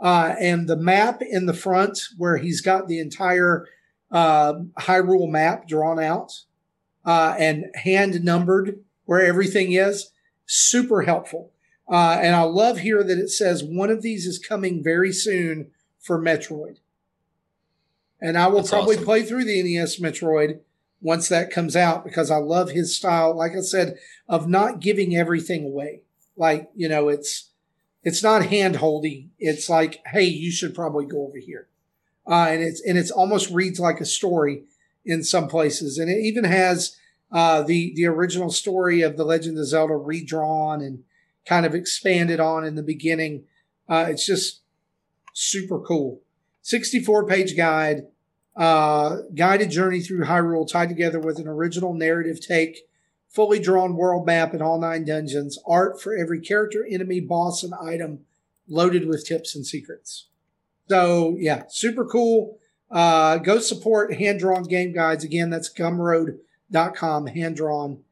Uh, 0.00 0.34
and 0.40 0.68
the 0.68 0.76
map 0.76 1.22
in 1.22 1.46
the 1.46 1.54
front 1.54 1.98
where 2.16 2.36
he's 2.36 2.60
got 2.60 2.86
the 2.86 3.00
entire 3.00 3.66
uh, 4.10 4.54
Hyrule 4.80 5.28
map 5.30 5.66
drawn 5.68 5.98
out. 5.98 6.32
uh, 7.04 7.34
and 7.38 7.64
hand 7.74 8.22
numbered 8.22 8.80
where 9.06 9.24
everything 9.24 9.72
is. 9.72 10.10
Super 10.46 11.02
helpful. 11.02 11.52
Uh, 11.90 12.18
and 12.20 12.36
I 12.36 12.42
love 12.42 12.80
here 12.80 13.02
that 13.02 13.18
it 13.18 13.30
says 13.30 13.64
one 13.64 13.90
of 13.90 14.02
these 14.02 14.26
is 14.26 14.38
coming 14.38 14.84
very 14.84 15.12
soon 15.12 15.70
for 15.98 16.20
Metroid. 16.20 16.78
And 18.20 18.36
I 18.36 18.48
will 18.48 18.58
That's 18.58 18.70
probably 18.70 18.96
awesome. 18.96 19.04
play 19.06 19.22
through 19.22 19.44
the 19.44 19.62
NES 19.62 20.00
Metroid 20.00 20.60
once 21.00 21.28
that 21.28 21.50
comes 21.50 21.76
out 21.76 22.04
because 22.04 22.30
I 22.30 22.36
love 22.36 22.70
his 22.70 22.96
style, 22.96 23.36
like 23.36 23.52
I 23.52 23.60
said, 23.60 23.98
of 24.28 24.48
not 24.48 24.80
giving 24.80 25.14
everything 25.14 25.64
away. 25.64 26.02
Like, 26.36 26.70
you 26.74 26.88
know, 26.88 27.08
it's 27.08 27.50
it's 28.02 28.22
not 28.22 28.46
hand 28.46 28.76
holdy. 28.76 29.30
It's 29.38 29.68
like, 29.68 30.00
hey, 30.06 30.24
you 30.24 30.50
should 30.50 30.74
probably 30.74 31.04
go 31.04 31.26
over 31.26 31.38
here. 31.38 31.68
Uh, 32.26 32.48
and 32.50 32.62
it's 32.62 32.80
and 32.80 32.98
it's 32.98 33.10
almost 33.10 33.50
reads 33.50 33.80
like 33.80 34.00
a 34.00 34.04
story 34.04 34.64
in 35.04 35.22
some 35.22 35.48
places. 35.48 35.98
And 35.98 36.10
it 36.10 36.18
even 36.18 36.44
has 36.44 36.96
uh, 37.32 37.62
the 37.62 37.92
the 37.94 38.06
original 38.06 38.50
story 38.50 39.02
of 39.02 39.16
the 39.16 39.24
Legend 39.24 39.58
of 39.58 39.66
Zelda 39.66 39.96
redrawn 39.96 40.80
and 40.80 41.04
kind 41.46 41.64
of 41.64 41.74
expanded 41.74 42.40
on 42.40 42.64
in 42.64 42.74
the 42.74 42.82
beginning. 42.82 43.44
Uh, 43.88 44.06
it's 44.08 44.26
just 44.26 44.60
super 45.32 45.78
cool. 45.78 46.20
64 46.62 47.26
page 47.26 47.56
guide, 47.56 48.02
uh, 48.58 49.18
guided 49.34 49.70
journey 49.70 50.00
through 50.00 50.24
Hyrule 50.24 50.68
tied 50.70 50.88
together 50.88 51.20
with 51.20 51.38
an 51.38 51.46
original 51.46 51.94
narrative 51.94 52.40
take, 52.40 52.88
fully 53.28 53.60
drawn 53.60 53.94
world 53.96 54.26
map 54.26 54.52
in 54.52 54.60
all 54.60 54.80
nine 54.80 55.04
dungeons, 55.04 55.58
art 55.64 56.02
for 56.02 56.16
every 56.16 56.40
character, 56.40 56.84
enemy, 56.90 57.20
boss, 57.20 57.62
and 57.62 57.72
item, 57.74 58.20
loaded 58.68 59.06
with 59.06 59.24
tips 59.26 59.54
and 59.54 59.64
secrets. 59.64 60.26
So, 60.88 61.36
yeah, 61.38 61.64
super 61.68 62.04
cool. 62.04 62.58
Uh, 62.90 63.36
go 63.38 63.60
support 63.60 64.14
hand 64.14 64.40
drawn 64.40 64.64
game 64.64 64.92
guides. 64.92 65.22
Again, 65.22 65.50
that's 65.50 65.72
gumroad.com, 65.72 67.26
hand 67.28 67.56
drawn 67.56 68.02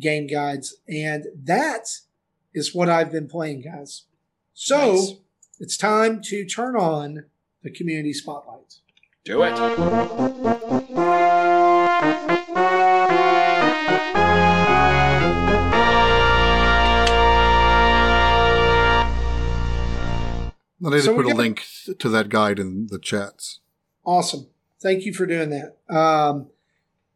game 0.00 0.26
guides. 0.26 0.74
And 0.88 1.26
that 1.44 1.88
is 2.54 2.74
what 2.74 2.88
I've 2.88 3.12
been 3.12 3.28
playing, 3.28 3.60
guys. 3.62 4.04
So, 4.54 4.92
Nice. 4.94 5.14
it's 5.60 5.76
time 5.76 6.22
to 6.24 6.44
turn 6.44 6.74
on 6.76 7.26
the 7.62 7.70
community 7.70 8.12
spotlight. 8.12 8.78
Do 9.24 9.42
it. 9.44 9.52
And 20.84 20.92
I 20.92 20.96
just 20.96 21.04
So 21.04 21.12
we're 21.12 21.22
put 21.22 21.26
a 21.26 21.34
gonna- 21.34 21.42
link 21.42 21.62
to 21.98 22.08
that 22.08 22.28
guide 22.28 22.58
in 22.58 22.88
the 22.88 22.98
chats. 22.98 23.60
Awesome. 24.04 24.48
Thank 24.80 25.04
you 25.04 25.14
for 25.14 25.26
doing 25.26 25.50
that. 25.50 25.76
Um, 25.88 26.48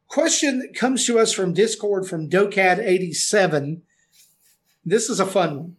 question 0.06 0.60
that 0.60 0.74
comes 0.74 1.04
to 1.06 1.18
us 1.18 1.32
from 1.32 1.52
Discord 1.52 2.06
from 2.06 2.30
Docad87. 2.30 3.82
This 4.84 5.10
is 5.10 5.18
a 5.18 5.26
fun 5.26 5.56
one. 5.58 5.76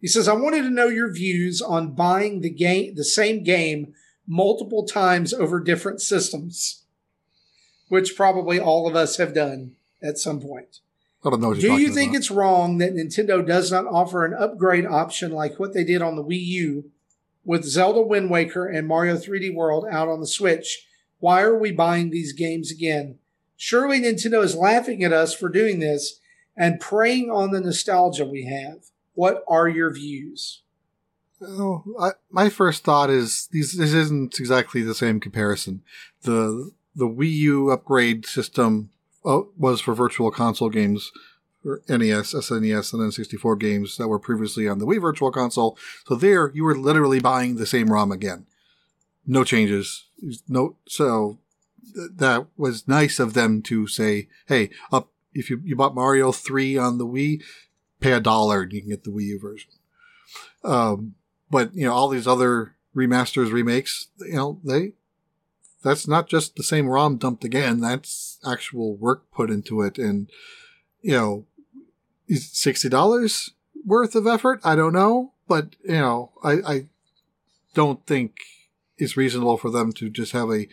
He 0.00 0.06
says, 0.06 0.28
I 0.28 0.34
wanted 0.34 0.62
to 0.62 0.70
know 0.70 0.86
your 0.86 1.10
views 1.12 1.60
on 1.60 1.94
buying 1.94 2.40
the 2.40 2.50
game, 2.50 2.94
the 2.94 3.04
same 3.04 3.42
game 3.42 3.94
multiple 4.26 4.84
times 4.84 5.32
over 5.32 5.60
different 5.60 6.00
systems, 6.00 6.84
which 7.88 8.16
probably 8.16 8.58
all 8.58 8.88
of 8.88 8.96
us 8.96 9.16
have 9.16 9.34
done 9.34 9.72
at 10.02 10.18
some 10.18 10.40
point. 10.40 10.80
I 11.24 11.30
don't 11.30 11.40
know 11.40 11.54
Do 11.54 11.78
you 11.78 11.92
think 11.92 12.10
about. 12.10 12.18
it's 12.18 12.30
wrong 12.30 12.78
that 12.78 12.94
Nintendo 12.94 13.46
does 13.46 13.72
not 13.72 13.86
offer 13.86 14.24
an 14.24 14.34
upgrade 14.34 14.84
option 14.84 15.32
like 15.32 15.58
what 15.58 15.72
they 15.72 15.84
did 15.84 16.02
on 16.02 16.16
the 16.16 16.24
Wii 16.24 16.44
U 16.44 16.90
with 17.44 17.64
Zelda 17.64 18.02
Wind 18.02 18.30
Waker 18.30 18.66
and 18.66 18.86
Mario 18.86 19.16
3D 19.16 19.54
World 19.54 19.86
out 19.90 20.08
on 20.08 20.20
the 20.20 20.26
Switch? 20.26 20.86
Why 21.20 21.42
are 21.42 21.58
we 21.58 21.72
buying 21.72 22.10
these 22.10 22.34
games 22.34 22.70
again? 22.70 23.18
Surely 23.56 24.00
Nintendo 24.00 24.42
is 24.42 24.54
laughing 24.54 25.02
at 25.02 25.12
us 25.12 25.34
for 25.34 25.48
doing 25.48 25.78
this 25.78 26.20
and 26.56 26.80
preying 26.80 27.30
on 27.30 27.50
the 27.50 27.60
nostalgia 27.60 28.26
we 28.26 28.44
have. 28.44 28.90
What 29.14 29.44
are 29.48 29.68
your 29.68 29.92
views? 29.92 30.62
Oh, 31.46 31.84
I, 32.00 32.10
my 32.30 32.48
first 32.48 32.84
thought 32.84 33.10
is 33.10 33.48
these. 33.50 33.72
This 33.76 33.92
isn't 33.92 34.38
exactly 34.38 34.82
the 34.82 34.94
same 34.94 35.20
comparison. 35.20 35.82
the 36.22 36.72
The 36.94 37.06
Wii 37.08 37.30
U 37.32 37.70
upgrade 37.70 38.26
system 38.26 38.90
uh, 39.24 39.42
was 39.56 39.80
for 39.80 39.94
Virtual 39.94 40.30
Console 40.30 40.70
games, 40.70 41.10
for 41.62 41.82
E 41.88 41.96
NES, 41.96 42.34
SNES, 42.34 42.92
and 42.92 43.12
N64 43.12 43.58
games 43.58 43.96
that 43.96 44.08
were 44.08 44.18
previously 44.18 44.68
on 44.68 44.78
the 44.78 44.86
Wii 44.86 45.00
Virtual 45.00 45.30
Console. 45.30 45.78
So 46.06 46.14
there, 46.14 46.50
you 46.54 46.64
were 46.64 46.76
literally 46.76 47.20
buying 47.20 47.56
the 47.56 47.66
same 47.66 47.88
ROM 47.88 48.12
again, 48.12 48.46
no 49.26 49.44
changes. 49.44 50.04
No, 50.48 50.76
so 50.86 51.38
th- 51.94 52.10
that 52.16 52.46
was 52.56 52.88
nice 52.88 53.18
of 53.18 53.34
them 53.34 53.62
to 53.62 53.86
say, 53.86 54.28
"Hey, 54.46 54.70
up 54.92 55.10
if 55.32 55.50
you 55.50 55.60
you 55.64 55.76
bought 55.76 55.94
Mario 55.94 56.32
three 56.32 56.76
on 56.76 56.98
the 56.98 57.06
Wii, 57.06 57.42
pay 58.00 58.12
a 58.12 58.20
dollar 58.20 58.62
and 58.62 58.72
you 58.72 58.80
can 58.80 58.90
get 58.90 59.04
the 59.04 59.10
Wii 59.10 59.24
U 59.26 59.40
version." 59.40 59.70
Um, 60.62 61.14
but 61.54 61.72
you 61.72 61.86
know 61.86 61.92
all 61.92 62.08
these 62.08 62.26
other 62.26 62.74
remasters 62.96 63.52
remakes 63.52 64.08
you 64.18 64.34
know 64.34 64.58
they 64.64 64.92
that's 65.84 66.08
not 66.08 66.28
just 66.28 66.56
the 66.56 66.64
same 66.64 66.88
rom 66.88 67.16
dumped 67.16 67.44
again 67.44 67.78
that's 67.80 68.38
actual 68.44 68.96
work 68.96 69.30
put 69.30 69.50
into 69.50 69.80
it. 69.82 69.96
And 69.96 70.28
you 71.00 71.12
know 71.12 71.44
is 72.26 72.46
$60 72.46 73.50
worth 73.86 74.14
of 74.16 74.26
effort? 74.26 74.60
I 74.64 74.74
don't 74.74 74.92
know 74.92 75.32
but 75.46 75.76
you 75.84 76.00
know 76.04 76.32
i 76.42 76.52
i 76.74 76.86
don't 77.74 78.04
think 78.06 78.32
it's 78.98 79.16
reasonable 79.16 79.56
for 79.56 79.70
them 79.70 79.92
to 79.92 80.10
just 80.10 80.32
have 80.32 80.50
a 80.50 80.66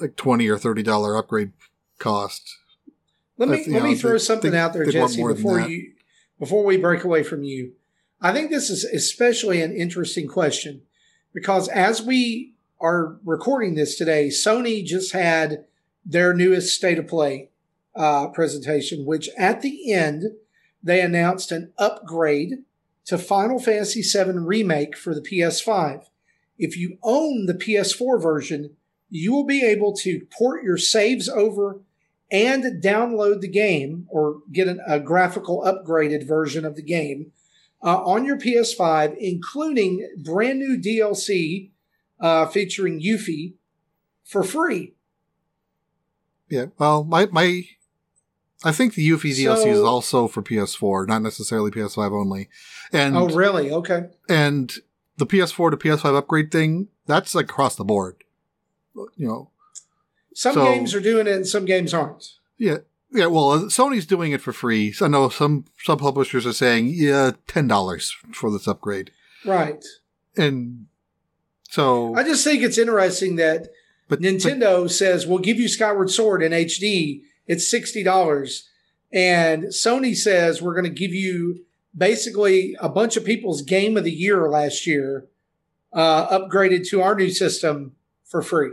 like 0.00 0.16
20 0.16 0.48
or 0.48 0.56
30 0.58 0.82
dollar 0.82 1.16
upgrade 1.18 1.52
cost. 1.98 2.56
Let 3.36 3.50
me 3.50 3.64
let 3.66 3.82
me 3.82 3.94
throw 3.94 4.12
they- 4.12 4.18
something 4.18 4.52
they- 4.52 4.58
out 4.58 4.72
there, 4.72 4.86
Jesse, 4.86 5.22
before 5.22 5.60
you 5.60 5.92
before 6.38 6.64
we 6.64 6.78
break 6.78 7.04
away 7.04 7.22
from 7.22 7.44
you. 7.44 7.72
I 8.24 8.32
think 8.32 8.50
this 8.50 8.70
is 8.70 8.84
especially 8.84 9.60
an 9.60 9.76
interesting 9.76 10.26
question 10.26 10.80
because 11.34 11.68
as 11.68 12.00
we 12.00 12.54
are 12.80 13.18
recording 13.22 13.74
this 13.74 13.98
today, 13.98 14.28
Sony 14.28 14.82
just 14.82 15.12
had 15.12 15.66
their 16.06 16.32
newest 16.32 16.74
state 16.74 16.98
of 16.98 17.06
play 17.06 17.50
uh, 17.94 18.28
presentation, 18.28 19.04
which 19.04 19.28
at 19.36 19.60
the 19.60 19.92
end 19.92 20.24
they 20.82 21.02
announced 21.02 21.52
an 21.52 21.74
upgrade 21.76 22.64
to 23.04 23.18
Final 23.18 23.58
Fantasy 23.58 24.00
VII 24.00 24.38
Remake 24.38 24.96
for 24.96 25.14
the 25.14 25.20
PS5. 25.20 26.06
If 26.56 26.78
you 26.78 26.96
own 27.02 27.44
the 27.44 27.52
PS4 27.52 28.22
version, 28.22 28.74
you 29.10 29.34
will 29.34 29.44
be 29.44 29.62
able 29.62 29.92
to 29.96 30.26
port 30.34 30.64
your 30.64 30.78
saves 30.78 31.28
over 31.28 31.82
and 32.30 32.82
download 32.82 33.42
the 33.42 33.48
game 33.48 34.06
or 34.08 34.40
get 34.50 34.66
an, 34.66 34.80
a 34.86 34.98
graphical 34.98 35.62
upgraded 35.62 36.26
version 36.26 36.64
of 36.64 36.74
the 36.74 36.82
game 36.82 37.30
uh, 37.84 38.02
on 38.04 38.24
your 38.24 38.38
PS5, 38.38 39.14
including 39.18 40.08
brand 40.24 40.58
new 40.58 40.78
DLC 40.80 41.70
uh, 42.20 42.46
featuring 42.46 43.00
Yuffie 43.00 43.54
for 44.24 44.42
free. 44.42 44.94
yeah 46.48 46.66
well 46.78 47.04
my 47.04 47.26
my 47.26 47.64
i 48.64 48.72
think 48.72 48.94
the 48.94 49.06
Yuffie 49.06 49.34
dlc 49.36 49.66
is 49.66 49.80
also 49.80 50.26
for 50.28 50.42
ps4 50.42 51.06
not 51.06 51.20
necessarily 51.22 51.70
ps5 51.70 52.12
only 52.12 52.48
and 52.92 53.16
oh, 53.16 53.28
really? 53.28 53.70
Okay. 53.70 54.06
and 54.28 54.72
the 55.16 55.26
PS4 55.26 55.70
to 55.72 55.76
PS5 55.76 56.16
upgrade 56.16 56.50
thing, 56.50 56.88
that's 57.06 57.34
like 57.36 57.44
across 57.44 57.76
the 57.76 57.84
board. 57.84 58.16
You 58.94 59.28
know, 59.28 59.50
Some 60.34 60.54
So- 60.54 60.64
games 60.64 60.92
are 60.94 61.00
doing 61.00 61.26
it 61.28 61.34
and 61.36 61.46
some 61.46 61.64
games 61.66 61.92
aren't. 61.94 62.32
yeah, 62.58 62.78
yeah. 63.14 63.26
Well, 63.26 63.50
uh, 63.50 63.58
Sony's 63.64 64.06
doing 64.06 64.32
it 64.32 64.40
for 64.42 64.52
free. 64.52 64.92
So 64.92 65.06
I 65.06 65.08
know 65.08 65.28
some 65.28 65.64
some 65.82 65.98
publishers 65.98 66.44
are 66.46 66.52
saying, 66.52 66.88
yeah, 66.94 67.32
ten 67.46 67.66
dollars 67.68 68.14
for 68.32 68.50
this 68.50 68.68
upgrade, 68.68 69.10
Right. 69.44 69.82
and 70.36 70.86
so 71.70 72.14
I 72.14 72.22
just 72.24 72.44
think 72.44 72.62
it's 72.62 72.78
interesting 72.78 73.36
that 73.36 73.68
but 74.08 74.20
Nintendo 74.20 74.90
says 74.90 75.26
we'll 75.26 75.38
give 75.38 75.58
you 75.58 75.68
Skyward 75.68 76.10
Sword 76.10 76.42
in 76.42 76.52
HD. 76.52 77.22
It's 77.46 77.70
sixty 77.70 78.02
dollars, 78.02 78.68
and 79.12 79.64
Sony 79.64 80.16
says 80.16 80.60
we're 80.60 80.74
going 80.74 80.84
to 80.84 80.90
give 80.90 81.12
you 81.12 81.64
basically 81.96 82.76
a 82.80 82.88
bunch 82.88 83.16
of 83.16 83.24
people's 83.24 83.62
game 83.62 83.96
of 83.96 84.02
the 84.04 84.10
year 84.12 84.48
last 84.48 84.86
year, 84.86 85.26
uh, 85.92 86.26
upgraded 86.38 86.88
to 86.88 87.00
our 87.00 87.14
new 87.14 87.30
system 87.30 87.92
for 88.24 88.42
free. 88.42 88.70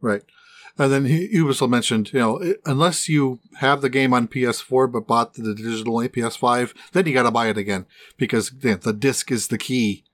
Right. 0.00 0.22
And 0.80 0.92
then 0.92 1.04
he, 1.06 1.26
he 1.26 1.42
also 1.42 1.66
mentioned, 1.66 2.12
you 2.12 2.20
know, 2.20 2.54
unless 2.64 3.08
you 3.08 3.40
have 3.56 3.82
the 3.82 3.90
game 3.90 4.14
on 4.14 4.28
PS4 4.28 4.92
but 4.92 5.06
bought 5.08 5.34
the 5.34 5.54
digital 5.54 5.94
only 5.96 6.08
PS5, 6.08 6.72
then 6.92 7.06
you 7.06 7.12
got 7.12 7.24
to 7.24 7.32
buy 7.32 7.48
it 7.48 7.58
again 7.58 7.84
because 8.16 8.52
yeah, 8.62 8.76
the 8.76 8.92
disc 8.92 9.32
is 9.32 9.48
the 9.48 9.58
key. 9.58 10.04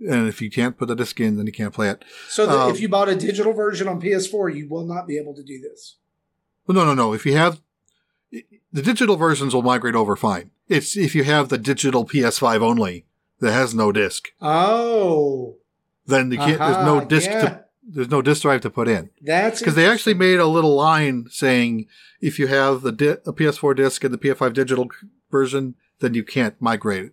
And 0.00 0.28
if 0.28 0.40
you 0.42 0.50
can't 0.50 0.76
put 0.78 0.88
the 0.88 0.94
disc 0.96 1.18
in, 1.20 1.36
then 1.36 1.46
you 1.46 1.52
can't 1.52 1.72
play 1.74 1.88
it. 1.88 2.04
So 2.28 2.48
Um, 2.48 2.70
if 2.70 2.80
you 2.80 2.88
bought 2.88 3.08
a 3.08 3.16
digital 3.16 3.52
version 3.52 3.88
on 3.88 4.00
PS4, 4.00 4.54
you 4.54 4.68
will 4.68 4.84
not 4.86 5.06
be 5.06 5.18
able 5.18 5.34
to 5.34 5.42
do 5.42 5.60
this. 5.60 5.96
Well, 6.66 6.74
no, 6.74 6.84
no, 6.84 6.94
no. 6.94 7.12
If 7.14 7.24
you 7.26 7.34
have 7.36 7.60
the 8.30 8.82
digital 8.82 9.16
versions, 9.16 9.54
will 9.54 9.62
migrate 9.62 9.94
over 9.94 10.14
fine. 10.14 10.50
It's 10.68 10.96
if 10.96 11.14
you 11.14 11.24
have 11.24 11.48
the 11.48 11.58
digital 11.58 12.04
PS5 12.04 12.60
only 12.60 13.06
that 13.40 13.52
has 13.52 13.74
no 13.74 13.92
disc, 13.92 14.28
Oh, 14.40 15.56
then 16.06 16.30
you 16.30 16.38
can't. 16.38 16.58
there's 16.58 16.84
no 16.86 17.04
disc 17.04 17.28
yeah. 17.30 17.40
to 17.40 17.64
there's 17.92 18.10
no 18.10 18.22
disk 18.22 18.42
drive 18.42 18.60
to 18.60 18.70
put 18.70 18.88
in 18.88 19.10
That's 19.20 19.58
because 19.58 19.74
they 19.74 19.88
actually 19.88 20.14
made 20.14 20.38
a 20.38 20.46
little 20.46 20.74
line 20.74 21.26
saying 21.30 21.86
if 22.20 22.38
you 22.38 22.46
have 22.46 22.82
the 22.82 22.92
di- 22.92 23.18
a 23.26 23.32
PS4 23.32 23.76
disc 23.76 24.04
and 24.04 24.14
the 24.14 24.18
PS5 24.18 24.52
digital 24.52 24.88
version, 25.30 25.74
then 26.00 26.14
you 26.14 26.22
can't 26.22 26.60
migrate 26.60 27.06
it. 27.06 27.12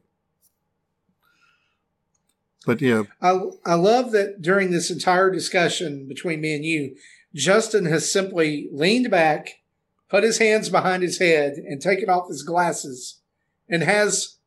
But 2.65 2.81
yeah, 2.81 3.03
I, 3.21 3.39
I 3.65 3.75
love 3.75 4.11
that 4.11 4.41
during 4.41 4.71
this 4.71 4.91
entire 4.91 5.31
discussion 5.31 6.05
between 6.07 6.41
me 6.41 6.53
and 6.53 6.65
you, 6.65 6.95
Justin 7.33 7.85
has 7.85 8.11
simply 8.11 8.67
leaned 8.73 9.09
back, 9.09 9.61
put 10.09 10.23
his 10.23 10.39
hands 10.39 10.67
behind 10.67 11.01
his 11.01 11.19
head, 11.19 11.53
and 11.53 11.81
taken 11.81 12.09
off 12.09 12.27
his 12.27 12.43
glasses, 12.43 13.21
and 13.69 13.83
has 13.83 14.37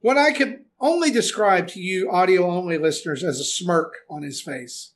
what 0.00 0.16
I 0.16 0.32
could 0.32 0.64
only 0.80 1.10
describe 1.10 1.66
to 1.68 1.80
you, 1.80 2.10
audio 2.12 2.48
only 2.48 2.78
listeners, 2.78 3.24
as 3.24 3.40
a 3.40 3.44
smirk 3.44 3.94
on 4.08 4.22
his 4.22 4.40
face. 4.40 4.93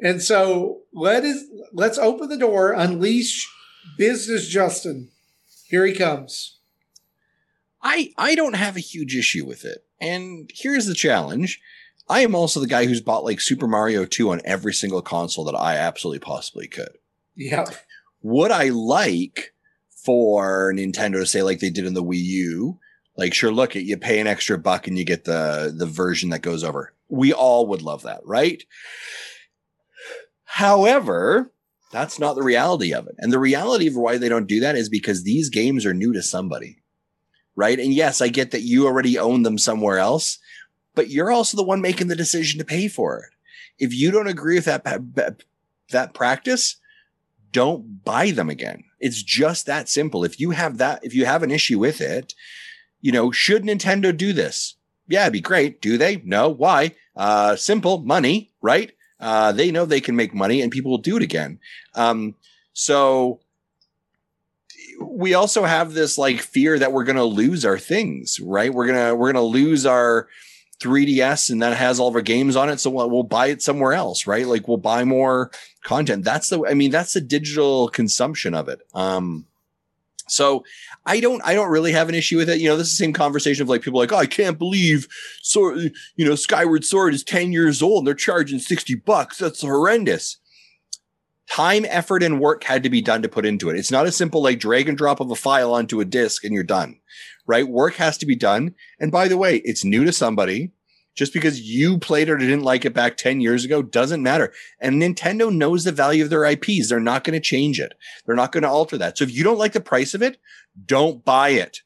And 0.00 0.22
so 0.22 0.82
let 0.92 1.24
us 1.24 1.44
let's 1.72 1.98
open 1.98 2.28
the 2.28 2.38
door, 2.38 2.72
unleash 2.72 3.48
business 3.96 4.48
Justin. 4.48 5.08
Here 5.66 5.86
he 5.86 5.94
comes. 5.94 6.58
I 7.82 8.12
I 8.18 8.34
don't 8.34 8.56
have 8.56 8.76
a 8.76 8.80
huge 8.80 9.16
issue 9.16 9.46
with 9.46 9.64
it. 9.64 9.84
And 10.00 10.50
here's 10.54 10.86
the 10.86 10.94
challenge. 10.94 11.60
I 12.08 12.20
am 12.20 12.34
also 12.34 12.60
the 12.60 12.66
guy 12.66 12.86
who's 12.86 13.00
bought 13.00 13.24
like 13.24 13.40
Super 13.40 13.66
Mario 13.66 14.04
2 14.04 14.30
on 14.30 14.40
every 14.44 14.72
single 14.72 15.02
console 15.02 15.44
that 15.44 15.56
I 15.56 15.76
absolutely 15.76 16.20
possibly 16.20 16.68
could. 16.68 16.98
Yep. 17.34 17.68
Would 18.22 18.52
I 18.52 18.68
like 18.68 19.54
for 20.04 20.72
Nintendo 20.72 21.14
to 21.14 21.26
say 21.26 21.42
like 21.42 21.58
they 21.58 21.70
did 21.70 21.84
in 21.84 21.94
the 21.94 22.04
Wii 22.04 22.22
U, 22.22 22.78
like 23.16 23.34
sure 23.34 23.52
look 23.52 23.74
at 23.74 23.84
you 23.84 23.96
pay 23.96 24.20
an 24.20 24.26
extra 24.26 24.56
buck 24.56 24.86
and 24.86 24.96
you 24.96 25.04
get 25.04 25.24
the 25.24 25.74
the 25.76 25.86
version 25.86 26.30
that 26.30 26.42
goes 26.42 26.62
over. 26.62 26.92
We 27.08 27.32
all 27.32 27.66
would 27.68 27.82
love 27.82 28.02
that, 28.02 28.20
right? 28.24 28.62
However, 30.56 31.52
that's 31.92 32.18
not 32.18 32.34
the 32.34 32.42
reality 32.42 32.94
of 32.94 33.06
it. 33.06 33.14
And 33.18 33.30
the 33.30 33.38
reality 33.38 33.88
of 33.88 33.94
why 33.94 34.16
they 34.16 34.30
don't 34.30 34.46
do 34.46 34.60
that 34.60 34.74
is 34.74 34.88
because 34.88 35.22
these 35.22 35.50
games 35.50 35.84
are 35.84 35.92
new 35.92 36.14
to 36.14 36.22
somebody. 36.22 36.78
Right? 37.56 37.78
And 37.78 37.92
yes, 37.92 38.22
I 38.22 38.28
get 38.28 38.52
that 38.52 38.62
you 38.62 38.86
already 38.86 39.18
own 39.18 39.42
them 39.42 39.58
somewhere 39.58 39.98
else, 39.98 40.38
but 40.94 41.10
you're 41.10 41.30
also 41.30 41.58
the 41.58 41.62
one 41.62 41.82
making 41.82 42.06
the 42.06 42.16
decision 42.16 42.58
to 42.58 42.64
pay 42.64 42.88
for 42.88 43.18
it. 43.18 43.34
If 43.78 43.92
you 43.92 44.10
don't 44.10 44.28
agree 44.28 44.54
with 44.54 44.64
that 44.64 44.82
that 45.90 46.14
practice, 46.14 46.76
don't 47.52 48.02
buy 48.02 48.30
them 48.30 48.48
again. 48.48 48.84
It's 48.98 49.22
just 49.22 49.66
that 49.66 49.90
simple. 49.90 50.24
If 50.24 50.40
you 50.40 50.52
have 50.52 50.78
that, 50.78 51.04
if 51.04 51.14
you 51.14 51.26
have 51.26 51.42
an 51.42 51.50
issue 51.50 51.78
with 51.78 52.00
it, 52.00 52.32
you 53.02 53.12
know, 53.12 53.30
should 53.30 53.64
Nintendo 53.64 54.16
do 54.16 54.32
this? 54.32 54.76
Yeah, 55.06 55.24
it'd 55.24 55.34
be 55.34 55.40
great. 55.42 55.82
Do 55.82 55.98
they? 55.98 56.22
No. 56.24 56.48
Why? 56.48 56.94
Uh, 57.14 57.56
simple 57.56 57.98
money, 57.98 58.52
right? 58.62 58.92
Uh, 59.18 59.52
they 59.52 59.70
know 59.70 59.84
they 59.84 60.00
can 60.00 60.16
make 60.16 60.34
money 60.34 60.60
and 60.60 60.70
people 60.70 60.90
will 60.90 60.98
do 60.98 61.16
it 61.16 61.22
again. 61.22 61.58
Um, 61.94 62.34
so 62.72 63.40
we 65.00 65.34
also 65.34 65.64
have 65.64 65.94
this 65.94 66.18
like 66.18 66.40
fear 66.40 66.78
that 66.78 66.92
we're 66.92 67.04
going 67.04 67.16
to 67.16 67.24
lose 67.24 67.64
our 67.64 67.78
things, 67.78 68.40
right? 68.40 68.72
We're 68.72 68.86
going 68.86 69.08
to, 69.08 69.14
we're 69.14 69.32
going 69.32 69.42
to 69.42 69.58
lose 69.58 69.86
our 69.86 70.28
3DS 70.80 71.50
and 71.50 71.62
that 71.62 71.76
has 71.76 71.98
all 71.98 72.08
of 72.08 72.14
our 72.14 72.20
games 72.20 72.56
on 72.56 72.68
it. 72.68 72.80
So 72.80 72.90
we'll, 72.90 73.08
we'll 73.08 73.22
buy 73.22 73.46
it 73.46 73.62
somewhere 73.62 73.94
else, 73.94 74.26
right? 74.26 74.46
Like 74.46 74.68
we'll 74.68 74.76
buy 74.76 75.04
more 75.04 75.50
content. 75.82 76.24
That's 76.24 76.50
the, 76.50 76.66
I 76.66 76.74
mean, 76.74 76.90
that's 76.90 77.14
the 77.14 77.20
digital 77.20 77.88
consumption 77.88 78.54
of 78.54 78.68
it. 78.68 78.80
Um, 78.94 79.46
so 80.28 80.64
I 81.04 81.20
don't 81.20 81.40
I 81.44 81.54
don't 81.54 81.70
really 81.70 81.92
have 81.92 82.08
an 82.08 82.14
issue 82.14 82.36
with 82.36 82.48
it. 82.48 82.60
You 82.60 82.68
know, 82.68 82.76
this 82.76 82.88
is 82.88 82.98
the 82.98 83.04
same 83.04 83.12
conversation 83.12 83.62
of 83.62 83.68
like 83.68 83.82
people 83.82 84.00
like, 84.00 84.12
oh, 84.12 84.16
I 84.16 84.26
can't 84.26 84.58
believe 84.58 85.06
sword, 85.42 85.92
you 86.16 86.24
know, 86.24 86.34
Skyward 86.34 86.84
Sword 86.84 87.14
is 87.14 87.22
10 87.22 87.52
years 87.52 87.82
old 87.82 88.00
and 88.00 88.06
they're 88.06 88.14
charging 88.14 88.58
60 88.58 88.94
bucks. 88.96 89.38
That's 89.38 89.62
horrendous. 89.62 90.38
Time, 91.48 91.86
effort, 91.88 92.24
and 92.24 92.40
work 92.40 92.64
had 92.64 92.82
to 92.82 92.90
be 92.90 93.00
done 93.00 93.22
to 93.22 93.28
put 93.28 93.46
into 93.46 93.70
it. 93.70 93.76
It's 93.76 93.92
not 93.92 94.06
a 94.06 94.12
simple 94.12 94.42
like 94.42 94.58
drag 94.58 94.88
and 94.88 94.98
drop 94.98 95.20
of 95.20 95.30
a 95.30 95.36
file 95.36 95.72
onto 95.72 96.00
a 96.00 96.04
disk 96.04 96.44
and 96.44 96.52
you're 96.52 96.64
done. 96.64 96.98
Right? 97.46 97.68
Work 97.68 97.94
has 97.94 98.18
to 98.18 98.26
be 98.26 98.34
done. 98.34 98.74
And 98.98 99.12
by 99.12 99.28
the 99.28 99.38
way, 99.38 99.58
it's 99.58 99.84
new 99.84 100.04
to 100.04 100.12
somebody. 100.12 100.72
Just 101.16 101.32
because 101.32 101.62
you 101.62 101.98
played 101.98 102.28
it 102.28 102.32
or 102.32 102.36
didn't 102.36 102.62
like 102.62 102.84
it 102.84 102.92
back 102.92 103.16
10 103.16 103.40
years 103.40 103.64
ago 103.64 103.82
doesn't 103.82 104.22
matter. 104.22 104.52
And 104.78 105.00
Nintendo 105.00 105.52
knows 105.52 105.82
the 105.82 105.90
value 105.90 106.22
of 106.22 106.30
their 106.30 106.44
IPs. 106.44 106.88
They're 106.88 107.00
not 107.00 107.24
going 107.24 107.32
to 107.34 107.40
change 107.40 107.80
it. 107.80 107.94
They're 108.24 108.36
not 108.36 108.52
going 108.52 108.62
to 108.62 108.68
alter 108.68 108.98
that. 108.98 109.16
So 109.16 109.24
if 109.24 109.34
you 109.34 109.42
don't 109.42 109.58
like 109.58 109.72
the 109.72 109.80
price 109.80 110.12
of 110.12 110.22
it, 110.22 110.38
don't 110.84 111.24
buy 111.24 111.50
it. 111.50 111.80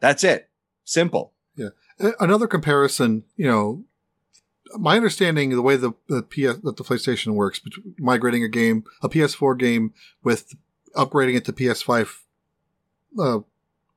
That's 0.00 0.24
it. 0.24 0.50
Simple. 0.84 1.32
Yeah. 1.56 1.68
Another 2.18 2.48
comparison, 2.48 3.24
you 3.36 3.46
know, 3.46 3.84
my 4.76 4.96
understanding 4.96 5.50
the 5.50 5.62
way 5.62 5.76
the, 5.76 5.92
the 6.08 6.22
PS 6.22 6.60
that 6.62 6.76
the 6.76 6.84
PlayStation 6.84 7.34
works, 7.34 7.60
migrating 7.96 8.42
a 8.42 8.48
game, 8.48 8.84
a 9.02 9.08
PS4 9.08 9.58
game 9.58 9.94
with 10.22 10.54
upgrading 10.94 11.36
it 11.36 11.44
to 11.46 11.52
PS5 11.52 12.08
uh, 13.18 13.40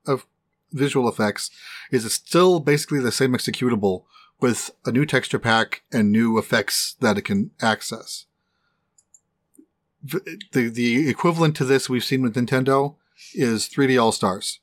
of 0.06 0.26
visual 0.72 1.08
effects, 1.08 1.50
is 1.90 2.04
it's 2.04 2.14
still 2.14 2.60
basically 2.60 3.00
the 3.00 3.12
same 3.12 3.32
executable 3.32 4.04
with 4.42 4.72
a 4.84 4.90
new 4.90 5.06
texture 5.06 5.38
pack 5.38 5.82
and 5.92 6.10
new 6.10 6.36
effects 6.36 6.96
that 7.00 7.16
it 7.16 7.22
can 7.22 7.52
access. 7.62 8.26
The, 10.02 10.68
the 10.68 11.08
equivalent 11.08 11.54
to 11.56 11.64
this 11.64 11.88
we've 11.88 12.04
seen 12.04 12.22
with 12.22 12.34
Nintendo 12.34 12.96
is 13.34 13.68
3D 13.68 14.02
All 14.02 14.10
Stars. 14.10 14.58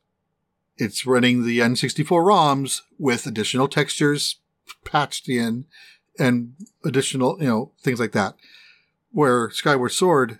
It's 0.78 1.06
running 1.06 1.46
the 1.46 1.60
N64 1.60 2.06
ROMs 2.06 2.82
with 2.98 3.26
additional 3.26 3.70
textures 3.70 4.36
patched 4.84 5.30
in 5.30 5.66
and 6.20 6.56
additional, 6.84 7.38
you 7.40 7.48
know, 7.48 7.72
things 7.82 8.02
like 8.02 8.12
that. 8.12 8.36
Where 9.12 9.50
Skyward 9.50 9.94
Sword, 9.94 10.40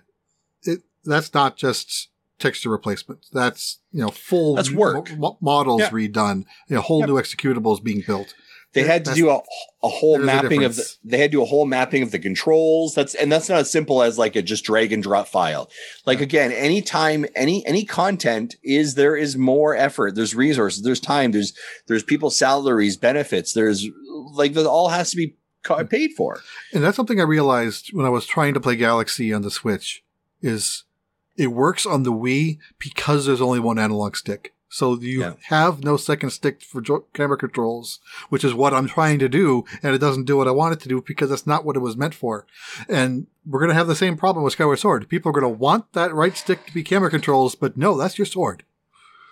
it, 0.64 0.80
that's 1.04 1.32
not 1.32 1.56
just 1.56 2.08
texture 2.38 2.68
replacement. 2.68 3.24
That's, 3.32 3.78
you 3.90 4.02
know, 4.02 4.10
full 4.10 4.56
that's 4.56 4.70
work. 4.70 5.16
Mo- 5.16 5.38
models 5.40 5.80
yeah. 5.80 5.90
redone, 5.90 6.44
you 6.68 6.76
know, 6.76 6.82
whole 6.82 7.06
new 7.06 7.14
executables 7.14 7.82
being 7.82 8.02
built. 8.06 8.34
They 8.72 8.84
had 8.84 9.04
to 9.06 9.14
do 9.14 9.30
a, 9.30 9.40
a 9.82 9.88
whole 9.88 10.18
mapping 10.18 10.62
a 10.62 10.66
of 10.66 10.76
the, 10.76 10.88
they 11.02 11.18
had 11.18 11.32
to 11.32 11.38
do 11.38 11.42
a 11.42 11.46
whole 11.46 11.66
mapping 11.66 12.04
of 12.04 12.12
the 12.12 12.20
controls. 12.20 12.94
That's, 12.94 13.16
and 13.16 13.30
that's 13.30 13.48
not 13.48 13.58
as 13.58 13.70
simple 13.70 14.00
as 14.02 14.16
like 14.16 14.36
a 14.36 14.42
just 14.42 14.64
drag 14.64 14.92
and 14.92 15.02
drop 15.02 15.26
file. 15.26 15.68
Like 16.06 16.20
again, 16.20 16.52
anytime, 16.52 17.26
any, 17.34 17.66
any 17.66 17.84
content 17.84 18.54
is, 18.62 18.94
there 18.94 19.16
is 19.16 19.36
more 19.36 19.74
effort. 19.74 20.14
There's 20.14 20.36
resources, 20.36 20.82
there's 20.82 21.00
time, 21.00 21.32
there's, 21.32 21.52
there's 21.88 22.04
people's 22.04 22.38
salaries, 22.38 22.96
benefits. 22.96 23.52
There's 23.52 23.88
like, 24.32 24.54
that 24.54 24.66
all 24.66 24.90
has 24.90 25.10
to 25.10 25.16
be 25.16 25.34
mm. 25.64 25.90
paid 25.90 26.12
for. 26.16 26.40
And 26.72 26.84
that's 26.84 26.96
something 26.96 27.20
I 27.20 27.24
realized 27.24 27.90
when 27.92 28.06
I 28.06 28.10
was 28.10 28.24
trying 28.24 28.54
to 28.54 28.60
play 28.60 28.76
Galaxy 28.76 29.32
on 29.32 29.42
the 29.42 29.50
Switch 29.50 30.04
is 30.42 30.84
it 31.36 31.48
works 31.48 31.86
on 31.86 32.04
the 32.04 32.12
Wii 32.12 32.58
because 32.78 33.26
there's 33.26 33.40
only 33.40 33.58
one 33.58 33.78
analog 33.78 34.14
stick. 34.14 34.54
So 34.72 34.96
you 35.00 35.20
yeah. 35.20 35.32
have 35.48 35.82
no 35.82 35.96
second 35.96 36.30
stick 36.30 36.62
for 36.62 36.80
camera 37.12 37.36
controls, 37.36 37.98
which 38.28 38.44
is 38.44 38.54
what 38.54 38.72
I'm 38.72 38.86
trying 38.86 39.18
to 39.18 39.28
do. 39.28 39.64
And 39.82 39.94
it 39.94 39.98
doesn't 39.98 40.26
do 40.26 40.36
what 40.36 40.46
I 40.46 40.52
want 40.52 40.74
it 40.74 40.80
to 40.82 40.88
do 40.88 41.02
because 41.04 41.28
that's 41.28 41.46
not 41.46 41.64
what 41.64 41.74
it 41.74 41.80
was 41.80 41.96
meant 41.96 42.14
for. 42.14 42.46
And 42.88 43.26
we're 43.44 43.58
going 43.58 43.70
to 43.70 43.74
have 43.74 43.88
the 43.88 43.96
same 43.96 44.16
problem 44.16 44.44
with 44.44 44.52
Skyward 44.52 44.78
Sword. 44.78 45.08
People 45.08 45.30
are 45.30 45.40
going 45.40 45.52
to 45.52 45.58
want 45.58 45.92
that 45.92 46.14
right 46.14 46.36
stick 46.36 46.66
to 46.66 46.72
be 46.72 46.84
camera 46.84 47.10
controls, 47.10 47.56
but 47.56 47.76
no, 47.76 47.96
that's 47.96 48.16
your 48.16 48.26
sword. 48.26 48.62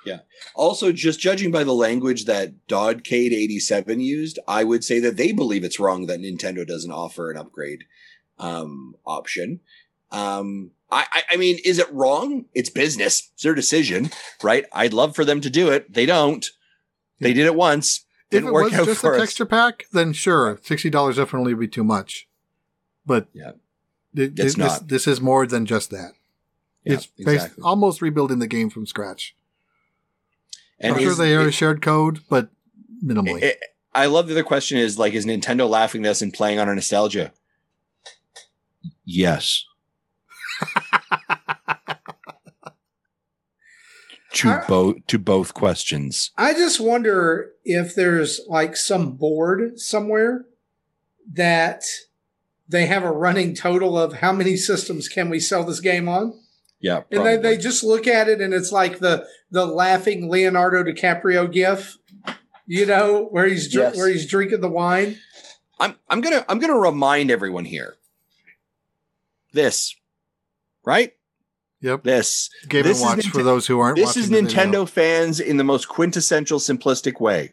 Yeah. 0.05 0.21
Also, 0.57 0.91
just 0.91 1.21
judging 1.21 1.53
by 1.53 1.63
the 1.63 1.73
language 1.73 2.25
that 2.25 2.67
Dodcade87 2.67 4.03
used, 4.03 4.41
I 4.49 4.65
would 4.65 4.83
say 4.83 4.99
that 5.01 5.17
they 5.17 5.31
believe 5.31 5.63
it's 5.63 5.79
wrong 5.79 6.07
that 6.07 6.21
Nintendo 6.21 6.67
doesn't 6.67 6.91
offer 6.91 7.31
an 7.31 7.37
upgrade 7.37 7.85
um, 8.39 8.97
option. 9.07 9.61
Um, 10.11 10.73
I, 10.91 11.23
I 11.31 11.37
mean, 11.37 11.59
is 11.65 11.79
it 11.79 11.93
wrong? 11.93 12.47
It's 12.55 12.71
business. 12.71 13.31
It's 13.35 13.43
their 13.43 13.55
decision, 13.55 14.11
right? 14.43 14.65
I'd 14.73 14.95
love 14.95 15.15
for 15.15 15.25
them 15.25 15.41
to 15.43 15.51
do 15.51 15.71
it. 15.71 15.93
They 15.93 16.07
don't. 16.07 16.47
They 17.21 17.35
did 17.35 17.47
it 17.47 17.55
once. 17.55 18.07
Didn't 18.31 18.45
if 18.45 18.49
it 18.49 18.53
work 18.53 18.65
was 18.65 18.75
out 18.75 18.87
just 18.87 19.01
for 19.01 19.13
a 19.13 19.17
us. 19.17 19.21
texture 19.21 19.47
pack, 19.47 19.85
then 19.93 20.13
sure, 20.13 20.59
sixty 20.63 20.89
dollars 20.89 21.17
definitely 21.17 21.53
would 21.55 21.61
be 21.61 21.69
too 21.69 21.85
much. 21.85 22.29
But 23.05 23.29
yeah, 23.33 23.53
th- 24.15 24.31
it's 24.31 24.37
this, 24.37 24.57
not. 24.57 24.89
This 24.89 25.07
is 25.07 25.21
more 25.21 25.47
than 25.47 25.67
just 25.67 25.91
that. 25.91 26.13
Yeah, 26.85 26.95
it's 26.95 27.07
based, 27.07 27.29
exactly. 27.29 27.63
almost 27.65 28.01
rebuilding 28.01 28.39
the 28.39 28.47
game 28.47 28.71
from 28.71 28.87
scratch. 28.87 29.35
And 30.79 30.95
I'm 30.95 31.03
sure 31.03 31.15
they 31.15 31.35
are 31.35 31.49
it- 31.49 31.53
shared 31.53 31.83
code, 31.83 32.21
but 32.29 32.51
minimally. 33.05 33.43
it- 33.43 33.61
I 33.95 34.07
love 34.07 34.29
the 34.29 34.35
other 34.35 34.45
question 34.45 34.79
is 34.79 34.99
like, 34.99 35.15
is 35.15 35.27
Nintendo 35.27 35.69
laughing 35.69 36.05
at 36.05 36.11
us 36.11 36.23
and 36.23 36.33
playing 36.33 36.61
on 36.61 36.69
our 36.69 36.75
nostalgia? 36.75 37.33
Yes. 39.05 39.65
to 44.35 44.63
both 44.69 44.97
to 45.07 45.19
both 45.19 45.55
questions. 45.55 46.31
I 46.37 46.53
just 46.53 46.81
wonder 46.81 47.53
if 47.65 47.95
there's 47.95 48.41
like 48.49 48.77
some 48.77 49.13
board 49.13 49.79
somewhere 49.81 50.45
that 51.33 51.83
they 52.69 52.87
have 52.87 53.03
a 53.05 53.11
running 53.11 53.55
total 53.55 53.99
of 53.99 54.15
how 54.15 54.33
many 54.33 54.57
systems 54.57 55.09
can 55.09 55.31
we 55.31 55.41
sell 55.41 55.65
this 55.65 55.81
game 55.81 56.09
on? 56.09 56.39
Yeah, 56.81 57.03
And 57.11 57.27
they, 57.27 57.37
they 57.37 57.57
just 57.57 57.83
look 57.83 58.07
at 58.07 58.29
it 58.29 58.41
and 58.41 58.55
it's 58.55 58.71
like 58.71 59.01
the 59.01 59.27
the 59.51 59.67
laughing 59.67 60.31
Leonardo 60.31 60.85
DiCaprio 60.85 61.51
gif, 61.51 61.97
you 62.67 62.87
know, 62.87 63.25
where 63.31 63.47
he's 63.47 63.73
dr- 63.73 63.95
Yes. 63.95 63.97
where 63.97 64.09
he's 64.09 64.27
drinking 64.27 64.61
the 64.61 64.69
wine. 64.69 65.19
I'm 65.81 65.97
I'm 66.09 66.21
gonna 66.21 66.45
I'm 66.49 66.59
gonna 66.61 66.79
remind 66.79 67.31
everyone 67.33 67.65
here. 67.65 67.97
this, 69.53 69.97
right? 70.85 71.13
Yep. 71.81 72.03
This. 72.03 72.51
Game 72.69 72.83
This 72.83 73.03
and 73.03 73.19
is 73.21 73.27
watch 73.27 73.33
for 73.33 73.43
those 73.43 73.67
who 73.67 73.79
aren't. 73.79 73.97
This 73.97 74.17
is 74.17 74.31
watching 74.31 74.47
video. 74.47 74.65
Nintendo 74.85 74.89
fans 74.89 75.41
in 75.41 75.57
the 75.57 75.65
most 75.65 75.89
quintessential 75.89 76.59
simplistic 76.59 77.21
way, 77.21 77.53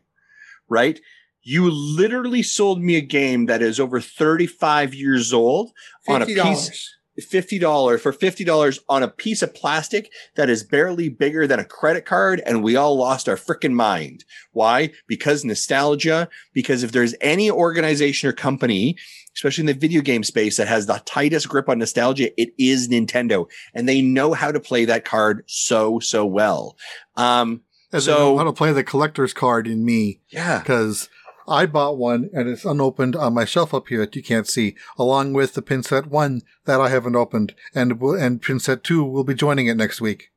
right? 0.67 0.99
You 1.43 1.69
literally 1.69 2.41
sold 2.41 2.81
me 2.81 2.95
a 2.95 3.01
game 3.01 3.45
that 3.45 3.61
is 3.61 3.79
over 3.79 4.01
35 4.01 4.95
years 4.95 5.31
old 5.31 5.73
on 6.07 6.23
a 6.23 6.25
Fifty 6.25 6.41
piece 6.41 6.65
dollars. 6.65 6.94
$50 7.21 7.99
for 7.99 8.11
$50 8.13 8.79
on 8.89 9.03
a 9.03 9.07
piece 9.07 9.41
of 9.41 9.53
plastic 9.53 10.11
that 10.35 10.49
is 10.49 10.63
barely 10.63 11.09
bigger 11.09 11.47
than 11.47 11.59
a 11.59 11.65
credit 11.65 12.05
card 12.05 12.41
and 12.45 12.63
we 12.63 12.75
all 12.75 12.97
lost 12.97 13.29
our 13.29 13.35
freaking 13.35 13.73
mind. 13.73 14.25
Why? 14.51 14.91
Because 15.07 15.45
nostalgia, 15.45 16.29
because 16.53 16.83
if 16.83 16.91
there's 16.91 17.15
any 17.21 17.49
organization 17.49 18.29
or 18.29 18.33
company, 18.33 18.97
especially 19.35 19.63
in 19.63 19.67
the 19.67 19.73
video 19.73 20.01
game 20.01 20.23
space 20.23 20.57
that 20.57 20.67
has 20.67 20.85
the 20.85 21.01
tightest 21.05 21.49
grip 21.49 21.67
on 21.69 21.79
nostalgia, 21.79 22.29
it 22.41 22.53
is 22.57 22.87
Nintendo 22.89 23.47
and 23.73 23.87
they 23.87 24.01
know 24.01 24.33
how 24.33 24.51
to 24.51 24.59
play 24.59 24.85
that 24.85 25.05
card 25.05 25.43
so 25.47 25.99
so 25.99 26.25
well. 26.25 26.77
Um 27.15 27.61
And 27.91 28.01
So- 28.03 28.15
so, 28.17 28.37
how 28.37 28.43
to 28.43 28.53
play 28.53 28.73
the 28.73 28.83
collector's 28.83 29.33
card 29.33 29.67
in 29.67 29.85
me 29.85 30.19
yeah. 30.29 30.59
because 30.59 31.07
I 31.47 31.65
bought 31.65 31.97
one 31.97 32.29
and 32.33 32.49
it's 32.49 32.65
unopened 32.65 33.15
on 33.15 33.33
my 33.33 33.45
shelf 33.45 33.73
up 33.73 33.87
here 33.87 33.99
that 33.99 34.15
you 34.15 34.23
can't 34.23 34.47
see, 34.47 34.75
along 34.97 35.33
with 35.33 35.53
the 35.53 35.61
pin 35.61 35.83
set 35.83 36.07
one 36.07 36.41
that 36.65 36.81
I 36.81 36.89
haven't 36.89 37.15
opened, 37.15 37.53
and 37.73 37.99
will- 37.99 38.15
and 38.19 38.41
pin 38.41 38.59
set 38.59 38.83
two 38.83 39.03
will 39.03 39.23
be 39.23 39.33
joining 39.35 39.67
it 39.67 39.77
next 39.77 40.01
week. 40.01 40.31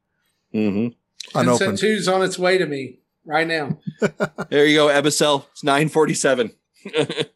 Mhm. 0.54 0.94
Set 1.32 1.42
Unopened. 1.42 1.78
two's 1.78 2.08
on 2.08 2.22
its 2.22 2.38
way 2.38 2.58
to 2.58 2.66
me 2.66 3.00
right 3.24 3.46
now. 3.46 3.78
There 4.50 4.64
you 4.66 4.76
go, 4.76 4.88
Ebicel. 4.88 5.46
It's 5.52 5.64
947. 5.64 6.52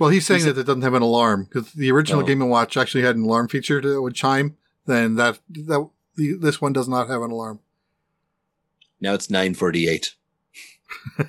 Well, 0.00 0.10
he's 0.10 0.26
saying 0.26 0.42
Is 0.42 0.46
it- 0.46 0.54
that 0.54 0.60
it 0.60 0.64
doesn't 0.68 0.82
have 0.82 0.94
an 0.94 1.02
alarm 1.02 1.44
because 1.52 1.72
the 1.72 1.90
original 1.90 2.22
Oh. 2.22 2.24
Game 2.24 2.40
and 2.40 2.48
Watch 2.50 2.76
actually 2.76 3.02
had 3.02 3.16
an 3.16 3.24
alarm 3.24 3.48
feature 3.48 3.80
that 3.80 4.00
would 4.00 4.14
chime. 4.14 4.56
Then 4.86 5.16
that 5.16 5.40
that 5.50 5.90
the, 6.14 6.34
this 6.40 6.60
one 6.60 6.72
does 6.72 6.88
not 6.88 7.08
have 7.08 7.20
an 7.20 7.32
alarm. 7.32 7.58
now 9.00 9.12
it's 9.14 9.28
948. 9.28 10.14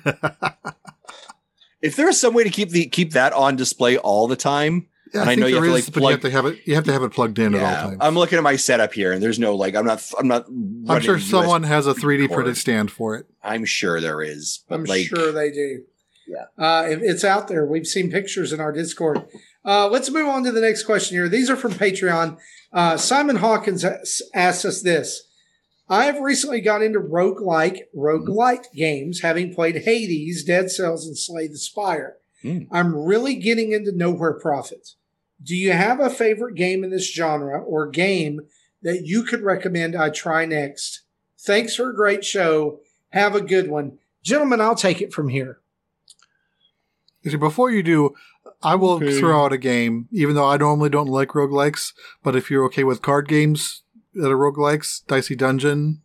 if 1.82 1.96
there 1.96 2.08
is 2.08 2.20
some 2.20 2.34
way 2.34 2.44
to 2.44 2.50
keep 2.50 2.70
the 2.70 2.86
keep 2.86 3.12
that 3.12 3.32
on 3.32 3.56
display 3.56 3.96
all 3.96 4.28
the 4.28 4.36
time, 4.36 4.86
Yeah, 5.14 5.22
And 5.22 5.30
I 5.30 5.32
I, 5.32 5.36
know 5.36 5.46
you 5.46 5.54
there 5.60 5.64
have 5.64 5.70
to, 5.70 5.74
like, 5.74 5.92
but 5.92 6.02
you 6.02 6.08
have 6.10 6.20
to 6.20 6.30
have 6.30 6.46
it. 6.46 6.58
You 6.66 6.74
have 6.74 6.84
to 6.84 6.92
have 6.92 7.02
it 7.02 7.12
plugged 7.12 7.38
in 7.38 7.54
at 7.54 7.62
all 7.62 7.88
times. 7.90 7.98
I'm 8.00 8.14
looking 8.14 8.36
at 8.38 8.42
my 8.44 8.56
setup 8.56 8.92
here, 8.92 9.12
and 9.12 9.22
there's 9.22 9.38
no 9.38 9.54
like 9.56 9.74
I'm 9.74 9.86
not 9.86 10.04
I'm 10.18 10.28
not. 10.28 10.46
I'm 10.48 11.00
sure 11.00 11.16
a 11.16 11.18
USB 11.18 11.30
someone 11.30 11.62
has 11.64 11.86
a 11.86 11.94
3D 11.94 12.28
cord. 12.28 12.36
printed 12.36 12.56
stand 12.56 12.90
for 12.90 13.16
it. 13.16 13.26
I'm 13.42 13.64
sure 13.64 14.00
there 14.00 14.22
is, 14.22 14.62
but 14.68 14.76
I'm 14.76 14.84
like 14.84 15.06
sure 15.06 15.32
they 15.32 15.50
do. 15.50 15.82
Yeah. 16.28 16.44
Uh, 16.56 16.84
it's 16.86 17.24
out 17.24 17.48
there. 17.48 17.64
We've 17.66 17.86
seen 17.86 18.08
pictures 18.10 18.52
in 18.52 18.60
our 18.60 18.70
Discord. 18.70 19.24
Uh, 19.64 19.88
let's 19.88 20.08
move 20.10 20.28
on 20.28 20.44
to 20.44 20.52
the 20.52 20.60
next 20.60 20.84
question 20.84 21.16
here. 21.16 21.28
These 21.28 21.50
are 21.50 21.56
from 21.56 21.72
Patreon. 21.72 22.38
Uh, 22.72 22.96
Simon 22.96 23.36
Hawkins 23.36 23.84
as- 23.84 24.22
asked 24.32 24.64
us 24.64 24.80
this. 24.80 25.22
I 25.90 26.04
have 26.04 26.20
recently 26.20 26.60
got 26.60 26.82
into 26.82 27.00
roguelike, 27.00 27.80
roguelite 27.94 28.72
games, 28.72 29.22
having 29.22 29.52
played 29.52 29.82
Hades, 29.82 30.44
Dead 30.44 30.70
Cells, 30.70 31.04
and 31.04 31.18
Slay 31.18 31.48
the 31.48 31.58
Spire. 31.58 32.16
Hmm. 32.42 32.60
I'm 32.70 32.94
really 32.94 33.34
getting 33.34 33.72
into 33.72 33.90
Nowhere 33.92 34.32
Prophet. 34.34 34.90
Do 35.42 35.56
you 35.56 35.72
have 35.72 35.98
a 35.98 36.08
favorite 36.08 36.54
game 36.54 36.84
in 36.84 36.90
this 36.90 37.12
genre 37.12 37.60
or 37.60 37.88
game 37.88 38.42
that 38.82 39.02
you 39.04 39.24
could 39.24 39.42
recommend 39.42 39.96
I 39.96 40.10
try 40.10 40.44
next? 40.46 41.02
Thanks 41.38 41.74
for 41.74 41.90
a 41.90 41.94
great 41.96 42.24
show. 42.24 42.80
Have 43.10 43.34
a 43.34 43.40
good 43.40 43.68
one. 43.68 43.98
Gentlemen, 44.22 44.60
I'll 44.60 44.76
take 44.76 45.00
it 45.02 45.12
from 45.12 45.28
here. 45.28 45.58
You 47.22 47.32
see, 47.32 47.36
Before 47.36 47.70
you 47.70 47.82
do, 47.82 48.14
I 48.62 48.76
will 48.76 48.92
Okay. 48.92 49.18
throw 49.18 49.44
out 49.44 49.52
a 49.52 49.58
game, 49.58 50.08
even 50.12 50.34
though 50.36 50.46
I 50.46 50.56
normally 50.56 50.90
don't 50.90 51.08
like 51.08 51.30
roguelikes. 51.30 51.92
But 52.22 52.36
if 52.36 52.50
you're 52.50 52.64
okay 52.66 52.84
with 52.84 53.02
card 53.02 53.26
games 53.26 53.82
that 54.14 54.30
are 54.30 54.36
roguelikes, 54.36 55.06
Dicey 55.06 55.36
Dungeon, 55.36 56.02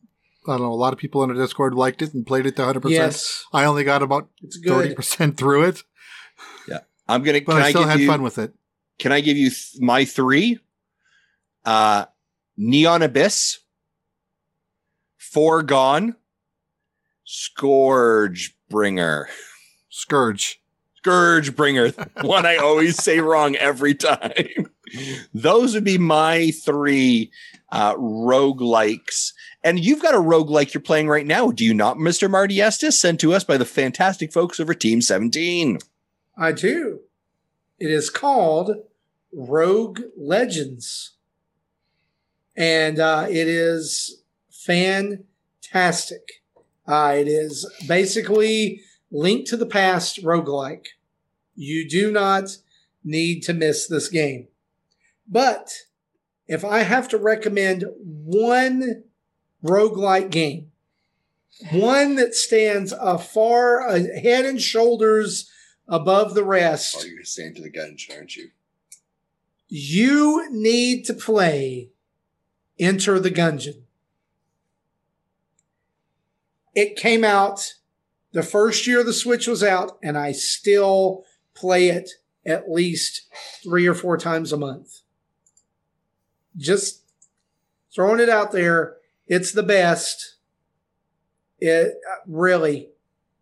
I 0.47 0.51
don't 0.53 0.61
know, 0.61 0.71
a 0.71 0.75
lot 0.75 0.93
of 0.93 0.99
people 0.99 1.21
on 1.21 1.29
the 1.29 1.35
Discord 1.35 1.73
liked 1.73 2.01
it 2.01 2.13
and 2.13 2.25
played 2.25 2.45
it 2.45 2.55
to 2.57 2.61
100%. 2.61 2.89
Yes, 2.89 3.45
I 3.51 3.65
only 3.65 3.83
got 3.83 4.03
about 4.03 4.29
it's 4.41 4.59
30% 4.59 5.37
through 5.37 5.63
it, 5.65 5.83
Yeah. 6.67 6.79
I'm 7.07 7.23
gonna. 7.23 7.41
but 7.41 7.53
can 7.53 7.61
I 7.61 7.65
I, 7.65 7.69
still 7.71 7.81
give 7.83 7.89
had 7.91 7.99
you? 7.99 8.07
fun 8.07 8.21
with 8.21 8.37
it. 8.37 8.53
Can 8.99 9.11
I 9.11 9.21
give 9.21 9.37
you 9.37 9.49
th- 9.49 9.75
my 9.79 10.05
three? 10.05 10.59
Uh, 11.65 12.05
Neon 12.57 13.01
Abyss, 13.01 13.59
Foregone, 15.17 16.15
Scourge 17.23 18.55
Bringer. 18.69 19.27
Scourge. 19.89 20.61
Scourge 20.97 21.55
Bringer, 21.55 21.89
one 22.21 22.45
I 22.45 22.55
always 22.57 23.01
say 23.01 23.19
wrong 23.19 23.55
every 23.57 23.93
time. 23.93 24.71
Those 25.33 25.73
would 25.75 25.83
be 25.83 25.97
my 25.99 26.51
three 26.51 27.31
uh, 27.75 27.93
roguelikes. 27.97 29.33
And 29.61 29.83
you've 29.83 30.01
got 30.01 30.15
a 30.15 30.19
roguelike 30.19 30.73
you're 30.73 30.81
playing 30.81 31.09
right 31.09 31.25
now, 31.25 31.51
do 31.51 31.65
you 31.65 31.73
not, 31.73 31.97
Mr. 31.97 32.31
Marty 32.31 32.61
Estes? 32.61 32.97
Sent 32.97 33.19
to 33.19 33.33
us 33.33 33.43
by 33.43 33.57
the 33.57 33.65
fantastic 33.65 34.31
folks 34.31 34.61
over 34.61 34.73
Team 34.73 35.01
17. 35.01 35.79
I 36.37 36.53
do. 36.53 37.01
It 37.77 37.91
is 37.91 38.09
called 38.09 38.77
Rogue 39.33 39.99
Legends. 40.15 41.15
And 42.55 42.97
uh, 42.97 43.27
it 43.29 43.49
is 43.49 44.21
fantastic. 44.49 46.43
Uh, 46.87 47.15
it 47.17 47.27
is 47.27 47.69
basically 47.85 48.83
Link 49.11 49.45
to 49.47 49.57
the 49.57 49.65
Past 49.65 50.23
roguelike. 50.23 50.87
You 51.55 51.89
do 51.89 52.09
not 52.09 52.57
need 53.03 53.41
to 53.41 53.53
miss 53.53 53.85
this 53.85 54.07
game. 54.07 54.47
But 55.27 55.73
if 56.47 56.63
I 56.63 56.79
have 56.79 57.07
to 57.09 57.17
recommend 57.17 57.85
one 58.03 59.03
roguelike 59.63 60.29
game, 60.29 60.71
one 61.71 62.15
that 62.15 62.35
stands 62.35 62.91
a 62.91 63.17
far 63.17 63.87
uh, 63.87 63.99
head 64.21 64.45
and 64.45 64.61
shoulders 64.61 65.49
above 65.87 66.33
the 66.33 66.43
rest, 66.43 66.97
Oh, 66.99 67.05
you're 67.05 67.23
saying 67.23 67.55
to 67.55 67.61
the 67.61 67.71
gunge, 67.71 68.09
aren't 68.13 68.35
you? 68.35 68.49
you 69.67 70.47
need 70.51 71.05
to 71.05 71.13
play 71.13 71.89
Enter 72.77 73.19
the 73.19 73.31
Gungeon. 73.31 73.83
It 76.73 76.97
came 76.97 77.23
out 77.23 77.75
the 78.33 78.43
first 78.43 78.85
year 78.85 79.01
the 79.03 79.13
Switch 79.13 79.47
was 79.47 79.63
out, 79.63 79.97
and 80.03 80.17
I 80.17 80.33
still 80.33 81.23
play 81.53 81.87
it 81.87 82.09
at 82.45 82.69
least 82.69 83.21
three 83.63 83.87
or 83.87 83.93
four 83.93 84.17
times 84.17 84.51
a 84.51 84.57
month. 84.57 84.99
Just 86.57 87.03
throwing 87.93 88.19
it 88.19 88.29
out 88.29 88.51
there. 88.51 88.97
It's 89.27 89.51
the 89.51 89.63
best. 89.63 90.35
It 91.59 91.95
really, 92.27 92.89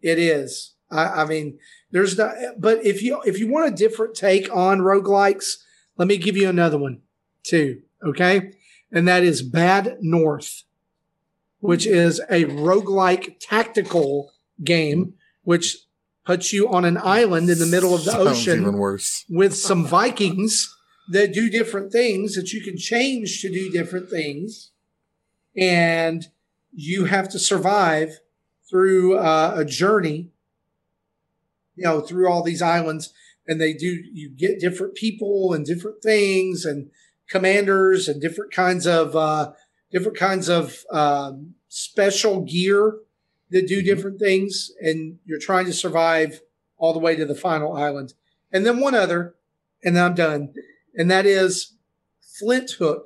it 0.01 0.19
is. 0.19 0.73
I, 0.89 1.23
I 1.23 1.25
mean, 1.25 1.59
there's 1.91 2.17
not, 2.17 2.35
but 2.57 2.85
if 2.85 3.01
you 3.01 3.21
if 3.25 3.39
you 3.39 3.51
want 3.51 3.73
a 3.73 3.75
different 3.75 4.15
take 4.15 4.53
on 4.55 4.79
roguelikes, 4.79 5.57
let 5.97 6.07
me 6.07 6.17
give 6.17 6.37
you 6.37 6.47
another 6.49 6.77
one 6.77 7.01
too. 7.43 7.81
Okay. 8.05 8.51
And 8.91 9.07
that 9.07 9.23
is 9.23 9.41
Bad 9.41 9.97
North, 10.01 10.63
which 11.59 11.87
is 11.87 12.19
a 12.29 12.45
roguelike 12.45 13.37
tactical 13.39 14.31
game, 14.63 15.15
which 15.43 15.77
puts 16.25 16.53
you 16.53 16.69
on 16.69 16.85
an 16.85 16.97
island 16.97 17.49
in 17.49 17.59
the 17.59 17.65
middle 17.65 17.95
of 17.95 18.05
the 18.05 18.11
Sounds 18.11 18.27
ocean 18.27 18.61
even 18.61 18.77
worse. 18.77 19.25
with 19.29 19.55
some 19.55 19.85
Vikings 19.85 20.75
that 21.09 21.33
do 21.33 21.49
different 21.49 21.91
things 21.91 22.35
that 22.35 22.53
you 22.53 22.61
can 22.61 22.77
change 22.77 23.41
to 23.41 23.49
do 23.49 23.69
different 23.69 24.09
things. 24.09 24.71
And 25.55 26.25
you 26.71 27.05
have 27.05 27.29
to 27.29 27.39
survive 27.39 28.19
through 28.69 29.17
uh, 29.17 29.53
a 29.57 29.65
journey, 29.65 30.31
you 31.75 31.83
know, 31.83 32.01
through 32.01 32.29
all 32.29 32.41
these 32.41 32.61
islands. 32.61 33.13
And 33.47 33.59
they 33.59 33.73
do, 33.73 34.01
you 34.11 34.29
get 34.29 34.59
different 34.59 34.95
people 34.95 35.53
and 35.53 35.65
different 35.65 36.01
things 36.01 36.65
and 36.65 36.89
commanders 37.27 38.07
and 38.07 38.21
different 38.21 38.51
kinds 38.51 38.87
of, 38.87 39.15
uh, 39.15 39.51
different 39.91 40.17
kinds 40.17 40.49
of 40.49 40.85
um, 40.91 41.53
special 41.67 42.41
gear 42.41 42.97
that 43.51 43.67
do 43.67 43.83
different 43.83 44.19
things. 44.19 44.71
And 44.81 45.19
you're 45.25 45.39
trying 45.39 45.65
to 45.65 45.73
survive 45.73 46.41
all 46.77 46.93
the 46.93 46.99
way 46.99 47.15
to 47.15 47.25
the 47.25 47.35
final 47.35 47.75
island. 47.75 48.13
And 48.51 48.65
then 48.65 48.79
one 48.79 48.95
other, 48.95 49.35
and 49.83 49.95
then 49.95 50.03
I'm 50.03 50.15
done. 50.15 50.53
And 50.95 51.09
that 51.09 51.25
is 51.25 51.73
Flinthook, 52.21 53.03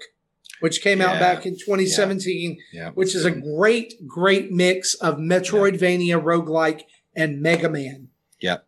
which 0.59 0.81
came 0.81 1.01
out 1.01 1.19
back 1.19 1.45
in 1.45 1.53
2017, 1.53 2.57
Yeah. 2.73 2.91
which 2.91 3.15
is 3.15 3.25
a 3.25 3.31
great, 3.31 4.05
great 4.07 4.51
mix 4.51 4.93
of 4.95 5.17
Metroidvania, 5.17 6.21
roguelike, 6.21 6.83
and 7.15 7.41
Mega 7.41 7.69
Man. 7.69 8.09
Yep. 8.41 8.65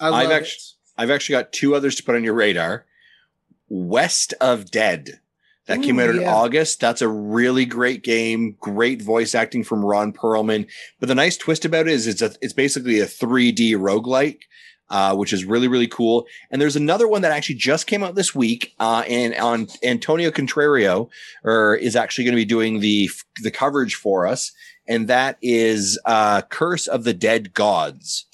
I 0.00 0.08
love 0.08 0.30
I've 0.30 0.42
it. 0.42 0.52
I've 0.96 1.10
actually 1.10 1.34
got 1.34 1.52
two 1.52 1.74
others 1.74 1.94
to 1.96 2.02
put 2.02 2.14
on 2.14 2.24
your 2.24 2.34
radar. 2.34 2.86
West 3.68 4.34
of 4.40 4.70
Dead. 4.70 5.20
That 5.66 5.80
came 5.82 6.00
out 6.00 6.10
in 6.10 6.22
yeah. 6.22 6.34
August. 6.34 6.80
That's 6.80 7.02
a 7.02 7.08
really 7.08 7.64
great 7.64 8.02
game. 8.02 8.56
Great 8.60 9.00
voice 9.00 9.34
acting 9.34 9.62
from 9.62 9.84
Ron 9.84 10.12
Perlman. 10.12 10.68
But 10.98 11.08
the 11.08 11.14
nice 11.14 11.36
twist 11.36 11.64
about 11.64 11.86
it 11.86 11.92
is 11.92 12.08
it's 12.08 12.20
a 12.20 12.34
it's 12.42 12.52
basically 12.52 12.98
a 12.98 13.06
3D 13.06 13.74
roguelike. 13.76 14.40
Uh, 14.92 15.16
which 15.16 15.32
is 15.32 15.44
really 15.44 15.66
really 15.66 15.88
cool. 15.88 16.26
And 16.50 16.60
there's 16.60 16.76
another 16.76 17.08
one 17.08 17.22
that 17.22 17.32
actually 17.32 17.56
just 17.56 17.88
came 17.88 18.04
out 18.04 18.14
this 18.14 18.34
week, 18.34 18.74
uh, 18.78 19.02
and 19.08 19.34
on 19.34 19.66
Antonio 19.82 20.30
Contrario 20.30 21.08
or 21.42 21.74
is 21.74 21.96
actually 21.96 22.24
going 22.24 22.34
to 22.34 22.36
be 22.36 22.44
doing 22.44 22.78
the 22.78 23.10
the 23.42 23.50
coverage 23.50 23.96
for 23.96 24.26
us, 24.26 24.52
and 24.86 25.08
that 25.08 25.38
is 25.42 25.98
uh, 26.04 26.42
Curse 26.42 26.86
of 26.86 27.04
the 27.04 27.14
Dead 27.14 27.54
Gods 27.54 28.26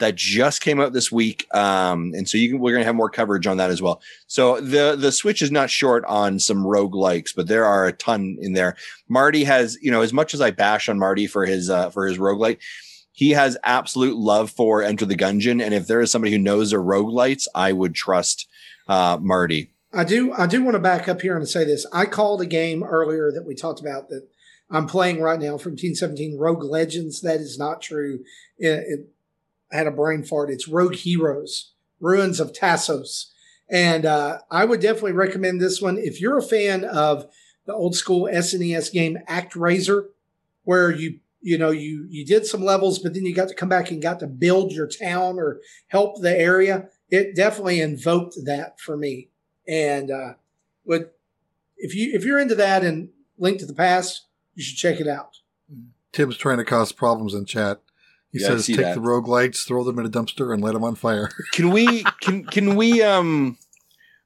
that 0.00 0.16
just 0.16 0.62
came 0.62 0.80
out 0.80 0.92
this 0.92 1.12
week. 1.12 1.46
Um, 1.54 2.12
and 2.16 2.28
so 2.28 2.38
you 2.38 2.50
can, 2.50 2.58
we're 2.58 2.72
going 2.72 2.80
to 2.80 2.86
have 2.86 2.94
more 2.94 3.10
coverage 3.10 3.46
on 3.46 3.58
that 3.58 3.70
as 3.70 3.80
well. 3.80 4.00
So 4.26 4.58
the, 4.58 4.96
the 4.98 5.12
switch 5.12 5.42
is 5.42 5.50
not 5.50 5.70
short 5.70 6.04
on 6.06 6.38
some 6.38 6.66
rogue 6.66 6.94
likes, 6.94 7.34
but 7.34 7.48
there 7.48 7.66
are 7.66 7.86
a 7.86 7.92
ton 7.92 8.38
in 8.40 8.54
there. 8.54 8.76
Marty 9.08 9.44
has, 9.44 9.76
you 9.82 9.90
know, 9.90 10.00
as 10.00 10.14
much 10.14 10.32
as 10.32 10.40
I 10.40 10.50
bash 10.52 10.88
on 10.88 10.98
Marty 10.98 11.26
for 11.26 11.44
his, 11.44 11.68
uh, 11.68 11.90
for 11.90 12.06
his 12.06 12.16
roguelite, 12.16 12.58
he 13.12 13.30
has 13.30 13.56
absolute 13.64 14.16
love 14.16 14.50
for 14.50 14.82
Enter 14.82 15.06
the 15.06 15.16
Gungeon. 15.16 15.62
And 15.62 15.74
if 15.74 15.86
there 15.86 16.00
is 16.00 16.10
somebody 16.10 16.32
who 16.32 16.38
knows 16.38 16.70
their 16.70 16.82
roguelites, 16.82 17.46
I 17.54 17.72
would 17.72 17.94
trust, 17.94 18.48
uh, 18.88 19.18
Marty. 19.20 19.70
I 19.92 20.04
do. 20.04 20.32
I 20.32 20.46
do 20.46 20.62
want 20.62 20.74
to 20.74 20.80
back 20.80 21.08
up 21.08 21.20
here 21.20 21.36
and 21.36 21.48
say 21.48 21.64
this. 21.64 21.84
I 21.92 22.06
called 22.06 22.40
a 22.40 22.46
game 22.46 22.84
earlier 22.84 23.32
that 23.32 23.44
we 23.44 23.54
talked 23.54 23.80
about 23.80 24.08
that 24.08 24.28
I'm 24.70 24.86
playing 24.86 25.20
right 25.20 25.40
now 25.40 25.58
from 25.58 25.76
Team 25.76 25.94
17 25.94 26.38
Rogue 26.38 26.62
Legends. 26.62 27.20
That 27.22 27.40
is 27.40 27.58
not 27.58 27.82
true. 27.82 28.20
It, 28.56 28.84
it, 28.86 29.08
I 29.72 29.78
had 29.78 29.86
a 29.88 29.92
brain 29.92 30.22
fart. 30.22 30.50
It's 30.50 30.68
Rogue 30.68 30.94
Heroes, 30.94 31.72
Ruins 31.98 32.38
of 32.38 32.52
Tasos. 32.52 33.30
And 33.68 34.06
uh, 34.06 34.38
I 34.50 34.64
would 34.64 34.80
definitely 34.80 35.12
recommend 35.12 35.60
this 35.60 35.80
one. 35.82 35.98
If 35.98 36.20
you're 36.20 36.38
a 36.38 36.42
fan 36.42 36.84
of 36.84 37.26
the 37.66 37.74
old 37.74 37.96
school 37.96 38.28
SNES 38.32 38.92
game 38.92 39.18
ActRaiser, 39.28 40.06
where 40.64 40.90
you 40.90 41.18
you 41.42 41.58
know 41.58 41.70
you 41.70 42.06
you 42.08 42.24
did 42.24 42.46
some 42.46 42.62
levels, 42.62 42.98
but 42.98 43.14
then 43.14 43.24
you 43.24 43.34
got 43.34 43.48
to 43.48 43.54
come 43.54 43.68
back 43.68 43.90
and 43.90 44.02
got 44.02 44.20
to 44.20 44.26
build 44.26 44.72
your 44.72 44.88
town 44.88 45.38
or 45.38 45.60
help 45.88 46.20
the 46.20 46.36
area, 46.38 46.88
it 47.08 47.34
definitely 47.34 47.80
invoked 47.80 48.36
that 48.44 48.78
for 48.80 48.96
me. 48.96 49.28
And 49.66 50.10
uh, 50.10 50.34
would 50.84 51.10
if 51.76 51.94
you 51.94 52.12
if 52.14 52.24
you're 52.24 52.38
into 52.38 52.54
that 52.56 52.84
and 52.84 53.10
Link 53.38 53.58
to 53.60 53.66
the 53.66 53.74
Past, 53.74 54.26
you 54.54 54.62
should 54.62 54.76
check 54.76 55.00
it 55.00 55.08
out. 55.08 55.38
Tim's 56.12 56.36
trying 56.36 56.58
to 56.58 56.64
cause 56.64 56.92
problems 56.92 57.34
in 57.34 57.44
chat. 57.46 57.80
He 58.32 58.40
Yeah, 58.40 58.48
says, 58.48 58.66
"Take 58.66 58.76
that. 58.76 58.94
the 58.94 59.00
rogue 59.00 59.26
lights, 59.26 59.64
throw 59.64 59.82
them 59.84 59.98
in 59.98 60.06
a 60.06 60.10
dumpster, 60.10 60.52
and 60.52 60.62
light 60.62 60.74
them 60.74 60.84
on 60.84 60.94
fire." 60.94 61.30
Can 61.52 61.70
we, 61.70 62.04
can, 62.20 62.44
can 62.44 62.76
we, 62.76 63.02
um, 63.02 63.58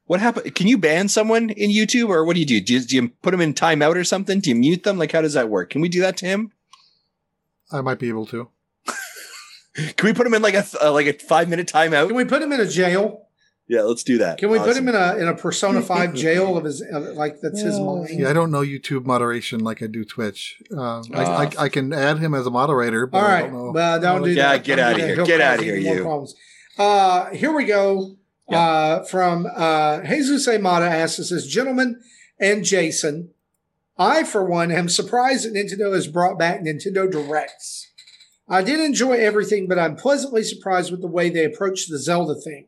what 0.05 0.19
happened? 0.19 0.53
Can 0.53 0.67
you 0.67 0.77
ban 0.77 1.07
someone 1.07 1.49
in 1.49 1.71
YouTube 1.71 2.09
or 2.09 2.23
what 2.23 2.33
do 2.35 2.39
you 2.39 2.45
do? 2.45 2.61
Do 2.61 2.73
you, 2.73 2.79
do 2.81 2.95
you 2.95 3.09
put 3.23 3.31
them 3.31 3.41
in 3.41 3.53
timeout 3.53 3.95
or 3.95 4.03
something? 4.03 4.39
Do 4.39 4.49
you 4.49 4.55
mute 4.55 4.83
them? 4.83 4.97
Like, 4.99 5.11
how 5.11 5.21
does 5.21 5.33
that 5.33 5.49
work? 5.49 5.71
Can 5.71 5.81
we 5.81 5.89
do 5.89 6.01
that 6.01 6.17
to 6.17 6.25
him? 6.27 6.51
I 7.71 7.81
might 7.81 7.99
be 7.99 8.09
able 8.09 8.25
to. 8.27 8.49
Can 9.75 10.05
we 10.07 10.13
put 10.13 10.25
him 10.25 10.33
in 10.33 10.41
like 10.41 10.53
a, 10.53 10.65
uh, 10.81 10.91
like 10.91 11.07
a 11.07 11.13
five 11.13 11.49
minute 11.49 11.67
timeout? 11.67 12.07
Can 12.07 12.15
we 12.15 12.23
put 12.25 12.41
him 12.41 12.51
in 12.53 12.61
a 12.61 12.67
jail? 12.67 13.23
Yeah, 13.67 13.81
let's 13.81 14.03
do 14.03 14.19
that. 14.19 14.37
Can 14.37 14.49
we 14.51 14.59
put 14.59 14.77
him 14.77 14.87
in 14.87 14.93
a 14.95 15.17
in 15.17 15.27
a 15.27 15.35
Persona 15.35 15.81
Five 15.81 16.13
jail 16.13 16.55
of 16.55 16.65
his 16.65 16.81
of, 16.81 17.03
like 17.17 17.41
that's 17.41 17.61
his 17.61 17.79
mind? 17.79 18.09
Yeah, 18.11 18.29
I 18.29 18.33
don't 18.33 18.51
know 18.51 18.61
YouTube 18.61 19.05
moderation 19.05 19.59
like 19.61 19.81
I 19.81 19.87
do 19.87 20.05
Twitch. 20.05 20.61
Uh, 20.71 20.99
I, 20.99 21.03
Ah. 21.15 21.39
I, 21.39 21.63
I 21.63 21.69
can 21.69 21.91
add 21.91 22.19
him 22.19 22.35
as 22.35 22.45
a 22.45 22.51
moderator, 22.51 23.07
but 23.07 23.17
All 23.17 23.25
I 23.25 23.41
don't 23.41 23.53
know. 23.53 23.71
well, 23.71 23.99
don't 23.99 24.23
do 24.23 24.29
Yeah, 24.31 24.51
that. 24.53 24.63
get 24.63 24.75
Don't 24.75 24.85
do 24.85 24.91
outta 24.91 25.01
that. 25.01 25.07
here. 25.07 25.15
He'll 25.15 25.25
Get 25.25 25.41
out 25.41 25.57
of 25.59 25.65
here, 25.65 25.75
you. 25.77 26.01
Problems. 26.03 26.35
Uh, 26.77 27.29
here 27.31 27.51
we 27.53 27.65
go. 27.65 28.15
Yeah. 28.49 28.59
Uh, 28.59 29.03
from 29.05 29.47
uh, 29.53 30.01
Jesus 30.03 30.47
Amata 30.47 30.85
asks 30.85 31.19
us, 31.19 31.29
says, 31.29 31.47
gentlemen 31.47 31.99
and 32.39 32.63
Jason, 32.63 33.31
I 33.97 34.23
for 34.23 34.43
one 34.43 34.71
am 34.71 34.89
surprised 34.89 35.45
that 35.45 35.53
Nintendo 35.53 35.93
has 35.93 36.07
brought 36.07 36.37
back 36.37 36.61
Nintendo 36.61 37.09
Directs. 37.09 37.91
I 38.47 38.61
did 38.61 38.79
enjoy 38.79 39.13
everything, 39.13 39.67
but 39.67 39.79
I'm 39.79 39.95
pleasantly 39.95 40.43
surprised 40.43 40.91
with 40.91 41.01
the 41.01 41.07
way 41.07 41.29
they 41.29 41.45
approached 41.45 41.89
the 41.89 41.97
Zelda 41.97 42.35
thing. 42.35 42.67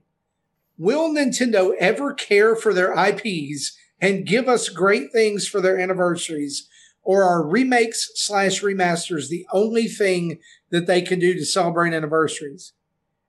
Will 0.77 1.09
Nintendo 1.09 1.73
ever 1.79 2.13
care 2.13 2.55
for 2.55 2.73
their 2.73 2.93
IPs 2.93 3.77
and 3.99 4.25
give 4.25 4.47
us 4.47 4.69
great 4.69 5.11
things 5.11 5.47
for 5.47 5.59
their 5.61 5.77
anniversaries? 5.79 6.67
Or 7.03 7.23
are 7.23 7.45
remakes 7.47 8.09
slash 8.15 8.61
remasters 8.61 9.29
the 9.29 9.45
only 9.51 9.87
thing 9.87 10.39
that 10.71 10.87
they 10.87 11.01
can 11.01 11.19
do 11.19 11.33
to 11.33 11.45
celebrate 11.45 11.93
anniversaries? 11.93 12.73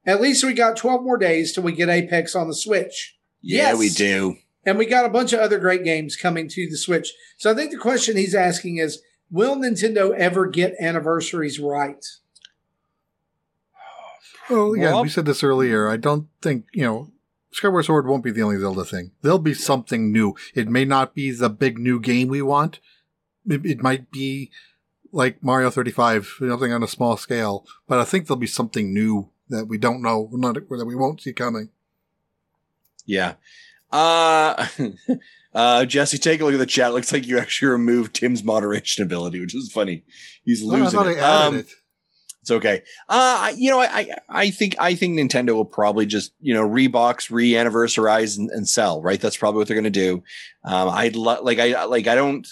At 0.07 0.21
least 0.21 0.45
we 0.45 0.53
got 0.53 0.77
12 0.77 1.03
more 1.03 1.19
days 1.19 1.53
till 1.53 1.63
we 1.63 1.73
get 1.73 1.89
Apex 1.89 2.35
on 2.35 2.49
the 2.49 2.55
Switch. 2.55 3.17
Yeah, 3.41 3.71
Yes. 3.71 3.79
we 3.79 3.89
do. 3.91 4.37
And 4.69 4.77
we 4.77 4.85
got 4.85 5.07
a 5.07 5.09
bunch 5.09 5.33
of 5.33 5.41
other 5.41 5.59
great 5.59 5.83
games 5.83 6.15
coming 6.15 6.47
to 6.49 6.69
the 6.69 6.77
Switch. 6.77 7.15
So 7.39 7.51
I 7.51 7.55
think 7.55 7.71
the 7.71 7.79
question 7.79 8.19
he's 8.19 8.35
asking 8.35 8.77
is 8.77 9.01
Will 9.31 9.57
Nintendo 9.57 10.15
ever 10.15 10.47
get 10.47 10.75
anniversaries 10.79 11.59
right? 11.59 12.05
Oh, 14.51 14.73
well, 14.73 14.77
yeah. 14.77 14.93
Well- 14.93 15.05
we 15.05 15.09
said 15.09 15.25
this 15.25 15.43
earlier. 15.43 15.89
I 15.89 15.97
don't 15.97 16.29
think, 16.43 16.67
you 16.75 16.83
know, 16.83 17.11
Skyward 17.51 17.87
Sword 17.87 18.07
won't 18.07 18.23
be 18.23 18.31
the 18.31 18.43
only 18.43 18.59
Zelda 18.59 18.85
thing. 18.85 19.13
There'll 19.23 19.39
be 19.39 19.55
something 19.55 20.13
new. 20.13 20.35
It 20.55 20.69
may 20.69 20.85
not 20.85 21.15
be 21.15 21.31
the 21.31 21.49
big 21.49 21.79
new 21.79 21.99
game 21.99 22.29
we 22.29 22.43
want. 22.43 22.79
It, 23.49 23.65
it 23.65 23.83
might 23.83 24.11
be 24.11 24.51
like 25.13 25.43
Mario 25.43 25.71
35, 25.71 26.27
something 26.41 26.73
on 26.75 26.83
a 26.83 26.89
small 26.89 27.17
scale, 27.17 27.65
but 27.87 27.99
I 27.99 28.05
think 28.05 28.27
there'll 28.27 28.39
be 28.39 28.47
something 28.47 28.93
new 28.93 29.31
that 29.49 29.65
we 29.65 29.79
don't 29.79 30.03
know, 30.03 30.29
not 30.33 30.57
that 30.57 30.85
we 30.87 30.95
won't 30.95 31.23
see 31.23 31.33
coming. 31.33 31.71
Yeah. 33.07 33.35
Uh, 33.91 34.67
uh, 35.55 35.85
Jesse, 35.85 36.19
take 36.19 36.41
a 36.41 36.45
look 36.45 36.55
at 36.55 36.59
the 36.59 36.67
chat. 36.67 36.93
Looks 36.93 37.13
like 37.13 37.27
you 37.27 37.39
actually 37.39 37.69
removed 37.69 38.15
Tim's 38.15 38.45
moderation 38.45 39.03
ability, 39.03 39.41
which 39.41 39.55
is 39.55 39.71
funny. 39.73 40.05
He's 40.45 40.65
No, 40.65 40.77
losing 40.77 41.01
I 41.01 41.13
it. 41.13 41.19
Um, 41.21 41.57
it. 41.59 41.67
It's 42.43 42.51
okay. 42.51 42.83
Uh, 43.09 43.53
you 43.57 43.71
know, 43.71 43.81
I, 43.81 43.87
I, 43.87 44.09
I 44.29 44.51
think, 44.51 44.77
I 44.79 44.95
think 44.95 45.19
Nintendo 45.19 45.55
will 45.55 45.67
probably 45.67 46.07
just, 46.07 46.33
you 46.41 46.55
know, 46.55 46.67
rebox, 46.67 47.31
re-anniversarize 47.31 48.39
and, 48.39 48.51
and 48.51 48.67
sell, 48.67 49.03
right? 49.03 49.21
That's 49.21 49.37
probably 49.37 49.59
what 49.59 49.69
they're 49.69 49.75
going 49.75 49.85
to 49.85 49.91
do. 49.91 50.23
Um, 50.65 50.89
I'd 50.89 51.15
lo- 51.15 51.43
like, 51.43 51.59
I, 51.59 51.85
like, 51.85 52.07
I 52.07 52.15
don't, 52.15 52.49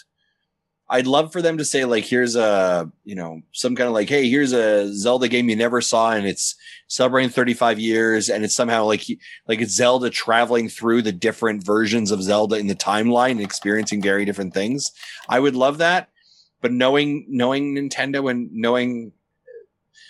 I'd 0.88 1.06
love 1.06 1.32
for 1.32 1.42
them 1.42 1.58
to 1.58 1.64
say 1.64 1.84
like, 1.84 2.04
here's 2.04 2.36
a, 2.36 2.90
you 3.04 3.14
know, 3.14 3.40
some 3.52 3.74
kind 3.74 3.88
of 3.88 3.94
like, 3.94 4.08
Hey, 4.08 4.28
here's 4.28 4.52
a 4.52 4.92
Zelda 4.94 5.28
game 5.28 5.48
you 5.48 5.56
never 5.56 5.80
saw 5.80 6.12
and 6.12 6.26
it's 6.26 6.54
celebrating 6.86 7.30
35 7.30 7.80
years. 7.80 8.28
And 8.28 8.44
it's 8.44 8.54
somehow 8.54 8.84
like, 8.84 9.04
like 9.48 9.60
it's 9.60 9.72
Zelda 9.72 10.10
traveling 10.10 10.68
through 10.68 11.02
the 11.02 11.12
different 11.12 11.64
versions 11.64 12.10
of 12.10 12.22
Zelda 12.22 12.56
in 12.56 12.68
the 12.68 12.74
timeline 12.74 13.32
and 13.32 13.40
experiencing 13.40 14.00
very 14.00 14.24
different 14.24 14.54
things. 14.54 14.92
I 15.28 15.40
would 15.40 15.56
love 15.56 15.78
that. 15.78 16.08
But 16.62 16.72
knowing, 16.72 17.26
knowing 17.28 17.74
Nintendo 17.74 18.30
and 18.30 18.50
knowing 18.52 19.12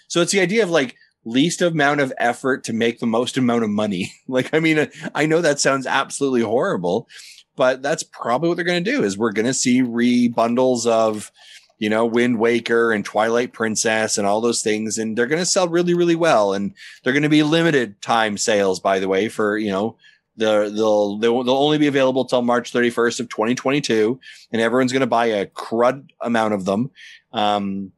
so 0.09 0.21
it's 0.21 0.33
the 0.33 0.41
idea 0.41 0.63
of 0.63 0.71
like 0.71 0.97
least 1.25 1.61
amount 1.61 2.01
of 2.01 2.13
effort 2.19 2.65
to 2.65 2.73
make 2.73 3.01
the 3.01 3.07
most 3.07 3.37
amount 3.37 3.65
of 3.65 3.71
money. 3.71 4.13
like, 4.29 4.53
I 4.55 4.61
mean, 4.61 4.89
I 5.15 5.27
know 5.27 5.41
that 5.41 5.61
sounds 5.61 5.87
absolutely 5.87 6.43
horrible, 6.43 7.09
but 7.57 7.83
that's 7.83 8.03
probably 8.03 8.49
what 8.49 8.57
they're 8.57 8.65
going 8.65 8.85
to 8.85 8.91
do 8.91 9.03
is 9.03 9.19
we're 9.19 9.33
going 9.33 9.47
to 9.47 9.55
see 9.55 9.83
rebundles 9.83 10.87
of, 10.87 11.33
you 11.79 11.91
know, 11.91 12.07
Wind 12.07 12.39
Waker 12.39 12.93
and 12.93 13.05
Twilight 13.05 13.53
Princess 13.53 14.19
and 14.19 14.27
all 14.27 14.41
those 14.41 14.63
things. 14.63 14.99
And 14.99 15.17
they're 15.17 15.27
going 15.27 15.43
to 15.43 15.47
sell 15.47 15.69
really, 15.69 15.95
really 15.95 16.15
well. 16.15 16.53
And 16.53 16.75
they're 17.03 17.13
going 17.13 17.23
to 17.23 17.29
be 17.29 17.43
limited 17.43 18.01
time 18.03 18.39
sales, 18.39 18.81
by 18.81 18.99
the 18.99 19.09
way, 19.09 19.29
for, 19.29 19.59
you 19.59 19.71
know, 19.71 19.97
the, 20.37 20.71
they'll, 20.75 21.19
they'll, 21.19 21.43
they'll 21.43 21.55
only 21.55 21.79
be 21.79 21.87
available 21.87 22.25
till 22.25 22.43
March 22.43 22.73
31st 22.73 23.21
of 23.21 23.29
2022. 23.29 24.21
And 24.53 24.63
everyone's 24.63 24.93
going 24.93 25.01
to 25.01 25.07
buy 25.07 25.27
a 25.27 25.47
crud 25.47 26.09
amount 26.21 26.55
of 26.55 26.67
them. 26.67 26.91
Um, 27.33 27.93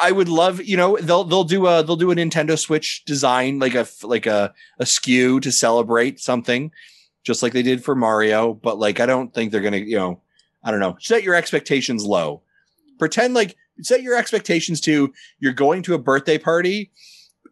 I 0.00 0.12
would 0.12 0.28
love, 0.28 0.62
you 0.62 0.76
know, 0.76 0.96
they'll 0.96 1.24
they'll 1.24 1.44
do 1.44 1.66
a 1.66 1.82
they'll 1.82 1.96
do 1.96 2.10
a 2.10 2.14
Nintendo 2.14 2.58
Switch 2.58 3.04
design 3.04 3.58
like 3.58 3.74
a 3.74 3.86
like 4.02 4.26
a 4.26 4.54
a 4.78 4.84
SKU 4.84 5.42
to 5.42 5.52
celebrate 5.52 6.20
something, 6.20 6.70
just 7.22 7.42
like 7.42 7.52
they 7.52 7.62
did 7.62 7.84
for 7.84 7.94
Mario. 7.94 8.54
But 8.54 8.78
like, 8.78 9.00
I 9.00 9.06
don't 9.06 9.32
think 9.32 9.52
they're 9.52 9.60
gonna, 9.60 9.78
you 9.78 9.96
know, 9.96 10.20
I 10.64 10.70
don't 10.70 10.80
know. 10.80 10.96
Set 11.00 11.22
your 11.22 11.34
expectations 11.34 12.04
low. 12.04 12.42
Pretend 12.98 13.34
like 13.34 13.56
set 13.80 14.02
your 14.02 14.16
expectations 14.16 14.80
to 14.82 15.12
you're 15.38 15.52
going 15.52 15.82
to 15.82 15.94
a 15.94 15.98
birthday 15.98 16.38
party 16.38 16.90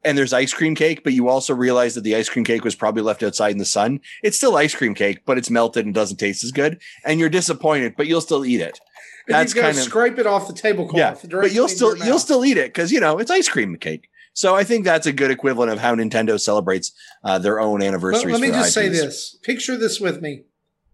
and 0.05 0.17
there's 0.17 0.33
ice 0.33 0.55
cream 0.55 0.75
cake, 0.75 1.05
but 1.05 1.13
you 1.13 1.29
also 1.29 1.55
realize 1.55 1.95
that 1.95 2.03
the 2.03 2.17
ice 2.17 2.29
cream 2.29 2.45
cake 2.45 2.65
was 2.65 2.75
probably 2.75 3.03
left 3.03 3.23
outside 3.23 3.53
in 3.53 3.59
the 3.59 3.65
sun. 3.65 4.01
It's 4.23 4.37
still 4.37 4.57
ice 4.57 4.75
cream 4.75 4.95
cake, 4.95 5.21
but 5.27 5.37
it's 5.39 5.51
melted 5.51 5.85
and 5.85 5.95
doesn't 5.95 6.17
taste 6.17 6.43
as 6.45 6.53
good. 6.53 6.81
And 7.05 7.21
you're 7.21 7.29
disappointed, 7.29 7.95
but 7.97 8.07
you'll 8.07 8.23
still 8.23 8.45
eat 8.45 8.61
it. 8.61 8.81
That's 9.29 9.53
kind 9.55 9.69
of- 9.77 9.83
scrape 9.83 10.19
it 10.19 10.27
off 10.27 10.47
the 10.49 10.55
tablecloth. 10.55 10.99
Yeah, 10.99 11.31
but 11.31 11.53
you'll 11.53 11.69
still 11.69 11.97
you'll 11.99 12.19
still 12.19 12.45
eat 12.45 12.57
it 12.57 12.69
because 12.73 12.91
you 12.91 13.01
know 13.01 13.19
it's 13.19 13.31
ice 13.31 13.49
cream 13.49 13.77
cake. 13.77 14.09
So 14.41 14.57
I 14.57 14.65
think 14.65 14.87
that's 14.87 15.07
a 15.07 15.13
good 15.13 15.31
equivalent 15.31 15.71
of 15.71 15.81
how 15.81 15.95
Nintendo 15.95 16.41
celebrates 16.41 16.93
uh, 17.23 17.39
their 17.39 17.61
own 17.61 17.81
Let, 17.81 17.89
anniversaries. 17.89 18.33
let 18.33 18.41
me 18.41 18.49
for 18.49 18.55
just 18.55 18.73
say 18.73 18.89
this. 18.89 19.37
Picture 19.43 19.77
this 19.77 20.01
with 20.01 20.23
me, 20.23 20.45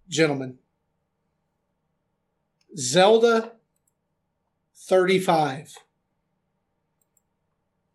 gentlemen. 0.08 0.58
Zelda 2.76 3.52
35. 4.74 5.76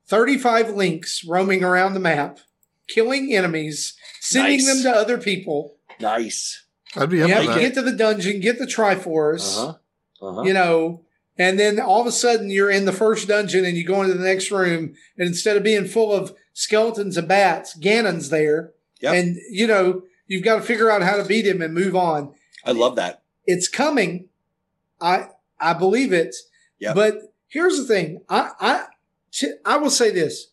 35 0.06 0.70
links 0.70 1.26
roaming 1.26 1.66
around 1.66 1.96
the 1.96 2.00
map, 2.00 2.40
killing 2.88 3.34
enemies, 3.34 3.96
sending 4.22 4.66
Nice. 4.66 4.68
them 4.84 4.84
to 4.84 4.98
other 4.98 5.18
people. 5.18 5.76
Nice. 6.00 6.64
I'd 6.96 7.10
be 7.10 7.18
You 7.18 7.28
have 7.28 7.56
to 7.56 7.60
get 7.60 7.74
to 7.74 7.82
the 7.82 7.92
dungeon, 7.92 8.40
get 8.40 8.58
the 8.58 8.66
Triforce. 8.66 9.58
Uh-huh. 9.58 10.26
Uh-huh. 10.26 10.44
You 10.44 10.54
know, 10.54 11.02
And 11.38 11.60
then 11.60 11.80
all 11.80 12.02
of 12.02 12.08
a 12.08 12.12
sudden 12.12 12.50
you're 12.50 12.70
in 12.70 12.86
the 12.86 12.92
first 12.92 13.28
dungeon 13.28 13.66
and 13.66 13.78
you 13.78 13.86
go 13.86 14.02
into 14.02 14.14
the 14.14 14.24
next 14.24 14.52
room 14.52 14.96
and 15.18 15.28
instead 15.28 15.58
of 15.58 15.64
being 15.64 15.86
full 15.86 16.12
of 16.12 16.34
skeletons 16.54 17.18
and 17.18 17.28
bats, 17.28 17.78
Ganon's 17.78 18.30
there. 18.30 18.74
Yep. 19.02 19.16
And 19.16 19.38
you 19.50 19.68
know, 19.68 20.04
you've 20.28 20.44
got 20.44 20.58
to 20.58 20.62
figure 20.62 20.92
out 20.92 21.02
how 21.02 21.18
to 21.18 21.26
beat 21.26 21.48
him 21.48 21.62
and 21.62 21.74
move 21.74 21.96
on. 21.96 22.34
I 22.66 22.72
love 22.72 22.96
that. 22.98 23.24
It's 23.46 23.68
coming. 23.68 24.30
I 25.00 25.30
I 25.60 25.74
believe 25.74 26.14
it. 26.14 26.36
Yep. 26.80 26.96
But 26.96 27.34
here's 27.48 27.78
the 27.78 27.86
thing. 27.86 28.22
I 28.30 28.52
I 28.60 28.86
t- 29.32 29.54
I 29.66 29.78
will 29.78 29.90
say 29.90 30.12
this 30.12 30.48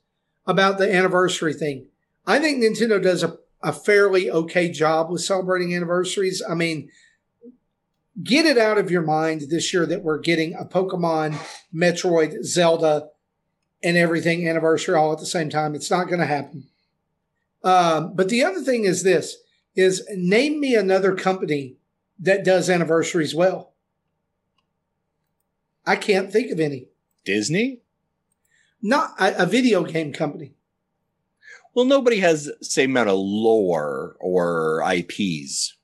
about 0.46 0.78
the 0.78 0.92
anniversary 0.92 1.52
thing. 1.52 1.86
I 2.26 2.38
think 2.38 2.62
Nintendo 2.62 3.02
does 3.02 3.22
a, 3.22 3.38
a 3.62 3.72
fairly 3.72 4.30
okay 4.30 4.70
job 4.70 5.10
with 5.10 5.22
celebrating 5.22 5.74
anniversaries. 5.74 6.42
I 6.46 6.54
mean, 6.54 6.90
get 8.22 8.46
it 8.46 8.58
out 8.58 8.78
of 8.78 8.90
your 8.90 9.02
mind 9.02 9.42
this 9.48 9.72
year 9.72 9.86
that 9.86 10.02
we're 10.02 10.18
getting 10.18 10.54
a 10.54 10.64
Pokemon, 10.64 11.36
Metroid, 11.74 12.44
Zelda, 12.44 13.08
and 13.82 13.96
everything 13.96 14.48
anniversary 14.48 14.94
all 14.94 15.12
at 15.12 15.18
the 15.18 15.26
same 15.26 15.50
time. 15.50 15.74
It's 15.74 15.90
not 15.90 16.08
going 16.08 16.20
to 16.20 16.26
happen. 16.26 16.64
Um, 17.62 18.14
but 18.14 18.28
the 18.28 18.44
other 18.44 18.60
thing 18.60 18.84
is 18.84 19.02
this: 19.02 19.36
is 19.74 20.06
name 20.14 20.60
me 20.60 20.74
another 20.74 21.14
company 21.14 21.76
that 22.18 22.44
does 22.44 22.68
anniversaries 22.68 23.34
well. 23.34 23.74
I 25.86 25.96
can't 25.96 26.32
think 26.32 26.50
of 26.50 26.60
any. 26.60 26.88
Disney? 27.24 27.80
Not 28.82 29.14
a, 29.18 29.44
a 29.44 29.46
video 29.46 29.84
game 29.84 30.12
company. 30.12 30.54
Well, 31.74 31.84
nobody 31.84 32.18
has 32.20 32.46
the 32.46 32.64
same 32.64 32.90
amount 32.90 33.10
of 33.10 33.18
lore 33.18 34.16
or 34.20 34.82
IPs. 34.82 35.77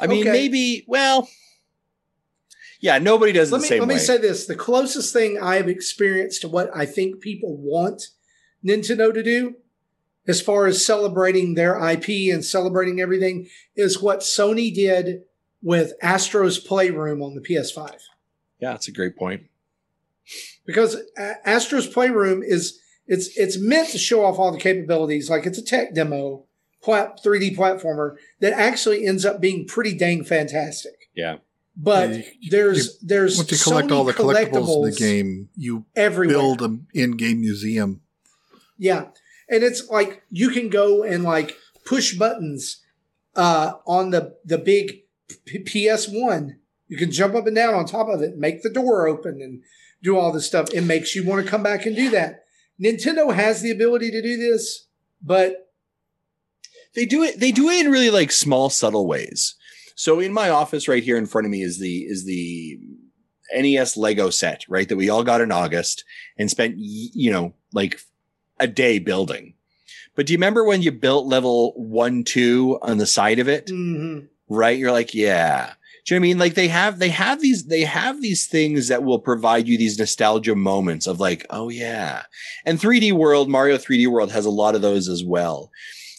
I 0.00 0.06
mean, 0.06 0.22
Okay. 0.22 0.32
maybe, 0.32 0.84
well, 0.88 1.28
yeah, 2.80 2.98
nobody 2.98 3.32
does 3.32 3.50
let 3.52 3.58
the 3.58 3.62
me 3.62 3.68
same 3.68 3.78
let 3.80 3.88
me 3.88 3.98
say 3.98 4.18
this: 4.18 4.46
the 4.46 4.56
closest 4.56 5.12
thing 5.12 5.38
I 5.40 5.56
have 5.56 5.68
experienced 5.68 6.42
to 6.42 6.48
what 6.48 6.70
I 6.74 6.84
think 6.86 7.20
people 7.20 7.56
want 7.56 8.08
Nintendo 8.66 9.12
to 9.14 9.22
do, 9.22 9.56
as 10.26 10.40
far 10.42 10.66
as 10.66 10.84
celebrating 10.84 11.54
their 11.54 11.76
IP 11.90 12.32
and 12.32 12.44
celebrating 12.44 13.00
everything, 13.00 13.48
is 13.76 14.02
what 14.02 14.20
Sony 14.20 14.74
did 14.74 15.22
with 15.62 15.94
Astro's 16.02 16.58
Playroom 16.58 17.22
on 17.22 17.34
the 17.34 17.40
PS5. 17.40 17.96
yeah, 18.60 18.72
that's 18.72 18.88
a 18.88 18.92
great 18.92 19.16
point. 19.16 19.44
Because 20.66 20.96
Astro's 21.44 21.86
Playroom 21.86 22.42
is 22.42 22.80
it's 23.06 23.28
it's 23.38 23.58
meant 23.58 23.88
to 23.90 23.98
show 23.98 24.24
off 24.24 24.38
all 24.38 24.52
the 24.52 24.58
capabilities, 24.58 25.30
like 25.30 25.46
it's 25.46 25.58
a 25.58 25.62
tech 25.64 25.94
demo, 25.94 26.44
plat, 26.84 27.18
3D 27.24 27.56
platformer 27.56 28.16
that 28.40 28.52
actually 28.52 29.06
ends 29.06 29.24
up 29.24 29.40
being 29.40 29.66
pretty 29.66 29.94
dang 29.96 30.22
fantastic. 30.24 31.08
Yeah. 31.16 31.38
But 31.76 32.10
Yeah, 32.10 32.16
you- 32.40 32.50
there's 32.50 32.98
there's 33.00 33.36
Once 33.38 33.50
you 33.50 33.58
collect 33.58 33.88
Sony 33.88 33.96
all 33.96 34.04
the 34.04 34.12
collectibles, 34.12 34.84
in 34.84 34.90
the 34.90 34.96
game, 34.96 35.48
you 35.56 35.86
everywhere. 35.96 36.36
build 36.36 36.62
an 36.62 36.86
in-game 36.94 37.40
museum. 37.40 38.00
Yeah. 38.78 39.06
And 39.48 39.62
it's 39.64 39.88
like 39.88 40.22
you 40.30 40.50
can 40.50 40.68
go 40.68 41.02
and 41.02 41.24
like 41.24 41.56
push 41.84 42.14
buttons 42.16 42.82
uh, 43.36 43.72
on 43.86 44.10
the, 44.10 44.36
the 44.44 44.58
big 44.58 45.00
P- 45.46 45.64
PS1. 45.64 46.50
You 46.88 46.96
can 46.96 47.10
jump 47.10 47.34
up 47.34 47.46
and 47.46 47.56
down 47.56 47.74
on 47.74 47.86
top 47.86 48.08
of 48.08 48.22
it, 48.22 48.36
make 48.36 48.62
the 48.62 48.70
door 48.70 49.08
open, 49.08 49.40
and 49.42 49.62
do 50.02 50.16
all 50.16 50.30
this 50.32 50.46
stuff. 50.46 50.72
It 50.72 50.82
makes 50.82 51.14
you 51.16 51.24
want 51.26 51.44
to 51.44 51.50
come 51.50 51.62
back 51.62 51.86
and 51.86 51.96
do 51.96 52.10
that. 52.10 52.44
Nintendo 52.80 53.34
has 53.34 53.62
the 53.62 53.70
ability 53.70 54.10
to 54.12 54.22
do 54.22 54.36
this, 54.36 54.86
but 55.22 55.63
They 56.94 57.06
do 57.06 57.22
it. 57.22 57.40
They 57.40 57.52
do 57.52 57.68
it 57.68 57.84
in 57.84 57.92
really 57.92 58.10
like 58.10 58.32
small, 58.32 58.70
subtle 58.70 59.06
ways. 59.06 59.54
So 59.96 60.20
in 60.20 60.32
my 60.32 60.50
office, 60.50 60.88
right 60.88 61.02
here 61.02 61.16
in 61.16 61.26
front 61.26 61.46
of 61.46 61.50
me, 61.50 61.62
is 61.62 61.78
the 61.78 61.98
is 61.98 62.24
the 62.24 62.78
NES 63.54 63.96
Lego 63.96 64.30
set, 64.30 64.64
right? 64.68 64.88
That 64.88 64.96
we 64.96 65.10
all 65.10 65.24
got 65.24 65.40
in 65.40 65.52
August 65.52 66.04
and 66.38 66.50
spent, 66.50 66.74
you 66.76 67.30
know, 67.30 67.54
like 67.72 68.00
a 68.58 68.66
day 68.66 68.98
building. 68.98 69.54
But 70.16 70.26
do 70.26 70.32
you 70.32 70.38
remember 70.38 70.64
when 70.64 70.82
you 70.82 70.92
built 70.92 71.26
level 71.26 71.72
one, 71.76 72.24
two 72.24 72.78
on 72.82 72.98
the 72.98 73.06
side 73.06 73.38
of 73.38 73.48
it? 73.48 73.66
mhm. 73.66 74.28
right? 74.48 74.78
You're 74.78 74.92
like, 74.92 75.14
yeah. 75.14 75.72
Do 76.04 76.14
you 76.14 76.20
know 76.20 76.22
what 76.22 76.26
I 76.26 76.28
mean? 76.28 76.38
Like 76.38 76.54
they 76.54 76.68
have 76.68 76.98
they 76.98 77.08
have 77.08 77.40
these 77.40 77.64
they 77.64 77.80
have 77.82 78.20
these 78.20 78.46
things 78.46 78.88
that 78.88 79.04
will 79.04 79.18
provide 79.18 79.66
you 79.66 79.78
these 79.78 79.98
nostalgia 79.98 80.54
moments 80.54 81.06
of 81.06 81.18
like, 81.18 81.46
oh 81.48 81.70
yeah. 81.70 82.24
And 82.66 82.78
3D 82.78 83.12
World, 83.12 83.48
Mario 83.48 83.78
3D 83.78 84.06
World 84.06 84.30
has 84.30 84.44
a 84.44 84.50
lot 84.50 84.74
of 84.74 84.82
those 84.82 85.08
as 85.08 85.24
well. 85.24 85.70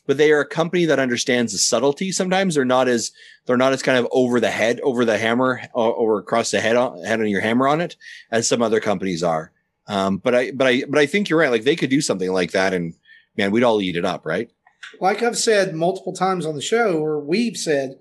But 0.07 0.17
they 0.17 0.31
are 0.31 0.41
a 0.41 0.47
company 0.47 0.85
that 0.85 0.99
understands 0.99 1.51
the 1.51 1.57
subtlety. 1.57 2.11
Sometimes 2.11 2.55
they're 2.55 2.65
not 2.65 2.87
as 2.87 3.11
they're 3.45 3.57
not 3.57 3.73
as 3.73 3.81
kind 3.81 3.97
of 3.97 4.07
over 4.11 4.39
the 4.39 4.51
head, 4.51 4.79
over 4.81 5.05
the 5.05 5.17
hammer, 5.17 5.61
or, 5.73 5.93
or 5.93 6.19
across 6.19 6.51
the 6.51 6.61
head 6.61 6.75
on 6.75 7.03
head 7.03 7.19
on 7.19 7.27
your 7.27 7.41
hammer 7.41 7.67
on 7.67 7.81
it, 7.81 7.95
as 8.31 8.47
some 8.47 8.61
other 8.61 8.79
companies 8.79 9.23
are. 9.23 9.51
Um, 9.87 10.17
but 10.17 10.35
I 10.35 10.51
but 10.51 10.67
I 10.67 10.83
but 10.87 10.99
I 10.99 11.05
think 11.05 11.29
you're 11.29 11.39
right. 11.39 11.51
Like 11.51 11.63
they 11.63 11.75
could 11.75 11.89
do 11.89 12.01
something 12.01 12.31
like 12.31 12.51
that, 12.51 12.73
and 12.73 12.93
man, 13.37 13.51
we'd 13.51 13.63
all 13.63 13.81
eat 13.81 13.95
it 13.95 14.05
up, 14.05 14.25
right? 14.25 14.49
like 15.01 15.23
I've 15.23 15.37
said 15.37 15.73
multiple 15.75 16.13
times 16.13 16.45
on 16.45 16.55
the 16.55 16.61
show, 16.61 16.97
or 16.99 17.19
we've 17.19 17.57
said 17.57 17.95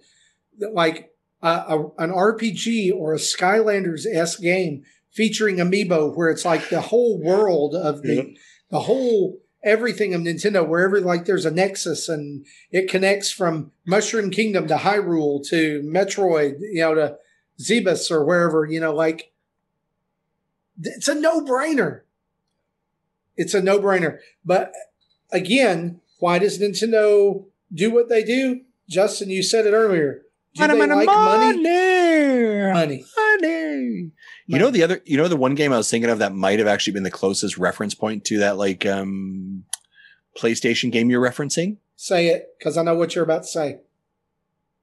that 0.58 0.74
like 0.74 1.10
a, 1.42 1.48
a, 1.48 1.78
an 1.98 2.10
RPG 2.10 2.92
or 2.94 3.14
a 3.14 3.18
Skylanders 3.18 4.06
s 4.06 4.36
game 4.36 4.82
featuring 5.10 5.56
amiibo, 5.56 6.14
where 6.14 6.28
it's 6.28 6.44
like 6.44 6.68
the 6.68 6.82
whole 6.82 7.20
world 7.20 7.74
of 7.74 8.02
the 8.02 8.14
Yep. 8.16 8.26
the 8.70 8.80
whole 8.80 9.38
everything 9.64 10.14
of 10.14 10.20
Nintendo, 10.20 10.66
wherever 10.66 11.00
like 11.00 11.24
there's 11.24 11.46
a 11.46 11.50
nexus 11.50 12.08
and 12.08 12.44
it 12.70 12.88
connects 12.88 13.32
from 13.32 13.72
Mushroom 13.86 14.30
Kingdom 14.30 14.68
to 14.68 14.76
Hyrule 14.76 15.46
to 15.48 15.80
Metroid, 15.82 16.60
you 16.60 16.80
know, 16.80 16.94
to 16.94 17.16
Zebes 17.60 18.10
or 18.10 18.24
wherever, 18.24 18.64
you 18.64 18.80
know, 18.80 18.92
like 18.92 19.32
it's 20.80 21.08
a 21.08 21.14
no 21.14 21.40
brainer. 21.40 22.02
It's 23.36 23.54
a 23.54 23.62
no 23.62 23.80
brainer. 23.80 24.18
But 24.44 24.72
again, 25.32 26.00
why 26.18 26.38
does 26.38 26.58
Nintendo 26.58 27.44
do 27.72 27.92
what 27.92 28.08
they 28.08 28.22
do? 28.22 28.60
Justin, 28.88 29.30
you 29.30 29.42
said 29.42 29.66
it 29.66 29.72
earlier. 29.72 30.22
Do 30.54 30.66
they 30.68 30.86
like 30.86 31.06
money? 31.06 31.62
Money. 32.72 33.04
Money. 33.16 34.12
You 34.46 34.58
know 34.58 34.70
the 34.70 34.82
other, 34.82 35.00
you 35.04 35.16
know 35.16 35.28
the 35.28 35.36
one 35.36 35.54
game 35.54 35.72
I 35.72 35.78
was 35.78 35.90
thinking 35.90 36.10
of 36.10 36.18
that 36.18 36.34
might 36.34 36.58
have 36.58 36.68
actually 36.68 36.92
been 36.92 37.02
the 37.02 37.10
closest 37.10 37.56
reference 37.56 37.94
point 37.94 38.24
to 38.26 38.38
that 38.38 38.58
like 38.58 38.84
um 38.84 39.64
PlayStation 40.36 40.90
game 40.92 41.10
you're 41.10 41.22
referencing. 41.22 41.78
Say 41.96 42.28
it, 42.28 42.54
because 42.58 42.76
I 42.76 42.82
know 42.82 42.94
what 42.94 43.14
you're 43.14 43.24
about 43.24 43.42
to 43.42 43.48
say. 43.48 43.78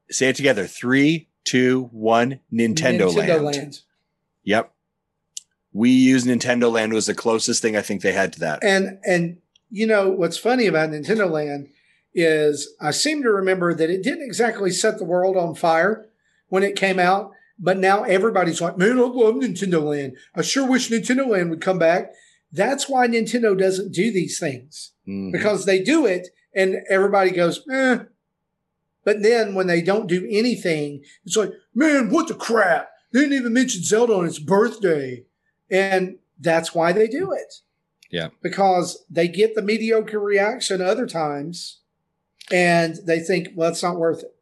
Say 0.10 0.30
it 0.30 0.36
together: 0.36 0.66
three, 0.66 1.30
two, 1.44 1.90
one. 1.92 2.40
Nintendo, 2.52 3.14
Land. 3.14 3.46
Land. 3.46 3.80
Yep. 4.44 4.74
We 5.74 5.92
use 5.92 6.26
Nintendo 6.26 6.72
Land 6.72 6.94
was 6.94 7.06
the 7.06 7.14
closest 7.14 7.62
thing 7.62 7.78
I 7.78 7.82
think 7.82 8.02
they 8.02 8.14
had 8.14 8.34
to 8.34 8.40
that. 8.40 8.64
And 8.64 9.00
and 9.06 9.38
you 9.70 9.86
know 9.86 10.10
what's 10.10 10.38
funny 10.38 10.68
about 10.68 10.90
Nintendo 10.90 11.30
Land 11.30 11.70
is 12.14 12.74
I 12.82 12.92
seem 12.92 13.24
to 13.24 13.30
remember 13.30 13.74
that 13.74 13.90
it 13.90 14.04
didn't 14.04 14.26
exactly 14.26 14.72
set 14.72 14.98
the 14.98 15.06
world 15.06 15.38
on 15.38 15.56
fire 15.56 16.10
when 16.50 16.64
it 16.64 16.76
came 16.76 17.00
out, 17.00 17.32
but 17.62 17.78
now 17.78 18.04
everybody's 18.04 18.60
like, 18.60 18.78
"Man, 18.78 18.98
I 18.98 19.04
love 19.04 19.36
Nintendo 19.36 19.82
Land. 19.84 20.18
I 20.36 20.42
sure 20.42 20.68
wish 20.68 20.90
Nintendo 20.90 21.28
Land 21.28 21.50
would 21.52 21.62
come 21.62 21.80
back." 21.80 22.12
That's 22.52 22.90
why 22.90 23.08
Nintendo 23.08 23.58
doesn't 23.58 23.94
do 23.94 24.12
these 24.12 24.38
things 24.40 24.92
Mhm. 25.08 25.32
because 25.32 25.64
they 25.66 25.82
do 25.82 26.06
it 26.06 26.28
and 26.54 26.78
everybody 26.90 27.32
goes, 27.32 27.64
"Eh." 27.72 28.00
But 29.06 29.22
then 29.24 29.56
when 29.56 29.68
they 29.68 29.82
don't 29.82 30.08
do 30.10 30.28
anything, 30.30 31.04
it's 31.26 31.38
like, 31.38 31.52
"Man, 31.74 32.10
what 32.10 32.28
the 32.28 32.34
crap? 32.34 32.90
They 33.14 33.22
didn't 33.22 33.38
even 33.38 33.54
mention 33.54 33.84
Zelda 33.84 34.14
on 34.14 34.26
its 34.26 34.40
birthday," 34.40 35.26
and 35.70 36.18
that's 36.40 36.76
why 36.76 36.92
they 36.92 37.08
do 37.08 37.32
it 37.32 37.62
Yeah. 38.10 38.30
because 38.42 39.06
they 39.10 39.28
get 39.28 39.56
the 39.56 39.62
mediocre 39.62 40.20
reaction 40.20 40.82
other 40.82 41.06
times 41.06 41.80
and 42.52 42.96
they 43.06 43.20
think, 43.20 43.50
well, 43.56 43.70
it's 43.72 43.84
not 43.84 43.98
worth 44.00 44.24
it. 44.24 44.36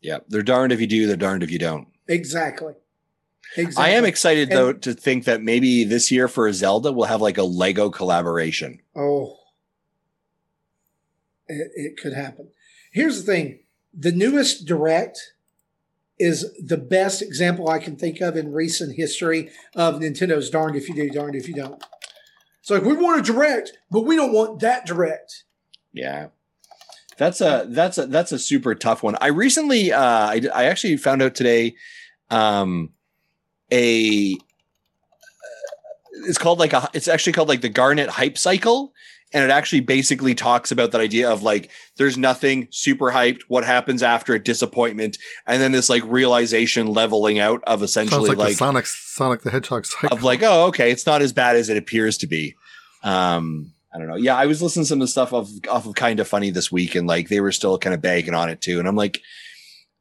Yeah. 0.00 0.20
They're 0.28 0.42
darned 0.42 0.72
if 0.72 0.80
you 0.80 0.86
do, 0.86 1.06
they're 1.06 1.16
darned 1.16 1.42
if 1.42 1.50
you 1.50 1.58
don't. 1.58 1.88
Exactly. 2.10 2.74
Exactly. 3.56 3.84
I 3.84 3.96
am 3.96 4.04
excited 4.04 4.48
And- 4.50 4.58
though 4.58 4.72
to 4.72 4.92
think 4.94 5.24
that 5.24 5.42
maybe 5.42 5.84
this 5.84 6.10
year 6.10 6.28
for 6.28 6.52
Zelda 6.52 6.92
we'll 6.92 7.06
have 7.06 7.20
like 7.22 7.38
a 7.38 7.42
Lego 7.42 7.88
collaboration. 7.90 8.80
Oh, 8.94 9.38
it, 11.48 11.70
it 11.74 11.96
could 11.96 12.12
happen. 12.12 12.48
Here's 12.92 13.24
the 13.24 13.32
thing 13.32 13.60
the 13.94 14.12
newest 14.12 14.66
Direct 14.66 15.32
is 16.18 16.52
the 16.62 16.76
best 16.76 17.22
example 17.22 17.68
I 17.70 17.78
can 17.78 17.96
think 17.96 18.20
of 18.20 18.36
in 18.36 18.52
recent 18.52 18.96
history 18.96 19.50
of 19.74 19.94
Nintendo's 20.00 20.50
darned 20.50 20.76
if 20.76 20.88
you 20.88 20.94
do, 20.94 21.08
darned 21.10 21.34
if 21.34 21.48
you 21.48 21.54
don't. 21.54 21.82
It's 22.60 22.68
like, 22.70 22.82
we 22.82 22.92
want 22.92 23.20
a 23.20 23.32
Direct, 23.32 23.72
but 23.90 24.02
we 24.02 24.16
don't 24.16 24.32
want 24.32 24.60
that 24.60 24.84
Direct. 24.84 25.44
Yeah. 25.92 26.28
That's 27.16 27.40
a 27.42 27.66
that's 27.68 27.98
a 27.98 28.06
that's 28.06 28.32
a 28.32 28.38
super 28.38 28.74
tough 28.74 29.02
one. 29.02 29.14
I 29.20 29.26
recently 29.26 29.92
uh 29.92 30.00
I, 30.02 30.40
I 30.54 30.64
actually 30.64 30.96
found 30.96 31.20
out 31.20 31.34
today 31.34 31.74
um 32.30 32.90
a 33.72 34.36
it's 36.26 36.38
called 36.38 36.58
like 36.58 36.72
a 36.72 36.88
it's 36.92 37.08
actually 37.08 37.32
called 37.32 37.48
like 37.48 37.60
the 37.60 37.68
Gartner 37.68 38.08
hype 38.08 38.38
cycle. 38.38 38.92
And 39.32 39.44
it 39.44 39.50
actually 39.50 39.80
basically 39.80 40.34
talks 40.34 40.72
about 40.72 40.90
that 40.90 41.00
idea 41.00 41.30
of 41.30 41.44
like 41.44 41.70
there's 41.96 42.18
nothing 42.18 42.66
super 42.72 43.12
hyped. 43.12 43.42
What 43.46 43.64
happens 43.64 44.02
after 44.02 44.34
a 44.34 44.42
disappointment? 44.42 45.18
And 45.46 45.62
then 45.62 45.70
this 45.70 45.88
like 45.88 46.02
realization 46.04 46.88
leveling 46.88 47.38
out 47.38 47.62
of 47.64 47.78
Sounds 47.78 47.90
essentially 47.90 48.30
like, 48.30 48.38
like, 48.38 48.56
Sonic 48.56 48.86
Sonic 48.86 49.42
the 49.42 49.50
Hedgehog 49.50 49.86
cycle. 49.86 50.16
of 50.16 50.24
like 50.24 50.42
oh 50.42 50.66
okay 50.66 50.90
it's 50.90 51.06
not 51.06 51.22
as 51.22 51.32
bad 51.32 51.54
as 51.54 51.68
it 51.68 51.76
appears 51.76 52.18
to 52.18 52.26
be. 52.26 52.56
Um 53.04 53.72
i 53.94 53.98
don't 53.98 54.08
know. 54.08 54.16
Yeah 54.16 54.36
i 54.36 54.46
was 54.46 54.60
listening 54.60 54.84
to 54.84 54.88
some 54.88 55.00
of 55.00 55.06
the 55.06 55.08
stuff 55.08 55.32
off, 55.32 55.48
off 55.70 55.86
of 55.86 55.94
kind 55.94 56.18
of 56.18 56.26
funny 56.26 56.50
this 56.50 56.72
week 56.72 56.96
and 56.96 57.06
like 57.06 57.28
they 57.28 57.40
were 57.40 57.52
still 57.52 57.78
kind 57.78 57.94
of 57.94 58.02
bagging 58.02 58.34
on 58.34 58.50
it 58.50 58.60
too. 58.60 58.80
And 58.80 58.88
i'm 58.88 58.96
like 58.96 59.20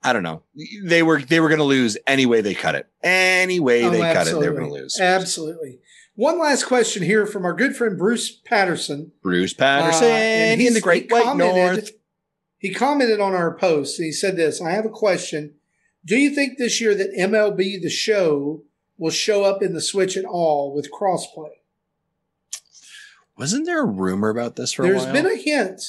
i 0.03 0.13
don't 0.13 0.23
know 0.23 0.43
they 0.84 1.03
were 1.03 1.21
they 1.21 1.39
were 1.39 1.47
going 1.49 1.59
to 1.59 1.65
lose 1.65 1.97
any 2.07 2.26
way 2.26 2.41
they 2.41 2.53
cut 2.55 2.76
it 2.76 2.88
any 3.03 3.59
way 3.59 3.84
Oh, 3.84 3.89
they 3.89 3.99
cut 3.99 4.27
it 4.27 4.39
they 4.39 4.49
were 4.49 4.55
going 4.55 4.69
to 4.69 4.73
lose 4.73 4.99
Absolutely. 4.99 5.80
One 6.15 6.38
last 6.38 6.65
question 6.65 7.01
here 7.03 7.26
from 7.26 7.45
our 7.45 7.53
good 7.53 7.77
friend 7.77 7.97
Bruce 7.97 8.30
Patterson. 8.31 9.11
bruce 9.21 9.53
Uh, 9.53 9.57
patterson 9.59 10.07
and 10.07 10.61
in 10.61 10.73
the 10.73 10.81
great 10.81 11.09
white 11.11 11.35
north 11.38 11.91
He 12.57 12.73
commented 12.73 13.21
on 13.21 13.34
our 13.34 13.55
post 13.57 13.99
and 13.99 14.05
he 14.05 14.11
said 14.11 14.35
this 14.35 14.61
I 14.61 14.71
have 14.71 14.85
a 14.85 14.89
question. 14.89 15.53
Do 16.05 16.17
you 16.17 16.30
think 16.34 16.57
this 16.57 16.80
year 16.81 16.93
that 16.95 17.13
MLB 17.17 17.81
the 17.81 17.89
show 17.89 18.63
will 18.97 19.11
show 19.11 19.43
up 19.43 19.61
in 19.63 19.73
the 19.73 19.81
Switch 19.81 20.17
at 20.17 20.26
all 20.26 20.73
with 20.73 20.91
crossplay? 20.91 21.51
wasn't 23.38 23.65
there 23.65 23.81
a 23.81 23.85
rumor 23.85 24.30
about 24.30 24.55
this 24.57 24.73
for 24.73 24.84
There's 24.84 25.03
a 25.03 25.05
while 25.05 25.13
There's 25.13 25.23
been 25.23 25.39
a 25.39 25.41
hint. 25.41 25.81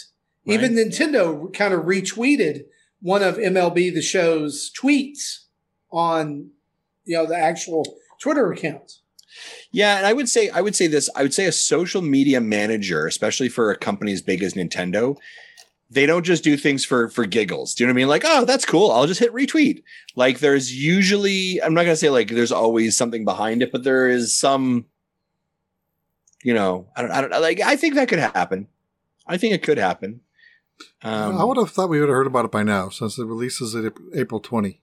Even 0.46 0.74
Nintendo 0.74 1.52
kind 1.52 1.74
of 1.74 1.82
retweeted 1.82 2.64
one 3.00 3.22
of 3.22 3.36
MLB 3.36 3.92
the 3.92 4.02
show's 4.02 4.70
tweets 4.70 5.44
on 5.90 6.50
you 7.04 7.16
know 7.16 7.26
the 7.26 7.36
actual 7.36 7.84
Twitter 8.20 8.52
account. 8.52 8.98
Yeah, 9.72 9.96
and 9.96 10.06
I 10.06 10.12
would 10.12 10.28
say 10.28 10.50
I 10.50 10.60
would 10.60 10.76
say 10.76 10.86
this. 10.86 11.08
I 11.14 11.22
would 11.22 11.34
say 11.34 11.46
a 11.46 11.52
social 11.52 12.02
media 12.02 12.40
manager, 12.40 13.06
especially 13.06 13.48
for 13.48 13.70
a 13.70 13.76
company 13.76 14.12
as 14.12 14.22
big 14.22 14.42
as 14.42 14.54
Nintendo, 14.54 15.16
they 15.90 16.06
don't 16.06 16.24
just 16.24 16.44
do 16.44 16.56
things 16.56 16.84
for 16.84 17.08
for 17.08 17.26
giggles. 17.26 17.74
Do 17.74 17.82
you 17.82 17.88
know 17.88 17.92
what 17.92 17.96
I 17.98 18.02
mean? 18.02 18.08
Like, 18.08 18.22
oh, 18.24 18.44
that's 18.44 18.64
cool. 18.64 18.90
I'll 18.90 19.06
just 19.06 19.20
hit 19.20 19.32
retweet. 19.32 19.82
Like, 20.14 20.38
there's 20.38 20.72
usually 20.72 21.60
I'm 21.62 21.74
not 21.74 21.82
gonna 21.82 21.96
say 21.96 22.10
like 22.10 22.28
there's 22.28 22.52
always 22.52 22.96
something 22.96 23.24
behind 23.24 23.62
it, 23.62 23.72
but 23.72 23.84
there 23.84 24.08
is 24.08 24.36
some. 24.36 24.86
You 26.42 26.54
know, 26.54 26.88
I 26.96 27.02
don't. 27.02 27.10
I 27.10 27.20
don't 27.20 27.42
like. 27.42 27.60
I 27.60 27.76
think 27.76 27.94
that 27.94 28.08
could 28.08 28.18
happen. 28.18 28.66
I 29.26 29.36
think 29.36 29.54
it 29.54 29.62
could 29.62 29.78
happen. 29.78 30.20
Um, 31.02 31.38
I 31.38 31.44
would 31.44 31.56
have 31.56 31.70
thought 31.70 31.88
we 31.88 32.00
would 32.00 32.08
have 32.08 32.16
heard 32.16 32.26
about 32.26 32.44
it 32.44 32.50
by 32.50 32.62
now, 32.62 32.88
since 32.88 33.16
the 33.16 33.26
release 33.26 33.60
is 33.60 33.74
at 33.74 33.92
April 34.14 34.40
20. 34.40 34.80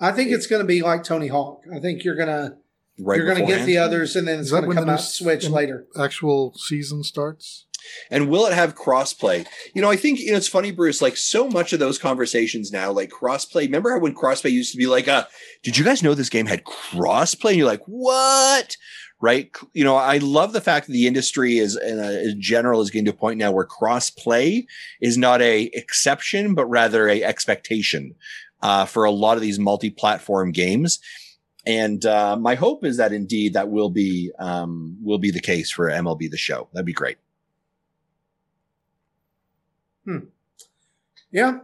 I 0.00 0.12
think 0.12 0.30
it's 0.30 0.46
going 0.46 0.62
to 0.62 0.66
be 0.66 0.82
like 0.82 1.04
Tony 1.04 1.28
Hawk. 1.28 1.64
I 1.74 1.80
think 1.80 2.04
you're 2.04 2.16
gonna 2.16 2.56
right 2.98 3.16
you're 3.16 3.26
going 3.26 3.44
to 3.44 3.46
get 3.46 3.66
the 3.66 3.78
others, 3.78 4.16
and 4.16 4.26
then 4.26 4.40
it's 4.40 4.50
going 4.50 4.68
to 4.68 4.74
come 4.74 4.88
out 4.88 5.00
Switch 5.00 5.48
later. 5.48 5.86
Actual 5.98 6.54
season 6.54 7.02
starts. 7.02 7.66
And 8.10 8.28
will 8.28 8.46
it 8.46 8.52
have 8.52 8.74
crossplay? 8.74 9.46
You 9.74 9.80
know, 9.80 9.90
I 9.90 9.96
think 9.96 10.18
you 10.20 10.32
know 10.32 10.36
it's 10.36 10.48
funny, 10.48 10.70
Bruce. 10.72 11.00
Like 11.00 11.16
so 11.16 11.48
much 11.48 11.72
of 11.72 11.78
those 11.78 11.98
conversations 11.98 12.72
now, 12.72 12.90
like 12.92 13.10
crossplay. 13.10 13.62
Remember 13.62 13.92
how 13.92 14.00
when 14.00 14.14
crossplay 14.14 14.50
used 14.50 14.72
to 14.72 14.78
be 14.78 14.86
like, 14.86 15.08
uh, 15.08 15.24
did 15.62 15.78
you 15.78 15.84
guys 15.84 16.02
know 16.02 16.14
this 16.14 16.28
game 16.28 16.46
had 16.46 16.64
crossplay? 16.64 17.50
And 17.50 17.58
you're 17.58 17.66
like, 17.66 17.84
what? 17.86 18.76
Right? 19.20 19.50
You 19.72 19.82
know, 19.82 19.96
I 19.96 20.18
love 20.18 20.52
the 20.52 20.60
fact 20.60 20.86
that 20.86 20.92
the 20.92 21.08
industry 21.08 21.58
is 21.58 21.76
in, 21.76 22.40
general 22.40 22.80
is 22.80 22.90
getting 22.90 23.06
to 23.06 23.10
a 23.10 23.14
point 23.14 23.38
now 23.38 23.50
where 23.50 23.64
cross 23.64 24.10
play 24.10 24.66
is 25.00 25.18
not 25.18 25.42
a 25.42 25.64
exception, 25.74 26.54
but 26.54 26.66
rather 26.66 27.08
a 27.08 27.24
expectation 27.24 28.14
uh, 28.62 28.84
for 28.84 29.04
a 29.04 29.10
lot 29.10 29.36
of 29.36 29.40
these 29.40 29.58
multi-platform 29.58 30.52
games. 30.52 31.00
And 31.66 32.06
uh, 32.06 32.36
my 32.36 32.54
hope 32.54 32.84
is 32.84 32.96
that 32.96 33.12
indeed 33.12 33.54
that 33.54 33.68
will 33.68 33.90
be 33.90 34.30
um, 34.38 34.96
will 35.02 35.18
be 35.18 35.30
the 35.30 35.40
case 35.40 35.70
for 35.70 35.90
MLB 35.90 36.30
the 36.30 36.36
Show. 36.36 36.68
That'd 36.72 36.86
be 36.86 36.92
great. 36.92 37.18
Hmm. 40.04 40.18
Yeah, 41.30 41.58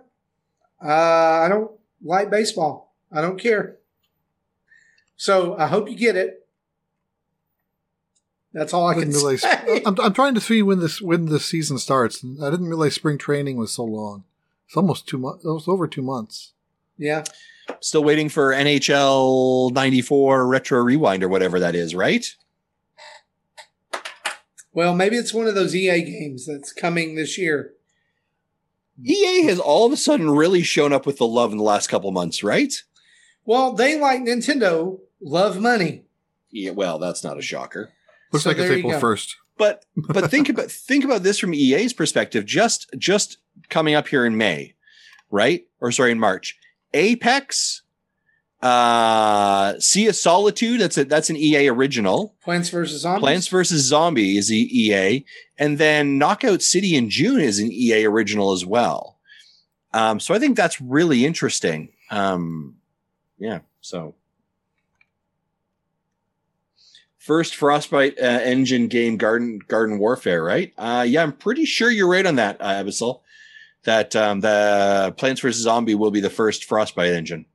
uh, 0.85 0.89
I 0.89 1.49
don't 1.49 1.71
like 2.03 2.31
baseball. 2.31 2.95
I 3.11 3.23
don't 3.23 3.41
care. 3.41 3.77
So 5.17 5.57
I 5.57 5.69
hope 5.69 5.89
you 5.89 5.97
get 5.97 6.17
it. 6.17 6.44
That's 8.55 8.73
all 8.73 8.87
I 8.87 8.95
can 8.95 9.11
realize, 9.11 9.43
say. 9.43 9.83
I'm, 9.85 9.99
I'm 10.01 10.15
trying 10.15 10.35
to 10.35 10.41
see 10.41 10.63
when 10.63 10.79
this 10.79 11.03
when 11.03 11.27
the 11.27 11.41
season 11.41 11.77
starts. 11.77 12.23
and 12.23 12.43
I 12.43 12.51
didn't 12.51 12.69
realize 12.69 12.95
spring 12.95 13.19
training 13.19 13.57
was 13.59 13.73
so 13.73 13.85
long. 13.85 14.25
It's 14.67 14.77
almost 14.77 15.07
two 15.07 15.19
months. 15.19 15.45
It 15.45 15.49
was 15.49 15.69
over 15.69 15.87
two 15.89 16.03
months. 16.03 16.53
Yeah, 16.97 17.25
Still 17.81 18.05
waiting 18.05 18.29
for 18.29 18.53
NHL 18.53 19.73
94 19.73 20.47
Retro 20.47 20.81
Rewind 20.83 21.23
or 21.23 21.29
whatever 21.29 21.59
that 21.61 21.75
is, 21.75 21.95
right? 21.95 22.35
well, 24.73 24.95
maybe 24.95 25.17
it's 25.17 25.35
one 25.35 25.47
of 25.47 25.55
those 25.55 25.75
EA 25.75 26.03
games 26.03 26.47
that's 26.47 26.73
coming 26.73 27.15
this 27.15 27.39
year. 27.39 27.73
EA 29.05 29.45
has 29.45 29.59
all 29.59 29.87
of 29.87 29.93
a 29.93 29.97
sudden 29.97 30.31
really 30.31 30.63
shown 30.63 30.93
up 30.93 31.07
with 31.07 31.19
the 31.19 31.27
love 31.27 31.53
in 31.53 31.59
the 31.59 31.65
last 31.65 31.89
couple 31.89 32.11
months, 32.13 32.43
right? 32.43 32.73
Well, 33.45 33.73
they 33.73 33.99
like 33.99 34.21
Nintendo 34.21 35.01
love 35.21 35.61
money. 35.61 36.05
Yeah, 36.51 36.71
well, 36.71 36.99
that's 36.99 37.25
not 37.25 37.39
a 37.39 37.43
shocker. 37.43 37.93
Looks 38.35 38.45
So 38.45 38.51
like 38.51 38.59
it's 38.59 38.71
April 38.71 38.99
first. 39.01 39.37
But 39.57 39.85
but 39.97 40.31
think 40.31 40.49
about 40.49 40.71
think 40.71 41.05
about 41.05 41.23
this 41.23 41.39
from 41.39 41.55
EA's 41.55 41.93
perspective. 41.93 42.45
Just 42.45 42.91
just 42.99 43.39
coming 43.71 43.95
up 43.95 44.09
here 44.09 44.27
in 44.27 44.37
May, 44.37 44.75
right? 45.31 45.65
Or 45.81 45.93
sorry, 45.93 46.11
in 46.13 46.19
March. 46.19 46.59
Apex, 46.93 47.83
uh, 48.61 49.79
Sea 49.79 50.09
of 50.09 50.17
Solitude. 50.17 50.81
That's 50.81 50.99
a 50.99 51.05
that's 51.05 51.31
an 51.31 51.37
EA 51.37 51.69
original. 51.69 52.35
Plants 52.43 52.71
vs 52.71 53.03
Zombies. 53.03 53.21
Plants 53.21 53.49
vs. 53.49 53.83
Zombie 53.83 54.37
is 54.37 54.49
the 54.49 54.57
EA, 54.57 55.25
and 55.59 55.79
then 55.79 56.19
Knockout 56.19 56.63
City 56.63 56.97
in 56.97 57.09
June 57.09 57.41
is 57.41 57.59
an 57.59 57.71
EA 57.71 58.05
original 58.07 58.53
as 58.53 58.67
well. 58.67 59.19
Um, 59.93 60.19
so 60.19 60.35
I 60.35 60.41
think 60.41 60.57
that's 60.57 60.81
really 60.81 61.25
interesting. 61.25 61.91
Um, 62.11 62.77
yeah. 63.39 63.61
So 63.81 64.17
first 67.25 67.57
Frostbite 67.57 68.19
uh, 68.21 68.41
engine 68.43 68.87
game, 68.89 69.17
Garden 69.17 69.59
Garden 69.67 69.99
Warfare, 69.99 70.45
right? 70.45 70.73
Uh, 70.77 71.05
yeah, 71.09 71.23
I'm 71.23 71.33
pretty 71.33 71.65
sure 71.65 71.91
you're 71.91 72.09
right 72.09 72.27
on 72.27 72.37
that, 72.37 72.61
uh, 72.61 72.85
Abyssal. 72.85 73.21
That 73.85 74.15
um, 74.15 74.41
the 74.41 75.15
Plants 75.17 75.41
vs. 75.41 75.63
Zombie 75.63 75.95
will 75.95 76.11
be 76.11 76.21
the 76.21 76.31
first 76.31 76.65
Frostbite 76.65 77.13
engine. 77.13 77.47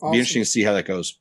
Awesome. 0.00 0.12
Be 0.12 0.18
interesting 0.18 0.42
to 0.42 0.46
see 0.48 0.62
how 0.62 0.72
that 0.74 0.86
goes. 0.86 1.18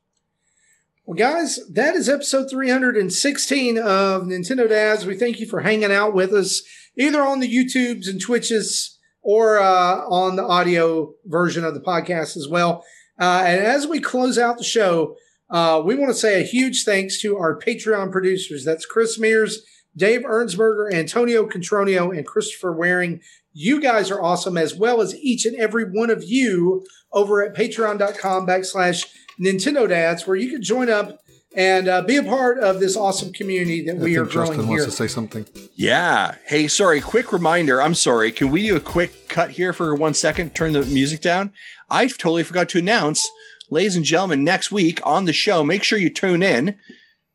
Well, 1.06 1.16
guys, 1.16 1.60
that 1.70 1.96
is 1.96 2.08
episode 2.08 2.50
316 2.50 3.78
of 3.78 4.24
Nintendo 4.24 4.70
Dads. 4.70 5.06
We 5.06 5.18
thank 5.18 5.40
you 5.40 5.46
for 5.46 5.62
hanging 5.62 5.92
out 5.92 6.14
with 6.14 6.34
us, 6.34 6.64
either 6.98 7.22
on 7.22 7.40
the 7.40 7.54
YouTubes 7.54 8.08
and 8.08 8.22
Twitches 8.22 8.98
or 9.22 9.60
uh, 9.60 10.06
on 10.08 10.36
the 10.36 10.46
audio 10.46 11.14
version 11.26 11.64
of 11.64 11.74
the 11.74 11.82
podcast 11.82 12.38
as 12.38 12.48
well. 12.50 12.86
Uh, 13.20 13.44
and 13.46 13.62
as 13.62 13.88
we 13.88 14.00
close 14.00 14.38
out 14.38 14.58
the 14.58 14.64
show, 14.64 15.16
uh, 15.52 15.82
we 15.84 15.96
want 15.96 16.10
to 16.10 16.18
say 16.18 16.40
a 16.40 16.44
huge 16.46 16.84
thanks 16.84 17.22
to 17.22 17.38
our 17.38 17.58
Patreon 17.60 18.12
producers. 18.12 18.64
That's 18.66 18.86
Chris 18.86 19.20
Mears, 19.20 19.64
Dave 19.96 20.22
Ernsberger, 20.22 20.92
Antonio 20.94 21.46
Contronio, 21.48 22.16
and 22.16 22.26
Christopher 22.26 22.72
Waring. 22.74 23.22
You 23.54 23.82
guys 23.82 24.10
are 24.10 24.22
awesome, 24.22 24.58
as 24.58 24.74
well 24.74 25.02
as 25.02 25.16
each 25.16 25.46
and 25.46 25.56
every 25.58 25.84
one 25.84 26.10
of 26.10 26.24
you 26.24 26.86
over 27.12 27.44
at 27.44 27.54
patreon.com 27.54 28.48
backslash 28.48 29.14
Nintendo 29.40 29.88
Dads, 29.90 30.26
where 30.26 30.38
you 30.38 30.50
can 30.50 30.62
join 30.62 30.90
up 30.90 31.20
and 31.54 31.90
uh, 31.90 32.02
be 32.02 32.16
a 32.16 32.24
part 32.24 32.60
of 32.60 32.80
this 32.80 32.96
awesome 32.96 33.34
community 33.34 33.84
that 33.86 33.98
I 33.98 34.00
we 34.00 34.16
are 34.18 34.22
think 34.22 34.32
growing 34.32 34.48
Justin 34.52 34.68
here. 34.68 34.78
wants 34.78 34.86
to 34.86 34.92
say 34.92 35.08
something. 35.08 35.46
Yeah. 35.76 36.36
Hey, 36.46 36.70
sorry. 36.70 37.02
Quick 37.02 37.34
reminder. 37.34 37.82
I'm 37.82 37.94
sorry. 37.96 38.32
Can 38.32 38.52
we 38.52 38.66
do 38.68 38.78
a 38.78 38.80
quick 38.80 39.28
cut 39.28 39.52
here 39.52 39.74
for 39.74 39.94
one 39.94 40.14
second? 40.14 40.56
Turn 40.56 40.72
the 40.72 40.86
music 40.86 41.20
down. 41.20 41.52
I 41.90 42.08
totally 42.08 42.44
forgot 42.44 42.70
to 42.70 42.80
announce, 42.80 43.30
ladies 43.72 43.96
and 43.96 44.06
gentlemen, 44.06 44.44
next 44.44 44.72
week 44.72 45.00
on 45.04 45.26
the 45.26 45.34
show, 45.34 45.64
make 45.64 45.82
sure 45.84 45.98
you 45.98 46.10
tune 46.12 46.44
in. 46.44 46.78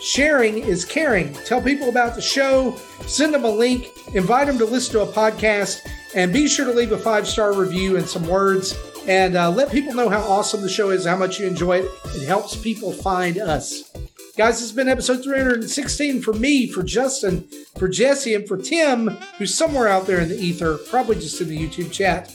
sharing 0.01 0.59
is 0.59 0.85
caring. 0.85 1.33
Tell 1.45 1.61
people 1.61 1.89
about 1.89 2.15
the 2.15 2.21
show, 2.21 2.75
send 3.07 3.33
them 3.33 3.45
a 3.45 3.49
link, 3.49 3.89
invite 4.13 4.45
them 4.47 4.59
to 4.59 4.65
listen 4.65 4.93
to 4.93 5.01
a 5.01 5.07
podcast, 5.07 5.81
and 6.15 6.31
be 6.31 6.47
sure 6.47 6.65
to 6.65 6.71
leave 6.71 6.91
a 6.91 6.97
five-star 6.97 7.53
review 7.53 7.97
and 7.97 8.07
some 8.07 8.27
words 8.27 8.77
and 9.07 9.35
uh, 9.35 9.49
let 9.49 9.71
people 9.71 9.93
know 9.93 10.09
how 10.09 10.21
awesome 10.21 10.61
the 10.61 10.69
show 10.69 10.89
is, 10.89 11.05
how 11.05 11.17
much 11.17 11.39
you 11.39 11.47
enjoy 11.47 11.79
it. 11.79 11.91
It 12.15 12.27
helps 12.27 12.55
people 12.55 12.91
find 12.91 13.37
us. 13.37 13.91
Guys, 14.35 14.55
this 14.55 14.61
has 14.61 14.71
been 14.71 14.89
episode 14.89 15.23
316 15.23 16.21
for 16.21 16.33
me, 16.33 16.67
for 16.67 16.81
Justin, 16.81 17.47
for 17.77 17.87
Jesse, 17.87 18.33
and 18.33 18.47
for 18.47 18.57
Tim, 18.57 19.09
who's 19.37 19.55
somewhere 19.55 19.87
out 19.87 20.07
there 20.07 20.19
in 20.19 20.29
the 20.29 20.39
ether, 20.39 20.77
probably 20.89 21.15
just 21.15 21.39
in 21.39 21.49
the 21.49 21.57
YouTube 21.57 21.91
chat. 21.91 22.33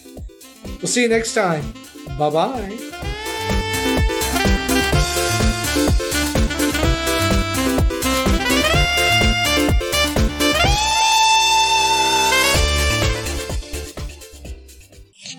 We'll 0.64 0.86
see 0.86 1.02
you 1.02 1.08
next 1.08 1.34
time. 1.34 1.72
Bye 2.16 2.30
bye. 2.30 3.24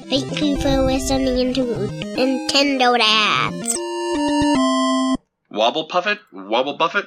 Thank 0.10 0.42
you 0.42 0.58
for 0.60 0.82
listening 0.82 1.54
to 1.54 1.62
Nintendo 2.18 2.98
Dads. 2.98 3.76
Wobble 5.52 5.86
Puffet, 5.86 6.18
Wobble 6.34 6.78
Buffet. 6.78 7.06